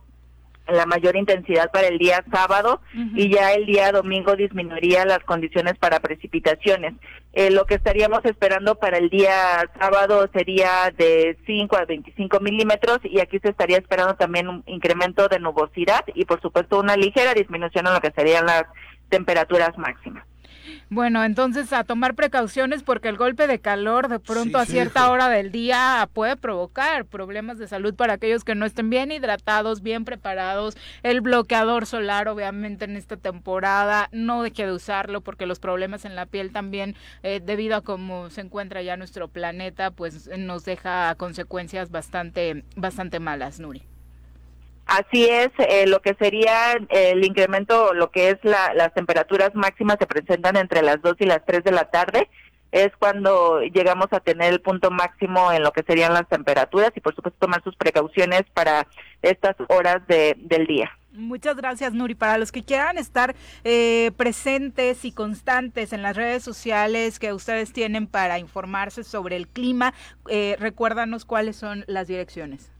la 0.68 0.86
mayor 0.86 1.16
intensidad 1.16 1.72
para 1.72 1.88
el 1.88 1.98
día 1.98 2.24
sábado 2.32 2.82
y 2.94 3.30
ya 3.30 3.54
el 3.54 3.66
día 3.66 3.92
domingo 3.92 4.36
disminuiría 4.36 5.06
las 5.06 5.20
condiciones 5.20 5.78
para 5.78 6.00
precipitaciones. 6.00 6.94
Eh, 7.34 7.52
lo 7.52 7.66
que 7.66 7.76
estaríamos 7.76 8.24
esperando 8.26 8.76
para 8.76 8.98
el 8.98 9.10
día 9.10 9.70
sábado 9.80 10.30
sería 10.34 10.94
de 10.98 11.38
5 11.46 11.76
a 11.76 11.86
25 11.86 12.40
milímetros 12.40 13.00
y 13.04 13.20
aquí 13.20 13.40
se 13.40 13.50
estaría 13.50 13.78
esperando 13.78 14.16
también 14.16 14.48
un 14.48 14.64
incremento 14.68 15.28
de 15.28 15.40
nubosidad 15.40 16.06
y 16.14 16.26
por 16.26 16.42
supuesto 16.42 16.80
una 16.80 16.96
ligera 16.96 17.34
disminución 17.34 17.88
en 17.88 17.94
lo 17.94 18.02
que 18.02 18.12
serían 18.12 18.46
las 18.46 18.66
temperaturas 19.10 19.78
máximas. 19.78 20.26
Bueno, 20.94 21.24
entonces 21.24 21.74
a 21.74 21.84
tomar 21.84 22.14
precauciones 22.14 22.84
porque 22.84 23.10
el 23.10 23.18
golpe 23.18 23.48
de 23.48 23.58
calor 23.58 24.10
de 24.10 24.20
pronto 24.20 24.60
a 24.60 24.68
cierta 24.68 25.10
hora 25.10 25.28
del 25.28 25.52
día 25.52 26.08
puede 26.14 26.38
provocar 26.38 27.06
problemas 27.06 27.58
de 27.58 27.68
salud 27.68 27.96
para 27.96 28.14
aquellos 28.14 28.44
que 28.44 28.54
no 28.54 28.64
estén 28.68 28.92
bien 28.92 29.12
hidratados, 29.12 29.82
bien 29.82 30.06
preparados. 30.06 30.78
El 31.02 31.22
bloqueador 31.22 31.88
solar, 31.88 32.28
obviamente, 32.28 32.86
en 32.86 32.96
esta 32.96 33.18
temporada, 33.18 34.08
no 34.12 34.44
deje 34.44 34.68
de 34.68 34.72
usarlo 34.72 35.22
porque 35.22 35.48
los 35.48 35.58
problemas 35.58 36.06
en 36.06 36.16
la 36.16 36.28
piel 36.28 36.52
también, 36.52 36.96
eh, 37.24 37.42
debido 37.44 37.78
a 37.78 37.82
cómo 37.82 38.30
se 38.30 38.42
encuentra 38.42 38.84
ya 38.84 38.96
nuestro 38.96 39.30
planeta, 39.30 39.90
pues 39.90 40.30
nos 40.38 40.64
deja 40.64 41.16
consecuencias 41.16 41.90
bastante, 41.90 42.66
bastante 42.76 43.20
malas, 43.20 43.60
Nuri. 43.60 43.82
Así 44.86 45.26
es, 45.26 45.50
eh, 45.60 45.88
lo 45.88 46.02
que 46.02 46.14
sería 46.16 46.74
el 46.90 47.24
incremento, 47.24 47.94
lo 47.94 48.12
que 48.12 48.30
es 48.30 48.38
la, 48.44 48.74
las 48.74 48.94
temperaturas 48.94 49.56
máximas 49.56 49.98
se 50.00 50.08
presentan 50.08 50.58
entre 50.58 50.82
las 50.82 51.02
2 51.02 51.16
y 51.20 51.26
las 51.26 51.46
3 51.46 51.64
de 51.64 51.72
la 51.72 51.86
tarde, 51.86 52.30
es 52.74 52.92
cuando 52.98 53.62
llegamos 53.62 54.08
a 54.12 54.20
tener 54.20 54.52
el 54.52 54.60
punto 54.60 54.90
máximo 54.90 55.52
en 55.52 55.62
lo 55.62 55.72
que 55.72 55.84
serían 55.84 56.14
las 56.14 56.28
temperaturas 56.28 56.92
y 56.96 57.02
por 57.02 57.16
supuesto 57.16 57.40
tomar 57.40 57.64
sus 57.64 57.76
precauciones 57.76 58.44
para 58.54 58.88
estas 59.22 59.56
horas 59.70 60.06
de, 60.08 60.36
del 60.40 60.66
día. 60.66 60.92
Muchas 61.14 61.56
gracias, 61.56 61.94
Nuri. 61.94 62.16
Para 62.16 62.40
los 62.40 62.52
que 62.52 62.64
quieran 62.64 62.98
estar 62.98 63.36
eh, 63.64 64.12
presentes 64.18 65.06
y 65.06 65.12
constantes 65.12 65.94
en 65.94 66.02
las 66.02 66.16
redes 66.16 66.44
sociales 66.44 67.20
que 67.20 67.32
ustedes 67.32 67.72
tienen 67.72 68.08
para 68.08 68.40
informarse 68.40 69.04
sobre 69.04 69.36
el 69.36 69.48
clima, 69.48 69.94
eh, 70.28 70.56
recuérdanos 70.60 71.26
cuáles 71.26 71.56
son 71.56 71.84
las 71.86 72.08
direcciones. 72.08 72.73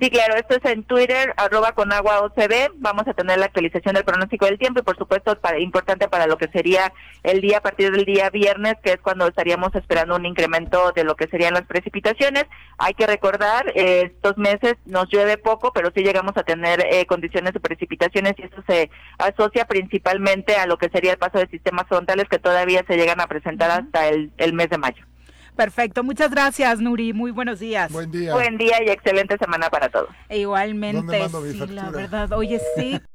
Sí, 0.00 0.10
claro, 0.10 0.34
esto 0.34 0.56
es 0.56 0.64
en 0.64 0.82
Twitter, 0.82 1.32
arroba 1.36 1.72
con 1.72 1.92
agua 1.92 2.22
OCB. 2.22 2.72
Vamos 2.76 3.06
a 3.06 3.14
tener 3.14 3.38
la 3.38 3.46
actualización 3.46 3.94
del 3.94 4.04
pronóstico 4.04 4.46
del 4.46 4.58
tiempo 4.58 4.80
y, 4.80 4.82
por 4.82 4.96
supuesto, 4.96 5.38
para, 5.38 5.60
importante 5.60 6.08
para 6.08 6.26
lo 6.26 6.36
que 6.38 6.48
sería 6.48 6.92
el 7.22 7.40
día 7.40 7.58
a 7.58 7.60
partir 7.60 7.92
del 7.92 8.04
día 8.04 8.28
viernes, 8.30 8.74
que 8.82 8.92
es 8.92 8.98
cuando 9.00 9.28
estaríamos 9.28 9.72
esperando 9.76 10.16
un 10.16 10.26
incremento 10.26 10.90
de 10.92 11.04
lo 11.04 11.14
que 11.14 11.28
serían 11.28 11.54
las 11.54 11.66
precipitaciones. 11.66 12.46
Hay 12.78 12.94
que 12.94 13.06
recordar, 13.06 13.70
eh, 13.76 14.10
estos 14.14 14.36
meses 14.38 14.74
nos 14.86 15.08
llueve 15.08 15.38
poco, 15.38 15.72
pero 15.72 15.92
sí 15.94 16.02
llegamos 16.02 16.36
a 16.36 16.42
tener 16.42 16.84
eh, 16.90 17.06
condiciones 17.06 17.52
de 17.52 17.60
precipitaciones 17.60 18.34
y 18.38 18.42
eso 18.42 18.62
se 18.66 18.90
asocia 19.18 19.66
principalmente 19.66 20.56
a 20.56 20.66
lo 20.66 20.78
que 20.78 20.88
sería 20.88 21.12
el 21.12 21.18
paso 21.18 21.38
de 21.38 21.46
sistemas 21.46 21.86
frontales 21.86 22.28
que 22.28 22.40
todavía 22.40 22.84
se 22.88 22.96
llegan 22.96 23.20
a 23.20 23.28
presentar 23.28 23.70
hasta 23.70 24.08
el 24.08 24.52
mes 24.52 24.68
de 24.68 24.78
mayo. 24.78 25.11
Perfecto, 25.56 26.02
muchas 26.02 26.30
gracias, 26.30 26.80
Nuri. 26.80 27.12
Muy 27.12 27.30
buenos 27.30 27.60
días. 27.60 27.92
Buen 27.92 28.10
día. 28.10 28.32
Buen 28.32 28.56
día 28.56 28.82
y 28.84 28.90
excelente 28.90 29.36
semana 29.36 29.68
para 29.68 29.88
todos. 29.90 30.08
E 30.28 30.38
igualmente, 30.38 31.28
sí, 31.50 31.66
la 31.68 31.90
verdad. 31.90 32.32
Oye, 32.32 32.60
sí. 32.76 33.00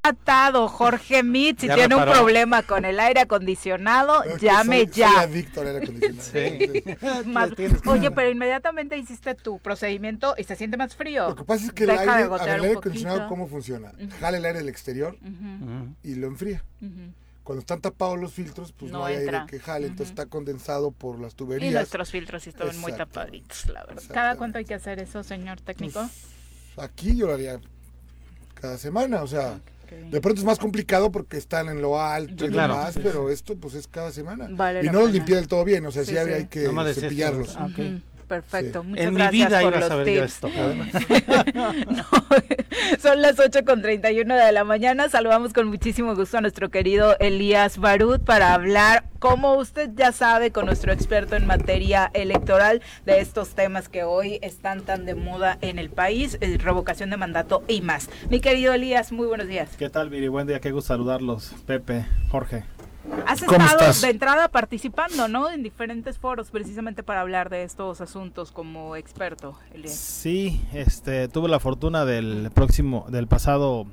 Atado, 0.00 0.68
Jorge 0.68 1.22
Mit, 1.22 1.58
si 1.60 1.68
tiene 1.68 1.94
un 1.94 2.04
problema 2.04 2.62
con 2.62 2.84
el 2.84 3.00
aire 3.00 3.20
acondicionado, 3.20 4.22
llame 4.38 4.86
ya. 4.86 5.10
Soy 5.10 5.22
adicto 5.24 5.60
al 5.60 5.66
aire 5.66 5.82
acondicionado. 5.82 7.54
oye, 7.90 8.10
pero 8.12 8.30
inmediatamente 8.30 8.96
hiciste 8.96 9.34
tu 9.34 9.58
procedimiento 9.58 10.34
y 10.38 10.44
se 10.44 10.56
siente 10.56 10.76
más 10.76 10.94
frío. 10.94 11.30
Lo 11.30 11.36
que 11.36 11.44
pasa 11.44 11.66
es 11.66 11.72
que 11.72 11.84
el 11.84 11.90
aire, 11.90 12.22
el 12.22 12.62
aire 12.62 12.72
acondicionado, 12.72 13.28
¿cómo 13.28 13.48
funciona? 13.48 13.92
Jala 14.20 14.38
el 14.38 14.44
aire 14.44 14.60
del 14.60 14.68
exterior 14.68 15.16
y 16.02 16.14
lo 16.14 16.28
enfría 16.28 16.62
cuando 17.48 17.60
están 17.60 17.80
tapados 17.80 18.20
los 18.20 18.34
filtros, 18.34 18.72
pues 18.72 18.92
no, 18.92 19.06
hay 19.06 19.16
aire 19.16 19.38
que 19.48 19.58
jale, 19.58 19.86
entonces 19.86 20.10
está 20.10 20.26
condensado 20.26 20.90
por 20.90 21.18
las 21.18 21.34
tuberías. 21.34 21.72
Y 21.72 21.74
nuestros 21.74 22.10
filtros 22.10 22.42
sí 22.42 22.50
están 22.50 22.78
muy 22.78 22.92
tapaditos, 22.92 23.64
la 23.68 23.86
verdad. 23.86 24.02
¿Cada 24.12 24.36
cuánto 24.36 24.58
hay 24.58 24.66
que 24.66 24.74
hacer 24.74 24.98
eso, 24.98 25.22
señor 25.22 25.58
técnico? 25.58 26.06
Pues, 26.74 26.86
aquí 26.86 27.16
yo 27.16 27.28
lo 27.28 27.32
haría 27.32 27.58
cada 28.52 28.76
semana, 28.76 29.22
o 29.22 29.26
sea, 29.26 29.60
de 30.10 30.20
pronto 30.20 30.42
es 30.42 30.44
más 30.44 30.58
complicado 30.58 31.10
porque 31.10 31.38
están 31.38 31.70
en 31.70 31.80
lo 31.80 31.98
alto 31.98 32.44
y 32.44 32.50
demás, 32.50 32.98
pero 33.02 33.30
esto 33.30 33.56
pues 33.56 33.72
es 33.72 33.88
cada 33.88 34.12
semana. 34.12 34.50
y 34.82 34.90
no 34.90 35.00
los 35.00 35.12
limpié 35.12 35.36
del 35.36 35.48
todo 35.48 35.64
bien, 35.64 35.86
o 35.86 35.90
sea, 35.90 36.04
sí, 36.04 36.18
hay 36.18 36.48
que 36.48 36.68
cepillarlos. 36.92 37.56
Perfecto, 38.28 38.84
muchas 38.84 39.06
en 39.06 39.14
gracias 39.14 39.32
mi 39.32 39.38
vida 39.38 39.60
por 39.62 39.80
los 39.80 39.90
a 39.90 40.04
tips. 40.04 40.22
esto. 40.22 40.50
son 43.00 43.22
las 43.22 43.38
8 43.38 43.64
con 43.64 43.80
31 43.80 44.34
de 44.34 44.52
la 44.52 44.64
mañana. 44.64 45.08
Saludamos 45.08 45.54
con 45.54 45.68
muchísimo 45.68 46.14
gusto 46.14 46.36
a 46.36 46.42
nuestro 46.42 46.70
querido 46.70 47.16
Elías 47.20 47.78
Barut 47.78 48.22
para 48.22 48.52
hablar, 48.52 49.04
como 49.18 49.54
usted 49.54 49.88
ya 49.94 50.12
sabe, 50.12 50.52
con 50.52 50.66
nuestro 50.66 50.92
experto 50.92 51.36
en 51.36 51.46
materia 51.46 52.10
electoral 52.12 52.82
de 53.06 53.20
estos 53.20 53.54
temas 53.54 53.88
que 53.88 54.04
hoy 54.04 54.38
están 54.42 54.82
tan 54.82 55.06
de 55.06 55.14
moda 55.14 55.56
en 55.62 55.78
el 55.78 55.88
país, 55.88 56.36
eh, 56.42 56.58
revocación 56.58 57.08
de 57.08 57.16
mandato 57.16 57.64
y 57.66 57.80
más. 57.80 58.10
Mi 58.28 58.40
querido 58.40 58.74
Elías, 58.74 59.10
muy 59.10 59.26
buenos 59.26 59.48
días. 59.48 59.70
¿Qué 59.78 59.88
tal, 59.88 60.10
Viri? 60.10 60.28
Buen 60.28 60.46
día, 60.46 60.60
qué 60.60 60.70
gusto 60.70 60.88
saludarlos. 60.88 61.54
Pepe, 61.66 62.04
Jorge. 62.30 62.64
Has 63.26 63.42
estado 63.42 63.92
de 64.00 64.10
entrada 64.10 64.48
participando, 64.48 65.28
¿no? 65.28 65.50
En 65.50 65.62
diferentes 65.62 66.18
foros 66.18 66.50
precisamente 66.50 67.02
para 67.02 67.20
hablar 67.20 67.50
de 67.50 67.62
estos 67.62 68.00
asuntos 68.00 68.52
como 68.52 68.96
experto, 68.96 69.58
Elías. 69.74 69.94
Sí, 69.94 70.62
este, 70.72 71.28
tuve 71.28 71.48
la 71.48 71.60
fortuna 71.60 72.04
del 72.04 72.50
próximo, 72.52 73.06
del 73.10 73.26
pasado 73.26 73.86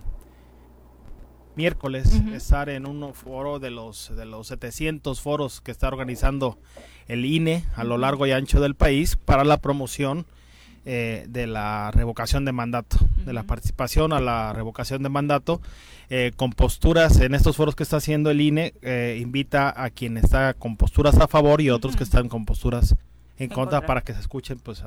miércoles 1.55 2.11
estar 2.33 2.69
en 2.69 2.85
un 2.85 3.13
foro 3.13 3.59
de 3.59 3.71
los 3.71 4.13
de 4.15 4.25
los 4.25 4.47
700 4.47 5.21
foros 5.21 5.61
que 5.61 5.71
está 5.71 5.87
organizando 5.87 6.59
el 7.07 7.23
INE 7.25 7.63
a 7.75 7.85
lo 7.85 7.97
largo 7.97 8.27
y 8.27 8.31
ancho 8.31 8.59
del 8.59 8.75
país 8.75 9.15
para 9.15 9.45
la 9.45 9.57
promoción 9.57 10.25
eh, 10.87 11.25
de 11.29 11.47
la 11.47 11.89
revocación 11.91 12.45
de 12.45 12.51
mandato, 12.51 12.97
de 13.25 13.33
la 13.33 13.43
participación 13.43 14.13
a 14.13 14.19
la 14.19 14.53
revocación 14.53 15.01
de 15.01 15.09
mandato, 15.09 15.59
eh, 16.09 16.31
con 16.35 16.51
posturas 16.51 17.19
en 17.19 17.35
estos 17.35 17.55
foros 17.55 17.75
que 17.75 17.83
está 17.83 17.97
haciendo 17.97 18.29
el 18.29 18.41
INE, 18.41 18.73
eh, 18.81 19.19
invita 19.21 19.73
a 19.81 19.89
quien 19.89 20.17
está 20.17 20.53
con 20.53 20.77
posturas 20.77 21.17
a 21.19 21.27
favor 21.27 21.61
y 21.61 21.69
otros 21.69 21.95
que 21.95 22.03
están 22.03 22.29
con 22.29 22.45
posturas 22.45 22.95
en, 23.37 23.49
contra, 23.49 23.85
para 23.85 24.01
que 24.01 24.13
se 24.13 24.19
escuchen 24.19 24.59
pues 24.59 24.83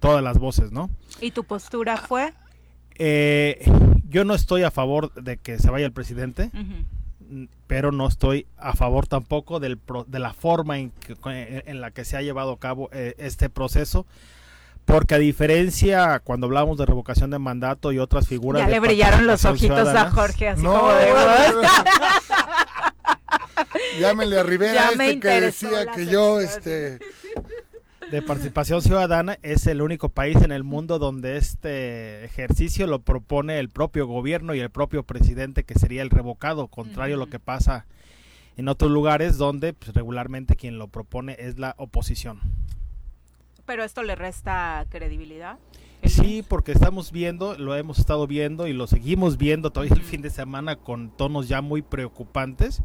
todas 0.00 0.22
las 0.22 0.38
voces, 0.38 0.72
¿no? 0.72 0.90
¿Y 1.20 1.30
tu 1.30 1.44
postura 1.44 1.96
fue? 1.96 2.32
yo 4.08 4.24
no 4.24 4.34
estoy 4.34 4.62
a 4.62 4.70
favor 4.70 5.12
de 5.14 5.36
que 5.36 5.58
se 5.58 5.70
vaya 5.70 5.86
el 5.86 5.92
presidente. 5.92 6.50
pero 7.66 7.92
no 7.92 8.06
estoy 8.06 8.46
a 8.56 8.74
favor 8.74 9.06
tampoco 9.06 9.58
del 9.60 9.80
de 10.06 10.18
la 10.18 10.32
forma 10.32 10.78
en, 10.78 10.92
en 11.24 11.80
la 11.80 11.90
que 11.90 12.04
se 12.04 12.16
ha 12.16 12.22
llevado 12.22 12.52
a 12.52 12.58
cabo 12.58 12.88
eh, 12.92 13.14
este 13.18 13.48
proceso. 13.48 14.06
Porque 14.86 15.16
a 15.16 15.18
diferencia 15.18 16.20
cuando 16.20 16.46
hablamos 16.46 16.78
de 16.78 16.86
revocación 16.86 17.30
de 17.30 17.38
mandato 17.38 17.92
y 17.92 17.98
otras 17.98 18.26
figuras... 18.26 18.62
Ya 18.62 18.68
le 18.68 18.80
brillaron 18.80 19.26
los 19.26 19.44
ojitos 19.44 19.88
a 19.88 20.10
Jorge, 20.10 20.48
así 20.48 20.62
como 20.62 20.90
de... 20.92 21.12
Llámenle 24.00 24.38
a 24.38 24.42
Rivera 24.42 24.90
este 24.90 25.20
que 25.20 25.40
decía 25.40 25.86
que 25.94 26.06
yo, 26.06 26.40
este... 26.40 26.98
De 28.10 28.22
participación 28.22 28.82
ciudadana 28.82 29.38
es 29.42 29.66
el 29.66 29.82
único 29.82 30.08
país 30.08 30.36
en 30.36 30.52
el 30.52 30.62
mundo 30.62 31.00
donde 31.00 31.36
este 31.36 32.24
ejercicio 32.24 32.86
lo 32.86 33.00
propone 33.00 33.58
el 33.58 33.68
propio 33.68 34.06
gobierno 34.06 34.54
y 34.54 34.60
el 34.60 34.70
propio 34.70 35.02
presidente 35.02 35.64
que 35.64 35.74
sería 35.74 36.02
el 36.02 36.10
revocado, 36.10 36.68
contrario 36.68 37.16
a 37.16 37.18
lo 37.18 37.26
que 37.26 37.40
pasa 37.40 37.84
en 38.56 38.68
otros 38.68 38.92
lugares 38.92 39.38
donde 39.38 39.72
pues, 39.72 39.92
regularmente 39.92 40.54
quien 40.54 40.78
lo 40.78 40.86
propone 40.86 41.34
es 41.40 41.58
la 41.58 41.74
oposición. 41.78 42.38
Pero 43.66 43.84
esto 43.84 44.02
le 44.02 44.14
resta 44.14 44.86
credibilidad. 44.88 45.58
Sí, 46.04 46.44
porque 46.46 46.72
estamos 46.72 47.10
viendo, 47.10 47.58
lo 47.58 47.74
hemos 47.74 47.98
estado 47.98 48.26
viendo 48.26 48.68
y 48.68 48.72
lo 48.72 48.86
seguimos 48.86 49.38
viendo 49.38 49.70
todavía 49.70 49.94
el 49.94 50.02
fin 50.02 50.22
de 50.22 50.30
semana 50.30 50.76
con 50.76 51.10
tonos 51.10 51.48
ya 51.48 51.60
muy 51.62 51.82
preocupantes. 51.82 52.82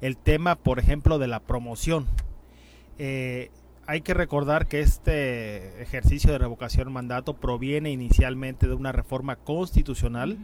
El 0.00 0.16
tema, 0.16 0.56
por 0.56 0.78
ejemplo, 0.78 1.18
de 1.18 1.28
la 1.28 1.40
promoción. 1.40 2.06
Eh, 2.98 3.50
hay 3.86 4.00
que 4.00 4.14
recordar 4.14 4.66
que 4.66 4.80
este 4.80 5.82
ejercicio 5.82 6.32
de 6.32 6.38
revocación 6.38 6.88
de 6.88 6.94
mandato 6.94 7.34
proviene 7.34 7.90
inicialmente 7.90 8.66
de 8.66 8.74
una 8.74 8.92
reforma 8.92 9.36
constitucional 9.36 10.38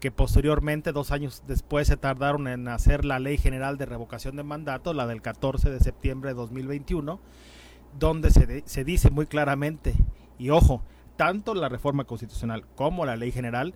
que 0.00 0.10
posteriormente, 0.10 0.92
dos 0.92 1.12
años 1.12 1.42
después, 1.46 1.86
se 1.86 1.96
tardaron 1.96 2.48
en 2.48 2.66
hacer 2.68 3.04
la 3.04 3.18
Ley 3.18 3.36
General 3.36 3.76
de 3.76 3.84
Revocación 3.86 4.34
de 4.34 4.42
Mandato, 4.42 4.94
la 4.94 5.06
del 5.06 5.20
14 5.20 5.70
de 5.70 5.78
septiembre 5.78 6.30
de 6.30 6.34
2021, 6.34 7.20
donde 7.98 8.30
se, 8.30 8.62
se 8.66 8.84
dice 8.84 9.10
muy 9.10 9.26
claramente, 9.26 9.94
y 10.38 10.50
ojo, 10.50 10.82
tanto 11.16 11.54
la 11.54 11.68
reforma 11.68 12.04
constitucional 12.04 12.64
como 12.74 13.04
la 13.04 13.16
ley 13.16 13.32
general 13.32 13.74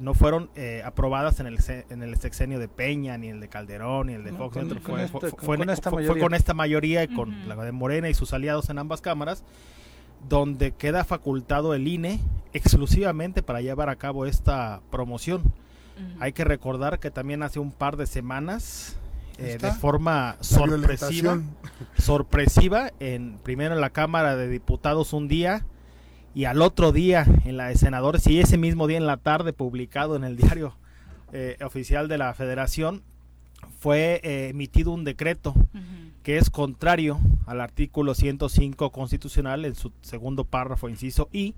no 0.00 0.14
fueron 0.14 0.50
eh, 0.54 0.82
aprobadas 0.84 1.40
en 1.40 1.46
el, 1.46 1.58
en 1.90 2.02
el 2.02 2.16
sexenio 2.16 2.58
de 2.58 2.68
Peña, 2.68 3.18
ni 3.18 3.28
el 3.28 3.40
de 3.40 3.48
Calderón, 3.48 4.08
ni 4.08 4.14
el 4.14 4.24
de 4.24 4.32
Fox. 4.32 4.56
fue, 5.38 5.56
con 5.58 5.70
esta 5.70 5.90
mayoría, 5.90 6.22
con 6.22 6.34
esta 6.34 6.54
mayoría 6.54 7.02
y 7.02 7.08
con 7.08 7.48
la 7.48 7.56
de 7.56 7.72
Morena 7.72 8.08
y 8.08 8.14
sus 8.14 8.32
aliados 8.32 8.70
en 8.70 8.78
ambas 8.78 9.00
cámaras, 9.00 9.44
donde 10.28 10.72
queda 10.72 11.04
facultado 11.04 11.74
el 11.74 11.86
INE 11.86 12.20
exclusivamente 12.52 13.42
para 13.42 13.60
llevar 13.60 13.88
a 13.88 13.96
cabo 13.96 14.26
esta 14.26 14.80
promoción. 14.90 15.42
Hay 16.20 16.32
que 16.32 16.44
recordar 16.44 17.00
que 17.00 17.10
también 17.10 17.42
hace 17.42 17.58
un 17.58 17.72
par 17.72 17.96
de 17.96 18.06
semanas 18.06 18.96
eh, 19.38 19.56
de 19.60 19.70
forma 19.72 20.36
sorpresiva, 20.40 21.40
sorpresiva, 21.96 22.90
en 22.98 23.38
primero 23.44 23.74
en 23.74 23.80
la 23.80 23.90
Cámara 23.90 24.36
de 24.36 24.48
Diputados 24.48 25.12
un 25.12 25.28
día 25.28 25.64
y 26.34 26.44
al 26.44 26.60
otro 26.60 26.90
día 26.90 27.24
en 27.44 27.56
la 27.56 27.68
de 27.68 27.76
senadores 27.76 28.26
y 28.26 28.40
ese 28.40 28.58
mismo 28.58 28.88
día 28.88 28.96
en 28.96 29.06
la 29.06 29.16
tarde 29.16 29.52
publicado 29.52 30.16
en 30.16 30.24
el 30.24 30.36
diario 30.36 30.74
eh, 31.32 31.56
oficial 31.64 32.08
de 32.08 32.18
la 32.18 32.34
Federación 32.34 33.02
fue 33.78 34.20
eh, 34.24 34.48
emitido 34.48 34.90
un 34.90 35.04
decreto 35.04 35.54
que 36.22 36.36
es 36.36 36.50
contrario 36.50 37.20
al 37.46 37.60
artículo 37.60 38.14
105 38.14 38.90
constitucional 38.90 39.64
en 39.64 39.74
su 39.74 39.92
segundo 40.02 40.44
párrafo 40.44 40.88
inciso 40.88 41.28
y 41.32 41.54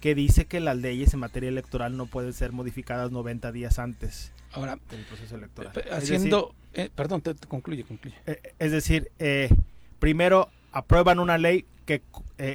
que 0.00 0.14
dice 0.14 0.46
que 0.46 0.60
las 0.60 0.76
leyes 0.76 1.12
en 1.12 1.20
materia 1.20 1.48
electoral 1.48 1.96
no 1.96 2.06
pueden 2.06 2.32
ser 2.32 2.52
modificadas 2.52 3.10
90 3.10 3.52
días 3.52 3.78
antes 3.78 4.32
Ahora, 4.52 4.78
del 4.90 5.04
proceso 5.04 5.36
electoral. 5.36 5.72
Haciendo, 5.92 6.54
eh, 6.74 6.90
perdón, 6.94 7.20
te, 7.20 7.34
concluye, 7.34 7.84
concluye. 7.84 8.16
Eh, 8.26 8.40
es 8.58 8.72
decir, 8.72 9.10
eh, 9.18 9.50
primero 9.98 10.50
aprueban 10.72 11.18
una 11.18 11.38
ley 11.38 11.66
que, 11.84 12.02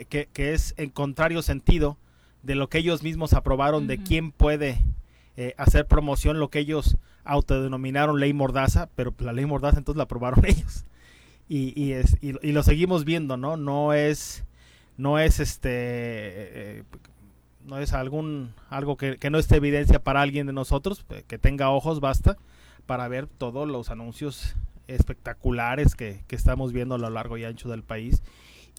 que, 0.09 0.27
que, 0.31 0.53
es 0.53 0.73
en 0.77 0.89
contrario 0.89 1.41
sentido 1.41 1.97
de 2.43 2.55
lo 2.55 2.69
que 2.69 2.79
ellos 2.79 3.03
mismos 3.03 3.33
aprobaron, 3.33 3.87
de 3.87 3.97
quién 3.97 4.31
puede 4.31 4.79
hacer 5.57 5.87
promoción, 5.87 6.39
lo 6.39 6.49
que 6.49 6.59
ellos 6.59 6.97
autodenominaron 7.23 8.19
ley 8.19 8.33
mordaza, 8.33 8.89
pero 8.95 9.13
la 9.19 9.33
ley 9.33 9.45
mordaza 9.45 9.79
entonces 9.79 9.97
la 9.97 10.03
aprobaron 10.03 10.45
ellos. 10.45 10.85
Y, 11.49 11.73
y, 11.81 11.93
es, 11.93 12.17
y, 12.21 12.33
y 12.47 12.51
lo 12.51 12.63
seguimos 12.63 13.05
viendo, 13.05 13.37
¿no? 13.37 13.57
No 13.57 13.93
es, 13.93 14.43
no 14.97 15.17
es 15.19 15.39
este 15.39 16.83
no 17.65 17.79
es 17.79 17.93
algún 17.93 18.53
algo 18.69 18.97
que, 18.97 19.17
no 19.29 19.37
esté 19.37 19.57
evidencia 19.57 19.99
para 20.03 20.21
alguien 20.21 20.47
de 20.47 20.53
nosotros, 20.53 21.05
eh, 21.09 21.23
que 21.27 21.37
tenga 21.37 21.69
ojos 21.69 21.99
basta 21.99 22.37
para 22.85 23.07
ver 23.07 23.27
todos 23.27 23.67
los 23.67 23.89
anuncios 23.89 24.55
espectaculares 24.87 25.95
que, 25.95 26.23
que 26.27 26.35
estamos 26.35 26.73
viendo 26.73 26.95
a 26.95 26.97
lo 26.97 27.09
largo 27.09 27.37
y 27.37 27.45
ancho 27.45 27.69
del 27.69 27.83
país 27.83 28.21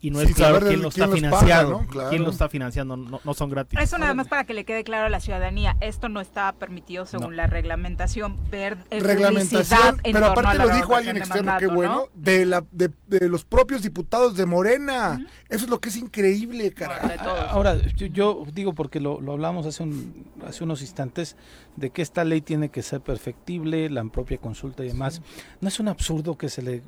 y 0.05 0.10
no 0.10 0.20
es 0.20 0.35
claro 0.35 0.60
quién 0.60 0.82
lo 0.82 0.89
está 0.89 1.09
financiando. 1.09 1.86
¿Quién 2.10 2.24
lo 2.24 2.31
está 2.31 2.51
financiando? 2.51 2.94
No, 2.94 3.32
son 3.32 3.48
gratis. 3.48 3.81
Eso 3.81 3.97
nada 3.97 4.12
más 4.12 4.28
para 4.28 4.44
que 4.44 4.52
le 4.52 4.66
quede 4.66 4.85
claro 4.85 5.06
a 5.06 5.09
la 5.09 5.18
ciudadanía. 5.18 5.78
Esto 5.81 6.10
no 6.10 6.20
está 6.20 6.52
permitido 6.52 7.06
según 7.06 7.36
la 7.36 7.47
reglamentación. 7.47 8.36
Ver 8.51 8.76
reglamentación, 8.90 10.02
pero 10.02 10.26
aparte 10.26 10.59
lo 10.59 10.68
dijo 10.68 10.94
alguien 10.94 11.16
externo, 11.16 11.55
qué 11.59 11.68
bueno, 11.68 12.09
de, 12.12 12.44
la, 12.44 12.62
de, 12.70 12.90
los 13.31 13.47
propios 13.47 13.82
diputados 13.82 14.36
de 14.36 14.44
Morena. 14.44 15.26
Eso 15.48 15.64
es 15.64 15.70
lo 15.70 15.81
que 15.81 15.89
es 15.89 15.97
increíble, 15.97 16.70
cara. 16.74 16.98
Ahora, 17.48 17.78
yo, 17.97 18.44
digo 18.52 18.74
porque 18.74 19.01
lo, 19.01 19.22
lo 19.22 19.32
hablamos 19.32 19.64
hace, 19.64 19.85
un, 19.85 20.26
hace 20.47 20.64
unos 20.64 20.82
instantes, 20.82 21.35
de 21.76 21.90
que 21.90 22.02
esta 22.02 22.24
ley 22.24 22.40
tiene 22.40 22.70
que 22.70 22.82
ser 22.82 23.01
perfectible, 23.01 23.90
la 23.90 24.05
propia 24.05 24.38
consulta 24.38 24.84
y 24.84 24.88
demás. 24.88 25.22
No 25.60 25.68
es 25.68 25.80
un 25.80 25.88
absurdo 25.88 26.36
que 26.36 26.48
se 26.48 26.62
le... 26.62 26.82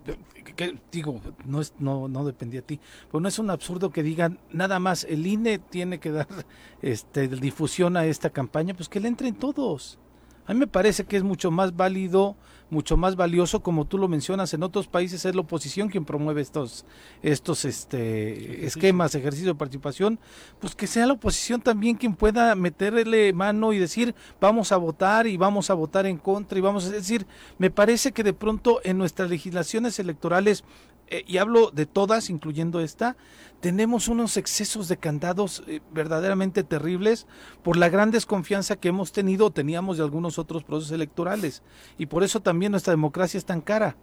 Que, 0.55 0.79
digo, 0.91 1.21
no, 1.45 1.61
es, 1.61 1.75
no, 1.79 2.09
no 2.09 2.25
dependía 2.25 2.61
de 2.61 2.67
ti 2.67 2.81
pues 3.11 3.23
no 3.23 3.29
es 3.29 3.39
un 3.39 3.51
absurdo 3.51 3.91
que 3.91 4.03
digan 4.03 4.39
nada 4.53 4.79
más 4.79 5.05
el 5.05 5.27
INE 5.27 5.59
tiene 5.59 5.99
que 5.99 6.11
dar 6.11 6.29
este 6.83 7.29
difusión 7.29 7.97
a 7.97 8.07
esta 8.07 8.31
campaña, 8.31 8.75
pues 8.75 8.89
que 8.89 9.01
le 9.01 9.09
entren 9.09 9.35
todos. 9.35 9.99
A 10.47 10.55
mí 10.55 10.61
me 10.61 10.67
parece 10.67 11.05
que 11.05 11.17
es 11.17 11.23
mucho 11.23 11.51
más 11.51 11.75
válido, 11.77 12.37
mucho 12.71 12.97
más 12.97 13.17
valioso, 13.17 13.61
como 13.61 13.85
tú 13.85 13.99
lo 13.99 14.09
mencionas, 14.09 14.53
en 14.55 14.63
otros 14.63 14.89
países 14.89 15.25
es 15.25 15.35
la 15.35 15.43
oposición 15.43 15.89
quien 15.89 16.05
promueve 16.05 16.41
estos, 16.41 16.85
estos 17.23 17.65
este, 17.65 18.67
esquemas, 18.67 19.15
ejercicio 19.15 19.49
de 19.49 19.55
participación, 19.55 20.19
pues 20.61 20.75
que 20.75 20.87
sea 20.87 21.07
la 21.07 21.13
oposición 21.15 21.61
también 21.61 21.97
quien 21.97 22.15
pueda 22.15 22.55
meterle 22.55 23.33
mano 23.33 23.73
y 23.73 23.79
decir 23.79 24.15
vamos 24.41 24.73
a 24.73 24.77
votar 24.77 25.27
y 25.27 25.37
vamos 25.37 25.71
a 25.71 25.75
votar 25.75 26.07
en 26.07 26.19
contra 26.19 26.59
y 26.59 26.63
vamos 26.63 26.87
a 26.87 26.91
decir, 26.91 27.27
me 27.59 27.71
parece 27.71 28.13
que 28.13 28.23
de 28.23 28.33
pronto 28.33 28.81
en 28.85 28.99
nuestras 28.99 29.31
legislaciones 29.31 29.99
electorales 29.99 30.65
eh, 31.09 31.25
y 31.27 31.39
hablo 31.39 31.71
de 31.71 31.87
todas, 31.87 32.31
incluyendo 32.31 32.81
esta, 32.81 33.17
tenemos 33.61 34.09
unos 34.09 34.37
excesos 34.37 34.89
de 34.89 34.97
candados 34.97 35.63
eh, 35.67 35.81
verdaderamente 35.93 36.65
terribles 36.65 37.27
por 37.63 37.77
la 37.77 37.89
gran 37.89 38.11
desconfianza 38.11 38.77
que 38.77 38.89
hemos 38.89 39.13
tenido 39.13 39.47
o 39.47 39.51
teníamos 39.51 39.99
de 39.99 40.05
algunos 40.05 40.39
otros 40.39 40.65
procesos 40.65 40.93
electorales. 40.93 41.63
Y 41.97 42.07
por 42.07 42.25
eso 42.25 42.41
también 42.41 42.73
nuestra 42.73 42.93
democracia 42.93 43.39
es 43.39 43.45
tan 43.45 43.61
cara, 43.61 43.97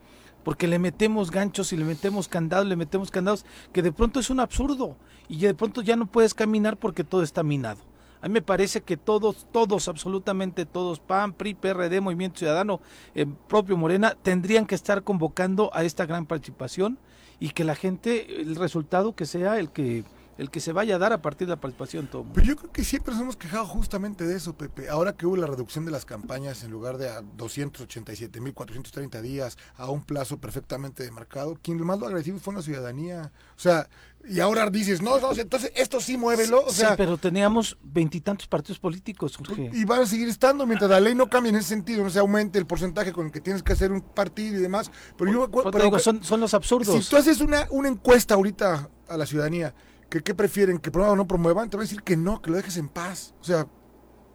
porque 0.43 0.67
le 0.67 0.79
metemos 0.79 1.31
ganchos 1.31 1.73
y 1.73 1.77
le 1.77 1.85
metemos 1.85 2.27
candados, 2.27 2.67
le 2.67 2.75
metemos 2.75 3.11
candados, 3.11 3.45
que 3.71 3.81
de 3.81 3.91
pronto 3.91 4.19
es 4.19 4.29
un 4.29 4.39
absurdo 4.39 4.97
y 5.27 5.39
de 5.39 5.53
pronto 5.53 5.81
ya 5.81 5.95
no 5.95 6.05
puedes 6.05 6.33
caminar 6.33 6.77
porque 6.77 7.03
todo 7.03 7.23
está 7.23 7.43
minado. 7.43 7.92
A 8.23 8.29
mí 8.29 8.35
me 8.35 8.41
parece 8.41 8.79
que 8.79 8.95
todos, 8.95 9.45
todos, 9.51 9.89
absolutamente 9.89 10.65
todos, 10.65 11.01
PAN, 11.01 11.33
PRI, 11.33 11.55
PRD, 11.55 11.99
Movimiento 11.99 12.39
Ciudadano, 12.39 12.79
eh, 13.15 13.25
propio 13.49 13.75
Morena, 13.75 14.15
tendrían 14.15 14.65
que 14.65 14.75
estar 14.75 15.03
convocando 15.03 15.69
a 15.73 15.83
esta 15.83 16.05
gran 16.05 16.25
participación 16.25 16.97
y 17.41 17.49
que 17.49 17.65
la 17.65 17.75
gente, 17.75 18.41
el 18.41 18.55
resultado 18.55 19.13
que 19.13 19.25
sea 19.25 19.59
el 19.59 19.71
que 19.71 20.05
el 20.43 20.51
que 20.51 20.59
se 20.59 20.73
vaya 20.73 20.95
a 20.95 20.99
dar 20.99 21.13
a 21.13 21.21
partir 21.21 21.47
de 21.47 21.51
la 21.51 21.59
participación 21.59 22.07
todo. 22.07 22.25
Pero 22.33 22.45
yo 22.45 22.55
creo 22.55 22.71
que 22.71 22.83
siempre 22.83 23.13
nos 23.13 23.21
hemos 23.21 23.37
quejado 23.37 23.65
justamente 23.65 24.25
de 24.25 24.35
eso, 24.35 24.53
Pepe. 24.53 24.89
Ahora 24.89 25.13
que 25.13 25.25
hubo 25.25 25.37
la 25.37 25.47
reducción 25.47 25.85
de 25.85 25.91
las 25.91 26.05
campañas 26.05 26.63
en 26.63 26.71
lugar 26.71 26.97
de 26.97 27.09
a 27.09 27.21
287.430 27.21 29.21
días, 29.21 29.57
a 29.75 29.89
un 29.89 30.03
plazo 30.03 30.37
perfectamente 30.37 31.03
demarcado, 31.03 31.57
quien 31.61 31.83
más 31.83 31.99
lo 31.99 32.05
agradecido 32.05 32.39
fue 32.39 32.53
la 32.53 32.61
ciudadanía. 32.61 33.31
O 33.55 33.59
sea, 33.59 33.89
y 34.25 34.39
ahora 34.39 34.69
dices, 34.69 35.01
no, 35.01 35.19
no, 35.19 35.33
entonces 35.33 35.71
esto 35.75 35.99
sí 35.99 36.17
muévelo. 36.17 36.65
O 36.65 36.71
sea, 36.71 36.89
sí, 36.89 36.95
pero 36.97 37.17
teníamos 37.17 37.77
veintitantos 37.83 38.47
partidos 38.47 38.79
políticos, 38.79 39.37
Y 39.73 39.85
van 39.85 40.01
a 40.01 40.05
seguir 40.05 40.29
estando 40.29 40.65
mientras 40.65 40.89
la 40.89 40.99
ley 40.99 41.15
no 41.15 41.29
cambie 41.29 41.49
en 41.49 41.57
ese 41.57 41.69
sentido, 41.69 42.03
no 42.03 42.09
se 42.09 42.19
aumente 42.19 42.57
el 42.57 42.65
porcentaje 42.65 43.11
con 43.11 43.25
el 43.25 43.31
que 43.31 43.41
tienes 43.41 43.63
que 43.63 43.73
hacer 43.73 43.91
un 43.91 44.01
partido 44.01 44.57
y 44.57 44.61
demás. 44.61 44.91
Pero 45.17 45.31
yo 45.31 45.71
pero, 45.71 45.99
son, 45.99 46.23
son 46.23 46.39
los 46.39 46.53
absurdos. 46.53 47.03
Si 47.03 47.09
tú 47.09 47.17
haces 47.17 47.41
una, 47.41 47.67
una 47.69 47.89
encuesta 47.89 48.35
ahorita 48.35 48.89
a 49.07 49.17
la 49.17 49.25
ciudadanía, 49.25 49.73
que 50.09 50.21
qué 50.21 50.33
prefieren, 50.35 50.77
que 50.77 50.91
promuevan 50.91 51.19
o 51.19 51.23
no 51.23 51.27
promuevan, 51.27 51.69
te 51.69 51.77
voy 51.77 51.83
a 51.83 51.87
decir 51.87 52.03
que 52.03 52.17
no, 52.17 52.41
que 52.41 52.51
lo 52.51 52.57
dejes 52.57 52.77
en 52.77 52.87
paz. 52.87 53.33
O 53.41 53.43
sea, 53.43 53.67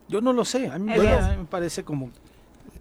yo 0.09 0.21
no 0.21 0.33
lo 0.33 0.45
sé, 0.45 0.69
a 0.69 0.79
mí, 0.79 0.93
me 0.93 1.45
parece 1.45 1.85
como... 1.85 2.11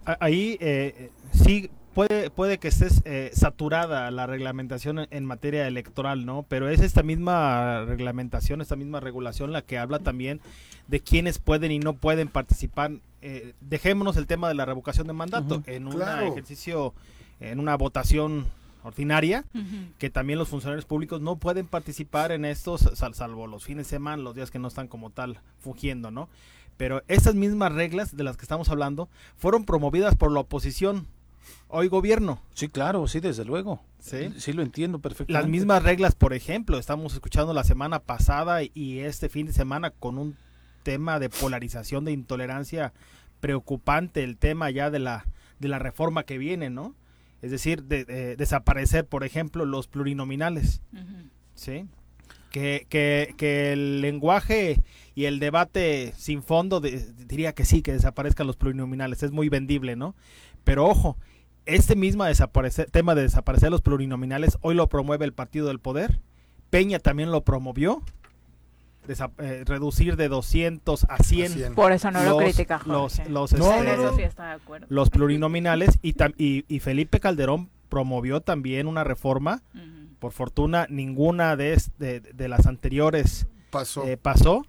Ahí 0.06 0.58
eh, 0.62 1.12
sí 1.34 1.70
puede, 1.98 2.30
puede 2.30 2.60
que 2.60 2.68
estés 2.68 3.02
eh, 3.06 3.32
saturada 3.34 4.10
la 4.12 4.28
reglamentación 4.28 5.08
en, 5.10 5.26
materia 5.26 5.68
electoral, 5.68 6.26
¿no? 6.26 6.46
Pero 6.48 6.70
es 6.70 6.80
esta 6.80 7.02
misma 7.02 7.86
reglamentación, 7.86 8.62
esta 8.62 8.76
misma 8.76 9.00
regulación 9.00 9.52
la 9.52 9.64
que 9.64 9.80
habla 9.80 9.98
también 9.98 10.40
de 10.88 11.00
quiénes 11.00 11.40
pueden 11.40 11.72
y 11.72 11.80
no 11.80 11.94
pueden 11.94 12.28
participar. 12.28 12.92
Eh, 13.24 13.56
dejémonos 13.62 14.16
el 14.16 14.28
tema 14.28 14.48
de 14.48 14.54
la 14.54 14.66
revocación 14.66 15.08
de 15.08 15.14
mandato 15.14 15.64
en 15.66 15.88
un 15.88 16.02
ejercicio, 16.02 16.94
en 17.40 17.60
una 17.60 17.76
votación 17.76 18.46
ordinaria, 18.88 19.46
que 19.98 20.10
también 20.10 20.40
los 20.40 20.50
funcionarios 20.50 20.86
públicos 20.86 21.22
no 21.22 21.36
pueden 21.36 21.68
participar 21.68 22.32
en 22.32 22.46
estos, 22.46 22.90
salvo 22.94 23.48
los 23.48 23.64
fines 23.64 23.88
de 23.88 23.90
semana, 23.92 24.22
los 24.24 24.36
días 24.36 24.52
que 24.52 24.60
no 24.60 24.68
están 24.68 24.88
como 24.88 25.10
tal 25.10 25.40
fungiendo, 25.60 26.12
¿no? 26.12 26.30
Pero 26.78 27.04
esas 27.08 27.36
mismas 27.36 27.74
reglas 27.74 28.16
de 28.16 28.24
las 28.24 28.38
que 28.38 28.44
estamos 28.44 28.70
hablando 28.70 29.10
fueron 29.36 29.66
promovidas 29.66 30.16
por 30.16 30.32
la 30.32 30.42
oposición. 30.42 31.08
Hoy 31.70 31.88
gobierno. 31.88 32.42
Sí, 32.54 32.68
claro, 32.68 33.08
sí, 33.08 33.20
desde 33.20 33.46
luego. 33.46 33.82
Sí, 34.00 34.34
sí 34.38 34.54
lo 34.54 34.62
entiendo 34.62 35.00
perfectamente. 35.00 35.34
Las 35.34 35.50
mismas 35.50 35.84
reglas, 35.84 36.14
por 36.14 36.34
ejemplo, 36.34 36.78
estamos 36.78 37.14
escuchando 37.14 37.54
la 37.54 37.64
semana 37.64 38.00
pasada 38.00 38.62
y 38.64 39.00
este 39.00 39.30
fin 39.30 39.48
de 39.48 39.54
semana 39.54 39.92
con 39.92 40.18
un 40.18 40.38
tema 40.84 41.20
de 41.20 41.30
polarización, 41.30 42.06
de 42.06 42.12
intolerancia 42.12 42.94
preocupante, 43.40 44.24
el 44.24 44.38
tema 44.38 44.70
ya 44.70 44.90
de 44.90 45.00
la, 45.00 45.26
de 45.60 45.68
la 45.68 45.80
reforma 45.80 46.24
que 46.24 46.38
viene, 46.38 46.70
¿no? 46.70 46.96
Es 47.42 47.52
decir, 47.52 47.84
de, 47.84 48.36
desaparecer, 48.36 49.06
por 49.06 49.24
ejemplo, 49.24 49.66
los 49.66 49.88
plurinominales. 49.88 50.82
¿Sí? 51.54 51.86
Que, 52.52 52.88
que, 52.90 53.34
que, 53.38 53.74
el 53.74 54.02
lenguaje 54.02 54.82
y 55.16 55.26
el 55.26 55.40
debate 55.40 56.14
sin 56.18 56.42
fondo 56.42 56.80
diría 56.80 57.54
que 57.54 57.66
sí, 57.66 57.82
que 57.82 57.94
desaparezcan 57.94 58.48
los 58.48 58.56
plurinominales. 58.56 59.22
Es 59.24 59.32
muy 59.32 59.50
vendible, 59.50 59.96
¿no? 59.96 60.16
Pero 60.64 60.86
ojo, 60.86 61.18
este 61.68 61.96
mismo 61.96 62.24
desaparecer, 62.24 62.90
tema 62.90 63.14
de 63.14 63.24
desaparecer 63.24 63.70
los 63.70 63.82
plurinominales 63.82 64.58
hoy 64.62 64.74
lo 64.74 64.88
promueve 64.88 65.26
el 65.26 65.34
Partido 65.34 65.68
del 65.68 65.80
Poder. 65.80 66.22
Peña 66.70 67.00
también 67.00 67.32
lo 67.32 67.44
promovió. 67.44 68.02
Eh, 69.10 69.64
reducir 69.66 70.18
de 70.18 70.28
200 70.28 71.06
a 71.10 71.24
100. 71.24 71.76
Por 71.76 71.92
eso 71.92 72.12
no 72.12 72.24
lo 72.24 72.38
critica 72.38 72.82
Los, 72.86 73.20
los, 73.30 73.54
los 74.90 75.10
plurinominales 75.10 76.00
y, 76.02 76.16
y, 76.38 76.80
Felipe 76.80 77.20
Calderón 77.20 77.70
promovió 77.90 78.42
también 78.42 78.88
una 78.88 79.04
reforma. 79.04 79.64
Por 80.20 80.32
fortuna, 80.32 80.88
ninguna 80.90 81.56
de, 81.56 81.80
de, 82.00 82.48
las 82.48 82.66
anteriores 82.66 83.48
pasó. 83.70 84.04
Eh, 84.06 84.18
pasó 84.18 84.66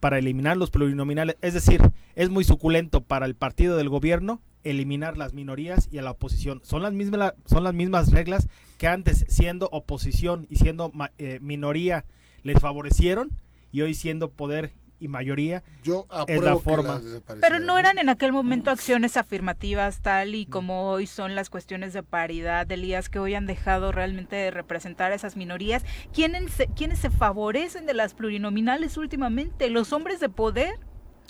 para 0.00 0.18
eliminar 0.18 0.56
los 0.56 0.70
plurinominales. 0.70 1.36
Es 1.42 1.54
decir, 1.54 1.82
es 2.14 2.30
muy 2.30 2.44
suculento 2.44 3.02
para 3.02 3.26
el 3.26 3.34
partido 3.34 3.76
del 3.76 3.88
gobierno 3.88 4.40
eliminar 4.64 5.18
las 5.18 5.34
minorías 5.34 5.88
y 5.90 5.98
a 5.98 6.02
la 6.02 6.12
oposición. 6.12 6.60
Son 6.64 6.82
las 6.82 6.92
mismas, 6.92 7.34
son 7.46 7.64
las 7.64 7.74
mismas 7.74 8.10
reglas 8.10 8.48
que 8.78 8.86
antes, 8.86 9.24
siendo 9.28 9.68
oposición 9.72 10.46
y 10.48 10.56
siendo 10.56 10.92
eh, 11.18 11.38
minoría, 11.40 12.04
les 12.42 12.60
favorecieron 12.60 13.30
y 13.72 13.82
hoy 13.82 13.94
siendo 13.94 14.30
poder 14.30 14.72
y 15.00 15.08
mayoría 15.08 15.64
Yo 15.82 16.06
es 16.28 16.40
la 16.40 16.56
forma. 16.56 17.00
Pero 17.40 17.58
no 17.58 17.76
eran 17.76 17.98
en 17.98 18.08
aquel 18.08 18.30
momento 18.30 18.70
acciones 18.70 19.16
afirmativas 19.16 20.00
tal 20.00 20.36
y 20.36 20.46
como 20.46 20.90
hoy 20.90 21.08
son 21.08 21.34
las 21.34 21.50
cuestiones 21.50 21.92
de 21.92 22.04
paridad, 22.04 22.70
Elías, 22.70 23.08
que 23.08 23.18
hoy 23.18 23.34
han 23.34 23.46
dejado 23.46 23.90
realmente 23.90 24.36
de 24.36 24.52
representar 24.52 25.10
a 25.10 25.16
esas 25.16 25.36
minorías. 25.36 25.84
¿Quiénes 26.12 26.52
se, 26.52 26.68
¿Quiénes 26.68 27.00
se 27.00 27.10
favorecen 27.10 27.84
de 27.84 27.94
las 27.94 28.14
plurinominales 28.14 28.96
últimamente? 28.96 29.70
¿Los 29.70 29.92
hombres 29.92 30.20
de 30.20 30.28
poder? 30.28 30.78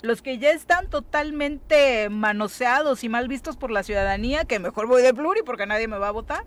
los 0.03 0.21
que 0.21 0.37
ya 0.37 0.51
están 0.51 0.89
totalmente 0.89 2.09
manoseados 2.09 3.05
y 3.05 3.09
mal 3.09 3.29
vistos 3.29 3.55
por 3.55 3.71
la 3.71 3.83
ciudadanía, 3.83 4.43
que 4.43 4.59
mejor 4.59 4.85
voy 4.85 5.01
de 5.01 5.13
pluri 5.13 5.43
porque 5.45 5.65
nadie 5.65 5.87
me 5.87 5.97
va 5.97 6.09
a 6.09 6.11
votar. 6.11 6.45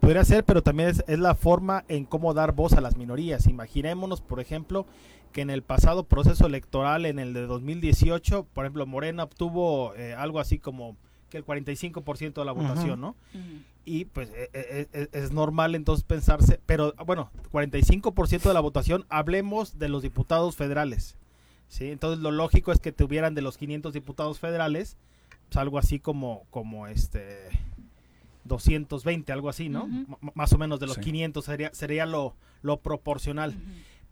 Podría 0.00 0.24
ser, 0.24 0.44
pero 0.44 0.62
también 0.62 0.90
es, 0.90 1.18
la 1.18 1.34
forma 1.34 1.84
en 1.88 2.04
cómo 2.04 2.34
dar 2.34 2.52
voz 2.52 2.74
a 2.74 2.80
las 2.80 2.96
minorías. 2.96 3.46
Imaginémonos, 3.46 4.20
por 4.20 4.40
ejemplo, 4.40 4.86
que 5.32 5.40
en 5.40 5.50
el 5.50 5.62
pasado 5.62 6.04
proceso 6.04 6.46
electoral, 6.46 7.06
en 7.06 7.18
el 7.18 7.32
de 7.32 7.46
2018, 7.46 8.46
por 8.52 8.64
ejemplo, 8.64 8.86
Morena 8.86 9.24
obtuvo 9.24 9.94
eh, 9.96 10.14
algo 10.14 10.40
así 10.40 10.58
como 10.58 10.96
que 11.28 11.38
el 11.38 11.44
45% 11.44 12.34
de 12.34 12.44
la 12.44 12.52
votación, 12.52 13.00
¿no? 13.00 13.16
Y 13.84 14.04
pues 14.06 14.30
e, 14.30 14.50
e, 14.52 14.88
e, 14.92 15.08
es, 15.12 15.32
normal 15.32 15.74
entonces 15.74 16.04
pensarse, 16.04 16.60
pero 16.66 16.94
bueno, 17.04 17.30
45% 17.52 18.42
de 18.42 18.54
la 18.54 18.60
votación, 18.60 19.06
hablemos 19.08 19.78
de 19.78 19.88
los 19.88 20.02
diputados 20.02 20.56
federales, 20.56 21.16
¿sí? 21.68 21.90
Entonces 21.90 22.20
lo 22.20 22.30
lógico 22.30 22.72
es 22.72 22.80
que 22.80 22.92
tuvieran 22.92 23.34
de 23.34 23.42
los 23.42 23.58
500 23.58 23.92
diputados 23.92 24.38
federales, 24.38 24.96
pues, 25.48 25.56
algo 25.56 25.78
así 25.78 26.00
como, 26.00 26.44
como 26.50 26.86
este 26.86 27.48
220, 28.46 29.32
algo 29.32 29.48
así, 29.48 29.68
¿no? 29.68 29.88
Más 30.34 30.52
o 30.52 30.58
menos 30.58 30.80
de 30.80 30.86
los 30.86 30.98
500 30.98 31.44
sería, 31.44 31.70
sería 31.74 32.06
lo, 32.06 32.34
lo 32.62 32.80
proporcional. 32.80 33.54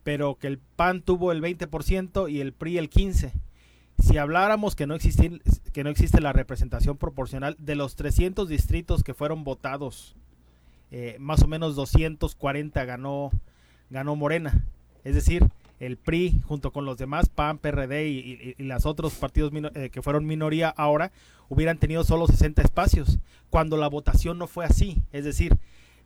Pero 0.03 0.37
que 0.37 0.47
el 0.47 0.59
PAN 0.59 1.03
tuvo 1.03 1.33
el 1.33 1.41
20% 1.43 2.31
y 2.31 2.41
el 2.41 2.53
PRI 2.53 2.79
el 2.79 2.91
15%. 2.91 3.33
Si 3.99 4.19
habláramos 4.19 4.75
que 4.75 4.87
no, 4.87 4.95
existe, 4.95 5.41
que 5.73 5.85
no 5.85 5.91
existe 5.91 6.21
la 6.21 6.33
representación 6.33 6.97
proporcional 6.97 7.57
de 7.61 7.77
los 7.77 7.95
300 7.95 8.49
distritos 8.49 9.05
que 9.05 9.15
fueron 9.15 9.45
votados, 9.45 10.17
eh, 10.91 11.17
más 11.21 11.43
o 11.43 11.47
menos 11.47 11.77
240 11.77 12.85
ganó, 12.85 13.31
ganó 13.91 14.17
Morena. 14.17 14.65
Es 15.05 15.15
decir, 15.15 15.49
el 15.81 15.97
PRI 15.97 16.41
junto 16.47 16.73
con 16.73 16.85
los 16.85 16.99
demás, 16.99 17.29
PAN, 17.29 17.59
PRD 17.59 18.09
y, 18.09 18.55
los 18.59 18.87
otros 18.87 19.15
partidos 19.15 19.53
eh, 19.75 19.91
que 19.91 20.03
fueron 20.03 20.27
minoría 20.27 20.69
ahora, 20.69 21.13
hubieran 21.49 21.79
tenido 21.79 22.05
solo 22.05 22.27
60 22.27 22.63
espacios, 22.63 23.19
cuando 23.51 23.77
la 23.77 23.89
votación 23.89 24.39
no 24.39 24.47
fue 24.47 24.65
así. 24.65 24.99
Es 25.13 25.25
decir, 25.25 25.57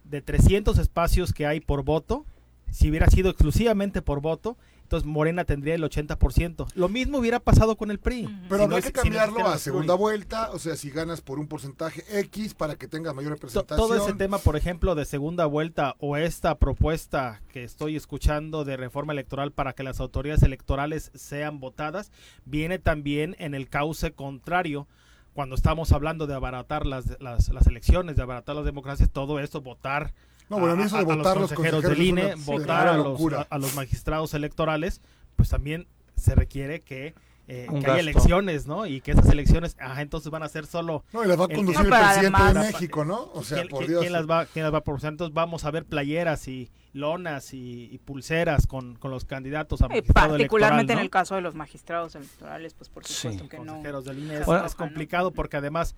de 0.04 0.22
300 0.22 0.78
espacios 0.78 1.32
que 1.32 1.46
hay 1.46 1.60
por 1.60 1.82
voto, 1.82 2.24
si 2.70 2.90
hubiera 2.90 3.08
sido 3.08 3.30
exclusivamente 3.30 4.02
por 4.02 4.20
voto, 4.20 4.56
entonces 4.88 5.06
Morena 5.06 5.44
tendría 5.44 5.74
el 5.74 5.82
80%. 5.82 6.66
Lo 6.74 6.88
mismo 6.88 7.18
hubiera 7.18 7.40
pasado 7.40 7.76
con 7.76 7.90
el 7.90 7.98
PRI. 7.98 8.26
Pero 8.48 8.66
no 8.66 8.76
hay 8.76 8.80
que 8.80 8.90
cambiarlo 8.90 9.46
a 9.46 9.58
segunda 9.58 9.92
vuelta, 9.92 10.50
o 10.52 10.58
sea, 10.58 10.76
si 10.76 10.88
ganas 10.88 11.20
por 11.20 11.38
un 11.38 11.46
porcentaje 11.46 12.04
X 12.20 12.54
para 12.54 12.76
que 12.76 12.88
tengas 12.88 13.14
mayor 13.14 13.32
representación. 13.32 13.78
Todo 13.78 13.94
ese 14.02 14.14
tema, 14.14 14.38
por 14.38 14.56
ejemplo, 14.56 14.94
de 14.94 15.04
segunda 15.04 15.44
vuelta 15.44 15.94
o 15.98 16.16
esta 16.16 16.54
propuesta 16.54 17.42
que 17.52 17.64
estoy 17.64 17.96
escuchando 17.96 18.64
de 18.64 18.78
reforma 18.78 19.12
electoral 19.12 19.52
para 19.52 19.74
que 19.74 19.82
las 19.82 20.00
autoridades 20.00 20.42
electorales 20.42 21.10
sean 21.14 21.60
votadas, 21.60 22.10
viene 22.46 22.78
también 22.78 23.36
en 23.38 23.52
el 23.52 23.68
cauce 23.68 24.12
contrario 24.12 24.86
cuando 25.34 25.54
estamos 25.54 25.92
hablando 25.92 26.26
de 26.26 26.34
abaratar 26.34 26.86
las, 26.86 27.20
las, 27.20 27.50
las 27.50 27.66
elecciones, 27.66 28.16
de 28.16 28.22
abaratar 28.22 28.56
las 28.56 28.64
democracias, 28.64 29.10
todo 29.10 29.38
esto, 29.38 29.60
votar 29.60 30.14
no, 30.48 30.58
bueno, 30.58 30.82
eso 30.82 30.96
de 30.96 31.04
votar 31.04 31.36
los 31.36 31.52
consejeros, 31.52 31.82
del 31.82 32.02
INE, 32.02 32.34
votar 32.36 32.88
a 32.88 32.96
los, 32.96 33.20
a, 33.50 33.58
los 33.58 33.74
magistrados 33.74 34.34
electorales, 34.34 35.00
pues 35.36 35.48
también 35.48 35.86
se 36.16 36.34
requiere 36.34 36.80
que 36.80 37.14
eh, 37.50 37.66
haya 37.70 37.98
elecciones, 37.98 38.66
¿no? 38.66 38.84
Y 38.86 39.00
que 39.00 39.12
esas 39.12 39.28
elecciones, 39.30 39.74
ajá, 39.80 40.02
entonces 40.02 40.30
van 40.30 40.42
a 40.42 40.48
ser 40.48 40.66
solo... 40.66 41.04
No, 41.14 41.24
y 41.24 41.28
las 41.28 41.40
va 41.40 41.46
a 41.46 41.48
conducir 41.48 41.86
el, 41.86 41.88
presidente 41.88 42.42
de 42.42 42.54
México, 42.54 43.04
¿no? 43.06 43.30
O 43.32 43.42
sea, 43.42 43.64
por 43.70 43.86
Dios. 43.86 44.00
¿quién 44.00 44.12
las, 44.12 44.28
va, 44.28 44.44
¿Quién 44.44 44.64
las 44.64 44.74
va 44.74 44.78
a 44.78 44.84
producir? 44.84 45.08
Entonces 45.08 45.32
vamos 45.32 45.64
a 45.64 45.70
ver 45.70 45.86
playeras 45.86 46.46
y 46.46 46.70
lonas 46.92 47.54
y, 47.54 47.98
pulseras 48.04 48.66
con, 48.66 48.96
con, 48.96 49.10
los 49.10 49.24
candidatos 49.24 49.80
a 49.80 49.88
magistrado 49.88 50.28
Particularmente 50.30 50.92
en 50.92 50.98
el 50.98 51.08
caso 51.08 51.36
de 51.36 51.40
los 51.40 51.54
magistrados 51.54 52.14
electorales, 52.16 52.74
pues 52.74 52.90
por 52.90 53.06
supuesto 53.06 53.48
que 53.48 53.58
no. 53.58 53.80
Del 53.82 54.18
INE 54.18 54.40
es, 54.40 54.48
es 54.48 54.74
complicado 54.74 55.30
porque 55.30 55.56
además 55.56 55.94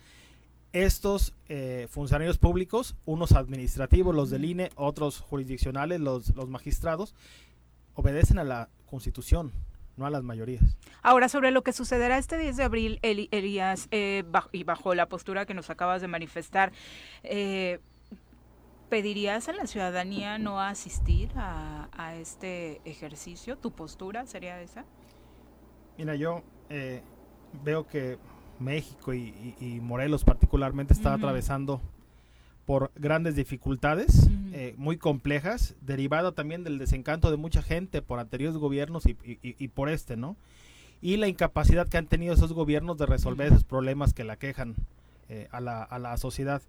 estos 0.72 1.34
eh, 1.48 1.88
funcionarios 1.90 2.38
públicos, 2.38 2.96
unos 3.04 3.32
administrativos, 3.32 4.14
los 4.14 4.30
del 4.30 4.44
INE, 4.44 4.70
otros 4.76 5.20
jurisdiccionales, 5.20 6.00
los, 6.00 6.34
los 6.36 6.48
magistrados, 6.48 7.14
obedecen 7.94 8.38
a 8.38 8.44
la 8.44 8.68
Constitución, 8.86 9.52
no 9.96 10.06
a 10.06 10.10
las 10.10 10.22
mayorías. 10.22 10.78
Ahora, 11.02 11.28
sobre 11.28 11.50
lo 11.50 11.62
que 11.62 11.72
sucederá 11.72 12.18
este 12.18 12.38
10 12.38 12.56
de 12.56 12.62
abril, 12.62 12.98
Elías, 13.02 13.88
eh, 13.90 14.24
y 14.52 14.64
bajo 14.64 14.94
la 14.94 15.06
postura 15.06 15.44
que 15.44 15.54
nos 15.54 15.70
acabas 15.70 16.00
de 16.00 16.08
manifestar, 16.08 16.72
eh, 17.24 17.80
¿pedirías 18.88 19.48
a 19.48 19.52
la 19.52 19.66
ciudadanía 19.66 20.38
no 20.38 20.60
asistir 20.60 21.30
a, 21.34 21.88
a, 21.92 22.14
este 22.14 22.80
ejercicio? 22.84 23.58
¿Tu 23.58 23.72
postura 23.72 24.26
sería 24.26 24.60
esa? 24.62 24.84
Mira, 25.98 26.14
yo 26.14 26.42
veo 27.64 27.86
que 27.86 28.18
México 28.60 29.14
y, 29.14 29.80
Morelos 29.82 30.24
particularmente 30.24 30.92
está 30.92 31.14
atravesando 31.14 31.80
por 32.66 32.92
grandes 32.94 33.34
dificultades 33.34 34.28
eh, 34.52 34.74
muy 34.76 34.96
complejas, 34.96 35.74
derivada 35.80 36.32
también 36.32 36.62
del 36.62 36.78
desencanto 36.78 37.30
de 37.30 37.36
mucha 37.36 37.62
gente 37.62 38.02
por 38.02 38.20
anteriores 38.20 38.56
gobiernos 38.56 39.04
y, 39.06 39.68
por 39.68 39.88
este, 39.88 40.16
¿no? 40.16 40.36
Y 41.02 41.16
la 41.16 41.28
incapacidad 41.28 41.88
que 41.88 41.96
han 41.96 42.06
tenido 42.06 42.34
esos 42.34 42.52
gobiernos 42.52 42.98
de 42.98 43.06
resolver 43.06 43.48
esos 43.48 43.64
problemas 43.64 44.12
que 44.12 44.22
la 44.22 44.36
quejan 44.36 44.74
eh, 45.28 45.48
a, 45.50 45.60
la, 45.60 45.82
a, 45.82 45.98
la, 45.98 46.16
sociedad. 46.18 46.60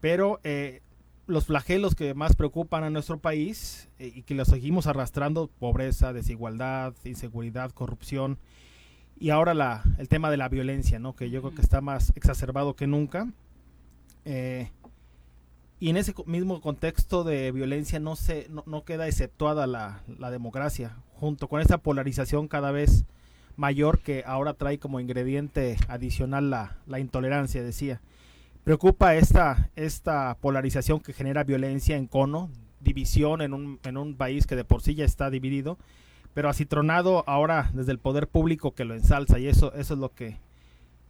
Pero 0.00 0.40
eh, 0.44 0.82
los 1.26 1.46
flagelos 1.46 1.94
que 1.94 2.14
más 2.14 2.36
preocupan 2.36 2.84
a 2.84 2.90
nuestro 2.90 3.18
país 3.18 3.88
y 3.98 4.22
que 4.22 4.34
los 4.34 4.48
seguimos 4.48 4.86
arrastrando, 4.86 5.50
pobreza, 5.58 6.12
desigualdad, 6.12 6.94
inseguridad, 7.04 7.72
corrupción, 7.72 8.38
y 9.20 9.28
ahora 9.28 9.52
la, 9.52 9.84
el 9.98 10.08
tema 10.08 10.30
de 10.30 10.38
la 10.38 10.48
violencia, 10.48 10.98
¿no? 10.98 11.14
que 11.14 11.28
yo 11.28 11.42
creo 11.42 11.54
que 11.54 11.60
está 11.60 11.82
más 11.82 12.10
exacerbado 12.16 12.74
que 12.74 12.86
nunca. 12.86 13.28
Eh, 14.24 14.70
y 15.78 15.90
en 15.90 15.98
ese 15.98 16.14
mismo 16.24 16.60
contexto 16.62 17.22
de 17.22 17.52
violencia 17.52 18.00
no, 18.00 18.16
se, 18.16 18.48
no, 18.48 18.84
queda 18.84 19.06
exceptuada 19.06 19.66
la, 19.66 20.02
la, 20.18 20.30
democracia, 20.30 20.96
junto 21.14 21.48
con 21.48 21.60
esa 21.60 21.78
polarización 21.78 22.48
cada 22.48 22.70
vez 22.70 23.04
mayor 23.56 24.00
que 24.00 24.24
ahora 24.26 24.54
trae 24.54 24.78
como 24.78 25.00
ingrediente 25.00 25.76
adicional 25.88 26.48
la, 26.48 26.78
la 26.86 26.98
intolerancia, 26.98 27.62
decía. 27.62 28.00
Preocupa 28.64 29.14
esta, 29.14 29.70
esta 29.76 30.36
polarización 30.40 31.00
que 31.00 31.12
genera 31.12 31.44
violencia 31.44 31.96
en 31.96 32.06
cono, 32.06 32.50
división 32.80 33.42
en 33.42 33.52
un, 33.52 33.80
en 33.84 33.96
un 33.98 34.14
país 34.14 34.46
que 34.46 34.56
de 34.56 34.64
por 34.64 34.80
sí 34.80 34.94
ya 34.94 35.04
está 35.04 35.28
dividido, 35.28 35.78
pero 36.34 36.48
acitronado 36.48 37.24
ahora 37.26 37.70
desde 37.72 37.92
el 37.92 37.98
poder 37.98 38.28
público 38.28 38.74
que 38.74 38.84
lo 38.84 38.94
ensalza 38.94 39.38
y 39.38 39.48
eso, 39.48 39.72
eso 39.74 39.94
es 39.94 40.00
lo 40.00 40.12
que 40.14 40.36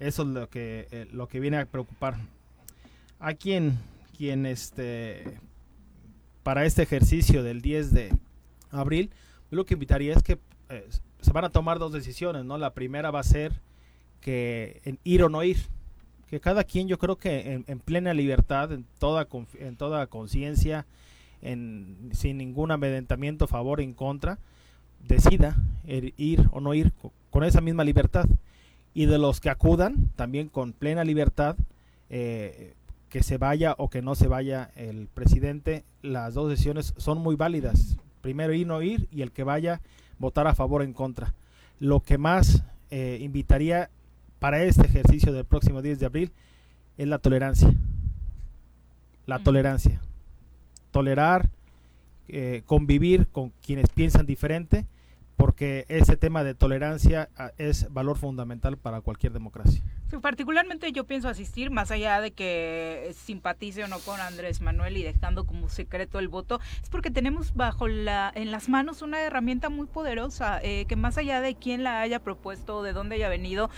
eso 0.00 0.22
es 0.22 0.28
lo 0.28 0.48
que, 0.48 0.88
eh, 0.90 1.06
lo 1.12 1.28
que 1.28 1.40
viene 1.40 1.58
a 1.58 1.66
preocupar. 1.66 2.16
A 3.18 3.34
quien, 3.34 3.78
quien 4.16 4.46
este, 4.46 5.38
para 6.42 6.64
este 6.64 6.82
ejercicio 6.82 7.42
del 7.42 7.60
10 7.60 7.92
de 7.92 8.18
abril, 8.70 9.10
lo 9.50 9.66
que 9.66 9.74
invitaría 9.74 10.14
es 10.14 10.22
que 10.22 10.38
eh, 10.70 10.88
se 11.20 11.32
van 11.32 11.44
a 11.44 11.50
tomar 11.50 11.78
dos 11.78 11.92
decisiones, 11.92 12.46
¿no? 12.46 12.56
La 12.56 12.72
primera 12.72 13.10
va 13.10 13.20
a 13.20 13.24
ser 13.24 13.52
que 14.22 14.80
en 14.84 14.98
ir 15.04 15.22
o 15.22 15.28
no 15.28 15.42
ir, 15.42 15.58
que 16.30 16.40
cada 16.40 16.64
quien 16.64 16.88
yo 16.88 16.98
creo 16.98 17.16
que 17.16 17.62
en, 17.66 17.80
plena 17.80 18.14
libertad, 18.14 18.72
en 18.72 18.86
toda 18.98 19.26
en 19.58 19.76
toda 19.76 20.06
conciencia, 20.06 20.86
sin 21.42 22.38
ningún 22.38 22.70
amedrentamiento 22.70 23.46
favor 23.48 23.80
en 23.80 23.92
contra, 23.94 24.38
decida 25.06 25.56
ir 25.86 26.48
o 26.52 26.60
no 26.60 26.74
ir 26.74 26.92
con 27.30 27.44
esa 27.44 27.60
misma 27.60 27.84
libertad. 27.84 28.26
Y 28.92 29.06
de 29.06 29.18
los 29.18 29.40
que 29.40 29.50
acudan 29.50 30.08
también 30.16 30.48
con 30.48 30.72
plena 30.72 31.04
libertad 31.04 31.56
eh, 32.08 32.74
que 33.08 33.22
se 33.22 33.38
vaya 33.38 33.74
o 33.78 33.88
que 33.88 34.02
no 34.02 34.14
se 34.14 34.28
vaya 34.28 34.70
el 34.76 35.06
presidente 35.06 35.84
las 36.02 36.34
dos 36.34 36.48
decisiones 36.48 36.94
son 36.96 37.18
muy 37.18 37.36
válidas. 37.36 37.96
Primero 38.20 38.52
ir 38.52 38.66
no 38.66 38.82
ir 38.82 39.08
y 39.10 39.22
el 39.22 39.32
que 39.32 39.44
vaya 39.44 39.80
votar 40.18 40.46
a 40.46 40.54
favor 40.54 40.82
o 40.82 40.84
en 40.84 40.92
contra. 40.92 41.34
Lo 41.78 42.00
que 42.00 42.18
más 42.18 42.62
eh, 42.90 43.18
invitaría 43.20 43.90
para 44.38 44.62
este 44.62 44.86
ejercicio 44.86 45.32
del 45.32 45.44
próximo 45.44 45.82
10 45.82 45.98
de 45.98 46.06
abril 46.06 46.32
es 46.98 47.08
la 47.08 47.18
tolerancia. 47.18 47.72
La 49.26 49.38
tolerancia. 49.38 50.00
Tolerar 50.90 51.48
eh, 52.32 52.62
convivir 52.66 53.28
con 53.28 53.50
quienes 53.60 53.88
piensan 53.90 54.26
diferente 54.26 54.86
porque 55.40 55.86
ese 55.88 56.18
tema 56.18 56.44
de 56.44 56.54
tolerancia 56.54 57.30
ah, 57.34 57.52
es 57.56 57.90
valor 57.90 58.18
fundamental 58.18 58.76
para 58.76 59.00
cualquier 59.00 59.32
democracia. 59.32 59.82
particularmente 60.20 60.92
yo 60.92 61.04
pienso 61.04 61.30
asistir, 61.30 61.70
más 61.70 61.90
allá 61.90 62.20
de 62.20 62.32
que 62.32 63.10
simpatice 63.16 63.82
o 63.82 63.88
no 63.88 64.00
con 64.00 64.20
Andrés 64.20 64.60
Manuel 64.60 64.98
y 64.98 65.02
dejando 65.02 65.46
como 65.46 65.70
secreto 65.70 66.18
el 66.18 66.28
voto, 66.28 66.60
es 66.82 66.90
porque 66.90 67.10
tenemos 67.10 67.54
bajo 67.54 67.88
la 67.88 68.30
en 68.34 68.50
las 68.50 68.68
manos 68.68 69.00
una 69.00 69.22
herramienta 69.22 69.70
muy 69.70 69.86
poderosa 69.86 70.60
eh, 70.62 70.84
que 70.86 70.96
más 70.96 71.16
allá 71.16 71.40
de 71.40 71.54
quién 71.54 71.84
la 71.84 72.02
haya 72.02 72.18
propuesto, 72.18 72.82
de 72.82 72.92
dónde 72.92 73.14
haya 73.14 73.30
venido, 73.30 73.70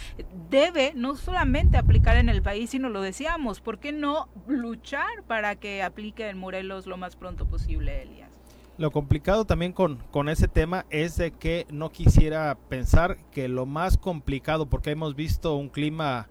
debe 0.51 0.95
no 0.97 1.15
solamente 1.15 1.77
aplicar 1.77 2.17
en 2.17 2.29
el 2.29 2.43
país, 2.43 2.71
sino 2.71 2.89
lo 2.89 3.03
decíamos, 3.03 3.61
¿por 3.61 3.79
qué 3.79 3.93
no 3.93 4.29
luchar 4.49 5.23
para 5.29 5.55
que 5.55 5.85
aplique 5.85 6.29
en 6.29 6.39
Morelos 6.39 6.89
lo 6.89 6.97
más 6.97 7.15
pronto 7.15 7.47
posible, 7.47 8.03
Elías? 8.03 8.32
Lo 8.83 8.91
complicado 8.91 9.45
también 9.45 9.73
con, 9.73 9.99
con 10.11 10.29
ese 10.29 10.49
tema 10.49 10.87
es 10.91 11.17
de 11.17 11.31
que 11.31 11.69
no 11.71 11.93
quisiera 11.93 12.59
pensar 12.69 13.17
que 13.31 13.47
lo 13.47 13.65
más 13.65 13.97
complicado, 13.97 14.67
porque 14.67 14.91
hemos 14.91 15.15
visto 15.15 15.55
un 15.55 15.69
clima 15.69 16.27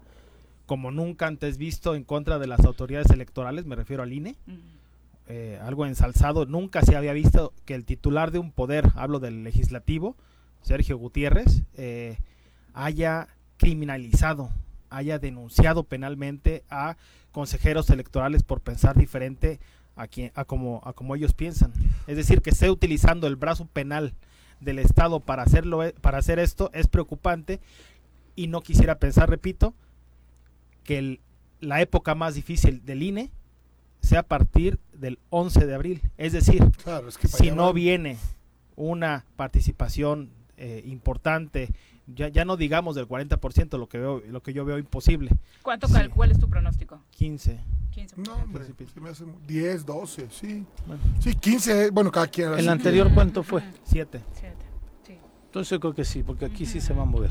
como 0.66 0.90
nunca 0.90 1.28
antes 1.28 1.56
visto 1.56 1.94
en 1.94 2.04
contra 2.04 2.38
de 2.38 2.46
las 2.46 2.66
autoridades 2.66 3.08
electorales, 3.08 3.64
me 3.64 3.74
refiero 3.74 4.02
al 4.02 4.12
INE, 4.12 4.36
eh, 5.28 5.58
algo 5.62 5.86
ensalzado, 5.86 6.44
nunca 6.44 6.82
se 6.82 6.94
había 6.94 7.14
visto 7.14 7.54
que 7.64 7.74
el 7.74 7.86
titular 7.86 8.32
de 8.32 8.38
un 8.38 8.52
poder, 8.52 8.90
hablo 8.96 9.18
del 9.18 9.44
legislativo, 9.44 10.18
Sergio 10.60 10.98
Gutiérrez, 10.98 11.62
eh, 11.78 12.18
haya 12.74 13.28
criminalizado, 13.56 14.50
haya 14.90 15.18
denunciado 15.18 15.84
penalmente 15.84 16.64
a 16.68 16.98
consejeros 17.30 17.88
electorales 17.88 18.42
por 18.42 18.60
pensar 18.60 18.94
diferente 18.94 19.58
a, 19.96 20.06
quien, 20.06 20.32
a, 20.34 20.44
como, 20.44 20.80
a 20.84 20.92
como 20.92 21.14
ellos 21.14 21.34
piensan. 21.34 21.72
Es 22.06 22.16
decir, 22.16 22.42
que 22.42 22.50
esté 22.50 22.70
utilizando 22.70 23.26
el 23.26 23.36
brazo 23.36 23.66
penal 23.66 24.14
del 24.60 24.78
Estado 24.78 25.20
para, 25.20 25.42
hacerlo, 25.42 25.84
eh, 25.84 25.94
para 26.00 26.18
hacer 26.18 26.38
esto 26.38 26.70
es 26.72 26.86
preocupante 26.86 27.60
y 28.36 28.46
no 28.46 28.60
quisiera 28.60 28.98
pensar, 28.98 29.28
repito, 29.28 29.74
que 30.84 31.20
la 31.60 31.80
época 31.80 32.14
más 32.14 32.34
difícil 32.34 32.84
del 32.84 33.02
INE 33.02 33.30
sea 34.00 34.20
a 34.20 34.24
partir 34.24 34.78
del 34.92 35.18
11 35.30 35.66
de 35.66 35.74
abril. 35.74 36.02
Es 36.18 36.32
decir, 36.32 36.64
si 37.24 37.50
no 37.50 37.72
viene 37.72 38.18
una 38.74 39.24
participación 39.36 40.30
eh, 40.56 40.82
importante, 40.86 41.70
ya, 42.14 42.28
ya 42.28 42.44
no 42.44 42.56
digamos 42.56 42.94
del 42.94 43.08
40%, 43.08 43.78
lo 43.78 43.88
que, 43.88 43.98
veo, 43.98 44.22
lo 44.28 44.42
que 44.42 44.52
yo 44.52 44.64
veo 44.64 44.78
imposible. 44.78 45.30
¿Cuánto, 45.62 45.88
¿Cuál 46.14 46.30
es 46.30 46.38
tu 46.38 46.48
pronóstico? 46.48 47.02
15. 47.10 47.60
15 47.90 48.16
no, 48.16 48.34
hombre, 48.36 48.64
me 49.00 49.10
hace 49.10 49.24
10, 49.46 49.86
12, 49.86 50.28
sí. 50.30 50.64
Sí, 51.20 51.34
15, 51.34 51.90
bueno, 51.90 52.10
cada 52.10 52.26
quien. 52.26 52.54
¿El 52.54 52.68
anterior 52.68 53.10
cuánto 53.12 53.42
fue? 53.42 53.62
7. 53.84 54.22
Sí. 54.32 54.46
Entonces 55.46 55.70
yo 55.70 55.80
creo 55.80 55.94
que 55.94 56.06
sí, 56.06 56.22
porque 56.22 56.46
aquí 56.46 56.64
sí 56.64 56.80
se 56.80 56.94
va 56.94 57.02
a 57.02 57.04
mover. 57.04 57.30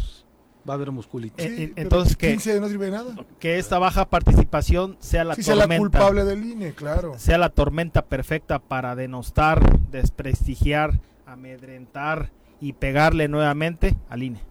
Va 0.70 0.74
a 0.74 0.76
haber 0.76 0.92
musculito. 0.92 1.44
Eh, 1.44 1.74
entonces, 1.76 2.16
que, 2.16 2.30
15 2.30 2.60
no 2.60 2.68
sirve 2.68 2.86
de 2.86 2.92
nada. 2.92 3.16
Que 3.40 3.58
esta 3.58 3.80
baja 3.80 4.08
participación 4.08 4.96
sea 5.00 5.24
la 5.24 5.34
sí, 5.34 5.42
tormenta. 5.42 5.66
sea 5.66 5.74
la 5.74 5.80
culpable 5.80 6.24
del 6.24 6.46
INE, 6.46 6.74
claro. 6.74 7.18
Sea 7.18 7.40
la 7.40 7.50
tormenta 7.50 8.06
perfecta 8.06 8.60
para 8.60 8.96
denostar, 8.96 9.80
desprestigiar, 9.90 11.00
amedrentar 11.26 12.32
y 12.60 12.74
pegarle 12.74 13.28
nuevamente 13.28 13.98
al 14.08 14.22
INE. 14.22 14.51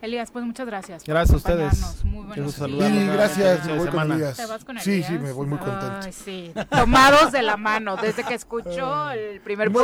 Elías, 0.00 0.30
pues 0.30 0.44
muchas 0.44 0.66
gracias. 0.66 1.02
Gracias 1.04 1.34
a 1.34 1.36
ustedes. 1.36 2.04
Muy 2.04 2.26
buenos 2.26 2.54
Sí, 2.54 3.06
gracias. 3.12 3.66
Me 3.66 3.78
voy 3.78 3.88
con 3.88 4.12
Elías. 4.12 4.36
¿Te 4.36 4.46
vas 4.46 4.64
con 4.64 4.78
Elías? 4.78 4.84
Sí, 4.84 5.02
sí, 5.02 5.18
me 5.18 5.32
voy 5.32 5.46
muy 5.46 5.58
contento. 5.58 6.00
Ay, 6.04 6.12
sí. 6.12 6.52
Tomados 6.70 7.32
de 7.32 7.42
la 7.42 7.56
mano 7.56 7.96
desde 7.96 8.22
que 8.22 8.34
escuchó 8.34 9.10
el 9.10 9.40
primer 9.40 9.72
no, 9.72 9.80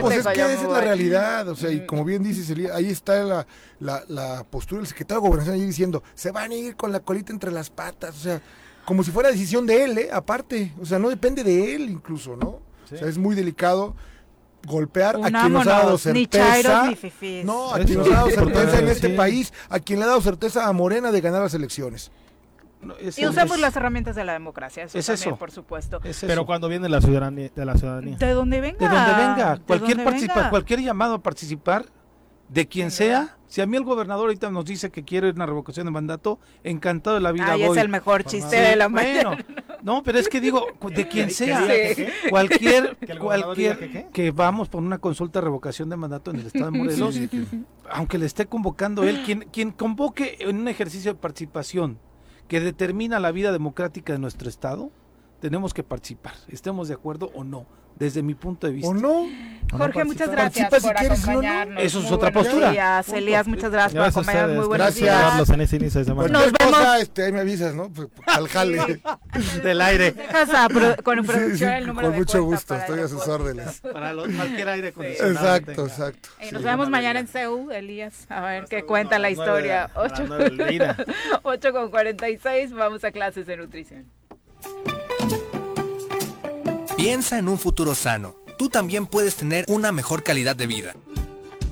Pues 0.00 0.16
es 0.18 0.26
que 0.26 0.40
esa 0.40 0.52
es 0.52 0.62
la 0.62 0.80
realidad. 0.80 1.48
O 1.48 1.56
sea, 1.56 1.70
y 1.70 1.84
como 1.84 2.04
bien 2.04 2.22
dices, 2.22 2.48
Elías, 2.48 2.74
ahí 2.74 2.88
está 2.88 3.22
la, 3.22 3.46
la, 3.80 4.02
la 4.08 4.44
postura 4.44 4.80
del 4.80 4.88
secretario 4.88 5.20
de 5.20 5.28
Gobernación 5.28 5.56
ahí 5.56 5.66
diciendo, 5.66 6.02
se 6.14 6.30
van 6.30 6.52
a 6.52 6.54
ir 6.54 6.76
con 6.76 6.90
la 6.90 7.00
colita 7.00 7.30
entre 7.32 7.52
las 7.52 7.68
patas. 7.68 8.16
O 8.16 8.20
sea, 8.20 8.40
como 8.86 9.04
si 9.04 9.10
fuera 9.10 9.30
decisión 9.30 9.66
de 9.66 9.84
él, 9.84 9.98
¿eh? 9.98 10.08
aparte. 10.10 10.72
O 10.80 10.86
sea, 10.86 10.98
no 10.98 11.10
depende 11.10 11.44
de 11.44 11.74
él 11.74 11.90
incluso, 11.90 12.34
¿no? 12.34 12.60
O 12.84 12.86
sea, 12.86 13.06
es 13.06 13.18
muy 13.18 13.36
delicado 13.36 13.94
golpear 14.66 15.16
a 15.16 15.30
quien 15.30 15.52
nos 15.52 15.66
ha 15.66 15.70
dado 15.70 15.98
certeza. 15.98 16.92
no, 17.44 17.74
a 17.74 17.78
quien 17.80 17.98
nos 17.98 18.08
ha 18.08 18.14
dado 18.14 18.30
certeza 18.30 18.78
en 18.78 18.88
este 18.88 19.10
país, 19.10 19.52
a 19.68 19.80
quien 19.80 19.98
le 19.98 20.04
ha 20.04 20.08
dado 20.08 20.20
certeza 20.20 20.66
a 20.66 20.72
Morena 20.72 21.12
de 21.12 21.20
ganar 21.20 21.42
las 21.42 21.54
elecciones. 21.54 22.10
y 23.16 23.26
usamos 23.26 23.58
las 23.58 23.76
herramientas 23.76 24.16
de 24.16 24.24
la 24.24 24.32
democracia, 24.32 24.84
eso 24.84 24.98
es 24.98 25.06
también, 25.06 25.36
por 25.36 25.50
supuesto. 25.50 26.00
Pero 26.20 26.46
cuando 26.46 26.68
viene 26.68 26.88
la 26.88 27.00
ciudadanía, 27.00 27.50
de 27.54 27.64
la 27.64 27.76
ciudadanía. 27.76 28.16
De 28.16 28.30
donde 28.30 28.60
venga. 28.60 28.78
De 28.78 28.94
donde 28.94 29.12
venga. 29.12 29.60
cualquier, 29.66 30.04
participa, 30.04 30.50
cualquier 30.50 30.80
llamado 30.80 31.14
a 31.14 31.22
participar 31.22 31.86
de 32.48 32.66
quien 32.66 32.90
sea. 32.90 33.36
Si 33.46 33.60
a 33.60 33.66
mí 33.66 33.76
el 33.76 33.82
gobernador 33.82 34.26
ahorita 34.26 34.50
nos 34.50 34.64
dice 34.64 34.90
que 34.90 35.04
quiere 35.04 35.30
una 35.30 35.44
revocación 35.44 35.86
de 35.86 35.90
mandato, 35.90 36.38
encantado 36.62 37.16
de 37.16 37.22
la 37.22 37.32
vida. 37.32 37.52
Ay, 37.52 37.64
es 37.64 37.76
el 37.76 37.88
mejor 37.88 38.24
chiste 38.24 38.56
de 38.56 38.76
la 38.76 38.88
mañana. 38.88 39.38
No, 39.82 40.02
pero 40.02 40.18
es 40.18 40.28
que 40.28 40.40
digo, 40.40 40.66
de 40.94 41.08
quien 41.08 41.30
sea, 41.30 41.66
cualquier, 42.28 42.96
cualquier 43.18 44.08
que 44.12 44.30
vamos 44.30 44.68
por 44.68 44.82
una 44.82 44.98
consulta 44.98 45.40
de 45.40 45.44
revocación 45.44 45.88
de 45.88 45.96
mandato 45.96 46.30
en 46.30 46.40
el 46.40 46.46
estado 46.46 46.70
de 46.70 46.78
Morelos, 46.78 47.18
aunque 47.90 48.18
le 48.18 48.26
esté 48.26 48.46
convocando 48.46 49.04
él, 49.04 49.22
quien, 49.24 49.46
quien 49.52 49.70
convoque 49.70 50.36
en 50.40 50.58
un 50.58 50.68
ejercicio 50.68 51.12
de 51.12 51.18
participación 51.18 51.98
que 52.48 52.60
determina 52.60 53.20
la 53.20 53.32
vida 53.32 53.52
democrática 53.52 54.12
de 54.12 54.18
nuestro 54.18 54.48
estado, 54.48 54.90
tenemos 55.40 55.74
que 55.74 55.82
participar, 55.82 56.34
estemos 56.48 56.88
de 56.88 56.94
acuerdo 56.94 57.30
o 57.34 57.44
no 57.44 57.66
desde 58.00 58.22
mi 58.22 58.34
punto 58.34 58.66
de 58.66 58.72
vista. 58.72 58.88
¿O 58.88 58.94
no? 58.94 59.26
Jorge, 59.70 60.04
muchas 60.04 60.30
gracias 60.30 60.70
por 60.70 60.96
acompañarnos. 60.96 61.82
Eso 61.82 62.00
es 62.00 62.10
otra 62.10 62.32
postura. 62.32 62.70
Días. 62.72 63.08
Elías, 63.10 63.46
muchas 63.46 63.70
gracias, 63.70 63.92
por 63.92 64.08
acompañarnos. 64.08 64.56
Muy 64.56 64.66
buenos 64.66 64.86
gracias. 64.98 65.36
días. 65.36 65.50
en 65.50 65.60
ese 65.60 65.76
inicio 65.76 66.00
de 66.00 66.06
semana. 66.06 66.28
Nos 66.28 66.50
vemos. 66.50 66.76
Cosa, 66.76 66.98
este, 66.98 67.24
ahí 67.24 67.32
me 67.32 67.40
avisas, 67.40 67.74
¿no? 67.74 67.90
Pues, 67.90 68.08
al 68.26 68.48
jale. 68.48 69.02
Del 69.62 69.80
aire. 69.82 70.14
con 71.04 71.24
producción 71.24 71.70
el 71.72 71.86
número 71.86 72.08
Con 72.08 72.18
mucho 72.18 72.42
gusto, 72.42 72.74
estoy 72.74 73.00
a 73.00 73.08
sus 73.08 73.28
órdenes. 73.28 73.80
Para 73.80 74.14
los, 74.14 74.28
cualquier 74.28 74.68
aire 74.70 74.88
acondicionado. 74.88 75.34
Exacto, 75.34 75.86
exacto. 75.86 76.28
Y 76.40 76.52
nos 76.52 76.62
vemos 76.62 76.88
mañana 76.88 77.20
en 77.20 77.28
CEU, 77.28 77.70
Elías, 77.70 78.26
a 78.30 78.40
ver 78.40 78.64
qué 78.64 78.82
cuenta 78.84 79.18
la 79.18 79.30
historia. 79.30 79.90
8 79.94 81.72
con 81.72 81.90
46, 81.90 82.72
vamos 82.72 83.04
a 83.04 83.12
clases 83.12 83.46
de 83.46 83.58
nutrición. 83.58 84.06
Piensa 87.00 87.38
en 87.38 87.48
un 87.48 87.58
futuro 87.58 87.94
sano. 87.94 88.36
Tú 88.58 88.68
también 88.68 89.06
puedes 89.06 89.34
tener 89.34 89.64
una 89.68 89.90
mejor 89.90 90.22
calidad 90.22 90.54
de 90.54 90.66
vida. 90.66 90.92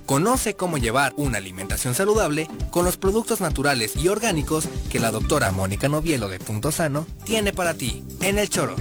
Conoce 0.06 0.54
cómo 0.54 0.78
llevar 0.78 1.12
una 1.18 1.36
alimentación 1.36 1.92
saludable 1.94 2.48
con 2.70 2.86
los 2.86 2.96
productos 2.96 3.42
naturales 3.42 3.94
y 3.94 4.08
orgánicos 4.08 4.66
que 4.90 4.98
la 4.98 5.10
doctora 5.10 5.52
Mónica 5.52 5.86
Novielo 5.90 6.30
de 6.30 6.38
Punto 6.38 6.72
Sano 6.72 7.06
tiene 7.26 7.52
para 7.52 7.74
ti 7.74 8.02
en 8.22 8.38
el 8.38 8.48
choro. 8.48 8.74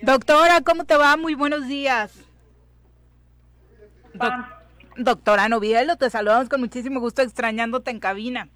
Doctora, 0.00 0.62
¿cómo 0.62 0.84
te 0.84 0.96
va? 0.96 1.18
Muy 1.18 1.34
buenos 1.34 1.68
días. 1.68 2.12
doctora 4.96 5.50
Novielo, 5.50 5.96
te 5.96 6.08
saludamos 6.08 6.48
con 6.48 6.60
muchísimo 6.60 6.98
gusto 6.98 7.20
extrañándote 7.20 7.90
en 7.90 8.00
cabina. 8.00 8.48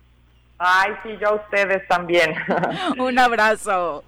Ay, 0.59 0.93
sí, 1.03 1.17
yo 1.21 1.31
a 1.31 1.35
ustedes 1.35 1.87
también. 1.89 2.35
Un 2.99 3.19
abrazo. 3.19 4.05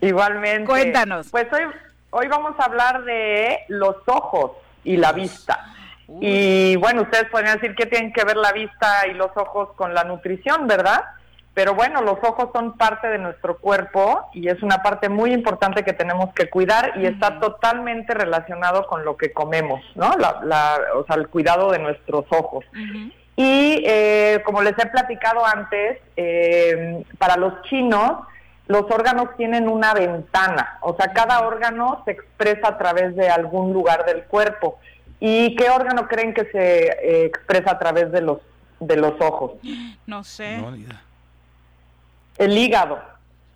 Igualmente. 0.00 0.64
Cuéntanos. 0.64 1.28
Pues 1.30 1.46
hoy, 1.52 1.64
hoy 2.10 2.28
vamos 2.28 2.58
a 2.58 2.64
hablar 2.64 3.04
de 3.04 3.58
los 3.68 3.96
ojos 4.06 4.52
y 4.84 4.96
la 4.96 5.12
vista. 5.12 5.74
Y 6.20 6.76
bueno, 6.76 7.02
ustedes 7.02 7.28
podrían 7.30 7.58
decir 7.58 7.74
que 7.74 7.84
tienen 7.84 8.12
que 8.12 8.24
ver 8.24 8.36
la 8.36 8.52
vista 8.52 9.06
y 9.06 9.14
los 9.14 9.30
ojos 9.36 9.70
con 9.76 9.92
la 9.92 10.04
nutrición, 10.04 10.66
¿verdad? 10.66 11.04
Pero 11.52 11.74
bueno, 11.74 12.00
los 12.02 12.18
ojos 12.22 12.50
son 12.52 12.78
parte 12.78 13.08
de 13.08 13.18
nuestro 13.18 13.58
cuerpo 13.58 14.30
y 14.32 14.48
es 14.48 14.62
una 14.62 14.82
parte 14.82 15.08
muy 15.08 15.32
importante 15.32 15.82
que 15.82 15.92
tenemos 15.92 16.32
que 16.32 16.48
cuidar 16.48 16.92
y 16.96 17.04
está 17.04 17.40
totalmente 17.40 18.14
relacionado 18.14 18.86
con 18.86 19.04
lo 19.04 19.16
que 19.16 19.32
comemos, 19.32 19.82
¿no? 19.96 20.14
La, 20.16 20.78
o 20.94 21.04
sea, 21.04 21.16
el 21.16 21.28
cuidado 21.28 21.72
de 21.72 21.80
nuestros 21.80 22.24
ojos. 22.30 22.64
Y 23.38 23.84
eh, 23.86 24.42
como 24.44 24.62
les 24.62 24.76
he 24.80 24.86
platicado 24.86 25.46
antes, 25.46 25.98
eh, 26.16 27.04
para 27.18 27.36
los 27.36 27.62
chinos, 27.62 28.26
los 28.66 28.90
órganos 28.90 29.28
tienen 29.36 29.68
una 29.68 29.94
ventana, 29.94 30.78
o 30.80 30.96
sea, 30.96 31.12
cada 31.12 31.46
órgano 31.46 32.02
se 32.04 32.10
expresa 32.10 32.66
a 32.66 32.78
través 32.78 33.14
de 33.14 33.28
algún 33.28 33.72
lugar 33.72 34.04
del 34.06 34.24
cuerpo. 34.24 34.80
¿Y 35.20 35.54
qué 35.54 35.70
órgano 35.70 36.08
creen 36.08 36.34
que 36.34 36.46
se 36.46 36.88
eh, 36.88 37.26
expresa 37.26 37.70
a 37.70 37.78
través 37.78 38.10
de 38.10 38.22
los 38.22 38.38
de 38.80 38.96
los 38.96 39.20
ojos? 39.20 39.52
No 40.04 40.24
sé. 40.24 40.60
el 42.38 42.58
hígado. 42.58 43.00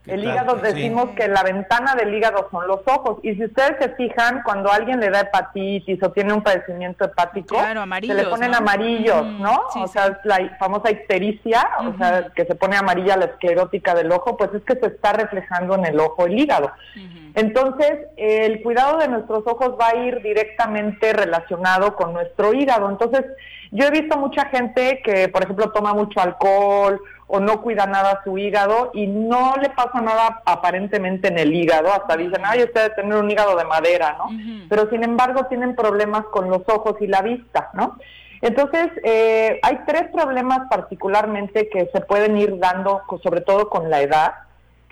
El 0.07 0.25
hígado 0.25 0.57
decimos 0.57 1.11
que 1.11 1.29
la 1.29 1.45
ventana 1.45 1.95
del 1.95 2.13
hígado 2.13 2.49
son 2.51 2.67
los 2.67 2.81
ojos. 2.87 3.19
Y 3.23 3.35
si 3.35 3.45
ustedes 3.45 3.77
se 3.79 3.91
fijan, 3.91 4.43
cuando 4.43 4.73
alguien 4.73 4.99
le 4.99 5.11
da 5.11 5.21
hepatitis 5.21 6.03
o 6.03 6.11
tiene 6.11 6.33
un 6.33 6.43
padecimiento 6.43 7.05
hepático, 7.05 7.57
se 7.57 8.15
le 8.15 8.25
ponen 8.25 8.55
amarillos, 8.55 9.25
¿no? 9.25 9.63
o 9.77 9.87
sea, 9.87 10.07
es 10.07 10.17
la 10.25 10.57
famosa 10.59 10.91
ictericia, 10.91 11.69
o 11.81 11.97
sea, 11.97 12.31
que 12.35 12.45
se 12.45 12.55
pone 12.57 12.77
amarilla 12.77 13.17
la 13.17 13.27
esclerótica 13.27 13.95
del 13.95 14.11
ojo, 14.11 14.37
pues 14.37 14.51
es 14.55 14.63
que 14.63 14.75
se 14.75 14.87
está 14.87 15.13
reflejando 15.13 15.77
en 15.77 15.87
el 15.87 16.01
ojo 16.01 16.27
el 16.27 16.39
hígado. 16.39 16.73
Entonces, 17.35 17.99
el 18.17 18.63
cuidado 18.63 18.99
de 18.99 19.09
nuestros 19.09 19.47
ojos 19.47 19.77
va 19.81 19.91
a 19.91 19.97
ir 19.97 20.21
directamente 20.21 21.13
relacionado 21.13 21.95
con 21.95 22.13
nuestro 22.13 22.53
hígado. 22.53 22.91
Entonces, 22.91 23.25
yo 23.71 23.87
he 23.87 23.91
visto 23.91 24.19
mucha 24.19 24.47
gente 24.47 25.01
que, 25.03 25.29
por 25.29 25.45
ejemplo, 25.45 25.71
toma 25.71 25.95
mucho 25.95 26.21
alcohol 26.21 27.01
o 27.35 27.41
no 27.41 27.63
cuida 27.63 27.87
nada 27.87 28.21
su 28.25 28.37
hígado 28.37 28.91
y 28.93 29.07
no 29.07 29.55
le 29.57 29.71
pasa 29.71 30.03
nada 30.03 30.43
aparentemente 30.45 31.29
en 31.29 31.39
el 31.39 31.55
hígado, 31.55 31.91
hasta 31.91 32.15
dicen, 32.15 32.43
ay, 32.45 32.63
usted 32.63 32.83
debe 32.83 32.95
tener 32.95 33.15
un 33.17 33.31
hígado 33.31 33.57
de 33.57 33.65
madera, 33.65 34.17
¿no? 34.19 34.29
Pero 34.69 34.91
sin 34.91 35.03
embargo 35.03 35.47
tienen 35.47 35.75
problemas 35.75 36.25
con 36.27 36.51
los 36.51 36.61
ojos 36.67 36.97
y 37.01 37.07
la 37.07 37.23
vista, 37.23 37.71
¿no? 37.73 37.97
Entonces, 38.43 38.91
eh, 39.03 39.59
hay 39.63 39.79
tres 39.87 40.11
problemas 40.13 40.69
particularmente 40.69 41.71
que 41.71 41.89
se 41.91 42.03
pueden 42.03 42.37
ir 42.37 42.59
dando, 42.59 43.01
sobre 43.23 43.41
todo 43.41 43.71
con 43.71 43.89
la 43.89 44.03
edad 44.03 44.35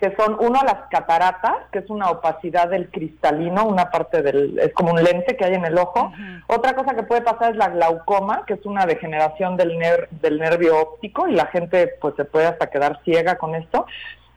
que 0.01 0.15
son 0.15 0.35
uno 0.39 0.59
las 0.63 0.89
cataratas, 0.89 1.53
que 1.71 1.77
es 1.77 1.89
una 1.91 2.09
opacidad 2.09 2.69
del 2.69 2.89
cristalino, 2.89 3.65
una 3.65 3.91
parte 3.91 4.23
del, 4.23 4.57
es 4.57 4.73
como 4.73 4.93
un 4.93 5.03
lente 5.03 5.37
que 5.37 5.45
hay 5.45 5.53
en 5.53 5.63
el 5.63 5.77
ojo. 5.77 6.11
Otra 6.47 6.73
cosa 6.73 6.95
que 6.95 7.03
puede 7.03 7.21
pasar 7.21 7.51
es 7.51 7.57
la 7.57 7.69
glaucoma, 7.69 8.43
que 8.47 8.55
es 8.55 8.65
una 8.65 8.87
degeneración 8.87 9.57
del, 9.57 9.77
del 10.09 10.39
nervio 10.39 10.81
óptico 10.81 11.27
y 11.27 11.33
la 11.33 11.45
gente 11.45 11.93
pues 12.01 12.15
se 12.15 12.25
puede 12.25 12.47
hasta 12.47 12.71
quedar 12.71 12.99
ciega 13.05 13.37
con 13.37 13.53
esto. 13.53 13.85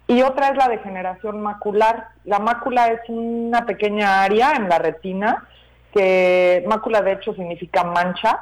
Y 0.06 0.20
otra 0.20 0.48
es 0.48 0.56
la 0.58 0.68
degeneración 0.68 1.40
macular. 1.40 2.08
La 2.26 2.40
mácula 2.40 2.88
es 2.88 3.00
una 3.08 3.64
pequeña 3.64 4.22
área 4.22 4.52
en 4.56 4.68
la 4.68 4.78
retina 4.78 5.48
que 5.94 6.64
mácula 6.66 7.00
de 7.02 7.12
hecho 7.12 7.34
significa 7.34 7.84
mancha 7.84 8.40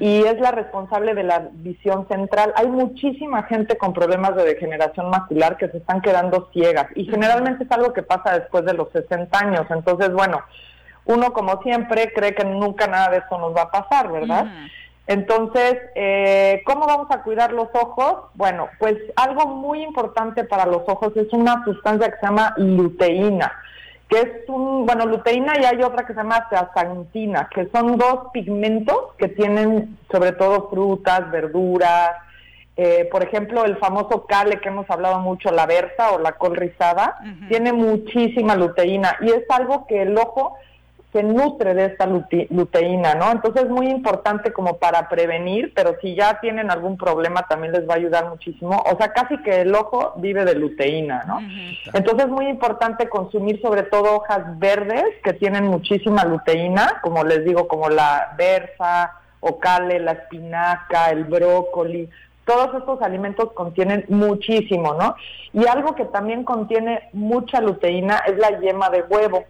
y 0.00 0.22
es 0.22 0.40
la 0.40 0.52
responsable 0.52 1.14
de 1.14 1.22
la 1.22 1.50
visión 1.52 2.08
central. 2.08 2.52
Hay 2.56 2.68
muchísima 2.68 3.42
gente 3.42 3.76
con 3.76 3.92
problemas 3.92 4.34
de 4.36 4.44
degeneración 4.44 5.10
macular 5.10 5.58
que 5.58 5.68
se 5.68 5.78
están 5.78 6.00
quedando 6.00 6.48
ciegas 6.52 6.86
y 6.94 7.04
generalmente 7.04 7.64
es 7.64 7.70
algo 7.72 7.92
que 7.92 8.02
pasa 8.02 8.38
después 8.38 8.64
de 8.64 8.72
los 8.72 8.88
60 8.92 9.38
años. 9.38 9.66
Entonces, 9.68 10.12
bueno, 10.12 10.42
uno 11.04 11.32
como 11.34 11.62
siempre 11.62 12.10
cree 12.14 12.34
que 12.34 12.44
nunca 12.44 12.86
nada 12.86 13.10
de 13.10 13.18
eso 13.18 13.38
nos 13.38 13.54
va 13.54 13.62
a 13.62 13.70
pasar, 13.70 14.10
¿verdad? 14.10 14.46
Entonces, 15.06 15.76
eh, 15.94 16.62
¿cómo 16.64 16.86
vamos 16.86 17.08
a 17.10 17.22
cuidar 17.22 17.52
los 17.52 17.68
ojos? 17.74 18.30
Bueno, 18.32 18.68
pues 18.78 18.96
algo 19.16 19.46
muy 19.46 19.82
importante 19.82 20.44
para 20.44 20.64
los 20.64 20.82
ojos 20.86 21.14
es 21.16 21.30
una 21.32 21.62
sustancia 21.64 22.08
que 22.08 22.16
se 22.18 22.26
llama 22.26 22.54
luteína 22.56 23.52
que 24.14 24.20
es 24.20 24.48
un, 24.48 24.86
bueno, 24.86 25.06
luteína 25.06 25.54
y 25.60 25.64
hay 25.64 25.82
otra 25.82 26.06
que 26.06 26.12
se 26.12 26.20
llama 26.20 26.46
zeaxantina, 26.48 27.48
que 27.52 27.68
son 27.74 27.98
dos 27.98 28.30
pigmentos 28.32 28.96
que 29.18 29.28
tienen 29.28 29.98
sobre 30.10 30.32
todo 30.32 30.68
frutas, 30.70 31.28
verduras, 31.32 32.12
eh, 32.76 33.08
por 33.10 33.24
ejemplo, 33.24 33.64
el 33.64 33.76
famoso 33.78 34.24
cale 34.26 34.60
que 34.60 34.68
hemos 34.68 34.88
hablado 34.88 35.18
mucho, 35.18 35.50
la 35.50 35.66
berza 35.66 36.12
o 36.12 36.20
la 36.20 36.32
col 36.32 36.54
rizada, 36.54 37.18
tiene 37.48 37.72
muchísima 37.72 38.54
luteína 38.54 39.16
y 39.20 39.30
es 39.30 39.44
algo 39.48 39.86
que 39.86 40.02
el 40.02 40.16
ojo 40.16 40.56
se 41.14 41.22
nutre 41.22 41.74
de 41.74 41.86
esta 41.86 42.06
luteína, 42.06 43.14
¿no? 43.14 43.30
Entonces 43.30 43.62
es 43.64 43.70
muy 43.70 43.86
importante 43.86 44.52
como 44.52 44.78
para 44.78 45.08
prevenir, 45.08 45.72
pero 45.72 45.96
si 46.02 46.16
ya 46.16 46.40
tienen 46.40 46.72
algún 46.72 46.98
problema 46.98 47.46
también 47.48 47.72
les 47.72 47.88
va 47.88 47.94
a 47.94 47.98
ayudar 47.98 48.28
muchísimo. 48.28 48.82
O 48.92 48.96
sea, 48.98 49.12
casi 49.12 49.38
que 49.42 49.60
el 49.60 49.72
ojo 49.76 50.14
vive 50.16 50.44
de 50.44 50.56
luteína, 50.56 51.22
¿no? 51.28 51.38
Entonces 51.92 52.26
es 52.26 52.32
muy 52.32 52.48
importante 52.48 53.08
consumir 53.08 53.62
sobre 53.62 53.84
todo 53.84 54.16
hojas 54.16 54.58
verdes 54.58 55.04
que 55.22 55.34
tienen 55.34 55.68
muchísima 55.68 56.24
luteína, 56.24 57.00
como 57.00 57.22
les 57.22 57.44
digo, 57.44 57.68
como 57.68 57.88
la 57.88 58.34
berza, 58.36 59.12
cale, 59.60 60.00
la 60.00 60.12
espinaca, 60.12 61.10
el 61.10 61.24
brócoli. 61.24 62.08
Todos 62.44 62.74
estos 62.74 63.00
alimentos 63.02 63.52
contienen 63.52 64.04
muchísimo, 64.08 64.94
¿no? 64.94 65.14
Y 65.52 65.66
algo 65.66 65.94
que 65.94 66.06
también 66.06 66.42
contiene 66.44 67.08
mucha 67.12 67.60
luteína 67.60 68.22
es 68.26 68.36
la 68.36 68.58
yema 68.58 68.90
de 68.90 69.02
huevo 69.02 69.44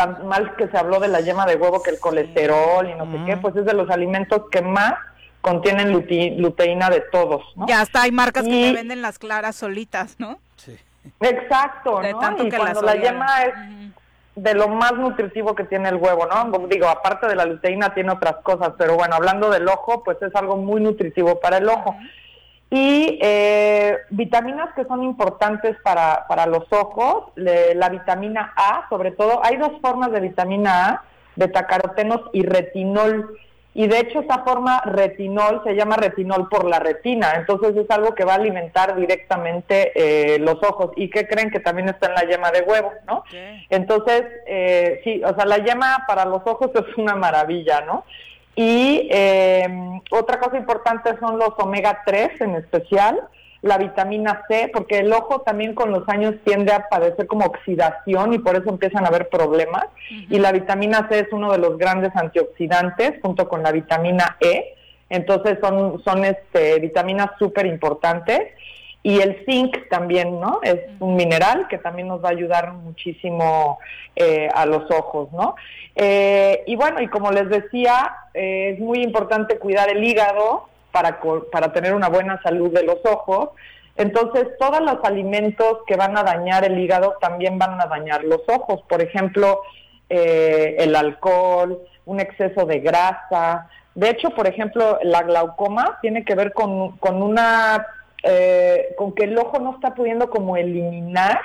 tan 0.00 0.26
mal 0.26 0.56
que 0.56 0.66
se 0.68 0.78
habló 0.78 0.98
de 0.98 1.08
la 1.08 1.20
yema 1.20 1.44
de 1.44 1.56
huevo 1.56 1.82
que 1.82 1.90
el 1.90 2.00
colesterol 2.00 2.88
y 2.88 2.94
no 2.94 3.04
sé 3.12 3.18
qué, 3.26 3.36
pues 3.36 3.54
es 3.56 3.66
de 3.66 3.74
los 3.74 3.90
alimentos 3.90 4.44
que 4.50 4.62
más 4.62 4.94
contienen 5.42 5.92
luteína 5.92 6.88
de 6.88 7.00
todos, 7.12 7.42
¿no? 7.54 7.66
Ya 7.66 7.82
hasta 7.82 8.02
hay 8.02 8.12
marcas 8.12 8.44
que 8.44 8.50
te 8.50 8.72
venden 8.72 9.02
las 9.02 9.18
claras 9.18 9.56
solitas, 9.56 10.16
¿no? 10.18 10.38
Sí. 10.56 10.78
Exacto, 11.20 12.00
¿no? 12.02 12.44
y 12.44 12.50
cuando 12.50 12.80
la 12.80 12.94
yema 12.94 13.42
es 13.44 13.54
de 14.36 14.54
lo 14.54 14.68
más 14.68 14.92
nutritivo 14.94 15.54
que 15.54 15.64
tiene 15.64 15.90
el 15.90 15.96
huevo, 15.96 16.26
¿no? 16.26 16.66
Digo, 16.66 16.88
aparte 16.88 17.26
de 17.26 17.36
la 17.36 17.44
luteína 17.44 17.92
tiene 17.92 18.10
otras 18.12 18.36
cosas, 18.42 18.72
pero 18.78 18.96
bueno, 18.96 19.16
hablando 19.16 19.50
del 19.50 19.68
ojo, 19.68 20.02
pues 20.02 20.16
es 20.22 20.34
algo 20.34 20.56
muy 20.56 20.80
nutritivo 20.80 21.40
para 21.40 21.58
el 21.58 21.68
ojo. 21.68 21.94
Y 22.70 23.18
eh, 23.20 23.98
vitaminas 24.10 24.72
que 24.76 24.84
son 24.84 25.02
importantes 25.02 25.76
para, 25.82 26.26
para 26.28 26.46
los 26.46 26.72
ojos, 26.72 27.32
la 27.34 27.88
vitamina 27.88 28.52
A, 28.56 28.86
sobre 28.88 29.10
todo, 29.10 29.40
hay 29.44 29.56
dos 29.56 29.72
formas 29.82 30.12
de 30.12 30.20
vitamina 30.20 30.88
A, 30.88 31.04
betacarotenos 31.34 32.20
y 32.32 32.42
retinol. 32.42 33.36
Y 33.72 33.86
de 33.86 34.00
hecho 34.00 34.20
esa 34.20 34.42
forma 34.42 34.80
retinol 34.84 35.62
se 35.64 35.74
llama 35.74 35.96
retinol 35.96 36.48
por 36.48 36.68
la 36.68 36.80
retina, 36.80 37.34
entonces 37.36 37.76
es 37.76 37.88
algo 37.90 38.16
que 38.16 38.24
va 38.24 38.32
a 38.32 38.36
alimentar 38.36 38.96
directamente 38.96 39.92
eh, 39.94 40.38
los 40.40 40.56
ojos. 40.62 40.90
¿Y 40.96 41.08
que 41.08 41.26
creen 41.26 41.50
que 41.50 41.60
también 41.60 41.88
está 41.88 42.08
en 42.08 42.14
la 42.14 42.22
yema 42.22 42.50
de 42.50 42.62
huevo, 42.62 42.92
no? 43.06 43.24
Entonces, 43.68 44.24
eh, 44.46 45.00
sí, 45.04 45.22
o 45.24 45.34
sea, 45.34 45.44
la 45.44 45.58
yema 45.58 46.04
para 46.06 46.24
los 46.24 46.42
ojos 46.46 46.70
es 46.74 46.96
una 46.98 47.14
maravilla, 47.14 47.80
¿no? 47.82 48.04
Y 48.60 49.08
eh, 49.10 49.66
otra 50.10 50.38
cosa 50.38 50.58
importante 50.58 51.18
son 51.18 51.38
los 51.38 51.54
omega 51.56 52.02
3 52.04 52.42
en 52.42 52.56
especial, 52.56 53.18
la 53.62 53.78
vitamina 53.78 54.42
C, 54.48 54.70
porque 54.70 54.98
el 54.98 55.10
ojo 55.14 55.40
también 55.40 55.74
con 55.74 55.90
los 55.90 56.06
años 56.10 56.34
tiende 56.44 56.70
a 56.70 56.86
padecer 56.90 57.26
como 57.26 57.46
oxidación 57.46 58.34
y 58.34 58.38
por 58.38 58.56
eso 58.56 58.68
empiezan 58.68 59.06
a 59.06 59.08
haber 59.08 59.30
problemas. 59.30 59.86
Y 60.28 60.38
la 60.38 60.52
vitamina 60.52 61.08
C 61.08 61.20
es 61.20 61.28
uno 61.32 61.52
de 61.52 61.56
los 61.56 61.78
grandes 61.78 62.14
antioxidantes 62.14 63.14
junto 63.22 63.48
con 63.48 63.62
la 63.62 63.72
vitamina 63.72 64.36
E. 64.40 64.74
Entonces 65.08 65.56
son, 65.62 66.02
son 66.04 66.26
este, 66.26 66.80
vitaminas 66.80 67.30
súper 67.38 67.64
importantes. 67.64 68.40
Y 69.02 69.20
el 69.20 69.44
zinc 69.46 69.88
también, 69.88 70.40
¿no? 70.40 70.60
Es 70.62 70.78
un 70.98 71.16
mineral 71.16 71.68
que 71.68 71.78
también 71.78 72.08
nos 72.08 72.22
va 72.22 72.28
a 72.28 72.32
ayudar 72.32 72.72
muchísimo 72.72 73.78
eh, 74.14 74.48
a 74.54 74.66
los 74.66 74.90
ojos, 74.90 75.32
¿no? 75.32 75.54
Eh, 75.96 76.62
y 76.66 76.76
bueno, 76.76 77.00
y 77.00 77.08
como 77.08 77.30
les 77.30 77.48
decía, 77.48 78.14
eh, 78.34 78.72
es 78.74 78.80
muy 78.80 79.02
importante 79.02 79.58
cuidar 79.58 79.88
el 79.90 80.04
hígado 80.04 80.68
para, 80.92 81.20
para 81.50 81.72
tener 81.72 81.94
una 81.94 82.08
buena 82.08 82.40
salud 82.42 82.72
de 82.72 82.82
los 82.82 82.98
ojos. 83.04 83.50
Entonces, 83.96 84.48
todos 84.58 84.80
los 84.80 84.98
alimentos 85.04 85.78
que 85.86 85.96
van 85.96 86.16
a 86.16 86.22
dañar 86.22 86.64
el 86.64 86.78
hígado 86.78 87.16
también 87.20 87.58
van 87.58 87.80
a 87.80 87.86
dañar 87.86 88.24
los 88.24 88.42
ojos. 88.48 88.82
Por 88.88 89.02
ejemplo, 89.02 89.60
eh, 90.08 90.76
el 90.78 90.96
alcohol, 90.96 91.80
un 92.06 92.20
exceso 92.20 92.64
de 92.66 92.80
grasa. 92.80 93.68
De 93.94 94.10
hecho, 94.10 94.30
por 94.30 94.46
ejemplo, 94.46 94.98
la 95.02 95.22
glaucoma 95.22 95.98
tiene 96.00 96.24
que 96.24 96.34
ver 96.34 96.52
con, 96.52 96.96
con 96.98 97.22
una, 97.22 97.86
eh, 98.22 98.94
con 98.96 99.14
que 99.14 99.24
el 99.24 99.38
ojo 99.38 99.58
no 99.58 99.74
está 99.74 99.94
pudiendo 99.94 100.30
como 100.30 100.56
eliminar 100.56 101.40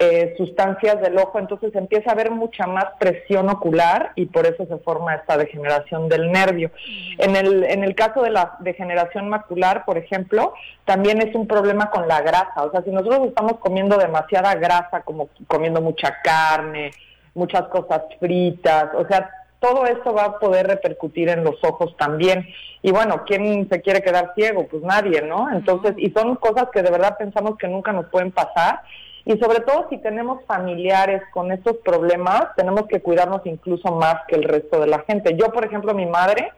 eh, 0.00 0.34
sustancias 0.36 1.00
del 1.00 1.18
ojo, 1.18 1.40
entonces 1.40 1.74
empieza 1.74 2.10
a 2.10 2.12
haber 2.12 2.30
mucha 2.30 2.68
más 2.68 2.86
presión 3.00 3.48
ocular 3.48 4.12
y 4.14 4.26
por 4.26 4.46
eso 4.46 4.64
se 4.64 4.76
forma 4.78 5.16
esta 5.16 5.36
degeneración 5.36 6.08
del 6.08 6.30
nervio. 6.30 6.70
En 7.18 7.34
el, 7.34 7.64
en 7.64 7.82
el 7.82 7.96
caso 7.96 8.22
de 8.22 8.30
la 8.30 8.56
degeneración 8.60 9.28
macular, 9.28 9.84
por 9.84 9.98
ejemplo, 9.98 10.54
también 10.84 11.20
es 11.20 11.34
un 11.34 11.48
problema 11.48 11.90
con 11.90 12.06
la 12.06 12.20
grasa. 12.20 12.62
O 12.62 12.70
sea, 12.70 12.82
si 12.82 12.90
nosotros 12.90 13.26
estamos 13.26 13.58
comiendo 13.58 13.98
demasiada 13.98 14.54
grasa, 14.54 15.00
como 15.00 15.30
comiendo 15.48 15.80
mucha 15.80 16.16
carne, 16.22 16.92
muchas 17.34 17.62
cosas 17.62 18.02
fritas, 18.20 18.90
o 18.94 19.04
sea, 19.08 19.28
todo 19.60 19.86
eso 19.86 20.12
va 20.12 20.24
a 20.24 20.38
poder 20.38 20.66
repercutir 20.66 21.28
en 21.28 21.44
los 21.44 21.56
ojos 21.62 21.96
también. 21.96 22.46
Y 22.82 22.92
bueno, 22.92 23.24
¿quién 23.26 23.68
se 23.68 23.80
quiere 23.80 24.02
quedar 24.02 24.32
ciego? 24.34 24.66
Pues 24.68 24.82
nadie, 24.82 25.22
¿no? 25.22 25.50
Entonces, 25.50 25.94
y 25.96 26.10
son 26.10 26.36
cosas 26.36 26.68
que 26.72 26.82
de 26.82 26.90
verdad 26.90 27.16
pensamos 27.18 27.56
que 27.58 27.68
nunca 27.68 27.92
nos 27.92 28.06
pueden 28.06 28.30
pasar 28.30 28.82
y 29.28 29.36
sobre 29.38 29.60
todo 29.60 29.88
si 29.90 29.98
tenemos 29.98 30.42
familiares 30.46 31.20
con 31.32 31.52
estos 31.52 31.76
problemas, 31.84 32.46
tenemos 32.56 32.86
que 32.86 33.02
cuidarnos 33.02 33.42
incluso 33.44 33.94
más 33.94 34.22
que 34.26 34.36
el 34.36 34.44
resto 34.44 34.80
de 34.80 34.86
la 34.86 35.00
gente. 35.00 35.36
Yo, 35.36 35.52
por 35.52 35.66
ejemplo, 35.66 35.92
mi 35.92 36.06
madre 36.06 36.50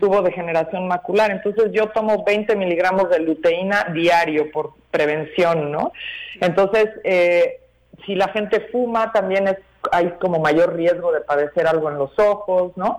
tuvo 0.00 0.22
degeneración 0.22 0.88
macular, 0.88 1.30
entonces 1.30 1.70
yo 1.70 1.86
tomo 1.90 2.24
20 2.24 2.56
miligramos 2.56 3.10
de 3.10 3.20
luteína 3.20 3.92
diario 3.94 4.50
por 4.50 4.72
prevención, 4.90 5.70
¿no? 5.70 5.92
Entonces, 6.40 6.88
eh, 7.04 7.60
si 8.04 8.16
la 8.16 8.26
gente 8.30 8.58
fuma, 8.72 9.12
también 9.12 9.46
es, 9.46 9.58
hay 9.92 10.10
como 10.20 10.38
mayor 10.40 10.74
riesgo 10.74 11.12
de 11.12 11.20
padecer 11.20 11.66
algo 11.66 11.90
en 11.90 11.98
los 11.98 12.18
ojos, 12.18 12.72
¿no? 12.76 12.98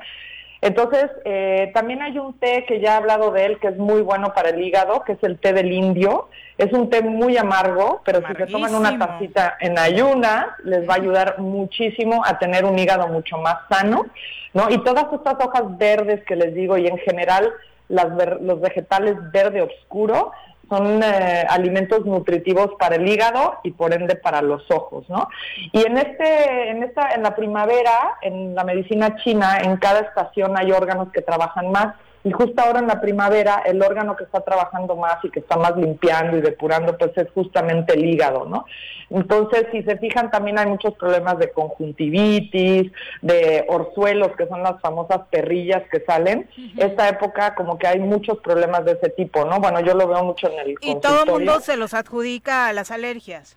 Entonces, 0.62 1.06
eh, 1.24 1.72
también 1.74 2.02
hay 2.02 2.18
un 2.18 2.34
té 2.40 2.66
que 2.68 2.80
ya 2.80 2.94
he 2.94 2.98
hablado 2.98 3.32
de 3.32 3.46
él, 3.46 3.60
que 3.60 3.68
es 3.68 3.78
muy 3.78 4.02
bueno 4.02 4.34
para 4.34 4.50
el 4.50 4.62
hígado, 4.62 5.04
que 5.04 5.14
es 5.14 5.24
el 5.24 5.38
té 5.38 5.54
del 5.54 5.72
indio. 5.72 6.30
Es 6.58 6.74
un 6.74 6.90
té 6.90 7.04
muy 7.04 7.38
amargo, 7.38 8.02
pero 8.04 8.22
si 8.28 8.34
se 8.34 8.48
toman 8.48 8.74
una 8.74 8.98
tacita 8.98 9.56
en 9.60 9.78
ayunas, 9.78 10.48
les 10.64 10.90
va 10.90 10.94
a 10.94 10.98
ayudar 10.98 11.40
muchísimo 11.40 12.24
a 12.26 12.40
tener 12.40 12.66
un 12.66 12.78
hígado 12.80 13.08
mucho 13.08 13.38
más 13.38 13.58
sano, 13.70 14.08
¿no? 14.54 14.70
Y 14.72 14.84
todas 14.84 15.06
estas 15.14 15.36
hojas 15.36 15.78
verdes 15.78 16.24
que 16.26 16.36
les 16.36 16.56
digo, 16.56 16.78
y 16.78 16.88
en 16.88 16.98
general 16.98 17.54
las 17.88 18.08
los 18.42 18.60
vegetales 18.60 19.16
verde 19.32 19.62
oscuro, 19.62 20.32
son 20.70 21.02
eh, 21.04 21.46
alimentos 21.50 22.06
nutritivos 22.06 22.72
para 22.80 22.96
el 22.96 23.08
hígado 23.08 23.56
y 23.64 23.72
por 23.72 23.94
ende 23.94 24.16
para 24.16 24.42
los 24.42 24.70
ojos, 24.72 25.10
¿no? 25.10 25.28
Y 25.72 25.86
en 25.86 25.98
este, 25.98 26.70
en 26.70 26.84
esta, 26.84 27.14
en 27.14 27.24
la 27.24 27.36
primavera, 27.36 28.18
en 28.22 28.56
la 28.56 28.64
medicina 28.64 29.16
china, 29.24 29.60
en 29.64 29.78
cada 29.78 30.02
estación 30.02 30.58
hay 30.58 30.72
órganos 30.72 31.10
que 31.12 31.22
trabajan 31.22 31.72
más 31.72 31.96
y 32.28 32.32
justo 32.32 32.62
ahora 32.62 32.80
en 32.80 32.88
la 32.88 33.00
primavera, 33.00 33.64
el 33.66 33.82
órgano 33.82 34.18
que 34.18 34.26
está 34.26 34.42
trabajando 34.42 34.98
más 34.98 35.24
y 35.24 35.30
que 35.30 35.40
está 35.40 35.56
más 35.56 35.78
limpiando 35.78 36.36
y 36.36 36.42
depurando, 36.42 36.98
pues 36.98 37.12
es 37.16 37.30
justamente 37.32 37.94
el 37.94 38.04
hígado, 38.04 38.44
¿no? 38.46 38.66
Entonces, 39.10 39.68
si 39.72 39.82
se 39.84 39.98
fijan, 39.98 40.30
también 40.30 40.60
hay 40.60 40.66
muchos 40.66 40.94
problemas 40.96 41.40
de 41.40 41.50
conjuntivitis, 41.52 42.92
de 43.22 43.66
orzuelos, 43.70 44.36
que 44.36 44.46
son 44.48 44.62
las 44.62 44.82
famosas 44.82 45.22
perrillas 45.32 45.84
que 45.90 46.02
salen. 46.02 46.50
Esta 46.76 47.08
época, 47.08 47.56
como 47.56 47.78
que 47.78 47.88
hay 47.88 48.00
muchos 48.00 48.40
problemas 48.40 48.84
de 48.84 48.92
ese 48.92 49.10
tipo, 49.12 49.46
¿no? 49.46 49.62
Bueno, 49.62 49.80
yo 49.80 49.94
lo 49.94 50.06
veo 50.06 50.26
mucho 50.26 50.52
en 50.52 50.60
el. 50.60 50.76
Y 50.82 50.96
todo 51.00 51.24
el 51.24 51.32
mundo 51.32 51.62
se 51.62 51.78
los 51.78 51.94
adjudica 51.94 52.68
a 52.68 52.74
las 52.74 52.92
alergias. 52.92 53.56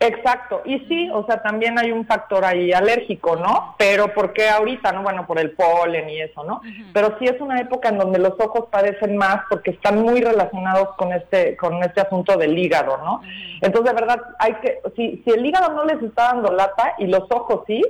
Exacto, 0.00 0.62
y 0.64 0.78
sí, 0.86 1.10
o 1.12 1.26
sea, 1.26 1.42
también 1.42 1.76
hay 1.76 1.90
un 1.90 2.06
factor 2.06 2.44
ahí 2.44 2.72
alérgico, 2.72 3.34
¿no? 3.34 3.74
Pero 3.78 4.14
¿por 4.14 4.32
qué 4.32 4.48
ahorita, 4.48 4.92
no? 4.92 5.02
Bueno, 5.02 5.26
por 5.26 5.40
el 5.40 5.50
polen 5.50 6.08
y 6.08 6.20
eso, 6.20 6.44
¿no? 6.44 6.60
Pero 6.92 7.16
sí 7.18 7.24
es 7.24 7.40
una 7.40 7.60
época 7.60 7.88
en 7.88 7.98
donde 7.98 8.20
los 8.20 8.34
ojos 8.38 8.66
padecen 8.70 9.16
más 9.16 9.40
porque 9.50 9.72
están 9.72 10.00
muy 10.00 10.20
relacionados 10.20 10.94
con 10.96 11.12
este 11.12 11.56
con 11.56 11.82
este 11.82 12.00
asunto 12.00 12.36
del 12.36 12.56
hígado, 12.56 12.98
¿no? 12.98 13.22
Entonces, 13.60 13.92
de 13.92 14.00
verdad, 14.00 14.22
hay 14.38 14.54
que 14.54 14.78
si 14.94 15.20
si 15.24 15.30
el 15.30 15.44
hígado 15.44 15.72
no 15.72 15.84
les 15.84 16.00
está 16.00 16.32
dando 16.32 16.52
lata 16.52 16.94
y 16.98 17.08
los 17.08 17.24
ojos 17.30 17.62
sí, 17.66 17.82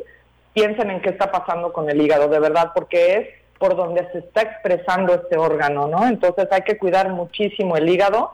piensen 0.55 0.91
en 0.91 1.03
qué 1.03 1.11
está 1.11 1.31
pasando 1.31 1.75
con 1.75 1.91
el 1.91 2.01
hígado, 2.01 2.29
de 2.29 2.41
verdad, 2.41 2.71
porque 2.75 3.17
es 3.17 3.29
por 3.59 3.77
donde 3.77 4.11
se 4.13 4.21
está 4.21 4.43
expresando 4.43 5.13
este 5.15 5.37
órgano, 5.37 5.89
¿no? 5.89 6.07
Entonces, 6.07 6.49
hay 6.53 6.63
que 6.63 6.79
cuidar 6.79 7.11
muchísimo 7.11 7.77
el 7.77 7.87
hígado 7.87 8.33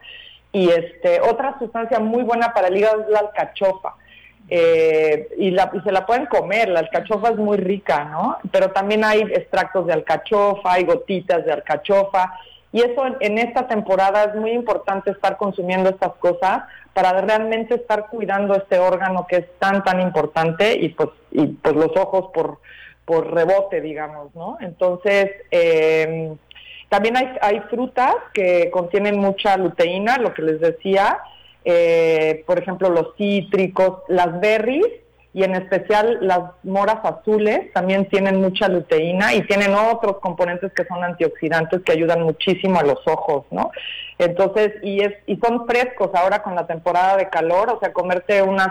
y 0.55 0.71
este, 0.71 1.21
otra 1.21 1.59
sustancia 1.59 1.99
muy 1.99 2.23
buena 2.23 2.55
para 2.55 2.69
el 2.69 2.77
hígado 2.77 3.03
es 3.03 3.09
la 3.09 3.19
alcachofa. 3.19 3.97
Eh, 4.49 5.29
y, 5.37 5.51
la, 5.51 5.69
y 5.75 5.81
se 5.81 5.91
la 5.91 6.07
pueden 6.07 6.27
comer, 6.27 6.69
la 6.69 6.79
alcachofa 6.81 7.31
es 7.31 7.37
muy 7.37 7.57
rica, 7.57 8.05
¿no? 8.05 8.37
Pero 8.53 8.71
también 8.71 9.05
hay 9.05 9.23
extractos 9.23 9.87
de 9.87 9.95
alcachofa, 9.95 10.75
hay 10.75 10.85
gotitas 10.85 11.45
de 11.45 11.53
alcachofa. 11.53 12.39
Y 12.71 12.83
eso 12.83 13.05
en, 13.05 13.17
en, 13.19 13.39
esta 13.39 13.67
temporada 13.67 14.25
es 14.25 14.37
muy 14.37 14.53
importante 14.53 15.11
estar 15.11 15.37
consumiendo 15.39 15.91
estas 15.91 16.15
cosas 16.15 16.63
para 16.93 17.21
realmente 17.21 17.75
estar 17.75 18.07
cuidando 18.07 18.55
este 18.55 18.79
órgano 18.79 19.27
que 19.27 19.37
es 19.37 19.47
tan, 19.59 19.83
tan 19.83 20.01
importante 20.01 20.79
y 20.79 20.91
pues, 20.91 21.09
y 21.33 21.47
pues 21.49 21.75
los 21.75 21.97
ojos 21.97 22.31
por, 22.33 22.59
por 23.05 23.35
rebote, 23.35 23.81
digamos, 23.81 24.33
¿no? 24.37 24.57
Entonces, 24.61 25.33
eh, 25.51 26.37
también 26.95 27.17
hay, 27.17 27.61
frutas 27.71 28.15
que 28.33 28.71
contienen 28.71 29.19
mucha 29.19 29.57
luteína, 29.57 30.17
lo 30.19 30.33
que 30.33 30.43
les 30.43 30.61
decía, 30.61 31.19
eh, 31.65 32.45
por 32.47 32.61
ejemplo 32.61 32.89
los 32.89 33.17
cítricos, 33.17 34.03
las 34.07 34.39
berries 34.39 34.87
y 35.33 35.43
en 35.43 35.57
especial 35.57 36.19
las 36.21 36.53
moras 36.63 36.99
azules 37.03 37.73
también 37.73 38.09
tienen 38.09 38.41
mucha 38.41 38.69
luteína 38.69 39.35
y 39.35 39.43
tienen 39.43 39.75
otros 39.75 40.19
componentes 40.19 40.73
que 40.73 40.85
son 40.85 41.03
antioxidantes 41.03 41.83
que 41.83 41.91
ayudan 41.91 42.23
muchísimo 42.23 42.79
a 42.79 42.85
los 42.85 43.01
ojos, 43.09 43.45
¿no? 43.51 43.73
Entonces, 44.19 44.75
y 44.85 45.01
es 45.01 45.15
y 45.27 45.35
son 45.39 45.67
frescos 45.67 46.11
ahora 46.15 46.45
con 46.45 46.55
la 46.55 46.69
temporada 46.69 47.17
de 47.17 47.29
calor, 47.29 47.71
o 47.71 47.81
sea, 47.81 47.93
comerte 47.93 48.41
unas 48.41 48.69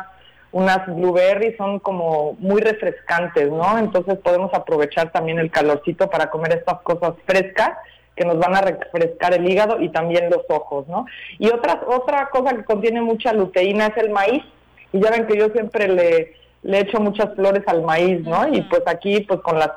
unas 0.53 0.85
blueberries 0.85 1.57
son 1.57 1.79
como 1.79 2.37
muy 2.39 2.61
refrescantes, 2.61 3.51
¿no? 3.51 3.77
Entonces 3.77 4.17
podemos 4.19 4.53
aprovechar 4.53 5.11
también 5.11 5.39
el 5.39 5.51
calorcito 5.51 6.09
para 6.09 6.29
comer 6.29 6.53
estas 6.53 6.79
cosas 6.83 7.15
frescas 7.25 7.71
que 8.15 8.25
nos 8.25 8.37
van 8.37 8.55
a 8.55 8.61
refrescar 8.61 9.33
el 9.33 9.49
hígado 9.49 9.81
y 9.81 9.89
también 9.89 10.29
los 10.29 10.43
ojos, 10.49 10.87
¿no? 10.87 11.05
Y 11.39 11.47
otra, 11.47 11.81
otra 11.87 12.29
cosa 12.29 12.55
que 12.55 12.63
contiene 12.63 13.01
mucha 13.01 13.33
luteína 13.33 13.87
es 13.87 13.97
el 13.97 14.09
maíz, 14.11 14.43
y 14.91 14.99
ya 15.01 15.09
ven 15.09 15.25
que 15.25 15.37
yo 15.37 15.49
siempre 15.49 15.87
le, 15.87 16.35
le 16.61 16.79
echo 16.79 16.99
muchas 16.99 17.33
flores 17.35 17.63
al 17.67 17.81
maíz, 17.81 18.21
¿no? 18.21 18.47
Y 18.47 18.61
pues 18.61 18.83
aquí, 18.85 19.21
pues 19.21 19.39
con 19.41 19.57
las 19.57 19.71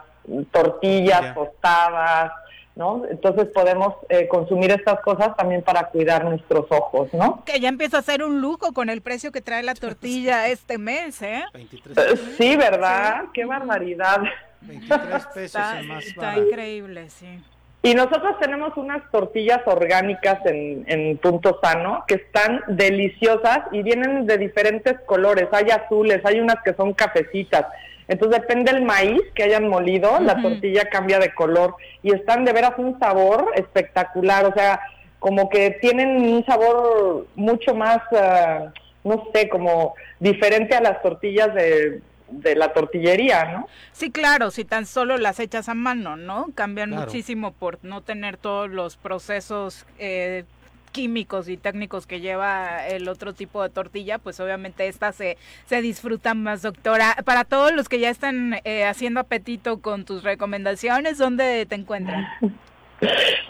tortillas 0.52 1.34
tostadas, 1.34 2.32
¿no? 2.74 3.04
Entonces 3.10 3.46
podemos 3.54 3.94
eh, 4.10 4.28
consumir 4.28 4.70
estas 4.70 5.00
cosas 5.00 5.34
también 5.36 5.62
para 5.62 5.88
cuidar 5.88 6.24
nuestros 6.24 6.66
ojos, 6.70 7.08
¿no? 7.14 7.42
Que 7.46 7.58
ya 7.58 7.68
empieza 7.68 7.98
a 7.98 8.02
ser 8.02 8.22
un 8.22 8.42
lujo 8.42 8.72
con 8.72 8.90
el 8.90 9.00
precio 9.00 9.32
que 9.32 9.40
trae 9.40 9.62
la 9.62 9.74
tortilla 9.74 10.48
este 10.48 10.76
mes, 10.76 11.22
¿eh? 11.22 11.44
eh 11.54 12.16
sí, 12.36 12.56
¿verdad? 12.56 13.24
Qué 13.32 13.44
barbaridad. 13.44 14.22
23 14.60 15.26
pesos 15.34 15.62
más 15.86 16.04
Está 16.04 16.36
increíble, 16.36 17.08
sí. 17.08 17.40
Y 17.86 17.94
nosotros 17.94 18.36
tenemos 18.40 18.76
unas 18.76 19.08
tortillas 19.12 19.60
orgánicas 19.64 20.40
en, 20.44 21.18
Punto 21.18 21.60
Sano 21.62 22.02
que 22.08 22.16
están 22.16 22.60
deliciosas 22.66 23.60
y 23.70 23.84
vienen 23.84 24.26
de 24.26 24.38
diferentes 24.38 24.98
colores. 25.06 25.46
Hay 25.52 25.70
azules, 25.70 26.20
hay 26.24 26.40
unas 26.40 26.56
que 26.64 26.74
son 26.74 26.94
cafecitas. 26.94 27.64
Entonces 28.08 28.40
depende 28.40 28.72
del 28.72 28.82
maíz 28.82 29.22
que 29.36 29.44
hayan 29.44 29.68
molido, 29.68 30.18
la 30.18 30.42
tortilla 30.42 30.86
cambia 30.90 31.20
de 31.20 31.32
color 31.32 31.76
y 32.02 32.12
están 32.12 32.44
de 32.44 32.52
veras 32.52 32.72
un 32.76 32.98
sabor 32.98 33.52
espectacular. 33.54 34.46
O 34.46 34.52
sea, 34.52 34.80
como 35.20 35.48
que 35.48 35.78
tienen 35.80 36.16
un 36.16 36.44
sabor 36.44 37.28
mucho 37.36 37.72
más, 37.76 37.98
ah, 38.10 38.72
no 39.04 39.28
sé, 39.32 39.48
como 39.48 39.94
diferente 40.18 40.74
a 40.74 40.80
las 40.80 41.00
tortillas 41.02 41.54
de 41.54 42.00
de 42.28 42.56
la 42.56 42.72
tortillería, 42.72 43.44
¿no? 43.52 43.68
Sí, 43.92 44.10
claro, 44.10 44.50
si 44.50 44.64
tan 44.64 44.86
solo 44.86 45.16
las 45.18 45.40
echas 45.40 45.68
a 45.68 45.74
mano, 45.74 46.16
¿no? 46.16 46.46
Cambian 46.54 46.90
muchísimo 46.90 47.52
por 47.52 47.78
no 47.82 48.00
tener 48.02 48.36
todos 48.36 48.70
los 48.70 48.96
procesos 48.96 49.86
eh, 49.98 50.44
químicos 50.92 51.48
y 51.48 51.56
técnicos 51.56 52.06
que 52.06 52.20
lleva 52.20 52.86
el 52.86 53.08
otro 53.08 53.34
tipo 53.34 53.62
de 53.62 53.68
tortilla, 53.68 54.18
pues 54.18 54.40
obviamente 54.40 54.88
estas 54.88 55.14
se, 55.14 55.36
se 55.66 55.82
disfrutan 55.82 56.42
más, 56.42 56.62
doctora. 56.62 57.16
Para 57.24 57.44
todos 57.44 57.72
los 57.72 57.88
que 57.88 58.00
ya 58.00 58.08
están 58.08 58.60
eh, 58.64 58.84
haciendo 58.86 59.20
apetito 59.20 59.80
con 59.80 60.04
tus 60.04 60.22
recomendaciones, 60.22 61.18
¿dónde 61.18 61.66
te 61.66 61.74
encuentran? 61.74 62.26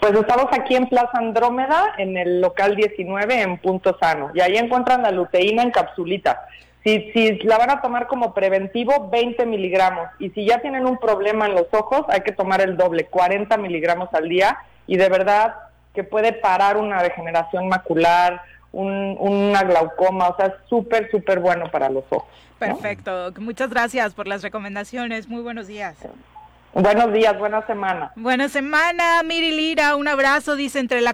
Pues 0.01 0.13
estamos 0.13 0.47
aquí 0.51 0.75
en 0.75 0.87
Plaza 0.87 1.11
Andrómeda, 1.13 1.93
en 1.97 2.17
el 2.17 2.41
local 2.41 2.75
19, 2.75 3.41
en 3.41 3.57
Punto 3.59 3.97
Sano, 3.97 4.29
y 4.33 4.41
ahí 4.41 4.57
encuentran 4.57 5.03
la 5.03 5.11
luteína 5.11 5.63
en 5.63 5.71
capsulita. 5.71 6.41
Si, 6.87 7.11
si 7.13 7.39
la 7.43 7.57
van 7.57 7.69
a 7.69 7.81
tomar 7.81 8.07
como 8.07 8.33
preventivo, 8.33 9.09
20 9.09 9.45
miligramos. 9.45 10.07
Y 10.19 10.29
si 10.29 10.45
ya 10.45 10.61
tienen 10.61 10.85
un 10.85 10.97
problema 10.97 11.45
en 11.45 11.55
los 11.55 11.67
ojos, 11.71 12.05
hay 12.07 12.21
que 12.21 12.31
tomar 12.31 12.61
el 12.61 12.77
doble, 12.77 13.05
40 13.05 13.57
miligramos 13.57 14.13
al 14.13 14.29
día. 14.29 14.57
Y 14.87 14.97
de 14.97 15.09
verdad 15.09 15.55
que 15.93 16.03
puede 16.03 16.31
parar 16.31 16.77
una 16.77 17.01
degeneración 17.03 17.67
macular 17.67 18.41
un, 18.71 19.17
una 19.19 19.63
glaucoma, 19.63 20.29
o 20.29 20.35
sea, 20.35 20.47
es 20.47 20.53
súper, 20.69 21.09
súper 21.09 21.39
bueno 21.39 21.69
para 21.71 21.89
los 21.89 22.03
ojos. 22.09 22.29
Perfecto, 22.59 23.33
muchas 23.39 23.69
gracias 23.69 24.13
por 24.13 24.27
las 24.27 24.43
recomendaciones, 24.43 25.27
muy 25.27 25.41
buenos 25.41 25.67
días. 25.67 25.97
Buenos 26.73 27.11
días, 27.13 27.37
buena 27.37 27.65
semana. 27.65 28.11
Buena 28.15 28.49
semana, 28.49 29.23
Miri 29.23 29.51
Lira, 29.51 29.95
un 29.95 30.07
abrazo, 30.07 30.55
dice 30.55 30.79
entre 30.79 31.01
la 31.01 31.13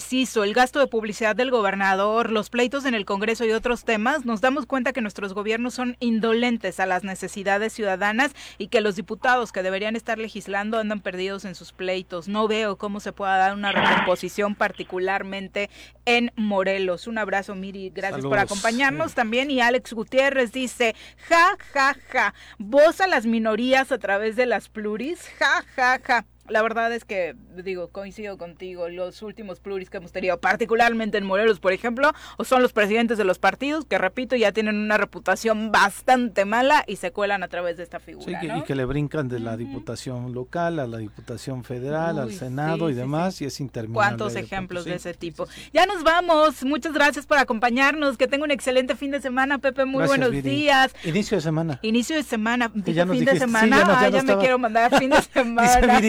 preciso, 0.00 0.44
el 0.44 0.54
gasto 0.54 0.78
de 0.78 0.86
publicidad 0.86 1.36
del 1.36 1.50
gobernador, 1.50 2.30
los 2.30 2.48
pleitos 2.48 2.86
en 2.86 2.94
el 2.94 3.04
Congreso 3.04 3.44
y 3.44 3.52
otros 3.52 3.84
temas, 3.84 4.24
nos 4.24 4.40
damos 4.40 4.64
cuenta 4.64 4.94
que 4.94 5.02
nuestros 5.02 5.34
gobiernos 5.34 5.74
son 5.74 5.98
indolentes 6.00 6.80
a 6.80 6.86
las 6.86 7.04
necesidades 7.04 7.74
ciudadanas 7.74 8.32
y 8.56 8.68
que 8.68 8.80
los 8.80 8.96
diputados 8.96 9.52
que 9.52 9.62
deberían 9.62 9.96
estar 9.96 10.16
legislando 10.16 10.78
andan 10.78 11.00
perdidos 11.00 11.44
en 11.44 11.54
sus 11.54 11.72
pleitos. 11.72 12.28
No 12.28 12.48
veo 12.48 12.78
cómo 12.78 12.98
se 13.00 13.12
pueda 13.12 13.36
dar 13.36 13.52
una 13.52 13.72
recomposición 13.72 14.54
particularmente 14.54 15.68
en 16.06 16.32
Morelos. 16.34 17.06
Un 17.06 17.18
abrazo, 17.18 17.54
Miri, 17.54 17.90
gracias 17.90 18.24
por 18.24 18.38
acompañarnos 18.38 19.12
también. 19.12 19.50
Y 19.50 19.60
Alex 19.60 19.92
Gutiérrez 19.92 20.50
dice, 20.50 20.94
ja, 21.28 21.58
ja, 21.74 21.94
ja, 22.08 22.34
voz 22.56 23.02
a 23.02 23.06
las 23.06 23.26
minorías 23.26 23.92
a 23.92 23.98
través 23.98 24.34
de 24.34 24.46
las 24.46 24.70
pluris, 24.70 25.28
ja, 25.38 25.62
ja, 25.76 26.00
ja 26.02 26.24
la 26.50 26.62
verdad 26.62 26.92
es 26.92 27.04
que, 27.04 27.34
digo, 27.64 27.88
coincido 27.88 28.36
contigo, 28.36 28.88
los 28.88 29.22
últimos 29.22 29.60
pluris 29.60 29.88
que 29.88 29.98
hemos 29.98 30.12
tenido, 30.12 30.38
particularmente 30.40 31.18
en 31.18 31.24
Morelos, 31.24 31.60
por 31.60 31.72
ejemplo, 31.72 32.12
o 32.36 32.44
son 32.44 32.62
los 32.62 32.72
presidentes 32.72 33.18
de 33.18 33.24
los 33.24 33.38
partidos, 33.38 33.84
que 33.84 33.98
repito, 33.98 34.36
ya 34.36 34.52
tienen 34.52 34.76
una 34.76 34.98
reputación 34.98 35.70
bastante 35.70 36.44
mala 36.44 36.84
y 36.86 36.96
se 36.96 37.12
cuelan 37.12 37.42
a 37.42 37.48
través 37.48 37.76
de 37.76 37.84
esta 37.84 38.00
figura. 38.00 38.40
Sí, 38.40 38.48
y 38.54 38.62
que 38.62 38.74
le 38.74 38.84
brincan 38.84 39.28
de 39.28 39.38
la 39.38 39.56
diputación 39.56 40.32
local 40.34 40.78
a 40.80 40.86
la 40.86 40.98
diputación 40.98 41.64
federal, 41.64 42.18
al 42.18 42.32
Senado 42.32 42.90
y 42.90 42.94
demás, 42.94 43.40
y 43.40 43.44
es 43.44 43.60
interminable. 43.60 43.94
¿Cuántos 43.94 44.34
ejemplos 44.36 44.84
de 44.84 44.96
ese 44.96 45.14
tipo? 45.14 45.46
Ya 45.72 45.86
nos 45.86 46.02
vamos, 46.02 46.64
muchas 46.64 46.92
gracias 46.92 47.26
por 47.26 47.38
acompañarnos, 47.38 48.16
que 48.16 48.26
tenga 48.26 48.44
un 48.44 48.50
excelente 48.50 48.96
fin 48.96 49.10
de 49.12 49.20
semana, 49.20 49.58
Pepe, 49.58 49.84
muy 49.84 50.06
buenos 50.06 50.32
días. 50.42 50.94
Inicio 51.04 51.36
de 51.36 51.42
semana. 51.42 51.78
Inicio 51.82 52.16
de 52.16 52.24
semana, 52.24 52.72
ya 52.84 53.06
fin 53.06 53.24
de 53.24 53.38
semana, 53.38 54.10
ya, 54.10 54.22
me 54.22 54.36
quiero 54.38 54.58
mandar 54.58 54.98
fin 54.98 55.10
de 55.10 55.22
semana 55.32 56.00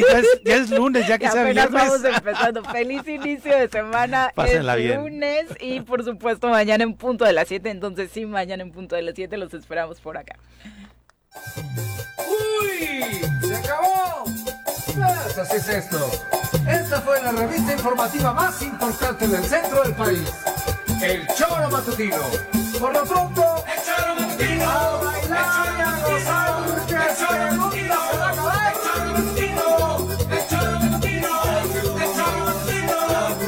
ya 0.43 0.55
es 0.55 0.69
lunes, 0.69 1.07
ya 1.07 1.17
que 1.17 1.29
sea 1.29 1.43
viernes. 1.43 1.71
vamos 1.71 2.03
empezando. 2.03 2.63
Feliz 2.65 3.07
inicio 3.07 3.57
de 3.57 3.67
semana. 3.67 4.31
Pásenla 4.35 4.77
es 4.77 4.95
lunes 4.95 5.45
y 5.59 5.81
por 5.81 6.03
supuesto 6.03 6.49
mañana 6.49 6.83
en 6.83 6.93
punto 6.93 7.25
de 7.25 7.33
las 7.33 7.47
7. 7.47 7.69
Entonces 7.69 8.09
sí, 8.13 8.25
mañana 8.25 8.63
en 8.63 8.71
punto 8.71 8.95
de 8.95 9.01
las 9.03 9.15
7 9.15 9.37
los 9.37 9.53
esperamos 9.53 9.99
por 9.99 10.17
acá. 10.17 10.35
¡Uy! 12.17 13.21
¡Se 13.47 13.55
acabó! 13.55 14.25
Pues 14.85 15.37
así 15.37 15.57
es 15.57 15.69
esto. 15.69 16.09
Esta 16.67 17.01
fue 17.01 17.21
la 17.21 17.31
revista 17.31 17.73
informativa 17.73 18.33
más 18.33 18.61
importante 18.61 19.27
del 19.27 19.43
centro 19.43 19.83
del 19.83 19.93
país. 19.93 20.31
El 21.01 21.25
Choro 21.35 21.69
Matutino. 21.69 22.17
Por 22.79 22.93
lo 22.93 23.03
pronto, 23.03 23.63
el 23.65 23.81
Choro 23.83 24.15
Matutino. 24.15 24.69
A 24.69 24.97
bailar 25.03 25.73
y 25.77 25.81
a 25.81 26.03
gozar, 26.05 27.09
el 27.09 27.17
Choro 27.17 27.57
Matutino 27.57 28.10